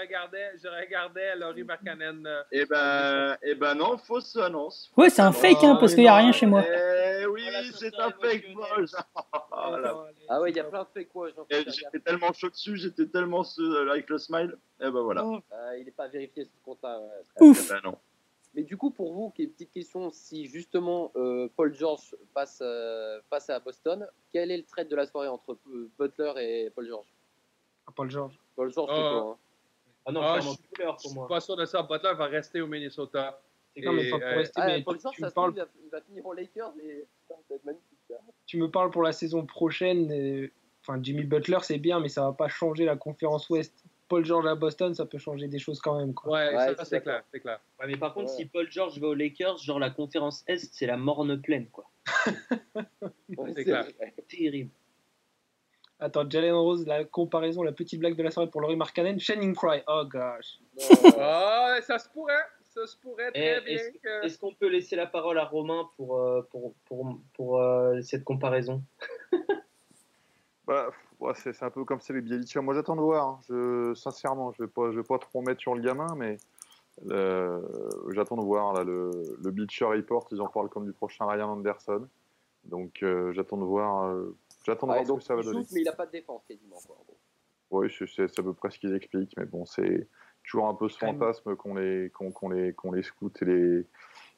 Regardais, 0.01 0.53
je 0.63 0.69
regardais 0.69 1.37
Laurie 1.37 1.65
Markkanen. 1.65 2.27
euh, 2.27 2.43
Eh 2.53 2.65
ben, 2.67 3.37
eh 3.43 3.55
ben 3.55 3.75
non, 3.75 3.99
fausse 3.99 4.37
annonce. 4.37 4.91
Ouais, 4.97 5.11
c'est 5.11 5.23
un 5.23 5.33
fake, 5.33 5.63
hein, 5.65 5.77
parce 5.81 5.95
qu'il 5.95 6.03
n'y 6.05 6.09
a 6.09 6.17
rien 6.17 6.33
chez 6.33 6.47
moi. 6.47 6.63
Eh 6.67 7.27
oui, 7.27 7.43
c'est 7.75 7.95
un 7.99 8.11
fake 8.11 8.45
Paul. 8.55 8.87
Oh. 9.61 10.05
Ah 10.29 10.41
ouais, 10.41 10.51
il 10.51 10.57
y 10.57 10.61
a 10.61 10.65
plein 10.65 10.83
de 10.85 10.89
fake 10.95 11.09
quoi. 11.09 11.29
Et 11.51 11.65
J'étais 11.67 11.99
tellement 12.01 12.33
chaud 12.33 12.49
dessus, 12.49 12.77
j'étais 12.77 13.07
tellement 13.07 13.43
ce- 13.43 13.89
avec 13.91 14.09
le 14.09 14.17
smile. 14.19 14.57
Et 14.81 14.85
ben 14.91 15.01
voilà. 15.03 15.23
Euh, 15.23 15.77
il 15.79 15.85
n'est 15.85 15.91
pas 15.91 16.07
vérifié 16.09 16.45
ce 16.45 16.51
compte-là. 16.65 17.01
ouais. 17.01 17.09
Eh 17.41 17.69
ben 17.69 17.81
non. 17.85 17.99
Mais 18.55 18.63
du 18.63 18.77
coup, 18.77 18.91
pour 18.91 19.13
vous, 19.13 19.31
qui 19.31 19.43
est 19.43 19.47
petite 19.49 19.73
question, 19.73 20.11
si 20.11 20.47
justement 20.47 21.13
euh, 21.17 21.49
Paul 21.57 21.75
George 21.75 22.15
passe, 22.35 22.61
euh, 22.63 23.21
passe 23.29 23.51
à 23.51 23.59
Boston, 23.61 24.07
quel 24.33 24.51
est 24.51 24.57
le 24.57 24.65
trade 24.65 24.89
de 24.89 24.97
la 24.97 25.07
soirée 25.07 25.29
entre 25.29 25.53
euh, 25.53 25.91
Butler 25.99 26.33
et 26.39 26.71
Paul 26.71 26.87
George? 26.87 27.07
Paul 27.95 28.11
George. 28.11 28.39
Paul 28.57 28.73
George, 28.73 28.91
c'est 28.95 29.01
Ah. 29.03 29.11
quoi 29.21 29.31
hein 29.33 29.37
Ah 30.09 30.13
non, 30.13 30.21
Ah, 30.23 30.33
clairement 30.39 30.53
je- 30.53 30.63
Butler 30.69 30.85
Je 30.85 30.91
pour 30.91 31.01
suis 31.01 31.15
moi. 31.15 31.29
pas 31.29 31.41
sûr 31.41 31.57
de 31.57 31.65
ça. 31.67 31.83
Butler 31.83 32.13
va 32.17 32.27
rester 32.27 32.61
au 32.63 32.67
Minnesota. 32.67 33.41
Non, 33.77 33.93
mais 33.93 34.07
Et, 34.07 34.11
pas 34.11 34.19
pour 34.19 34.27
euh, 34.27 34.37
rester, 34.37 34.61
Ah, 34.61 34.67
mais 34.67 34.83
Paul 34.83 34.97
tu, 34.97 35.03
George, 35.03 35.15
tu 35.15 35.21
ça 35.21 35.27
me 35.27 35.31
se 35.31 35.35
trouve, 35.35 35.55
parles, 35.55 35.69
il 35.85 35.91
va, 35.91 35.99
il 35.99 36.05
finir 36.07 36.27
aux 36.27 36.33
Lakers 36.35 36.73
et 36.83 37.05
ça 37.29 37.35
va 37.49 37.55
être 37.57 37.65
magnifique. 37.65 37.99
ça. 38.09 38.15
tu 38.47 38.57
me 38.59 38.71
parles 38.71 38.91
pour 38.91 39.03
la 39.03 39.13
saison 39.13 39.45
prochaine. 39.47 40.49
Enfin, 40.83 40.99
Jimmy 41.03 41.25
Butler, 41.25 41.59
c'est 41.63 41.79
bien, 41.79 42.01
mais 42.01 42.09
ça 42.09 42.23
va 42.25 42.33
pas 42.33 42.49
changer 42.49 42.85
la 42.87 42.97
conférence 42.97 43.49
Ouest. 43.51 43.85
Paul 44.09 44.25
George 44.25 44.47
à 44.47 44.55
Boston, 44.55 44.95
ça 44.95 45.05
peut 45.05 45.19
changer 45.19 45.49
des 45.49 45.59
choses 45.59 45.81
quand 45.81 45.99
même. 45.99 46.15
Quoi. 46.15 46.33
Ouais, 46.33 46.49
Ouais, 46.57 46.75
ça, 46.75 46.77
suis 46.79 46.87
c'est 46.87 47.01
clair, 47.03 47.23
c'est 47.31 47.41
clair. 47.41 47.61
Ouais, 47.79 47.87
mais 47.87 47.97
par 47.99 48.15
contre, 48.15 48.31
Ouais. 48.31 48.37
si 48.37 48.47
Paul 48.47 48.67
George 48.71 48.99
va 48.99 49.09
aux 49.09 49.15
Lakers, 49.15 49.59
genre 49.59 49.79
la 49.79 49.91
conférence 49.91 50.43
Est, 50.49 50.57
c'est 50.73 50.87
la 50.87 50.97
morne 50.97 51.39
pleine, 51.43 51.69
quoi. 51.69 51.85
C'est 53.55 53.65
clair. 53.65 53.87
Terrible. 54.29 54.71
Attends, 56.01 56.29
Jalen 56.31 56.55
Rose, 56.55 56.87
la 56.87 57.05
comparaison, 57.05 57.63
la 57.63 57.73
petite 57.73 57.99
blague 57.99 58.15
de 58.15 58.23
la 58.23 58.31
soirée 58.31 58.49
pour 58.51 58.61
Laurie 58.61 58.77
Markkanen. 58.77 59.19
Shining 59.19 59.55
Cry, 59.55 59.83
oh 59.89 60.05
gosh. 60.07 60.61
Ah, 61.19 61.77
ça 61.83 61.99
se 61.99 62.09
pourrait. 62.09 62.35
Ça 62.63 62.87
se 62.87 62.97
pourrait 62.99 63.31
Eh, 63.35 63.41
très 63.57 63.61
bien 63.63 63.75
Est-ce 63.75 63.91
que... 63.99 64.25
est-ce 64.27 64.39
qu'on 64.39 64.55
peut 64.55 64.69
laisser 64.69 64.95
la 64.95 65.07
parole 65.07 65.39
à 65.39 65.45
Romain 65.45 65.89
pour, 65.97 66.19
euh, 66.21 66.43
pour, 66.51 66.75
pour, 66.85 67.19
pour 67.35 67.61
euh, 67.61 68.01
cette 68.03 68.23
comparaison 68.25 68.83
Bah, 70.67 70.91
ouais, 71.19 71.33
c'est 71.35 71.53
c'est 71.55 71.65
un 71.65 71.71
peu 71.71 71.85
comme 71.85 72.01
c'est 72.01 72.13
les 72.13 72.21
Bielitsa. 72.21 72.61
Moi, 72.61 72.75
j'attends 72.75 72.95
de 72.97 73.01
voir. 73.01 73.27
hein. 73.27 73.39
Je, 73.49 73.95
sincèrement, 73.95 74.53
je 74.53 74.63
vais 74.65 74.69
pas, 74.69 74.91
je 74.93 74.99
vais 74.99 75.03
pas 75.07 75.19
trop 75.19 75.41
mettre 75.41 75.61
sur 75.61 75.75
le 75.75 75.81
gamin, 75.81 76.15
mais 76.17 76.37
euh, 77.11 77.59
j'attends 78.15 78.37
de 78.37 78.43
voir 78.45 78.75
là 78.75 78.85
le, 78.85 79.11
le 79.43 79.51
Bleacher 79.51 79.87
Report. 79.87 80.29
Ils 80.31 80.41
en 80.43 80.47
parlent 80.49 80.69
comme 80.69 80.85
du 80.85 80.93
prochain 80.93 81.27
Ryan 81.27 81.53
Anderson. 81.53 82.07
Donc, 82.65 83.03
euh, 83.03 83.33
j'attends 83.33 83.57
de 83.57 83.65
voir. 83.65 84.15
J'attends 84.65 84.87
de 84.87 84.93
Ouais, 84.93 84.97
voir 84.99 85.07
ce 85.07 85.09
donc 85.09 85.19
que 85.21 85.25
ça 85.25 85.35
va 85.35 85.41
il 85.43 85.45
donner. 85.45 85.67
mais 85.73 85.81
il 85.81 85.85
n'a 85.85 85.93
pas 85.93 86.07
de 86.07 86.13
défense 86.13 86.43
quasiment. 86.47 86.77
Quoi, 86.87 86.97
en 86.97 87.03
gros. 87.05 87.19
Oui, 87.71 87.93
c'est 88.15 88.39
à 88.39 88.43
peu 88.43 88.55
près 88.55 88.71
ce 88.71 88.79
qu'ils 88.79 88.95
expliquent, 88.95 89.37
mais 89.37 89.45
bon, 89.45 89.67
c'est 89.67 90.09
toujours 90.45 90.69
un 90.69 90.75
peu 90.75 90.89
ce 90.89 90.97
fantasme 90.99 91.55
qu'ont 91.57 91.75
les, 91.75 92.11
qu'ont 92.11 92.49
les, 92.49 92.73
qu'ont 92.73 92.93
les 92.93 93.03
scouts 93.03 93.31
et 93.43 93.45
les, 93.45 93.87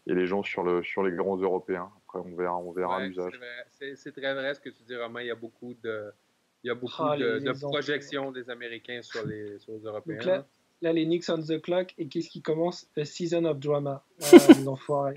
et 0.09 0.15
les 0.15 0.27
gens 0.27 0.43
sur, 0.43 0.65
le, 0.65 0.83
sur 0.83 1.05
les 1.05 1.15
grands 1.15 1.37
européens. 1.37 1.91
Après, 2.09 2.19
on 2.19 2.35
verra, 2.35 2.59
on 2.59 2.73
verra 2.73 2.99
Ouais, 2.99 3.07
l'usage. 3.07 3.39
c'est 3.95 4.13
très 4.13 4.35
vrai 4.35 4.55
ce 4.55 4.61
que 4.61 4.71
tu 4.71 4.83
dis, 4.83 4.97
Romain. 4.97 5.21
Il 5.21 5.29
y 5.29 5.31
a 5.31 5.37
beaucoup 5.37 5.75
de, 5.75 6.13
il 6.65 6.69
y 6.69 6.71
a 6.71 6.75
beaucoup 6.75 7.03
Ah, 7.05 7.17
de, 7.17 7.25
les- 7.25 7.41
de 7.41 7.45
les 7.45 7.51
enfants. 7.51 7.69
projections 7.71 8.33
des 8.33 8.51
Américains 8.51 9.03
sur 9.03 9.25
les, 9.25 9.59
sur 9.61 9.73
les 9.75 9.81
Européens. 9.85 10.17
Donc 10.17 10.25
là, 10.27 10.47
là, 10.83 10.93
les 10.93 11.05
Knicks 11.05 11.29
on 11.29 11.39
the 11.41 11.61
clock, 11.63 11.95
et 11.99 12.09
qu'est-ce 12.09 12.31
qui 12.31 12.43
commence? 12.43 12.89
A 12.97 13.05
season 13.05 13.45
of 13.45 13.61
drama. 13.61 14.05
Ah, 14.33 14.37
les 14.59 14.67
enfoirés. 14.67 15.15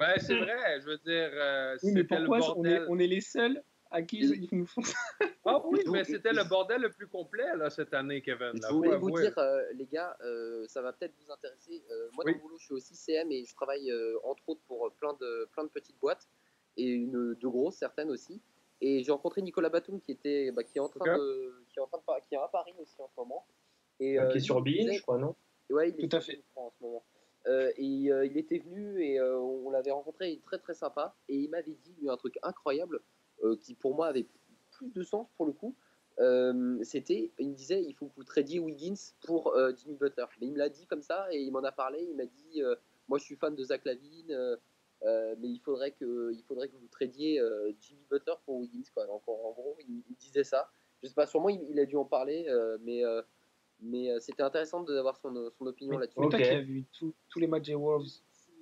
Ouais, 0.00 0.18
c'est 0.18 0.38
vrai. 0.38 0.80
Je 0.80 0.86
veux 0.86 0.98
dire, 0.98 1.30
euh, 1.34 1.76
Oui, 1.82 1.92
mais 1.92 2.00
c'était 2.00 2.18
le 2.18 2.26
pourquoi 2.26 2.56
on 2.58 2.64
est, 2.64 2.80
on 2.88 2.98
est 2.98 3.06
les 3.06 3.20
seuls 3.20 3.62
à 3.90 4.02
qui 4.02 4.18
ils 4.18 4.48
nous 4.52 4.66
font 4.66 4.82
ça? 4.82 4.98
Ah 5.44 5.62
oui, 5.66 5.80
mais 5.90 6.04
c'était 6.04 6.32
le 6.32 6.44
bordel 6.48 6.82
le 6.82 6.90
plus 6.90 7.06
complet 7.06 7.44
là, 7.56 7.70
cette 7.70 7.94
année, 7.94 8.20
Kevin. 8.20 8.52
Je 8.54 8.72
voulais 8.72 8.96
vous 8.96 9.10
dire, 9.12 9.36
euh, 9.38 9.62
les 9.74 9.86
gars, 9.86 10.16
euh, 10.22 10.66
ça 10.68 10.82
va 10.82 10.92
peut-être 10.92 11.14
vous 11.24 11.30
intéresser. 11.32 11.84
Euh, 11.90 12.08
moi, 12.14 12.24
Oui. 12.26 12.32
dans 12.32 12.38
mon 12.38 12.44
boulot, 12.44 12.58
je 12.58 12.64
suis 12.64 12.74
aussi 12.74 12.94
CM 12.96 13.30
et 13.30 13.44
je 13.44 13.54
travaille 13.54 13.90
euh, 13.90 14.18
entre 14.24 14.42
autres 14.48 14.62
pour 14.66 14.90
plein 14.94 15.14
de, 15.20 15.48
plein 15.52 15.64
de 15.64 15.70
petites 15.70 15.98
boîtes 16.00 16.28
et 16.76 16.88
une, 16.88 17.34
de 17.34 17.48
grosses, 17.48 17.76
certaines 17.76 18.10
aussi. 18.10 18.40
Et 18.80 19.02
j'ai 19.02 19.12
rencontré 19.12 19.40
Nicolas 19.40 19.68
Batum 19.68 20.00
qui, 20.00 20.12
était, 20.12 20.50
bah, 20.50 20.62
qui, 20.64 20.78
est 20.78 20.80
en 20.80 20.88
train 20.88 21.16
de, 21.16 21.64
qui, 21.70 21.78
est 21.78 21.82
en 21.82 21.86
train 21.86 21.98
de, 21.98 22.24
qui 22.28 22.34
est 22.34 22.38
à 22.38 22.48
Paris 22.48 22.74
aussi 22.78 23.00
en 23.00 23.08
ce 23.08 23.14
moment. 23.16 23.46
Et, 24.00 24.18
Qui 24.32 24.36
est 24.38 24.40
sur 24.40 24.62
disait- 24.62 24.92
je 24.94 25.02
crois, 25.02 25.18
non? 25.18 25.34
Ouais, 25.70 25.90
il 25.90 26.04
est 26.04 26.08
Tout 26.08 26.16
à 26.16 26.20
sur 26.20 26.34
fait. 26.34 26.42
En 26.54 26.70
ce 26.70 26.84
moment. 26.84 27.04
Euh, 27.46 27.70
et 27.76 28.10
euh, 28.10 28.26
il 28.26 28.36
était 28.36 28.58
venu 28.58 29.00
et 29.02 29.20
euh, 29.20 29.38
on 29.38 29.70
l'avait 29.70 29.92
rencontré, 29.92 30.30
il 30.30 30.38
est 30.38 30.44
très 30.44 30.58
très 30.58 30.74
sympa. 30.74 31.14
Et 31.28 31.36
il 31.36 31.48
m'avait 31.48 31.76
dit 31.84 31.94
lui, 32.00 32.10
un 32.10 32.16
truc 32.16 32.38
incroyable 32.42 33.00
qui 33.60 33.74
pour 33.74 33.94
moi 33.94 34.06
avait 34.08 34.26
plus 34.72 34.90
de 34.90 35.02
sens 35.02 35.26
pour 35.36 35.46
le 35.46 35.52
coup. 35.52 35.74
Euh, 36.18 36.78
C'était, 36.82 37.30
il 37.38 37.50
me 37.50 37.54
disait, 37.54 37.82
il 37.82 37.92
faut 37.94 38.06
que 38.06 38.14
vous 38.16 38.24
tradiez 38.24 38.58
Wiggins 38.58 38.94
pour 39.26 39.54
euh, 39.54 39.72
Jimmy 39.76 39.96
Butler. 39.96 40.24
Mais 40.40 40.46
il 40.46 40.52
me 40.52 40.58
l'a 40.58 40.68
dit 40.68 40.86
comme 40.86 41.02
ça 41.02 41.26
et 41.32 41.40
il 41.42 41.50
m'en 41.52 41.62
a 41.64 41.72
parlé. 41.72 42.06
Il 42.08 42.16
m'a 42.16 42.24
dit, 42.24 42.62
euh, 42.62 42.74
moi 43.08 43.18
je 43.18 43.24
suis 43.24 43.36
fan 43.36 43.54
de 43.54 43.62
Zach 43.62 43.84
Lavine, 43.84 44.30
euh, 44.30 44.56
euh, 45.02 45.34
mais 45.38 45.48
il 45.48 45.58
faudrait 45.60 45.92
que, 45.92 46.32
il 46.32 46.42
faudrait 46.44 46.68
que 46.68 46.76
vous 46.76 46.88
tradiez 46.88 47.38
euh, 47.38 47.70
Jimmy 47.80 48.00
Butler 48.10 48.34
pour 48.46 48.56
Wiggins. 48.56 48.88
Quoi. 48.94 49.06
Donc 49.06 49.22
en, 49.28 49.32
en 49.32 49.52
gros, 49.52 49.76
il, 49.80 50.02
il 50.08 50.16
disait 50.16 50.44
ça. 50.44 50.70
Je 51.02 51.08
sais 51.08 51.14
pas, 51.14 51.26
sûrement 51.26 51.50
il, 51.50 51.60
il 51.68 51.78
a 51.78 51.84
dû 51.84 51.96
en 51.96 52.06
parler, 52.06 52.46
euh, 52.48 52.78
mais 52.82 53.04
euh, 53.04 53.20
mais 53.80 54.10
euh, 54.10 54.18
c'était 54.20 54.42
intéressant 54.42 54.82
d'avoir 54.82 55.18
son, 55.18 55.50
son 55.50 55.66
opinion 55.66 55.98
là-dessus. 55.98 56.18
Mais 56.18 56.30
toi 56.30 56.38
qui 56.38 56.44
as 56.48 56.60
vu 56.62 56.84
tout- 56.92 57.14
tous 57.28 57.38
les 57.40 57.46
matchs 57.46 57.66
des 57.66 57.74
Wolves, 57.74 58.08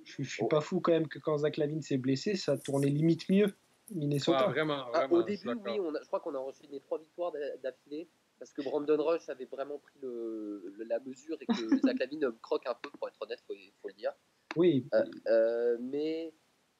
je, 0.03 0.21
je 0.21 0.29
suis 0.29 0.45
pas 0.47 0.59
fou 0.59 0.81
quand 0.81 0.91
même 0.91 1.07
que 1.07 1.19
quand 1.19 1.37
Zach 1.37 1.55
Lavine 1.55 1.81
s'est 1.81 1.97
blessé, 1.97 2.35
ça 2.35 2.57
tournait 2.57 2.89
limite 2.89 3.29
mieux. 3.29 3.47
Minnesota. 3.91 4.45
Ah, 4.45 4.47
vraiment, 4.49 4.85
Ah, 4.93 5.07
au 5.11 5.21
début, 5.23 5.49
oui, 5.65 5.79
on 5.79 5.93
a- 5.95 6.01
je 6.01 6.07
crois 6.07 6.19
qu'on 6.19 6.33
a 6.35 6.39
enchaîné 6.39 6.79
trois 6.79 6.97
victoires 6.99 7.31
d'a- 7.31 7.57
d'affilée 7.57 8.07
parce 8.39 8.51
que 8.51 8.61
Brandon 8.63 8.97
Rush 9.01 9.29
avait 9.29 9.45
vraiment 9.45 9.77
pris 9.79 9.99
le, 10.01 10.73
le- 10.77 10.83
la 10.85 10.99
mesure 10.99 11.37
et 11.41 11.45
que 11.45 11.51
Zach 11.95 11.99
Lavine 11.99 12.31
croque 12.41 12.65
un 12.67 12.73
peu, 12.73 12.89
pour 12.97 13.07
être 13.07 13.21
honnête, 13.21 13.39
faut, 13.47 13.53
faut 13.81 13.87
le 13.87 13.93
dire. 13.93 14.13
Oui, 14.55 14.85
Euh, 14.93 15.03
euh, 15.27 15.77
mais, 15.79 16.33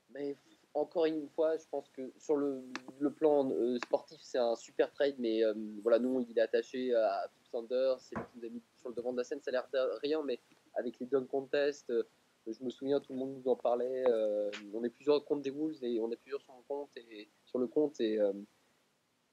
mais 0.10 0.36
encore 0.74 1.06
une 1.06 1.30
fois, 1.30 1.56
je 1.58 1.66
pense 1.70 1.88
que 1.90 2.12
sur 2.18 2.36
le, 2.38 2.64
le 3.00 3.12
plan 3.12 3.50
euh, 3.52 3.78
sportif, 3.86 4.20
c'est 4.22 4.38
un 4.38 4.56
super 4.56 4.92
trade, 4.92 5.16
mais 5.20 5.44
euh, 5.44 5.54
voilà, 5.84 6.00
nous, 6.00 6.26
il 6.28 6.38
est 6.38 6.42
attaché 6.42 6.94
à 6.96 7.30
Pip 7.34 7.48
Sanders, 7.48 8.00
c'est 8.00 8.16
lui 8.16 8.24
qui 8.34 8.40
nous 8.40 8.46
a 8.46 8.50
mis 8.50 8.64
sur 8.78 8.90
le 8.90 8.96
devant 8.96 9.12
de 9.14 9.18
la 9.18 9.24
scène, 9.24 9.42
ça 9.42 9.50
a 9.50 9.54
l'air 9.54 9.68
de 9.74 10.00
rien, 10.02 10.22
mais 10.24 10.40
avec 10.76 11.00
les 11.00 11.06
dunk 11.06 11.28
contests, 11.28 11.90
euh, 11.92 12.04
je 12.48 12.64
me 12.64 12.70
souviens, 12.70 13.00
tout 13.00 13.14
le 13.14 13.20
monde 13.20 13.36
nous 13.44 13.52
en 13.52 13.56
parlait. 13.56 14.04
euh, 14.08 14.50
on 14.74 14.84
est 14.84 14.90
plusieurs 14.90 15.24
contre 15.26 15.42
des 15.42 15.50
Wolves 15.52 15.84
et 15.84 16.00
on 16.00 16.12
est 16.12 16.16
plusieurs 16.18 16.42
sur 16.42 16.54
le 16.56 16.64
compte 16.68 16.96
et 16.98 17.30
sur 17.46 17.60
le 17.60 17.68
compte 17.68 18.00
et 18.00 18.20
euh, 18.20 18.34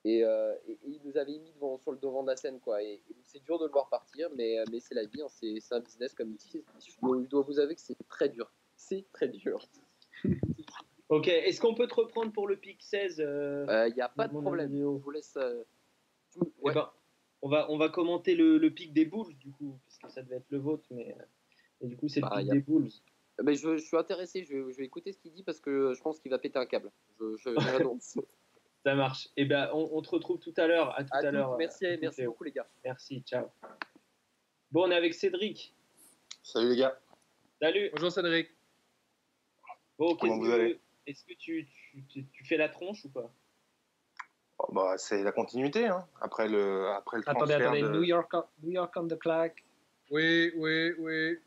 et, 0.05 0.25
euh, 0.25 0.53
et- 0.67 0.73
et 0.73 0.79
il 0.85 1.01
nous 1.05 1.17
avait 1.17 1.39
mis 1.39 1.53
devant, 1.53 1.79
sur 1.79 1.93
le 1.93 1.99
devant 1.99 2.23
de 2.25 2.29
la 2.31 2.37
scène 2.37 2.59
quoi. 2.61 2.83
Et, 2.83 2.95
et 2.95 3.17
c'est 3.25 3.43
dur 3.45 3.59
de 3.59 3.67
le 3.67 3.71
voir 3.71 3.89
partir, 3.89 4.29
mais 4.37 4.57
mais 4.73 4.81
c'est 4.81 4.95
la 4.95 5.05
vie, 5.05 5.23
hein, 5.23 5.29
c'est 5.29 5.61
un 5.73 5.81
business 5.81 6.13
comme 6.15 6.33
disent. 6.35 6.63
Je 6.81 7.27
dois, 7.29 7.43
vous 7.43 7.59
avouer 7.61 7.75
que 7.77 7.81
c'est 7.81 7.97
très 8.09 8.29
dur. 8.29 8.53
C'est 8.77 9.07
très 9.13 9.29
dur. 9.29 9.61
Ok, 11.09 11.29
est-ce 11.29 11.61
qu'on 11.61 11.75
peut 11.75 11.87
te 11.89 11.95
reprendre 11.95 12.33
pour 12.33 12.49
le 12.49 12.57
pic 12.57 12.81
16 12.83 13.19
Il 13.19 13.23
euh, 13.23 13.91
n'y 13.91 14.01
a 14.01 14.09
pas 14.09 14.29
de 14.29 14.33
problème. 14.41 14.75
Je 14.75 14.83
vous 14.83 15.11
laisse. 15.11 15.37
Eh 15.37 16.73
ben, 16.73 16.91
on, 17.43 17.51
va, 17.51 17.71
on 17.71 17.77
va 17.77 17.91
commenter 17.91 18.35
le, 18.35 18.57
le 18.57 18.71
pic 18.71 18.95
des 18.95 19.05
Bulls, 19.05 19.37
du 19.37 19.51
coup, 19.51 19.79
puisque 19.85 20.09
ça 20.09 20.23
devait 20.23 20.37
être 20.37 20.51
le 20.51 20.57
vôtre, 20.57 20.87
mais, 20.91 21.15
euh, 21.83 21.87
mais 21.87 21.89
du 21.89 21.97
coup, 21.97 22.09
c'est 22.09 22.21
Bah, 22.21 22.31
le 22.35 22.39
pic 22.41 22.47
y 22.47 22.51
a- 22.51 22.55
des 22.55 22.61
Bulls. 22.61 22.91
Mais 23.43 23.55
je, 23.55 23.77
je 23.77 23.83
suis 23.85 23.97
intéressé. 23.97 24.45
Je 24.45 24.55
vais, 24.57 24.73
je 24.73 24.77
vais 24.79 24.85
écouter 24.85 25.13
ce 25.13 25.19
qu'il 25.19 25.33
dit 25.33 25.43
parce 25.43 25.61
que 25.61 25.95
je 25.95 26.01
pense 26.03 26.21
qu'il 26.21 26.31
va 26.31 26.39
péter 26.39 26.59
un 26.59 26.67
câble. 26.67 26.91
Je, 27.19 27.37
je, 27.39 27.51
je 27.51 27.55
l'annonce. 27.95 28.19
Ça 28.85 28.95
marche. 28.95 29.29
Et 29.37 29.45
ben, 29.45 29.71
on, 29.73 29.89
on 29.93 30.03
te 30.03 30.11
retrouve 30.11 30.39
tout 30.39 30.55
à 30.57 30.67
l'heure. 30.67 30.97
À 30.99 31.05
tout 31.05 31.11
À 31.13 31.23
l'heure. 31.31 31.57
Merci, 31.57 31.87
euh, 31.87 31.97
merci 32.01 32.25
beaucoup 32.27 32.45
les 32.45 32.53
gars. 32.53 32.69
Merci, 32.85 33.23
ciao. 33.23 33.47
Bon, 34.71 34.87
on 34.87 34.91
est 34.91 34.95
avec 34.97 35.15
Cédric. 35.15 35.75
Salut 36.43 36.71
les 36.71 36.77
gars. 36.77 36.99
Salut. 37.61 37.91
Bonjour 37.95 38.11
Cédric. 38.13 38.49
Bon, 39.99 40.17
Comment 40.17 40.17
qu'est-ce 40.17 40.35
vous 40.35 40.47
que- 40.57 40.61
allez? 40.61 40.81
Est-ce 41.07 41.25
que 41.25 41.35
tu, 41.35 41.67
tu, 41.67 42.05
tu- 42.07 42.27
tu 42.27 42.45
fais 42.45 42.57
la 42.57 42.69
tronche 42.69 43.05
ou 43.05 43.09
pas? 43.09 43.33
Oh, 44.59 44.73
bah, 44.73 44.97
c'est 44.99 45.23
la 45.25 45.33
continuité, 45.33 45.87
hein. 45.89 46.07
après 46.21 46.49
le, 46.49 46.89
après 46.91 47.17
le 47.17 47.23
attendez, 47.29 47.39
transfert 47.55 47.73
attendez, 47.73 47.83
de... 47.83 47.89
New 47.89 48.03
York, 48.05 48.33
New 48.63 48.71
York 48.71 48.93
on 48.97 49.09
the 49.09 49.19
clock. 49.19 49.65
Oui, 50.11 50.53
oui, 50.57 50.93
oui. 50.99 51.39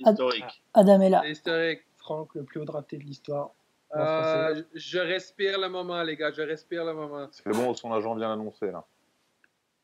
Historique. 0.00 0.62
Adam 0.74 1.00
est 1.00 1.10
là. 1.10 1.26
Historique. 1.26 1.82
Franck, 1.96 2.34
le 2.34 2.44
plus 2.44 2.60
haut 2.60 2.64
drafté 2.64 2.96
de 2.96 3.02
l'histoire. 3.04 3.50
Euh, 3.94 4.62
je 4.74 4.98
respire 4.98 5.58
le 5.58 5.68
moment, 5.68 6.02
les 6.02 6.16
gars. 6.16 6.30
Je 6.30 6.42
respire 6.42 6.84
le 6.84 6.94
moment. 6.94 7.28
C'est 7.30 7.48
bon, 7.50 7.74
son 7.74 7.92
agent 7.92 8.14
vient 8.14 8.28
l'annoncer 8.28 8.70
là. 8.70 8.84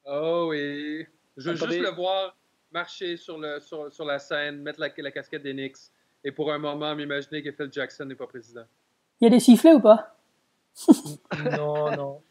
Oh 0.06 0.46
oui. 0.50 1.06
Je 1.36 1.50
veux 1.50 1.56
Attendez. 1.56 1.78
juste 1.78 1.90
le 1.90 1.94
voir 1.94 2.36
marcher 2.72 3.16
sur, 3.16 3.38
le, 3.38 3.58
sur, 3.60 3.92
sur 3.92 4.04
la 4.04 4.18
scène, 4.18 4.62
mettre 4.62 4.80
la, 4.80 4.88
la 4.96 5.10
casquette 5.10 5.42
des 5.42 5.52
Knicks 5.52 5.76
et 6.24 6.30
pour 6.32 6.52
un 6.52 6.58
moment 6.58 6.94
m'imaginer 6.94 7.42
que 7.42 7.52
Phil 7.52 7.68
Jackson 7.72 8.04
n'est 8.04 8.14
pas 8.14 8.26
président. 8.26 8.64
Il 9.20 9.24
y 9.24 9.26
a 9.26 9.30
des 9.30 9.40
sifflets 9.40 9.72
ou 9.74 9.80
pas? 9.80 10.16
Non, 11.56 11.90
non. 11.96 12.22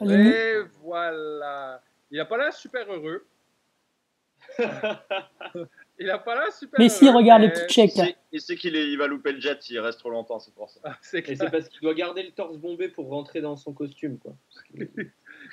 Et 0.10 0.60
voilà. 0.82 1.80
Il 2.10 2.20
a 2.20 2.24
pas 2.24 2.36
l'air 2.38 2.52
super 2.52 2.90
heureux. 2.92 3.24
Il 5.98 6.10
a 6.10 6.18
pas 6.18 6.34
l'air 6.34 6.52
super. 6.52 6.78
Mais 6.78 6.88
si, 6.90 7.08
regarde 7.08 7.40
les 7.42 7.48
mais- 7.48 7.54
petits 7.54 7.74
checks. 7.74 7.92
Il 7.96 8.04
sait- 8.04 8.16
Il 8.32 8.40
sait 8.40 8.56
qu'il 8.56 8.76
il 8.76 8.98
va 8.98 9.06
louper 9.06 9.32
le 9.32 9.40
jet 9.40 9.62
s'il 9.62 9.78
reste 9.80 9.98
trop 9.98 10.10
longtemps, 10.10 10.38
c'est 10.38 10.52
pour 10.54 10.68
ça. 10.68 10.80
C'est 11.00 11.26
Et 11.28 11.36
c'est 11.36 11.50
parce 11.50 11.68
qu'il 11.68 11.80
doit 11.80 11.94
garder 11.94 12.22
le 12.22 12.32
torse 12.32 12.56
bombé 12.58 12.88
pour 12.88 13.08
rentrer 13.08 13.40
dans 13.40 13.56
son 13.56 13.72
costume, 13.72 14.18
quoi. 14.18 14.34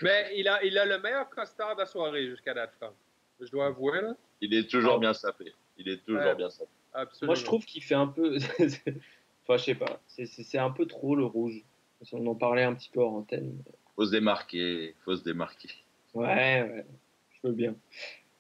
Mais 0.02 0.32
il 0.36 0.48
a, 0.48 0.64
il 0.64 0.78
a 0.78 0.86
le 0.86 1.00
meilleur 1.00 1.30
costard 1.30 1.76
de 1.76 1.82
la 1.82 1.86
soirée 1.86 2.28
jusqu'à 2.28 2.54
date, 2.54 2.74
je 3.40 3.50
dois 3.52 3.68
avouer, 3.68 4.02
là. 4.02 4.16
Il 4.42 4.54
est 4.54 4.70
toujours 4.70 5.00
bien 5.00 5.14
sapé. 5.14 5.54
Il 5.78 5.88
est 5.90 6.04
toujours 6.04 6.22
Ouais. 6.22 6.36
bien 6.36 6.50
sapé. 6.50 6.70
Absolument. 6.94 7.34
Moi, 7.34 7.36
je 7.36 7.46
trouve 7.46 7.64
qu'il 7.66 7.82
fait 7.84 7.96
un 7.96 8.08
peu. 8.08 8.38
enfin, 8.60 9.58
je 9.58 9.64
sais 9.64 9.76
pas. 9.76 10.00
C'est- 10.08 10.26
C'est 10.26 10.44
c'est 10.44 10.58
un 10.58 10.72
peu 10.72 10.86
trop 10.88 11.16
le 11.16 11.26
rouge. 11.26 11.64
On 12.12 12.26
en 12.28 12.36
parlait 12.36 12.64
un 12.64 12.74
petit 12.74 12.90
peu 12.90 13.02
en 13.02 13.18
antenne. 13.20 13.58
Faut 13.96 14.06
se 14.06 14.12
démarquer. 14.12 14.94
Faut 15.06 15.16
se 15.16 15.24
démarquer. 15.24 15.70
Ouais, 16.14 16.26
ouais. 16.64 16.86
Je 17.32 17.48
veux 17.48 17.54
bien. 17.54 17.76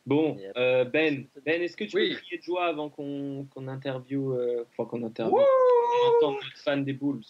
Bon, 0.05 0.38
euh, 0.57 0.84
Ben, 0.85 1.25
Ben, 1.45 1.61
est-ce 1.61 1.77
que 1.77 1.85
tu 1.85 1.95
Oui. 1.95 2.09
peux 2.13 2.19
crier 2.21 2.38
de 2.39 2.43
joie 2.43 2.65
avant 2.65 2.89
qu'on 2.89 3.45
qu'on 3.53 3.67
interview, 3.69 4.34
euh, 4.34 4.65
enfin 4.71 4.85
qu'on 4.89 5.03
interview, 5.03 5.35
qu'on 5.38 6.17
entende 6.27 6.35
notre 6.43 6.57
fan 6.61 6.84
des 6.84 6.91
Bulls 6.93 7.23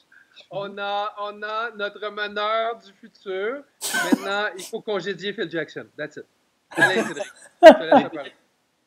On 0.50 0.76
a, 0.80 1.14
on 1.20 1.44
a 1.44 1.72
notre 1.76 2.10
meneur 2.10 2.80
du 2.80 2.92
futur. 2.94 3.64
Maintenant, 4.12 4.48
il 4.58 4.64
faut 4.64 4.82
congédier 4.82 5.34
Phil 5.34 5.50
Jackson. 5.52 5.86
That's 5.96 6.18
it. 6.18 6.26
Allez, 6.72 7.02
Cédric. 7.62 8.36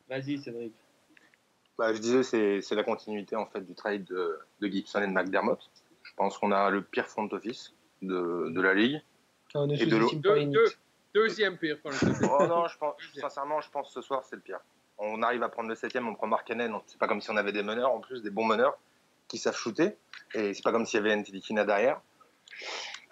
Vas-y, 0.09 0.37
Cédric. 0.37 0.73
Bah, 1.77 1.93
je 1.93 1.99
disais, 1.99 2.23
c'est 2.23 2.61
c'est 2.61 2.75
la 2.75 2.83
continuité 2.83 3.35
en 3.37 3.45
fait 3.45 3.61
du 3.61 3.73
trade 3.75 4.03
de, 4.03 4.37
de 4.59 4.67
Gibson 4.67 5.01
et 5.01 5.07
de 5.07 5.11
McDermott. 5.13 5.59
Je 6.03 6.11
pense 6.17 6.37
qu'on 6.37 6.51
a 6.51 6.69
le 6.69 6.81
pire 6.81 7.05
front 7.07 7.29
office 7.31 7.73
de, 8.01 8.49
de 8.49 8.61
la 8.61 8.73
ligue. 8.73 9.01
On 9.55 9.67
ne 9.67 9.75
Et 9.75 9.85
de 9.85 9.95
l'eau- 9.95 10.09
sous-estime 10.09 10.51
deuxième 11.19 11.57
pire. 11.57 11.77
pour. 11.81 11.91
Oh 12.39 12.47
non, 12.47 12.67
je 12.67 12.77
pense, 12.77 12.95
sincèrement, 13.15 13.61
je 13.61 13.69
pense 13.69 13.87
que 13.87 13.93
ce 13.93 14.01
soir, 14.01 14.23
c'est 14.23 14.35
le 14.35 14.41
pire. 14.41 14.59
On 14.97 15.21
arrive 15.21 15.43
à 15.43 15.49
prendre 15.49 15.69
le 15.69 15.75
septième, 15.75 16.07
on 16.07 16.15
prend 16.15 16.27
Markkanen. 16.27 16.73
on- 16.73 16.81
C'est 16.87 16.97
pas 16.99 17.07
comme 17.07 17.21
si 17.21 17.29
on 17.29 17.37
avait 17.37 17.51
des 17.51 17.63
meneurs, 17.63 17.91
en 17.91 17.99
plus, 17.99 18.21
des 18.23 18.29
bons 18.31 18.45
meneurs 18.45 18.77
qui 19.27 19.37
savent 19.37 19.55
shooter. 19.55 19.95
Et 20.33 20.53
c'est 20.53 20.63
pas 20.63 20.71
comme 20.71 20.85
s'il 20.85 20.97
y 20.99 21.03
avait 21.05 21.15
Ntilikina 21.15 21.65
derrière. 21.65 22.01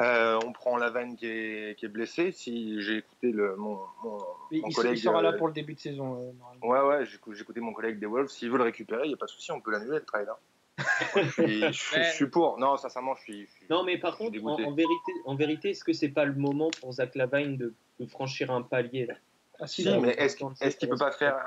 Euh, 0.01 0.39
on 0.45 0.51
prend 0.51 0.75
Lavenne 0.77 1.15
qui 1.15 1.25
est, 1.27 1.77
qui 1.79 1.85
est 1.85 1.89
blessé. 1.89 2.31
Si 2.33 2.81
j'ai 2.81 2.97
écouté 2.97 3.31
le, 3.31 3.55
mon, 3.55 3.79
mon, 4.03 4.17
il, 4.51 4.61
collègue. 4.73 4.97
il 4.97 5.01
sera 5.01 5.21
là 5.21 5.29
euh, 5.29 5.37
pour 5.37 5.47
le 5.47 5.53
début 5.53 5.73
de 5.75 5.79
saison. 5.79 6.33
euh. 6.61 6.67
Ouais, 6.67 6.81
ouais, 6.81 7.05
j'ai 7.05 7.15
écou- 7.17 7.33
j'ai 7.33 7.43
écouté 7.43 7.61
mon 7.61 7.71
collègue 7.71 7.99
des 7.99 8.05
Wolves. 8.05 8.27
S'il 8.29 8.49
veut 8.51 8.57
le 8.57 8.63
récupérer, 8.65 9.03
il 9.05 9.09
n'y 9.09 9.13
a 9.13 9.17
pas 9.17 9.25
de 9.27 9.31
souci, 9.31 9.51
on 9.53 9.61
peut 9.61 9.71
l'annuler 9.71 9.99
le 9.99 10.03
trade. 10.05 10.27
hein. 10.29 10.37
je, 11.15 11.29
suis, 11.29 11.61
je 11.61 11.71
suis- 11.71 12.03
je 12.03 12.11
suis 12.11 12.27
pour. 12.27 12.57
Non, 12.59 12.75
sincèrement, 12.75 13.15
je 13.15 13.21
suis. 13.21 13.45
je 13.45 13.51
suis- 13.51 13.65
Non, 13.69 13.83
mais 13.85 13.97
par 13.97 14.17
contre, 14.17 14.37
en 14.43 14.71
vérité, 14.73 15.11
en 15.25 15.35
vérité, 15.35 15.69
est-ce 15.69 15.83
que 15.85 15.93
c'est 15.93 16.09
pas 16.09 16.25
le 16.25 16.33
moment 16.33 16.69
pour 16.81 16.91
Zach 16.91 17.15
Lavine 17.15 17.55
de, 17.55 17.73
de 17.99 18.05
franchir 18.05 18.51
un 18.51 18.61
palier 18.61 19.05
là 19.05 19.13
Ah, 19.59 19.67
si, 19.67 19.83
Si, 19.83 19.87
là, 19.87 19.99
mais 19.99 20.09
est-ce 20.17 20.37
est 20.61 20.77
qu'il 20.77 20.89
peut 20.89 20.97
pas 20.97 21.11
faire 21.11 21.37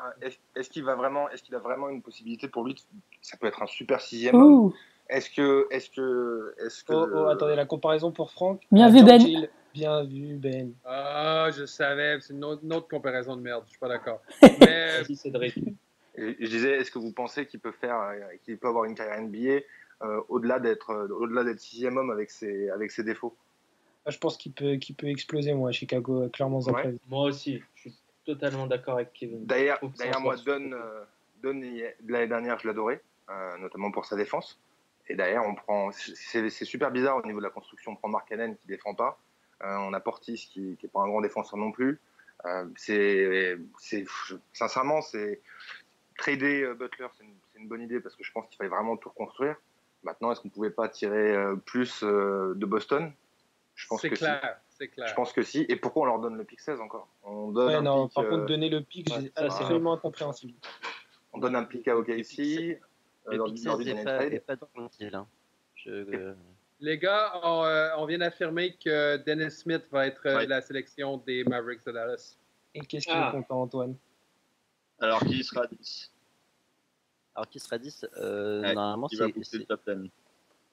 Est-ce 0.55 0.71
qu'il 0.71 0.85
va 0.85 0.95
vraiment 0.95 1.29
Est-ce 1.31 1.43
qu'il 1.43 1.55
a 1.55 1.59
vraiment 1.59 1.89
une 1.89 2.03
possibilité 2.03 2.49
pour 2.49 2.65
lui? 2.65 2.75
De- 2.75 2.81
Ça 3.23 3.37
peut 3.37 3.47
être 3.47 3.63
un 3.63 3.67
super 3.67 4.01
sixième 4.01 4.71
Est-ce 5.09 5.31
que 5.31 5.67
Est-ce 5.71 5.91
que 5.91 6.55
Est-ce 6.65 6.85
que 6.85 6.93
Oh, 6.93 7.07
oh, 7.15 7.27
attendez, 7.29 7.55
la 7.57 7.67
comparaison 7.67 8.13
pour 8.13 8.31
Franck. 8.31 8.63
Bien 8.73 8.87
Ah, 8.87 8.91
vu, 8.91 9.05
Ben. 9.05 9.49
Bien 9.75 10.05
vu, 10.05 10.37
Ben. 10.37 10.73
Ah, 10.85 11.49
je 11.57 11.67
savais. 11.67 12.19
C'est 12.21 12.33
une 12.33 12.45
autre, 12.45 12.63
une 12.65 12.73
autre 12.73 12.89
comparaison 12.89 13.37
de 13.37 13.43
merde. 13.43 13.63
Je 13.67 13.71
suis 13.71 13.79
pas 13.79 13.89
d'accord. 13.89 14.21
Mais 14.61 15.05
Cédric. 15.15 15.55
Je 16.17 16.47
disais, 16.49 16.73
est-ce 16.79 16.91
que 16.91 16.99
vous 16.99 17.13
pensez 17.13 17.47
qu'il 17.47 17.61
peut 17.61 17.71
faire, 17.73 17.95
euh, 18.01 18.15
qu'il 18.43 18.59
peut 18.59 18.67
avoir 18.69 18.85
une 18.87 18.95
carrière 18.97 19.21
NBA 19.21 19.61
euh, 20.03 20.21
au-delà 20.29 20.59
d'être, 20.59 20.91
euh, 20.91 21.07
au-delà 21.09 21.45
d'être 21.45 21.61
sixième 21.61 21.97
homme 21.97 22.11
avec 22.11 22.31
ses, 22.31 22.71
avec 22.71 22.91
ses 22.91 23.05
défauts? 23.05 23.37
Je 24.11 24.19
pense 24.19 24.37
qu'il 24.37 24.53
peut, 24.53 24.77
qu'il 24.77 24.95
peut 24.95 25.09
exploser, 25.09 25.53
moi, 25.55 25.71
à 25.71 25.73
Chicago, 25.73 26.23
euh, 26.23 26.29
clairement, 26.29 26.61
Ouais. 26.61 26.97
Moi 27.09 27.25
aussi, 27.25 27.63
je 27.75 27.81
suis 27.83 27.95
totalement 28.25 28.67
d'accord 28.67 28.95
avec 28.95 29.13
Kevin. 29.13 29.47
D'ailleurs, 29.47 29.79
moi, 30.21 30.37
Don, 30.37 30.73
euh, 30.73 31.05
Don, 31.43 31.61
l'année 32.07 32.27
dernière, 32.27 32.59
je 32.59 32.67
l'adorais, 32.67 33.03
euh, 33.31 33.57
notamment 33.59 33.91
pour 33.91 34.05
sa 34.05 34.17
défense. 34.17 34.61
Et 35.09 35.15
d'ailleurs, 35.15 35.45
on 35.47 35.55
prend, 35.55 35.91
c'est, 35.93 36.51
super 36.51 36.91
bizarre 36.91 37.17
au 37.17 37.27
niveau 37.27 37.39
de 37.39 37.45
la 37.45 37.51
construction. 37.51 37.93
On 37.93 37.97
prend 37.97 38.09
Mark 38.09 38.29
Cannon 38.29 38.55
qui 38.55 38.67
défend 38.67 38.95
pas. 38.95 39.19
Euh, 39.63 39.77
on 39.79 39.93
a 39.95 40.01
Portis 40.01 40.49
qui, 40.53 40.77
qui 40.77 40.87
est 40.87 40.89
pas 40.89 41.01
un 41.01 41.09
grand 41.09 41.23
défenseur 41.23 41.59
non 41.59 41.73
plus. 41.73 41.99
Euh, 42.45 42.67
c'est, 42.77 43.57
sincèrement, 44.53 45.03
c'est 45.03 45.41
trader 46.17 46.63
euh, 46.63 46.75
Butler, 46.75 47.07
c'est 47.17 47.25
une, 47.59 47.69
bonne 47.69 47.83
idée 47.83 48.01
parce 48.01 48.15
que 48.15 48.23
je 48.23 48.31
pense 48.33 48.47
qu'il 48.49 48.57
fallait 48.57 48.71
vraiment 48.71 48.97
tout 48.97 49.09
reconstruire. 49.09 49.57
Maintenant, 50.05 50.31
est-ce 50.31 50.41
qu'on 50.41 50.49
pouvait 50.49 50.71
pas 50.71 50.89
tirer 50.89 51.35
euh, 51.35 51.57
plus 51.57 52.03
euh, 52.05 52.55
de 52.55 52.67
Boston? 52.67 53.13
Je 53.79 53.87
pense 53.87 54.01
c'est 54.01 54.11
que 54.11 54.17
si. 54.17 54.25
C'est 54.71 54.89
clair. 54.89 55.07
Je 55.07 55.15
pense 55.15 55.33
que 55.33 55.43
si. 55.43 55.65
Et 55.69 55.77
pourquoi 55.77 56.03
on 56.03 56.07
leur 56.07 56.19
donne 56.19 56.37
le 56.37 56.43
pick 56.45 56.59
16 56.61 56.81
encore? 56.81 57.09
On 57.23 57.53
donne 57.53 57.69
Ouais, 57.69 57.75
un 57.77 57.83
non, 57.83 58.09
par 58.09 58.25
euh, 58.25 58.31
contre, 58.31 58.47
donner 58.47 58.69
le 58.69 58.83
pic, 58.83 59.09
ouais, 59.09 59.21
c'est 59.21 59.33
c'est 59.37 59.45
absolument 59.45 59.93
incompréhensible. 59.95 60.55
on 61.33 61.39
donne 61.39 61.55
un 61.55 61.63
pick 61.65 61.87
à 61.87 61.97
OKC. 61.97 62.41
euh, 62.41 62.77
Le 63.31 63.37
lors 63.37 63.49
16 63.57 63.79
du 63.79 63.95
n'est 63.95 64.05
pas, 64.05 64.41
pas 64.41 64.57
dans 64.57 64.69
mon 64.75 64.87
deal. 64.99 65.15
Hein. 65.15 65.27
Je, 65.77 65.91
euh, 65.91 66.35
Les 66.81 66.99
gars, 66.99 67.33
on, 67.45 67.65
euh, 67.65 67.91
on 67.99 68.07
vient 68.07 68.19
d'affirmer 68.19 68.75
que 68.77 69.17
Dennis 69.19 69.51
Smith 69.53 69.85
va 69.93 70.07
être 70.09 70.27
euh, 70.27 70.37
Ouais. 70.39 70.47
la 70.47 70.61
sélection 70.61 71.19
des 71.19 71.45
Mavericks 71.45 71.85
de 71.87 71.93
Dallas. 71.93 72.37
Et 72.75 72.81
qu'est-ce 72.81 73.07
qu'il 73.07 73.15
Ah. 73.17 73.29
est 73.29 73.33
content, 73.33 73.63
Antoine? 73.63 73.97
Alors, 75.01 75.21
qui 75.21 75.43
sera 75.45 75.67
10 75.69 76.13
Alors 77.37 77.49
qui 77.49 77.61
sera 77.61 77.79
10 77.79 78.07
euh, 78.17 78.63
Ouais, 78.63 78.75
Normalement, 78.75 79.07
Qui 79.07 79.17
va 79.17 79.27
c'est. 79.27 79.33
pousser 79.33 79.57
le 79.59 79.63
c'est- 79.63 79.67
top 79.69 79.89
10 79.89 80.11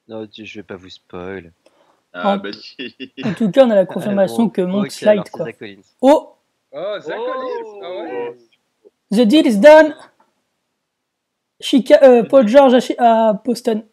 Non, 0.07 0.27
je 0.31 0.59
vais 0.59 0.63
pas 0.63 0.75
vous 0.75 0.89
spoil. 0.89 1.51
Ah, 2.17 2.33
En- 2.33 2.37
bah. 2.37 2.49
En 3.25 3.33
tout 3.33 3.51
cas, 3.51 3.65
on 3.65 3.69
a 3.71 3.75
la 3.75 3.85
confirmation 3.95 4.49
que 4.49 4.61
monte 4.61 4.85
ok, 4.85 4.91
slide, 4.91 5.29
quoi. 5.31 5.47
Oh, 6.01 6.31
Oh, 6.71 6.95
Zach 6.99 7.17
Collins! 7.17 7.79
Ah 7.83 7.89
ouais? 8.03 8.37
the 9.11 9.21
deal 9.27 9.45
is 9.47 9.57
done. 9.59 9.95
Chica 11.59 11.99
euh, 12.03 12.23
Paul 12.23 12.47
George 12.47 12.73
à, 12.73 12.79
Chi- 12.79 12.95
à 12.97 13.33
Boston. 13.33 13.85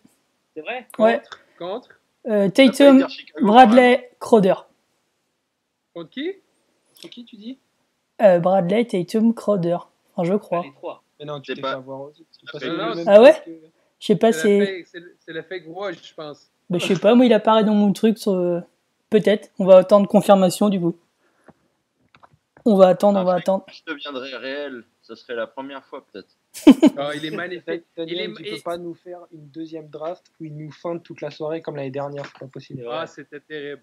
C'est 0.54 0.62
vrai? 0.62 0.86
Ouais. 0.98 1.22
Contre? 1.58 1.88
Euh, 2.28 2.48
Tatum, 2.48 3.08
Chicago. 3.08 3.46
Bradley, 3.46 4.10
Crowder. 4.18 4.54
Contre 5.94 6.10
qui? 6.10 6.32
C'est 6.94 7.08
qui, 7.08 7.24
tu 7.24 7.36
dis? 7.36 7.58
Euh, 8.20 8.38
Bradley, 8.40 8.84
Tatum, 8.84 9.32
Crowder. 9.34 9.78
Enfin, 10.14 10.28
je 10.30 10.34
crois. 10.36 10.62
Les 10.62 10.72
trois. 10.72 11.02
Mais 11.18 11.24
non, 11.26 11.40
tu 11.40 11.54
pas- 11.54 11.72
avoir 11.72 12.10
Ah 13.06 13.22
ouais? 13.22 13.42
Je 14.00 14.06
sais 14.06 14.16
pas, 14.16 14.32
C'est 14.32 14.84
c'est. 14.84 15.32
le 15.32 15.42
fake 15.42 15.64
watch, 15.68 16.08
je 16.10 16.14
pense. 16.14 16.50
Bah, 16.72 16.78
je 16.78 16.86
sais 16.94 17.00
pas, 17.00 17.14
moi 17.14 17.24
il 17.26 17.32
apparaît 17.32 17.64
dans 17.64 17.74
mon 17.74 17.92
truc 17.92 18.18
sur. 18.18 18.32
euh, 18.32 18.60
Peut-être. 19.10 19.50
On 19.58 19.66
va 19.66 19.76
attendre 19.78 20.08
confirmation 20.08 20.68
du 20.70 20.80
coup. 20.80 20.96
On 22.64 22.76
va 22.76 22.88
attendre, 22.88 23.18
on 23.20 23.24
va 23.24 23.34
attendre. 23.34 23.64
fake 23.66 23.82
deviendrait 23.86 24.36
réel, 24.36 24.84
ce 25.02 25.14
serait 25.16 25.34
la 25.34 25.46
première 25.48 25.84
fois 25.84 26.04
peut-être. 26.12 26.28
Oh, 26.96 27.10
il 27.16 27.24
est 27.26 27.30
magnifique. 27.30 27.84
Il 27.98 28.20
est- 28.20 28.32
tu 28.34 28.42
il- 28.44 28.50
peux 28.56 28.62
pas 28.62 28.78
nous 28.78 28.94
faire 28.94 29.18
une 29.32 29.48
deuxième 29.48 29.88
draft 29.88 30.24
où 30.40 30.44
il 30.44 30.56
nous 30.56 30.70
feinte 30.70 31.02
toute 31.02 31.20
la 31.20 31.30
soirée 31.30 31.60
comme 31.60 31.76
l'année 31.76 31.90
dernière, 31.90 32.24
c'est 32.26 32.38
pas 32.38 32.46
possible. 32.46 32.86
Ah, 32.90 33.06
c'était 33.06 33.40
terrible. 33.40 33.82